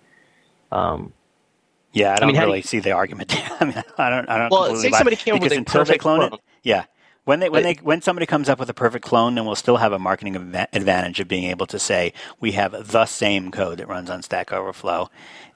Um, 0.71 1.11
Yeah, 1.93 2.13
I 2.13 2.17
don't 2.17 2.27
mean, 2.27 2.35
how 2.35 2.43
do 2.43 2.47
really 2.47 2.59
you- 2.59 2.63
see 2.63 2.79
the 2.79 2.91
argument. 2.91 3.35
I 3.61 3.65
mean, 3.65 3.83
I 3.97 4.09
don't. 4.09 4.29
I 4.29 4.37
don't. 4.37 4.49
Well, 4.51 4.75
say 4.77 4.91
somebody 4.91 5.17
came 5.17 5.35
up 5.35 5.41
with 5.41 5.51
a 5.51 5.63
perfect 5.63 6.01
clone 6.01 6.23
it. 6.23 6.29
clone. 6.29 6.39
Yeah, 6.63 6.85
when 7.25 7.39
they 7.39 7.49
when 7.49 7.63
they 7.63 7.73
when 7.81 8.01
somebody 8.01 8.25
comes 8.25 8.47
up 8.49 8.59
with 8.59 8.69
a 8.69 8.73
perfect 8.73 9.03
clone, 9.03 9.35
then 9.35 9.45
we'll 9.45 9.55
still 9.55 9.77
have 9.77 9.91
a 9.91 9.99
marketing 9.99 10.35
adva- 10.35 10.67
advantage 10.71 11.19
of 11.19 11.27
being 11.27 11.45
able 11.45 11.65
to 11.67 11.79
say 11.79 12.13
we 12.39 12.53
have 12.53 12.91
the 12.91 13.05
same 13.05 13.51
code 13.51 13.79
that 13.79 13.87
runs 13.87 14.09
on 14.09 14.21
Stack 14.21 14.53
Overflow, 14.53 15.09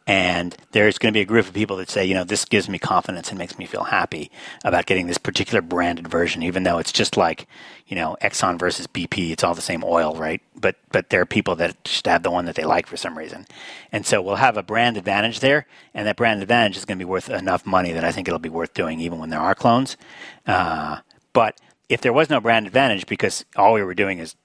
and 0.08 0.58
there's 0.72 0.98
going 0.98 1.14
to 1.14 1.18
be 1.18 1.22
a 1.22 1.26
group 1.26 1.48
of 1.48 1.54
people 1.54 1.78
that 1.78 1.92
say, 1.92 2.04
you 2.04 2.16
know, 2.16 2.24
this 2.24 2.44
gives 2.44 2.68
me 2.68 2.80
confidence 2.80 3.30
and 3.30 3.38
makes 3.38 3.60
me 3.60 3.68
feel 3.68 3.84
happy 3.84 4.32
about 4.66 4.88
getting 4.88 5.06
this 5.06 5.20
particular 5.20 5.62
branded 5.62 6.08
version, 6.08 6.42
even 6.42 6.64
though 6.64 6.80
it's 6.80 6.92
just 6.92 7.16
like, 7.16 7.48
you 7.88 7.96
know, 7.96 8.18
Exxon 8.20 8.58
versus 8.58 8.88
BP. 8.88 9.30
It's 9.30 9.44
all 9.44 9.54
the 9.54 9.62
same 9.62 9.84
oil, 9.84 10.16
right? 10.16 10.42
But 10.56 10.78
but 10.92 11.12
there 11.12 11.22
are 11.22 11.28
people 11.28 11.56
that 11.58 11.84
just 11.84 12.08
have 12.08 12.24
the 12.24 12.32
one 12.32 12.46
that 12.46 12.56
they 12.56 12.66
like 12.66 12.88
for 12.88 12.98
some 12.98 13.16
reason, 13.16 13.46
and 13.92 14.08
so 14.08 14.24
we'll 14.24 14.38
have 14.38 14.58
a 14.58 14.64
brand 14.64 14.98
advantage 14.98 15.40
there, 15.40 15.68
and 15.94 16.08
that 16.08 16.18
brand 16.18 16.42
advantage 16.42 16.78
is 16.78 16.86
going 16.86 16.98
to 16.98 17.06
be 17.06 17.10
worth 17.10 17.30
enough 17.30 17.68
money 17.68 17.92
that 17.92 18.04
I 18.04 18.12
think 18.12 18.28
it'll 18.28 18.40
be 18.40 18.50
worth 18.50 18.74
doing, 18.74 19.00
even 19.00 19.20
when 19.20 19.30
there 19.30 19.40
are 19.40 19.54
clones. 19.54 19.98
Uh, 20.48 21.02
but 21.40 21.58
if 21.88 22.02
there 22.02 22.12
was 22.12 22.30
no 22.30 22.42
brand 22.42 22.68
advantage, 22.68 23.06
because 23.06 23.46
all 23.56 23.72
we 23.72 23.82
were 23.82 23.94
doing 23.94 24.20
is 24.20 24.36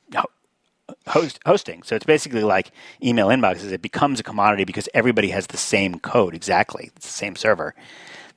host, 1.09 1.41
hosting, 1.45 1.83
so 1.83 1.97
it's 1.97 2.07
basically 2.07 2.45
like 2.45 2.71
email 3.03 3.31
inboxes. 3.31 3.73
It 3.73 3.83
becomes 3.83 4.21
a 4.21 4.23
commodity 4.23 4.63
because 4.63 4.89
everybody 4.95 5.31
has 5.31 5.49
the 5.49 5.57
same 5.57 5.99
code 5.99 6.37
exactly, 6.37 6.93
it's 6.95 7.07
the 7.07 7.13
same 7.13 7.35
server. 7.35 7.75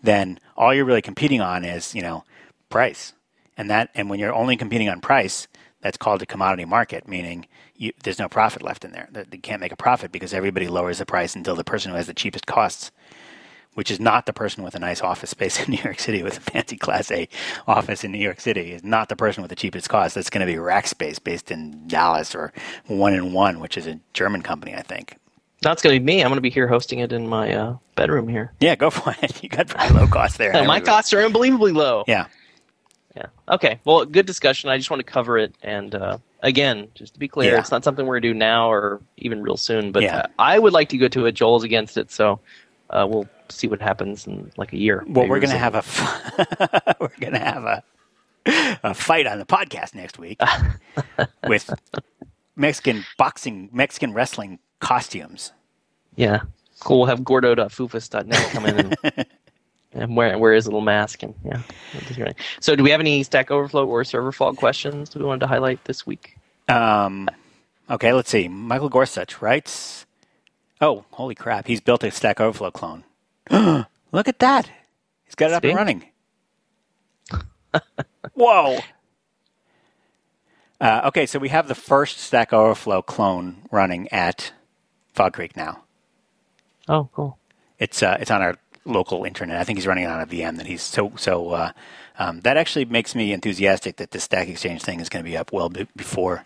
Then 0.01 0.39
all 0.55 0.74
you're 0.74 0.86
really 0.86 1.03
competing 1.03 1.39
on 1.39 1.64
is 1.64 1.93
you 1.93 2.01
know 2.01 2.24
price, 2.72 3.14
and 3.55 3.70
that 3.70 3.91
and 3.93 4.10
when 4.10 4.18
you're 4.20 4.34
only 4.34 4.58
competing 4.58 4.89
on 4.89 5.01
price, 5.01 5.47
that's 5.82 5.97
called 5.97 6.24
a 6.24 6.26
commodity 6.26 6.66
market, 6.66 7.08
meaning 7.08 7.45
you, 7.76 7.91
there's 8.03 8.18
no 8.18 8.28
profit 8.28 8.64
left 8.64 8.84
in 8.84 8.91
there. 8.91 9.08
They 9.12 9.38
can't 9.38 9.62
make 9.62 9.72
a 9.72 9.78
profit 9.78 10.12
because 10.12 10.34
everybody 10.34 10.68
lowers 10.68 10.97
the 10.97 11.05
price 11.05 11.36
until 11.36 11.55
the 11.55 11.64
person 11.64 11.91
who 11.91 11.97
has 11.97 12.08
the 12.08 12.16
cheapest 12.16 12.47
costs 12.47 12.89
which 13.78 13.91
is 13.91 13.99
not 13.99 14.25
the 14.25 14.34
person 14.34 14.63
with 14.63 14.73
a 14.73 14.80
nice 14.80 15.01
office 15.01 15.30
space 15.30 15.59
in 15.63 15.69
New 15.71 15.82
York 15.84 15.99
City 15.99 16.23
with 16.23 16.38
a 16.38 16.41
fancy 16.41 16.78
Class 16.78 17.11
A 17.11 17.30
office 17.67 18.03
in 18.03 18.11
New 18.11 18.17
York 18.17 18.39
City, 18.39 18.71
is 18.71 18.84
not 18.84 19.07
the 19.07 19.15
person 19.15 19.43
with 19.43 19.49
the 19.49 19.55
cheapest 19.55 19.88
cost. 19.88 20.15
That's 20.15 20.32
going 20.32 20.45
to 20.45 20.51
be 20.51 20.57
Rackspace 20.57 21.23
based 21.23 21.51
in 21.51 21.88
Dallas 21.88 22.34
or 22.34 22.51
One 22.88 23.13
in 23.13 23.34
One, 23.34 23.59
which 23.59 23.78
is 23.78 23.86
a 23.86 23.99
German 24.13 24.41
company, 24.41 24.73
I 24.73 24.82
think. 24.82 25.15
that's 25.61 25.84
going 25.84 25.95
to 25.95 25.99
be 25.99 26.03
me. 26.03 26.21
I'm 26.23 26.30
going 26.30 26.38
to 26.38 26.41
be 26.41 26.49
here 26.49 26.67
hosting 26.67 26.99
it 26.99 27.11
in 27.13 27.28
my 27.28 27.53
uh, 27.53 27.78
bedroom 27.95 28.28
here. 28.28 28.51
Yeah, 28.59 28.73
go 28.75 28.89
for 28.89 29.15
it. 29.21 29.43
You 29.43 29.49
got 29.49 29.67
pretty 29.67 29.93
low 29.93 30.07
cost 30.07 30.39
there. 30.39 30.53
my 30.65 30.80
costs 30.80 31.13
are 31.13 31.21
unbelievably 31.23 31.73
low. 31.73 32.03
Yeah. 32.07 32.25
Yeah. 33.15 33.28
Okay. 33.47 33.80
Well, 33.86 34.05
good 34.05 34.25
discussion. 34.25 34.71
I 34.71 34.78
just 34.78 34.89
want 34.89 34.99
to 35.01 35.11
cover 35.11 35.38
it, 35.38 35.53
and 35.63 35.93
uh, 35.93 36.17
again, 36.41 36.88
just 36.95 37.13
to 37.13 37.19
be 37.19 37.28
clear, 37.28 37.53
Yeah. 37.53 37.59
it's 37.59 37.71
not 37.71 37.84
something 37.84 38.05
we're 38.07 38.15
going 38.19 38.23
to 38.23 38.34
do 38.34 38.34
now 38.39 38.71
or 38.71 39.01
even 39.17 39.41
real 39.43 39.57
soon. 39.57 39.91
But 39.91 40.01
Yeah. 40.03 40.17
uh, 40.17 40.28
I 40.39 40.57
would 40.59 40.73
like 40.73 40.89
to 40.89 40.97
go 40.97 41.07
to 41.09 41.25
it. 41.28 41.34
Joel's 41.34 41.63
against 41.63 41.97
it, 41.97 42.11
so 42.11 42.39
uh, 42.89 43.05
we'll 43.09 43.27
see 43.49 43.67
what 43.67 43.81
happens 43.81 44.27
in 44.27 44.51
like 44.57 44.73
a 44.73 44.77
year. 44.77 45.03
Well, 45.07 45.27
we're 45.27 45.39
going 45.39 45.51
to 45.51 45.55
so. 45.55 45.59
have 45.59 45.75
a 45.75 45.77
f- 45.79 46.95
we're 46.99 47.07
going 47.19 47.33
to 47.33 47.39
have 47.39 47.63
a 47.63 47.83
a 48.83 48.93
fight 48.93 49.27
on 49.27 49.39
the 49.39 49.45
podcast 49.45 49.93
next 49.93 50.17
week 50.17 50.39
with 51.47 51.69
Mexican 52.55 53.05
boxing, 53.17 53.69
Mexican 53.73 54.13
wrestling 54.13 54.59
costumes. 54.79 55.51
yeah. 56.15 56.41
Cool. 56.79 56.99
We'll 56.99 57.07
have 57.07 57.23
Gordo.fufus.net 57.23 58.49
come 58.51 58.65
in 58.67 58.79
and, 58.79 58.95
and 59.93 60.15
wear 60.15 60.38
wear 60.38 60.53
his 60.53 60.65
little 60.65 60.81
mask 60.81 61.23
and 61.23 61.33
yeah. 61.43 61.61
that'd 61.91 62.07
be 62.07 62.13
great. 62.13 62.35
So, 62.59 62.75
do 62.75 62.83
we 62.83 62.91
have 62.91 62.99
any 62.99 63.23
Stack 63.23 63.49
Overflow 63.49 63.88
or 63.88 64.03
server 64.03 64.31
fault 64.31 64.57
questions 64.57 65.15
we 65.15 65.25
wanted 65.25 65.39
to 65.39 65.47
highlight 65.47 65.83
this 65.85 66.05
week? 66.05 66.38
Um, 66.67 67.29
okay, 67.89 68.13
let's 68.13 68.29
see. 68.29 68.47
Michael 68.47 68.89
Gorsuch 68.89 69.41
writes. 69.41 70.05
Oh, 70.80 71.05
holy 71.11 71.36
crap! 71.36 71.67
He's 71.67 71.82
built 71.82 72.03
a 72.03 72.11
Stack 72.11 72.39
Overflow 72.39 72.71
clone. 72.71 73.03
Look 73.49 74.28
at 74.28 74.39
that! 74.39 74.69
He's 75.25 75.36
got 75.36 75.51
it 75.51 75.53
up 75.53 75.63
and 75.63 75.75
running. 75.75 76.05
Whoa! 78.34 78.80
Uh, 80.80 81.01
okay, 81.05 81.25
so 81.25 81.39
we 81.39 81.49
have 81.49 81.67
the 81.67 81.75
first 81.75 82.19
Stack 82.19 82.53
Overflow 82.53 83.01
clone 83.01 83.63
running 83.71 84.07
at 84.09 84.53
Fog 85.13 85.34
Creek 85.34 85.57
now. 85.57 85.84
Oh, 86.88 87.09
cool. 87.13 87.38
It's 87.80 88.01
uh, 88.03 88.17
it's 88.19 88.32
on 88.32 88.41
our 88.41 88.55
local 88.86 89.23
internet. 89.23 89.57
I 89.57 89.63
think 89.63 89.78
he's 89.78 89.88
running 89.88 90.05
it 90.05 90.09
on 90.09 90.21
a 90.21 90.28
VM 90.28 90.57
that 90.57 90.67
he's 90.67 90.82
so 90.82 91.13
so. 91.15 91.51
Uh, 91.51 91.71
um, 92.19 92.41
that 92.41 92.57
actually 92.57 92.86
makes 92.86 93.13
me 93.13 93.32
enthusiastic 93.34 93.97
that 93.97 94.11
the 94.11 94.19
Stack 94.19 94.47
Exchange 94.47 94.82
thing 94.82 94.99
is 94.99 95.09
going 95.09 95.23
to 95.23 95.30
be 95.30 95.38
up 95.38 95.51
well 95.51 95.69
be- 95.69 95.88
before 95.95 96.45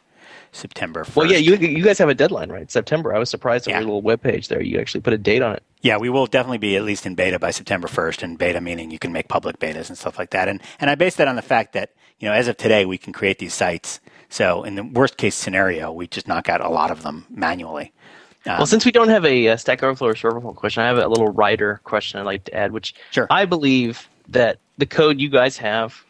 September. 0.52 1.04
1st. 1.04 1.16
Well, 1.16 1.32
yeah, 1.32 1.38
you 1.38 1.56
you 1.56 1.84
guys 1.84 1.98
have 1.98 2.10
a 2.10 2.14
deadline, 2.14 2.50
right? 2.52 2.70
September. 2.72 3.14
I 3.16 3.20
was 3.20 3.30
surprised 3.30 3.68
on 3.68 3.72
Yeah. 3.74 3.80
your 3.82 3.88
little 3.94 4.04
webpage 4.04 4.48
there. 4.48 4.62
You 4.62 4.80
actually 4.80 5.02
put 5.02 5.14
a 5.14 5.18
date 5.18 5.42
on 5.42 5.54
it. 5.56 5.64
Yeah, 5.82 5.98
we 5.98 6.10
will 6.10 6.28
definitely 6.28 6.58
be 6.60 6.76
at 6.76 6.84
least 6.84 7.06
in 7.06 7.16
beta 7.16 7.40
by 7.40 7.52
September 7.52 7.88
1st, 7.88 8.22
and 8.24 8.38
beta 8.38 8.62
meaning 8.62 8.92
you 8.92 9.00
can 9.00 9.12
make 9.14 9.28
public 9.30 9.60
betas 9.60 9.88
and 9.90 9.98
stuff 9.98 10.20
like 10.20 10.32
that. 10.32 10.48
And 10.50 10.62
and 10.80 10.90
I 10.90 10.96
base 10.96 11.16
that 11.16 11.28
on 11.28 11.36
the 11.36 11.42
fact 11.42 11.74
that 11.74 11.92
you 12.20 12.28
know 12.28 12.34
as 12.34 12.48
of 12.48 12.58
today 12.58 12.86
we 12.86 12.98
can 12.98 13.14
create 13.14 13.40
these 13.40 13.54
sites. 13.54 14.00
So 14.30 14.64
in 14.64 14.76
the 14.76 14.84
worst 14.84 15.18
case 15.18 15.36
scenario, 15.36 15.92
we 15.92 16.08
just 16.08 16.28
knock 16.28 16.50
out 16.50 16.62
a 16.62 16.70
lot 16.70 16.92
of 16.92 17.04
them 17.04 17.26
manually. 17.30 17.92
Um, 18.46 18.58
Well, 18.58 18.66
since 18.66 18.86
we 18.86 18.92
don't 18.92 19.10
have 19.10 19.26
a, 19.26 19.50
uh 19.50 19.58
Stack 19.58 19.84
Overflow 19.84 20.08
or 20.10 20.14
Serverflow 20.16 20.56
question, 20.56 20.84
I 20.84 20.88
have 20.88 20.98
a 20.98 21.08
little 21.08 21.28
writer 21.32 21.80
question 21.84 22.20
I'd 22.20 22.24
like 22.26 22.44
to 22.46 22.54
add, 22.56 22.72
which 22.72 22.94
Sure. 23.12 23.28
I 23.30 23.46
believe 23.46 24.10
that 24.30 24.58
the 24.78 24.86
code 24.86 25.20
you 25.22 25.30
guys 25.30 25.58
have, 25.58 26.04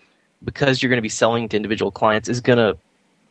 because 0.44 0.82
you're 0.82 0.90
going 0.90 0.98
to 0.98 1.02
be 1.02 1.10
selling 1.10 1.50
to 1.50 1.58
individual 1.58 1.92
clients, 1.92 2.30
is 2.30 2.40
going 2.42 2.58
to 2.58 2.78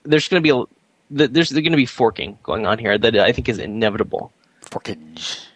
there's 0.04 0.28
going 0.28 0.42
to 0.42 0.46
be 0.46 0.50
a 0.58 0.64
there's 1.10 1.52
going 1.52 1.70
to 1.70 1.76
be 1.76 1.86
forking 1.86 2.38
going 2.42 2.66
on 2.66 2.78
here 2.78 2.96
that 2.96 3.16
I 3.18 3.32
think 3.32 3.48
is 3.48 3.58
inevitable. 3.58 4.32
forkage. 4.64 5.46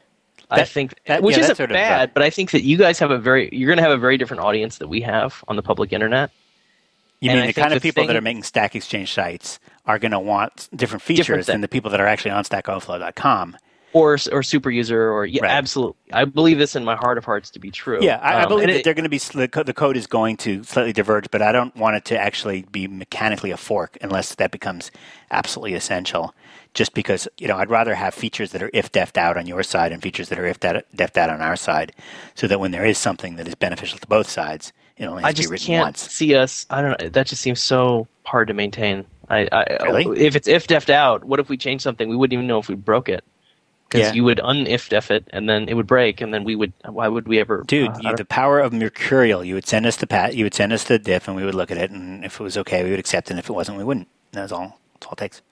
I 0.51 0.59
That- 0.59 0.69
think, 0.69 0.95
that- 1.07 1.23
which 1.23 1.37
yeah, 1.37 1.45
isn't 1.45 1.57
sort 1.57 1.71
of, 1.71 1.77
uh, 1.77 1.81
bad, 1.81 2.15
but 2.15 2.23
I 2.23 2.31
think 2.31 2.51
that 2.51 2.63
you 2.63 2.77
guys 2.77 2.99
have 2.99 3.11
a 3.11 3.19
very 3.19 3.49
you're 3.53 3.69
going 3.69 3.79
to 3.79 3.83
have 3.83 3.93
a 3.93 3.97
very 3.99 4.19
different 4.19 4.43
audience 4.43 4.79
that 4.79 4.89
we 4.89 5.01
have 5.03 5.43
on 5.49 5.57
the 5.57 5.63
public 5.63 5.93
internet. 5.93 6.31
You 7.21 7.31
And 7.31 7.39
mean 7.41 7.45
I 7.45 7.53
the 7.53 7.61
kind 7.61 7.73
of 7.73 7.81
the 7.81 7.89
people 7.89 8.07
that 8.07 8.17
are 8.17 8.21
making 8.21 8.43
Stack 8.43 8.75
Exchange 8.77 9.13
sites 9.13 9.59
are 9.87 9.99
going 9.99 10.13
to 10.13 10.19
want 10.19 10.69
different 10.75 11.03
features 11.03 11.27
Different 11.27 11.47
than 11.47 11.61
the 11.63 11.69
people 11.69 11.91
that 11.91 12.01
are 12.01 12.07
actually 12.07 12.33
on 12.33 12.45
StackOverflow.com. 12.45 13.57
or 13.95 14.19
or 14.33 14.43
super 14.43 14.71
user 14.71 15.11
or 15.11 15.25
yeah 15.25 15.43
Right. 15.43 15.51
absolutely 15.53 15.97
i 16.13 16.25
believe 16.25 16.59
this 16.59 16.77
in 16.77 16.85
my 16.85 16.97
heart 16.97 17.17
of 17.17 17.25
hearts 17.25 17.49
to 17.51 17.59
be 17.59 17.71
true 17.71 18.01
Yeah, 18.03 18.19
I, 18.23 18.35
I 18.35 18.43
Um, 18.43 18.49
believe 18.49 18.67
that 18.67 18.77
it- 18.77 18.85
they're 18.85 18.93
going 18.95 19.05
to 19.05 19.09
be 19.09 19.19
the, 19.19 19.73
code 19.75 19.97
is 19.97 20.07
going 20.07 20.37
to 20.39 20.63
slightly 20.65 20.93
diverge, 20.93 21.31
but 21.31 21.41
I 21.43 21.53
don't 21.53 21.75
want 21.77 21.97
it 21.97 22.05
to 22.07 22.19
actually 22.19 22.63
be 22.71 22.87
mechanically 22.89 23.51
a 23.53 23.57
fork 23.57 23.97
unless 24.03 24.35
that 24.35 24.51
becomes 24.51 24.91
absolutely 25.31 25.75
essential. 25.75 26.35
Just 26.75 26.93
because 26.95 27.29
you 27.39 27.47
know, 27.49 27.57
I'd 27.57 27.71
rather 27.71 27.95
have 27.95 28.15
features 28.15 28.51
that 28.53 28.63
are 28.63 28.71
ifdef'd 28.71 29.17
out 29.17 29.37
on 29.37 29.47
your 29.47 29.63
side 29.63 29.93
and 29.93 30.03
features 30.03 30.29
that 30.29 30.39
are 30.41 30.45
if 30.47 30.59
de- 30.61 30.83
defed 30.97 31.17
out 31.17 31.31
on 31.31 31.41
our 31.41 31.55
side, 31.57 31.93
so 32.35 32.47
that 32.49 32.59
when 32.59 32.73
there 32.73 32.85
is 32.85 32.99
something 32.99 33.37
that 33.37 33.47
is 33.47 33.55
beneficial 33.55 33.99
to 33.99 34.07
both 34.09 34.29
sides, 34.29 34.73
it 34.97 35.05
only 35.07 35.23
has 35.23 35.29
I 35.29 35.33
to 35.33 35.37
be 35.37 35.43
just 35.43 35.51
written 35.53 35.67
can't 35.67 35.85
once. 35.87 36.11
see 36.11 36.35
us. 36.35 36.67
I 36.71 36.83
don't 36.83 37.01
know. 37.01 37.09
That 37.11 37.27
just 37.29 37.43
seems 37.43 37.63
so 37.63 38.09
hard 38.25 38.49
to 38.49 38.55
maintain. 38.55 39.05
I, 39.31 39.49
I 39.53 39.85
Really? 39.85 40.21
if 40.21 40.35
it's 40.37 40.49
ifdef'd 40.49 40.91
out, 40.91 41.25
what 41.25 41.39
if 41.41 41.49
we 41.49 41.57
change 41.57 41.81
something? 41.83 42.09
We 42.09 42.17
wouldn't 42.17 42.33
even 42.35 42.47
know 42.49 42.59
if 42.59 42.69
we 42.69 42.75
broke 42.75 43.09
it 43.09 43.25
because 43.89 44.09
Yeah. 44.09 44.13
you 44.13 44.25
would 44.25 44.41
un 44.41 44.67
if 44.67 44.89
def 44.89 45.11
it 45.11 45.29
and 45.31 45.49
then 45.49 45.69
it 45.69 45.75
would 45.75 45.87
break 45.87 46.21
and 46.21 46.33
then 46.35 46.45
we 46.45 46.57
would. 46.57 46.73
Why 46.87 47.09
would 47.09 47.29
we 47.29 47.39
ever? 47.41 47.63
Dude, 47.67 47.91
uh, 47.91 47.99
you, 48.01 48.17
the 48.17 48.25
power 48.25 48.61
of 48.61 48.73
Mercurial. 48.73 49.45
You 49.45 49.55
would 49.55 49.67
send 49.67 49.87
us 49.87 49.97
the 49.97 50.07
pat. 50.07 50.35
You 50.35 50.45
would 50.45 50.55
send 50.55 50.73
us 50.73 50.85
the 50.85 50.99
diff, 50.99 51.29
and 51.29 51.37
we 51.37 51.45
would 51.45 51.55
look 51.55 51.71
at 51.71 51.79
it, 51.79 51.91
and 51.91 52.25
if 52.25 52.41
it 52.41 52.43
was 52.43 52.57
okay, 52.59 52.83
we 52.85 52.91
would 52.91 52.99
accept 52.99 53.29
it. 53.29 53.33
And 53.33 53.39
if 53.39 53.49
it 53.49 53.53
wasn't, 53.53 53.79
we 53.79 53.85
wouldn't. 53.85 54.09
That's 54.33 54.53
all. 54.53 54.79
That's 54.95 55.07
all 55.07 55.13
it 55.13 55.19
takes. 55.19 55.43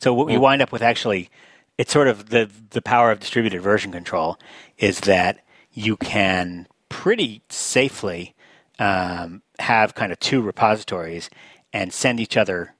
So 0.00 0.12
what 0.12 0.30
you 0.32 0.40
wind 0.40 0.60
up 0.62 0.72
with 0.72 0.82
actually, 0.82 1.30
it's 1.78 1.92
sort 1.92 2.08
of 2.08 2.30
the 2.30 2.50
the 2.70 2.82
power 2.82 3.10
of 3.10 3.20
distributed 3.20 3.60
version 3.62 3.92
control 3.92 4.38
is 4.78 5.00
that 5.00 5.38
you 5.72 5.96
can 5.96 6.66
pretty 6.88 7.42
safely 7.48 8.34
um, 8.78 9.42
have 9.58 9.94
kind 9.94 10.12
of 10.12 10.18
two 10.20 10.40
repositories 10.42 11.30
and 11.72 11.92
send 11.92 12.20
each 12.20 12.36
other 12.36 12.74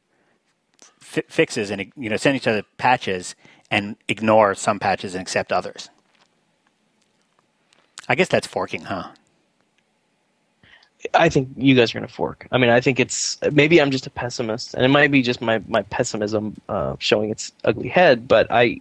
fi- 1.00 1.24
fixes 1.28 1.70
and 1.70 1.92
you 1.96 2.10
know 2.10 2.16
send 2.16 2.36
each 2.36 2.46
other 2.46 2.62
patches 2.76 3.34
and 3.70 3.96
ignore 4.08 4.54
some 4.54 4.78
patches 4.78 5.14
and 5.14 5.22
accept 5.22 5.52
others. 5.52 5.90
I 8.08 8.14
guess 8.14 8.28
that's 8.28 8.46
forking, 8.46 8.82
huh? 8.82 9.08
I 11.14 11.28
think 11.28 11.50
you 11.56 11.74
guys 11.74 11.94
are 11.94 11.98
going 11.98 12.08
to 12.08 12.12
fork. 12.12 12.48
I 12.50 12.58
mean, 12.58 12.70
I 12.70 12.80
think 12.80 12.98
it's 12.98 13.38
maybe 13.52 13.80
I'm 13.80 13.90
just 13.90 14.06
a 14.06 14.10
pessimist, 14.10 14.74
and 14.74 14.84
it 14.84 14.88
might 14.88 15.10
be 15.10 15.22
just 15.22 15.40
my 15.40 15.62
my 15.68 15.82
pessimism 15.82 16.56
uh, 16.68 16.96
showing 16.98 17.30
its 17.30 17.52
ugly 17.64 17.88
head. 17.88 18.26
But 18.26 18.46
I 18.50 18.80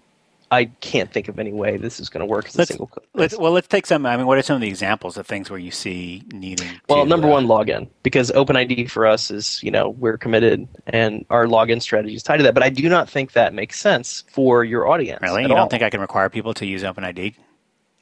I 0.51 0.65
can't 0.65 1.11
think 1.11 1.27
of 1.27 1.39
any 1.39 1.51
way 1.51 1.77
this 1.77 1.99
is 1.99 2.07
going 2.09 2.19
to 2.21 2.25
work 2.25 2.45
as 2.47 2.55
a 2.55 2.59
Let's, 2.59 2.69
single 2.69 2.87
code. 2.87 3.05
let's 3.13 3.37
well, 3.37 3.51
let's 3.51 3.67
take 3.67 3.85
some. 3.85 4.05
I 4.05 4.15
mean, 4.15 4.27
what 4.27 4.37
are 4.37 4.41
some 4.41 4.55
of 4.55 4.61
the 4.61 4.67
examples 4.67 5.17
of 5.17 5.25
things 5.25 5.49
where 5.49 5.59
you 5.59 5.71
see 5.71 6.23
needing? 6.33 6.69
Well, 6.87 7.03
to, 7.03 7.09
number 7.09 7.27
uh, 7.27 7.31
one, 7.31 7.47
login 7.47 7.87
because 8.03 8.31
OpenID 8.31 8.89
for 8.89 9.05
us 9.07 9.31
is 9.31 9.61
you 9.63 9.71
know 9.71 9.89
we're 9.89 10.17
committed 10.17 10.67
and 10.87 11.25
our 11.29 11.45
login 11.47 11.81
strategy 11.81 12.15
is 12.15 12.23
tied 12.23 12.37
to 12.37 12.43
that. 12.43 12.53
But 12.53 12.63
I 12.63 12.69
do 12.69 12.87
not 12.89 13.09
think 13.09 13.31
that 13.33 13.53
makes 13.53 13.79
sense 13.79 14.23
for 14.29 14.63
your 14.63 14.87
audience. 14.87 15.21
Really, 15.21 15.41
you 15.43 15.47
don't 15.47 15.69
think 15.71 15.83
I 15.83 15.89
can 15.89 16.01
require 16.01 16.29
people 16.29 16.53
to 16.55 16.65
use 16.65 16.83
OpenID? 16.83 17.35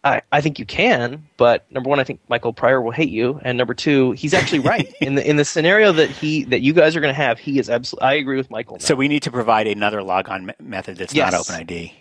I, 0.05 0.21
I 0.33 0.41
think 0.41 0.59
you 0.59 0.65
can, 0.65 1.25
but 1.37 1.65
number 1.71 1.89
one, 1.89 1.97
I 1.97 2.03
think 2.03 2.19
Michael 2.27 2.51
Pryor 2.51 2.81
will 2.81 2.91
hate 2.91 3.07
you, 3.09 3.39
and 3.41 3.57
number 3.57 3.73
two, 3.73 4.11
he's 4.11 4.33
actually 4.33 4.59
right 4.73 4.93
in 4.99 5.15
the 5.15 5.25
in 5.27 5.37
the 5.37 5.45
scenario 5.45 5.93
that 5.93 6.09
he 6.09 6.43
that 6.45 6.59
you 6.59 6.73
guys 6.73 6.95
are 6.97 6.99
going 6.99 7.13
to 7.13 7.21
have. 7.21 7.39
He 7.39 7.57
is 7.57 7.69
absolutely. 7.69 8.05
I 8.09 8.13
agree 8.15 8.35
with 8.35 8.51
Michael. 8.51 8.75
now. 8.75 8.79
So 8.85 8.95
we 8.95 9.07
need 9.07 9.23
to 9.23 9.31
provide 9.31 9.65
another 9.65 10.03
logon 10.03 10.47
me- 10.47 10.53
method 10.59 10.97
that's 10.97 11.13
Yes. 11.13 11.31
not 11.31 11.41
OpenID. 11.45 11.93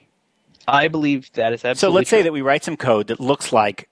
I 0.66 0.88
believe 0.88 1.32
that 1.32 1.52
is 1.52 1.64
absolutely. 1.64 1.76
So 1.76 1.90
let's 1.94 2.10
say 2.10 2.22
that 2.22 2.32
we 2.32 2.42
write 2.42 2.64
some 2.64 2.76
code 2.76 3.08
that 3.08 3.20
looks 3.20 3.52
like 3.52 3.88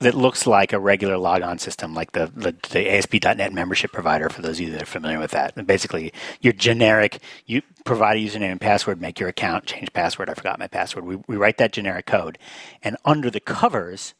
that 0.00 0.14
looks 0.14 0.46
like 0.46 0.72
a 0.72 0.80
regular 0.80 1.18
logon 1.18 1.58
system, 1.58 1.92
like 1.92 2.12
the, 2.12 2.32
the, 2.34 2.56
the 2.70 2.90
ASP.NET 2.90 3.52
membership 3.52 3.92
provider. 3.92 4.30
For 4.30 4.40
those 4.40 4.58
of 4.58 4.66
you 4.66 4.72
that 4.72 4.82
are 4.82 4.86
familiar 4.86 5.18
with 5.18 5.30
that, 5.32 5.52
and 5.56 5.66
basically 5.66 6.12
your 6.40 6.54
generic, 6.54 7.18
you 7.44 7.60
provide 7.84 8.16
a 8.16 8.20
username 8.20 8.52
and 8.52 8.60
password, 8.60 9.00
make 9.00 9.20
your 9.20 9.28
account, 9.28 9.66
change 9.66 9.92
password. 9.92 10.30
I 10.30 10.34
forgot 10.34 10.58
my 10.58 10.68
password. 10.68 11.04
We, 11.04 11.16
we 11.26 11.36
write 11.36 11.58
that 11.58 11.72
generic 11.72 12.06
code, 12.06 12.38
and 12.82 12.96
under 13.04 13.30
the 13.30 13.40
covers, 13.40 14.14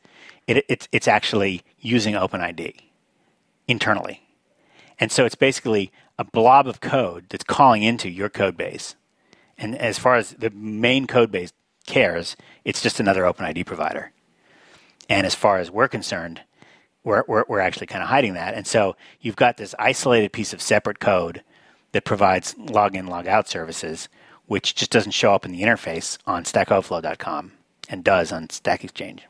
it, 0.46 0.64
it's 0.68 0.88
it's 0.92 1.08
actually 1.08 1.62
using 1.78 2.14
OpenID 2.14 2.76
internally, 3.66 4.22
and 4.98 5.10
so 5.10 5.24
it's 5.24 5.34
basically 5.34 5.90
a 6.18 6.24
blob 6.24 6.68
of 6.68 6.80
code 6.80 7.24
that's 7.30 7.44
calling 7.44 7.82
into 7.82 8.10
your 8.10 8.28
code 8.28 8.56
base. 8.56 8.96
And 9.56 9.76
as 9.76 9.98
far 9.98 10.16
as 10.16 10.32
the 10.32 10.50
main 10.50 11.06
code 11.06 11.30
base 11.30 11.52
cares, 11.90 12.36
it's 12.64 12.80
just 12.80 13.00
another 13.00 13.22
OpenID 13.24 13.66
provider. 13.66 14.12
And 15.08 15.26
as 15.26 15.34
far 15.34 15.58
as 15.58 15.70
we're 15.70 15.88
concerned, 15.88 16.42
we're, 17.04 17.24
we're, 17.26 17.44
we're 17.48 17.60
actually 17.60 17.88
kind 17.88 18.02
of 18.02 18.08
hiding 18.08 18.34
that. 18.34 18.54
And 18.54 18.66
so 18.66 18.96
you've 19.20 19.36
got 19.36 19.56
this 19.56 19.74
isolated 19.78 20.32
piece 20.32 20.52
of 20.52 20.62
separate 20.62 21.00
code 21.00 21.42
that 21.92 22.04
provides 22.04 22.54
login, 22.54 23.08
logout 23.08 23.48
services, 23.48 24.08
which 24.46 24.74
just 24.74 24.90
doesn't 24.90 25.12
show 25.12 25.34
up 25.34 25.44
in 25.44 25.52
the 25.52 25.62
interface 25.62 26.18
on 26.26 26.44
stackoverflow.com 26.44 27.52
and 27.88 28.04
does 28.04 28.30
on 28.32 28.48
Stack 28.50 28.84
Exchange. 28.84 29.26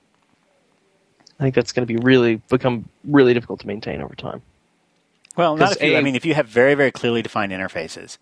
I 1.38 1.42
think 1.42 1.54
that's 1.54 1.72
going 1.72 1.86
to 1.86 1.92
be 1.92 1.98
really 1.98 2.36
become 2.50 2.88
really 3.04 3.32
difficult 3.32 3.60
to 3.60 3.66
maintain 3.66 4.02
over 4.02 4.14
time. 4.14 4.42
Well, 5.36 5.56
not 5.56 5.72
if 5.76 5.82
you, 5.82 5.96
I 5.96 6.00
A- 6.00 6.02
mean, 6.02 6.14
if 6.14 6.26
you 6.26 6.34
have 6.34 6.46
very, 6.46 6.74
very 6.74 6.92
clearly 6.92 7.22
defined 7.22 7.52
interfaces, 7.52 8.18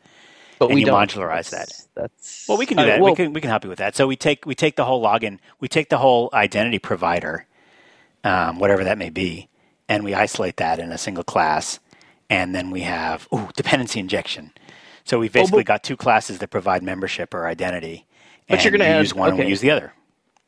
But 0.59 0.67
And 0.67 0.75
we 0.75 0.85
modularize 0.85 1.51
That's- 1.51 1.89
That's 1.95 2.47
Well, 2.49 2.59
we 2.59 2.67
can 2.67 2.77
do 2.77 2.85
that. 2.87 3.01
well, 3.01 3.13
we 3.13 3.17
can 3.17 3.33
we 3.33 3.41
can 3.41 3.51
help 3.51 3.65
you 3.65 3.71
with 3.71 3.79
that. 3.79 3.97
So 3.97 4.07
we 4.07 4.17
take 4.17 4.45
we 4.47 4.55
take 4.55 4.77
the 4.77 4.85
whole 4.85 5.03
login, 5.03 5.39
we 5.61 5.69
take 5.69 5.89
the 5.89 5.99
whole 5.99 6.31
identity 6.33 6.79
provider, 6.79 7.47
um, 8.25 8.59
whatever 8.59 8.85
that 8.85 8.99
may 8.99 9.11
be, 9.11 9.49
and 9.89 10.05
we 10.05 10.15
isolate 10.15 10.57
that 10.57 10.79
in 10.79 10.93
a 10.93 10.99
single 10.99 11.25
class, 11.25 11.79
and 12.31 12.55
then 12.55 12.71
we 12.71 12.83
have 12.83 13.29
ooh 13.33 13.49
dependency 13.57 14.01
injection. 14.01 14.53
So 15.05 15.19
we've 15.19 15.33
basically 15.33 15.65
got 15.65 15.83
two 15.83 15.97
classes 15.97 16.39
that 16.39 16.49
provide 16.49 16.83
membership 16.83 17.33
or 17.35 17.47
identity. 17.47 18.07
But 18.49 18.57
and 18.57 18.65
you're 18.65 18.73
gonna 18.73 18.93
we 18.95 18.99
use 19.01 19.15
one 19.15 19.31
and 19.31 19.39
we 19.39 19.47
use 19.47 19.61
the 19.61 19.71
other. 19.71 19.93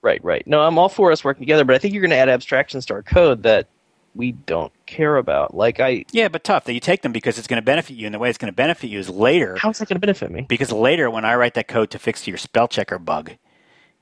Right, 0.02 0.22
right. 0.24 0.46
No, 0.46 0.62
I'm 0.62 0.78
all 0.78 0.88
for 0.88 1.12
us 1.12 1.22
working 1.24 1.42
together, 1.42 1.64
but 1.64 1.74
I 1.74 1.78
think 1.78 1.92
you're 1.92 2.00
going 2.00 2.10
to 2.10 2.16
add 2.16 2.30
abstractions 2.30 2.86
to 2.86 2.94
our 2.94 3.02
code 3.02 3.42
that 3.42 3.68
we 4.14 4.32
don't 4.32 4.72
care 4.86 5.16
about. 5.16 5.54
Like 5.54 5.80
I, 5.80 6.04
Yeah, 6.12 6.28
but 6.28 6.44
tough 6.44 6.64
that 6.64 6.72
you 6.74 6.80
take 6.80 7.02
them 7.02 7.12
because 7.12 7.38
it's 7.38 7.46
going 7.46 7.60
to 7.60 7.64
benefit 7.64 7.94
you, 7.94 8.06
and 8.06 8.14
the 8.14 8.18
way 8.18 8.28
it's 8.28 8.38
going 8.38 8.52
to 8.52 8.56
benefit 8.56 8.88
you 8.88 8.98
is 8.98 9.08
later. 9.08 9.56
how 9.56 9.70
is 9.70 9.78
that 9.78 9.88
going 9.88 9.96
to 9.96 10.00
benefit 10.00 10.30
me? 10.30 10.42
because 10.42 10.72
later 10.72 11.10
when 11.10 11.24
I 11.24 11.34
write 11.34 11.54
that 11.54 11.68
code 11.68 11.90
to 11.90 11.98
fix 11.98 12.26
your 12.26 12.38
spell 12.38 12.68
checker 12.68 12.98
bug, 12.98 13.32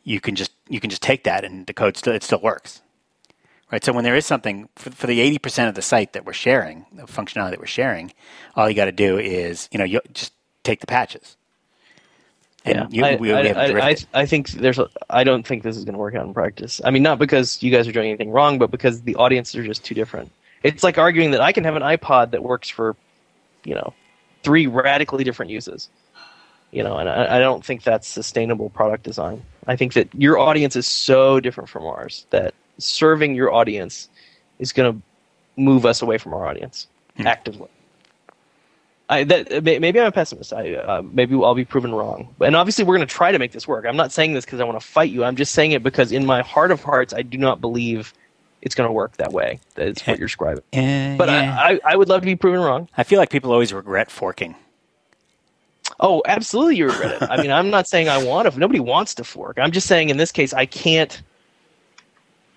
you 0.05 0.21
can 0.21 0.35
just 0.35 0.53
you 0.69 0.81
can 0.81 0.91
just 0.91 1.03
take 1.03 1.25
that 1.25 1.45
and 1.45 1.67
the 1.67 1.75
code 1.75 1.97
still 1.97 2.15
it 2.15 2.23
still 2.23 2.41
works. 2.41 2.83
Right. 3.71 3.85
So 3.85 3.93
when 3.93 4.05
there 4.05 4.17
is 4.17 4.25
something 4.25 4.69
for, 4.77 4.91
for 4.91 5.07
the 5.07 5.21
eighty 5.21 5.39
percent 5.39 5.69
of 5.69 5.75
the 5.75 5.83
site 5.83 6.15
that 6.15 6.25
we're 6.25 6.33
sharing, 6.33 6.87
the 6.93 7.03
functionality 7.05 7.51
that 7.51 7.61
we're 7.61 7.67
sharing, 7.67 8.13
all 8.57 8.69
you 8.69 8.75
got 8.75 8.87
to 8.87 8.93
do 8.93 9.19
is 9.19 9.69
you 9.71 9.79
know 9.79 9.85
you 9.85 10.01
just 10.13 10.33
take 10.65 10.81
the 10.81 10.87
patches. 10.87 11.37
And 12.71 12.93
you, 12.93 13.05
I, 13.05 13.17
we, 13.17 13.29
we 13.29 13.33
I, 13.33 13.47
haven't 13.47 13.77
I, 13.81 13.89
I. 13.91 13.97
I 14.15 14.27
think 14.27 14.51
there's. 14.51 14.79
A, 14.79 14.89
I 15.11 15.25
don't 15.25 15.47
think 15.47 15.63
this 15.63 15.77
is 15.77 15.85
going 15.85 15.95
to 15.95 15.99
work 15.99 16.15
out 16.15 16.27
in 16.27 16.35
practice. 16.35 16.81
I 16.85 16.91
mean, 16.91 17.03
not 17.03 17.19
because 17.19 17.63
you 17.63 17.71
guys 17.71 17.89
are 17.89 17.93
doing 17.93 18.09
anything 18.09 18.31
wrong, 18.31 18.59
but 18.59 18.71
because 18.71 19.03
the 19.03 19.15
audiences 19.17 19.57
are 19.57 19.65
just 19.65 19.85
too 19.85 19.95
different. 19.95 20.31
It's 20.63 20.83
like 20.83 20.99
arguing 20.99 21.31
that 21.33 21.41
I 21.41 21.53
can 21.53 21.65
have 21.65 21.77
an 21.77 21.83
iPod 21.83 22.33
that 22.33 22.43
works 22.43 22.69
for, 22.69 22.97
you 23.65 23.75
know, 23.75 23.95
three 24.43 24.67
radically 24.67 25.25
different 25.25 25.51
uses. 25.51 25.89
You 26.71 26.83
know, 26.83 26.99
and 26.99 27.09
I, 27.09 27.37
I 27.37 27.39
don't 27.39 27.65
think 27.65 27.83
that's 27.83 28.07
sustainable 28.07 28.69
product 28.71 29.03
design. 29.03 29.43
I 29.67 29.77
think 29.77 29.95
that 29.95 30.15
your 30.15 30.39
audience 30.39 30.77
is 30.77 30.87
so 30.87 31.41
different 31.41 31.71
from 31.71 31.85
ours 31.85 32.27
that 32.31 32.55
serving 32.79 33.35
your 33.35 33.53
audience 33.53 34.09
is 34.59 34.73
going 34.73 34.93
to 34.93 35.03
move 35.57 35.87
us 35.87 36.03
away 36.03 36.19
from 36.19 36.35
our 36.35 36.47
audience 36.47 36.87
Hmm. 37.19 37.27
actively. 37.27 37.69
I, 39.11 39.25
that, 39.25 39.65
maybe 39.65 39.99
I'm 40.01 40.07
a 40.07 40.13
pessimist. 40.13 40.53
I, 40.53 40.75
uh, 40.75 41.03
maybe 41.03 41.35
I'll 41.35 41.55
be 41.55 41.65
proven 41.65 41.95
wrong. 41.95 42.35
And 42.41 42.55
obviously, 42.55 42.85
we're 42.85 42.97
going 42.97 43.09
to 43.09 43.15
try 43.15 43.33
to 43.33 43.39
make 43.39 43.53
this 43.53 43.67
work. 43.67 43.87
I'm 43.87 43.97
not 43.97 44.13
saying 44.13 44.35
this 44.35 44.45
because 44.45 44.61
I 44.61 44.65
want 44.65 44.79
to 44.79 44.87
fight 44.87 45.11
you. 45.11 45.25
I'm 45.25 45.37
just 45.37 45.53
saying 45.53 45.73
it 45.73 45.83
because, 45.83 46.13
in 46.13 46.27
my 46.27 46.43
heart 46.43 46.71
of 46.71 46.83
hearts, 46.83 47.15
I 47.15 47.23
do 47.23 47.39
not 47.39 47.61
believe 47.61 48.13
it's 48.61 48.75
going 48.75 48.89
to 48.89 48.93
work 48.93 49.17
that 49.17 49.33
way. 49.33 49.61
That's 49.75 50.07
what 50.07 50.19
you're 50.19 50.27
describing. 50.27 50.63
Eh, 50.73 51.17
But 51.17 51.29
yeah. 51.31 51.57
I, 51.59 51.73
I, 51.73 51.81
I 51.93 51.97
would 51.97 52.09
love 52.09 52.21
to 52.21 52.27
be 52.27 52.37
proven 52.37 52.61
wrong. 52.61 52.89
I 52.99 53.03
feel 53.03 53.19
like 53.19 53.31
people 53.31 53.53
always 53.53 53.73
regret 53.73 54.11
forking. 54.11 54.55
Oh, 56.01 56.23
absolutely, 56.27 56.77
you 56.77 56.87
regret 56.87 57.23
it. 57.23 57.23
I 57.31 57.41
mean, 57.41 57.51
I'm 57.51 57.71
not 57.71 57.89
saying 57.89 58.09
I 58.09 58.23
want 58.23 58.51
to. 58.53 58.59
Nobody 58.59 58.79
wants 58.79 59.15
to 59.17 59.25
fork. 59.25 59.59
I'm 59.59 59.73
just 59.73 59.87
saying 59.87 60.11
in 60.11 60.17
this 60.17 60.31
case, 60.31 60.53
I 60.53 60.67
can't 60.67 61.21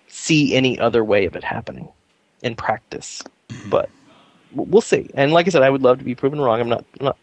see 0.09 0.53
any 0.53 0.77
other 0.77 1.03
way 1.03 1.25
of 1.25 1.35
it 1.35 1.43
happening 1.43 1.87
in 2.43 2.55
practice. 2.55 3.23
But 3.69 3.89
w- 3.89 4.00
we'll 4.53 4.81
see. 4.81 5.09
And 5.13 5.33
like 5.33 5.47
I 5.47 5.49
said, 5.49 5.63
I 5.63 5.69
would 5.69 5.81
love 5.81 5.99
to 5.99 6.05
be 6.05 6.15
proven 6.15 6.39
wrong. 6.39 6.59
I'm 6.59 6.69
not. 6.69 6.85
I'm 6.99 7.05
not. 7.05 7.17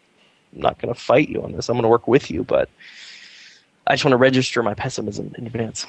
I'm 0.53 0.61
not 0.61 0.79
going 0.79 0.93
to 0.93 0.99
fight 0.99 1.29
you 1.29 1.43
on 1.43 1.51
this. 1.51 1.69
I'm 1.69 1.75
going 1.75 1.83
to 1.83 1.89
work 1.89 2.07
with 2.07 2.31
you, 2.31 2.43
but 2.43 2.69
I 3.85 3.93
just 3.93 4.03
want 4.03 4.13
to 4.13 4.17
register 4.17 4.63
my 4.63 4.73
pessimism 4.73 5.33
in 5.37 5.45
advance. 5.45 5.85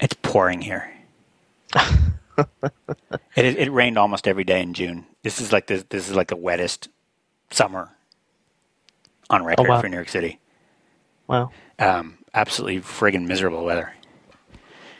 It's 0.00 0.14
pouring 0.22 0.60
here. 0.60 0.92
it, 1.76 2.46
it 3.36 3.72
rained 3.72 3.98
almost 3.98 4.26
every 4.26 4.44
day 4.44 4.60
in 4.60 4.74
June. 4.74 5.06
This 5.22 5.40
is 5.40 5.52
like 5.52 5.68
the, 5.68 5.84
this 5.88 6.08
is 6.08 6.16
like 6.16 6.28
the 6.28 6.36
wettest 6.36 6.88
summer 7.50 7.90
on 9.30 9.44
record 9.44 9.68
wow. 9.68 9.80
for 9.80 9.88
New 9.88 9.96
York 9.96 10.08
City. 10.08 10.38
Wow, 11.28 11.50
Um, 11.78 12.18
absolutely 12.34 12.80
friggin' 12.80 13.26
miserable 13.26 13.64
weather. 13.64 13.94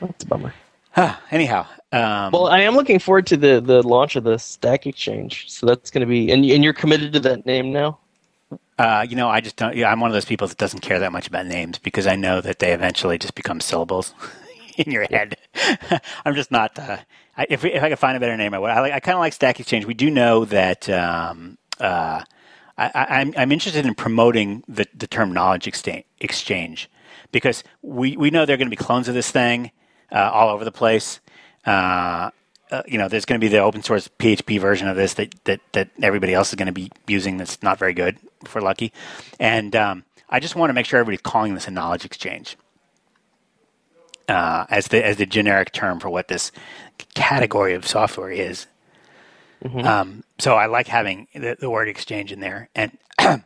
that's 0.01 0.25
a 0.25 0.27
bummer. 0.27 0.55
Huh, 0.93 1.17
anyhow, 1.31 1.67
um, 1.93 2.33
Well, 2.33 2.47
I 2.49 2.61
am 2.61 2.75
looking 2.75 2.99
forward 2.99 3.27
to 3.29 3.37
the 3.37 3.61
the 3.61 3.83
launch 3.83 4.17
of 4.17 4.25
the 4.25 4.39
Stack 4.39 4.87
Exchange. 4.87 5.51
So 5.51 5.67
that's 5.67 5.91
going 5.91 6.01
to 6.01 6.07
be, 6.07 6.31
and 6.33 6.45
and 6.45 6.65
you're 6.65 6.73
committed 6.73 7.13
to 7.15 7.21
that 7.21 7.47
name 7.47 7.73
now. 7.73 7.99
Uh, 8.79 9.07
you 9.09 9.17
know, 9.17 9.29
I 9.29 9.41
just 9.41 9.57
don't. 9.57 9.77
Yeah, 9.77 9.91
I'm 9.91 10.01
one 10.01 10.11
of 10.11 10.15
those 10.15 10.25
people 10.25 10.49
that 10.49 10.59
doesn't 10.59 10.81
care 10.81 10.99
that 10.99 11.13
much 11.13 11.29
about 11.29 11.47
names 11.47 11.79
because 11.79 12.07
I 12.07 12.17
know 12.17 12.41
that 12.41 12.59
they 12.59 12.73
eventually 12.73 13.19
just 13.19 13.35
become 13.35 13.61
syllables 13.61 14.15
in 14.79 14.91
your 14.91 15.07
head. 15.11 15.37
I'm 16.25 16.35
just 16.35 16.51
not. 16.51 16.79
Uh, 16.79 16.99
I, 17.37 17.47
if, 17.49 17.65
if 17.65 17.83
I 17.83 17.89
could 17.89 17.99
find 17.99 18.17
a 18.17 18.21
better 18.21 18.37
name, 18.37 18.55
I 18.55 18.59
would. 18.59 18.71
I, 18.71 18.81
like, 18.81 18.93
I 18.93 19.01
kind 19.01 19.15
of 19.17 19.21
like 19.21 19.33
Stack 19.35 19.61
Exchange. 19.61 19.87
We 19.87 19.95
do 19.95 20.11
know 20.11 20.45
that. 20.47 20.89
Um, 20.89 21.59
uh, 21.81 22.23
I, 22.79 22.87
am 23.21 23.29
I'm, 23.29 23.35
I'm 23.37 23.53
interested 23.53 23.87
in 23.87 23.95
promoting 23.95 24.65
the, 24.67 24.87
the 24.95 25.07
term 25.07 25.33
knowledge 25.33 25.67
exchange, 25.67 26.05
exchange 26.21 26.91
because 27.31 27.63
we, 27.83 28.17
we 28.17 28.31
know 28.31 28.47
there 28.47 28.55
are 28.55 28.59
going 28.59 28.67
to 28.71 28.77
be 28.77 28.83
clones 28.83 29.09
of 29.09 29.15
this 29.15 29.31
thing 29.31 29.71
uh, 30.11 30.31
all 30.33 30.49
over 30.49 30.65
the 30.65 30.73
place. 30.73 31.21
Uh, 31.67 32.31
uh, 32.71 32.83
you 32.87 32.97
know, 32.97 33.07
there's 33.07 33.27
going 33.27 33.39
to 33.39 33.45
be 33.45 33.49
the 33.49 33.59
open 33.59 33.83
source 33.83 34.09
PHP 34.19 34.59
version 34.59 34.89
of 34.89 34.97
this 34.97 35.15
that, 35.15 35.35
that, 35.45 35.61
that 35.73 35.91
everybody 36.03 36.33
else 36.33 36.49
is 36.49 36.55
going 36.55 36.67
to 36.67 36.73
be 36.73 36.91
using 37.07 37.37
that's 37.37 37.63
not 37.63 37.79
very 37.79 37.93
good, 37.93 38.17
if 38.43 38.55
we're 38.55 38.63
lucky. 38.63 38.93
And 39.39 39.77
um, 39.77 40.05
I 40.31 40.41
just 40.41 40.57
want 40.57 40.71
to 40.71 40.75
make 40.75 40.87
sure 40.87 40.99
everybody's 40.99 41.21
calling 41.21 41.55
this 41.55 41.69
a 41.69 41.71
knowledge 41.71 42.07
exchange 42.07 42.57
uh, 44.29 44.67
as 44.71 44.89
the 44.89 45.05
as 45.05 45.17
the 45.17 45.27
generic 45.27 45.73
term 45.73 46.01
for 46.01 46.11
what 46.11 46.29
this 46.29 46.53
category 47.15 47.75
of 47.75 47.87
software 47.87 48.31
is. 48.31 48.67
Mm-hmm. 49.65 49.87
Um, 49.87 50.25
so 50.39 50.55
I 50.55 50.67
like 50.67 50.89
having 50.89 51.29
the, 51.35 51.57
the, 51.59 51.71
word 51.71 51.89
exchange 51.89 52.33
in 52.33 52.41
there, 52.41 52.69
and 52.75 52.99
so 53.21 53.39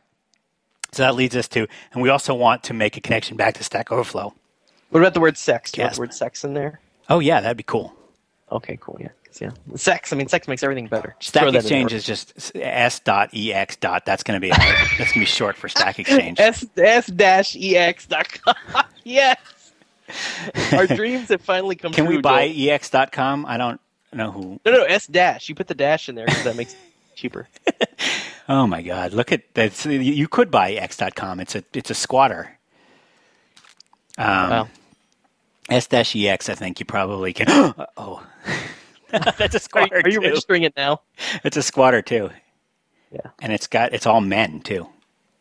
that 0.92 1.14
leads 1.14 1.36
us 1.36 1.46
to, 1.48 1.66
and 1.92 2.02
we 2.02 2.08
also 2.08 2.34
want 2.34 2.62
to 2.64 2.74
make 2.74 2.96
a 2.96 3.00
connection 3.00 3.36
back 3.36 3.54
to 3.54 3.64
Stack 3.64 3.92
Overflow. 3.92 4.32
What 4.90 5.00
about 5.00 5.12
the 5.12 5.20
word 5.20 5.36
sex? 5.36 5.72
Do 5.72 5.80
you 5.80 5.84
want 5.84 5.94
the 5.94 6.00
word 6.00 6.14
sex 6.14 6.42
in 6.42 6.54
there? 6.54 6.80
Oh 7.10 7.18
yeah, 7.18 7.40
that'd 7.40 7.56
be 7.56 7.62
cool. 7.62 7.94
Okay, 8.50 8.78
cool. 8.80 8.96
Yeah, 9.00 9.08
yeah. 9.40 9.50
Sex. 9.74 10.12
I 10.12 10.16
mean, 10.16 10.28
sex 10.28 10.46
makes 10.46 10.62
everything 10.62 10.86
better. 10.86 11.16
Just 11.18 11.30
Stack 11.30 11.52
Exchange 11.52 11.92
is 11.92 12.04
just 12.04 12.54
s 12.54 13.00
dot 13.00 13.30
ex 13.34 13.76
dot. 13.76 14.06
That's 14.06 14.22
gonna 14.22 14.40
be 14.40 14.50
that's 14.50 15.12
gonna 15.12 15.22
be 15.22 15.24
short 15.24 15.56
for 15.56 15.68
Stack 15.68 15.98
Exchange. 15.98 16.38
s 16.38 16.64
s 16.76 17.06
dash 17.06 17.56
ex 17.56 18.06
dot 18.06 18.28
com. 18.32 18.84
yes. 19.04 19.38
Our 20.72 20.86
dreams 20.86 21.28
have 21.30 21.42
finally 21.42 21.74
come 21.74 21.92
Can 21.92 22.04
true. 22.04 22.14
Can 22.14 22.16
we 22.18 22.22
buy 22.22 22.48
Joel. 22.52 23.06
com? 23.10 23.44
I 23.46 23.56
don't 23.56 23.80
know 24.12 24.30
who. 24.30 24.60
No, 24.64 24.72
no, 24.72 24.82
S 24.84 25.06
dash. 25.06 25.48
You 25.48 25.54
put 25.54 25.66
the 25.66 25.74
dash 25.74 26.08
in 26.08 26.14
there 26.14 26.26
because 26.26 26.44
that 26.44 26.56
makes 26.56 26.74
it 26.74 26.78
cheaper. 27.16 27.48
oh 28.48 28.66
my 28.66 28.82
God! 28.82 29.12
Look 29.12 29.32
at 29.32 29.52
that. 29.54 29.84
You 29.84 30.28
could 30.28 30.50
buy 30.50 30.72
ex 30.72 30.96
dot 30.96 31.14
com. 31.16 31.40
It's 31.40 31.56
a 31.56 31.64
it's 31.72 31.90
a 31.90 31.94
squatter. 31.94 32.56
Um, 34.18 34.50
wow. 34.50 34.68
S 35.68 35.86
dash 35.86 36.14
ex. 36.16 36.48
I 36.48 36.54
think 36.54 36.80
you 36.80 36.86
probably 36.86 37.32
can. 37.32 37.46
oh. 37.96 38.26
That's 39.10 39.54
a 39.54 39.60
squatter. 39.60 39.96
Are, 39.96 40.00
are 40.00 40.08
you 40.08 40.20
too. 40.20 40.26
registering 40.26 40.62
it 40.62 40.74
now? 40.76 41.00
It's 41.44 41.56
a 41.56 41.62
squatter 41.62 42.02
too. 42.02 42.30
Yeah. 43.12 43.30
And 43.40 43.52
it's 43.52 43.66
got 43.66 43.94
it's 43.94 44.06
all 44.06 44.20
men 44.20 44.60
too. 44.60 44.88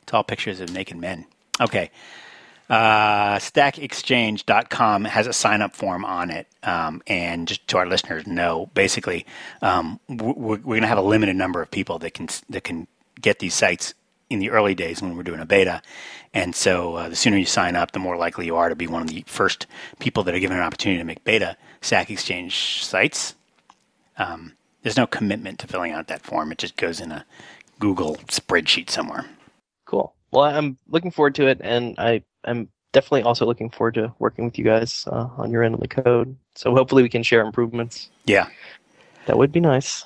It's 0.04 0.14
all 0.14 0.24
pictures 0.24 0.60
of 0.60 0.72
naked 0.72 0.98
men. 0.98 1.26
Okay. 1.60 1.90
Uh, 2.70 3.38
stackexchange.com 3.38 5.06
has 5.06 5.28
a 5.28 5.34
sign 5.34 5.62
up 5.62 5.76
form 5.76 6.04
on 6.04 6.32
it. 6.32 6.48
Um, 6.64 7.02
and 7.06 7.48
just 7.48 7.68
to 7.68 7.78
our 7.78 7.86
listeners 7.86 8.26
know, 8.26 8.72
basically, 8.74 9.26
um, 9.62 10.00
we're, 10.10 10.34
we're 10.34 10.58
going 10.58 10.82
to 10.82 10.88
have 10.88 10.98
a 10.98 11.04
limited 11.04 11.36
number 11.36 11.62
of 11.62 11.70
people 11.70 12.00
that 12.00 12.14
can 12.16 12.28
that 12.50 12.64
can 12.64 12.88
get 13.22 13.40
these 13.40 13.54
sites 13.54 13.94
in 14.30 14.40
the 14.40 14.50
early 14.50 14.76
days 14.76 15.02
when 15.02 15.16
we're 15.16 15.24
doing 15.24 15.40
a 15.40 15.46
beta. 15.46 15.82
And 16.34 16.56
so 16.56 16.96
uh, 16.96 17.10
the 17.10 17.16
sooner 17.16 17.38
you 17.38 17.46
sign 17.46 17.76
up, 17.76 17.92
the 17.92 18.00
more 18.00 18.18
likely 18.18 18.46
you 18.46 18.56
are 18.56 18.70
to 18.70 18.76
be 18.76 18.88
one 18.88 19.02
of 19.02 19.08
the 19.10 19.24
first 19.28 19.68
people 20.00 20.24
that 20.24 20.36
are 20.36 20.40
given 20.40 20.58
an 20.58 20.64
opportunity 20.64 21.00
to 21.00 21.06
make 21.06 21.24
beta 21.24 21.58
Stack 21.82 22.10
Exchange 22.10 22.84
sites. 22.84 23.36
Um, 24.18 24.54
there's 24.82 24.98
no 24.98 25.08
commitment 25.08 25.60
to 25.60 25.68
filling 25.68 25.92
out 25.92 26.08
that 26.08 26.22
form. 26.22 26.52
It 26.52 26.58
just 26.58 26.76
goes 26.78 27.00
in 27.00 27.12
a 27.12 27.26
Google 27.80 28.16
spreadsheet 28.28 28.90
somewhere. 28.90 29.26
Cool. 29.86 30.14
Well, 30.32 30.44
I'm 30.44 30.78
looking 30.88 31.12
forward 31.12 31.36
to 31.36 31.48
it, 31.48 31.60
and 31.62 31.96
I 31.98 32.24
am 32.46 32.70
definitely 32.92 33.24
also 33.24 33.46
looking 33.46 33.70
forward 33.70 33.96
to 33.96 34.14
working 34.20 34.46
with 34.46 34.58
you 34.58 34.66
guys 34.66 35.06
uh, 35.12 35.28
on 35.38 35.52
your 35.52 35.64
end 35.64 35.76
of 35.76 35.82
the 35.82 35.88
code. 35.88 36.36
So 36.56 36.74
hopefully 36.74 37.04
we 37.04 37.10
can 37.10 37.24
share 37.24 37.42
improvements. 37.42 38.10
Yeah, 38.26 38.48
that 39.26 39.38
would 39.38 39.52
be 39.52 39.60
nice. 39.60 40.06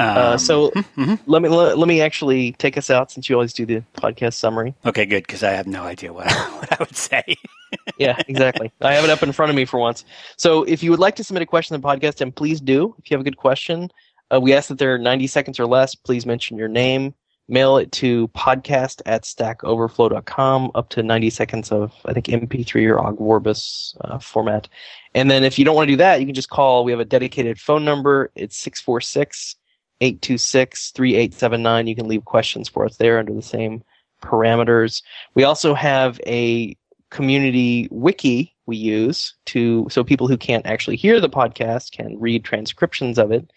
Um, 0.00 0.16
uh, 0.16 0.38
so 0.38 0.70
mm-hmm. 0.70 1.14
let 1.26 1.42
me 1.42 1.50
let, 1.50 1.76
let, 1.76 1.86
me 1.86 2.00
actually 2.00 2.52
take 2.52 2.78
us 2.78 2.88
out 2.88 3.10
since 3.10 3.28
you 3.28 3.34
always 3.34 3.52
do 3.52 3.66
the 3.66 3.82
podcast 3.98 4.34
summary. 4.34 4.74
Okay, 4.86 5.04
good 5.04 5.26
because 5.26 5.42
I 5.42 5.50
have 5.50 5.66
no 5.66 5.82
idea 5.82 6.10
what 6.10 6.26
I, 6.26 6.34
what 6.58 6.72
I 6.72 6.76
would 6.78 6.96
say. 6.96 7.36
yeah, 7.98 8.16
exactly. 8.26 8.72
I 8.80 8.94
have 8.94 9.04
it 9.04 9.10
up 9.10 9.22
in 9.22 9.32
front 9.32 9.50
of 9.50 9.56
me 9.56 9.66
for 9.66 9.78
once. 9.78 10.06
So 10.38 10.62
if 10.64 10.82
you 10.82 10.90
would 10.90 11.00
like 11.00 11.16
to 11.16 11.24
submit 11.24 11.42
a 11.42 11.46
question 11.46 11.74
to 11.74 11.80
the 11.82 11.86
podcast, 11.86 12.22
and 12.22 12.34
please 12.34 12.62
do. 12.62 12.94
If 12.98 13.10
you 13.10 13.14
have 13.14 13.20
a 13.20 13.24
good 13.24 13.36
question, 13.36 13.90
uh, 14.32 14.40
we 14.40 14.54
ask 14.54 14.68
that 14.68 14.78
they're 14.78 14.96
90 14.96 15.26
seconds 15.26 15.60
or 15.60 15.66
less. 15.66 15.94
Please 15.94 16.24
mention 16.24 16.56
your 16.56 16.68
name, 16.68 17.14
mail 17.50 17.76
it 17.76 17.92
to 17.92 18.28
podcast 18.28 19.02
at 19.04 19.24
stackoverflow.com 19.24 20.70
up 20.74 20.88
to 20.88 21.02
90 21.02 21.30
seconds 21.30 21.72
of 21.72 21.92
i 22.04 22.12
think 22.12 22.26
mp3 22.26 22.88
or 22.88 22.98
ogg 23.00 23.18
vorbis 23.18 23.96
uh, 24.02 24.18
format 24.18 24.68
and 25.14 25.30
then 25.30 25.42
if 25.42 25.58
you 25.58 25.64
don't 25.64 25.74
want 25.74 25.88
to 25.88 25.92
do 25.92 25.96
that 25.96 26.20
you 26.20 26.26
can 26.26 26.34
just 26.34 26.48
call 26.48 26.84
we 26.84 26.92
have 26.92 27.00
a 27.00 27.04
dedicated 27.04 27.60
phone 27.60 27.84
number 27.84 28.30
it's 28.36 28.56
646 28.56 29.56
826 30.00 30.92
3879 30.92 31.86
you 31.86 31.96
can 31.96 32.08
leave 32.08 32.24
questions 32.24 32.68
for 32.68 32.84
us 32.84 32.96
there 32.96 33.18
under 33.18 33.32
the 33.32 33.42
same 33.42 33.82
parameters 34.22 35.02
we 35.34 35.44
also 35.44 35.74
have 35.74 36.20
a 36.26 36.76
community 37.10 37.88
wiki 37.90 38.54
we 38.66 38.76
use 38.76 39.34
to 39.46 39.86
so 39.90 40.04
people 40.04 40.28
who 40.28 40.36
can't 40.36 40.66
actually 40.66 40.96
hear 40.96 41.20
the 41.20 41.28
podcast 41.28 41.92
can 41.92 42.18
read 42.20 42.44
transcriptions 42.44 43.18
of 43.18 43.32
it 43.32 43.50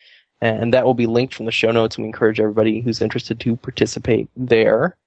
and 0.43 0.73
that 0.73 0.85
will 0.85 0.93
be 0.93 1.07
linked 1.07 1.33
from 1.33 1.45
the 1.45 1.51
show 1.51 1.71
notes. 1.71 1.95
And 1.95 2.03
we 2.03 2.07
encourage 2.07 2.39
everybody 2.39 2.81
who's 2.81 3.01
interested 3.01 3.39
to 3.39 3.55
participate 3.55 4.27
there. 4.35 4.97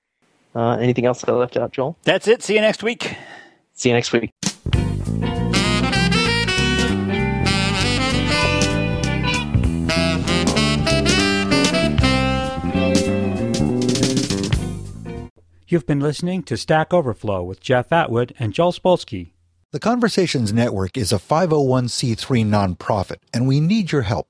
Uh, 0.55 0.77
anything 0.77 1.05
else 1.05 1.21
that 1.21 1.31
I 1.31 1.35
left 1.35 1.59
out, 1.59 1.73
Joel? 1.73 1.99
That's 2.05 2.27
it. 2.27 2.43
See 2.43 2.55
you 2.55 2.63
next 2.63 2.83
week. 2.83 3.17
See 3.75 3.91
you 3.91 3.95
next 3.95 4.13
week. 4.13 4.31
You've 15.69 15.85
been 15.85 15.99
listening 15.99 16.45
to 16.45 16.57
Stack 16.57 16.95
Overflow 16.95 17.43
with 17.43 17.59
Jeff 17.59 17.91
Atwood 17.91 18.33
and 18.39 18.53
Joel 18.53 18.71
Spolsky. 18.71 19.33
The 19.73 19.81
Conversations 19.81 20.53
Network 20.53 20.97
is 20.97 21.13
a 21.13 21.17
501c3 21.17 22.47
nonprofit, 22.47 23.17
and 23.35 23.49
we 23.49 23.59
need 23.59 23.91
your 23.91 24.03
help. 24.03 24.29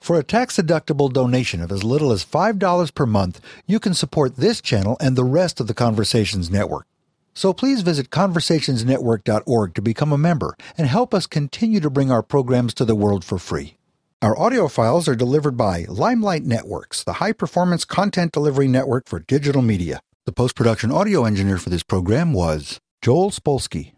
For 0.00 0.18
a 0.18 0.24
tax-deductible 0.24 1.12
donation 1.12 1.60
of 1.60 1.70
as 1.70 1.84
little 1.84 2.10
as 2.10 2.24
$5 2.24 2.94
per 2.94 3.04
month, 3.04 3.42
you 3.66 3.78
can 3.78 3.92
support 3.92 4.36
this 4.36 4.62
channel 4.62 4.96
and 4.98 5.14
the 5.14 5.24
rest 5.24 5.60
of 5.60 5.66
the 5.66 5.74
Conversations 5.74 6.50
Network. 6.50 6.86
So 7.34 7.52
please 7.52 7.82
visit 7.82 8.08
conversationsnetwork.org 8.08 9.74
to 9.74 9.82
become 9.82 10.12
a 10.12 10.16
member 10.16 10.56
and 10.78 10.86
help 10.86 11.12
us 11.12 11.26
continue 11.26 11.80
to 11.80 11.90
bring 11.90 12.10
our 12.10 12.22
programs 12.22 12.72
to 12.72 12.86
the 12.86 12.94
world 12.94 13.26
for 13.26 13.38
free. 13.38 13.76
Our 14.22 14.38
audio 14.38 14.68
files 14.68 15.06
are 15.06 15.14
delivered 15.14 15.58
by 15.58 15.84
Limelight 15.86 16.44
Networks, 16.44 17.04
the 17.04 17.12
high-performance 17.14 17.84
content 17.84 18.32
delivery 18.32 18.68
network 18.68 19.06
for 19.06 19.18
digital 19.18 19.60
media. 19.60 20.00
The 20.28 20.32
post-production 20.32 20.92
audio 20.92 21.24
engineer 21.24 21.56
for 21.56 21.70
this 21.70 21.82
program 21.82 22.34
was 22.34 22.78
Joel 23.00 23.30
Spolsky. 23.30 23.92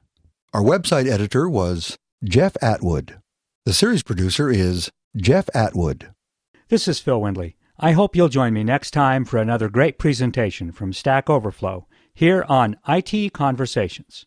Our 0.53 0.63
website 0.63 1.11
editor 1.11 1.49
was 1.49 1.99
Jeff 2.23 2.57
Atwood. 2.63 3.19
The 3.65 3.73
series 3.73 4.05
producer 4.05 4.49
is 4.49 4.93
Jeff 5.17 5.49
Atwood. 5.57 6.13
This 6.69 6.87
is 6.87 7.01
Phil 7.01 7.21
Windley. 7.21 7.57
I 7.81 7.91
hope 7.91 8.15
you'll 8.15 8.29
join 8.29 8.53
me 8.53 8.63
next 8.63 8.93
time 8.93 9.25
for 9.25 9.39
another 9.39 9.69
great 9.69 9.99
presentation 9.99 10.71
from 10.71 10.93
Stack 10.93 11.29
Overflow 11.29 11.89
here 12.15 12.45
on 12.49 12.77
IT 12.87 13.33
Conversations. 13.33 14.25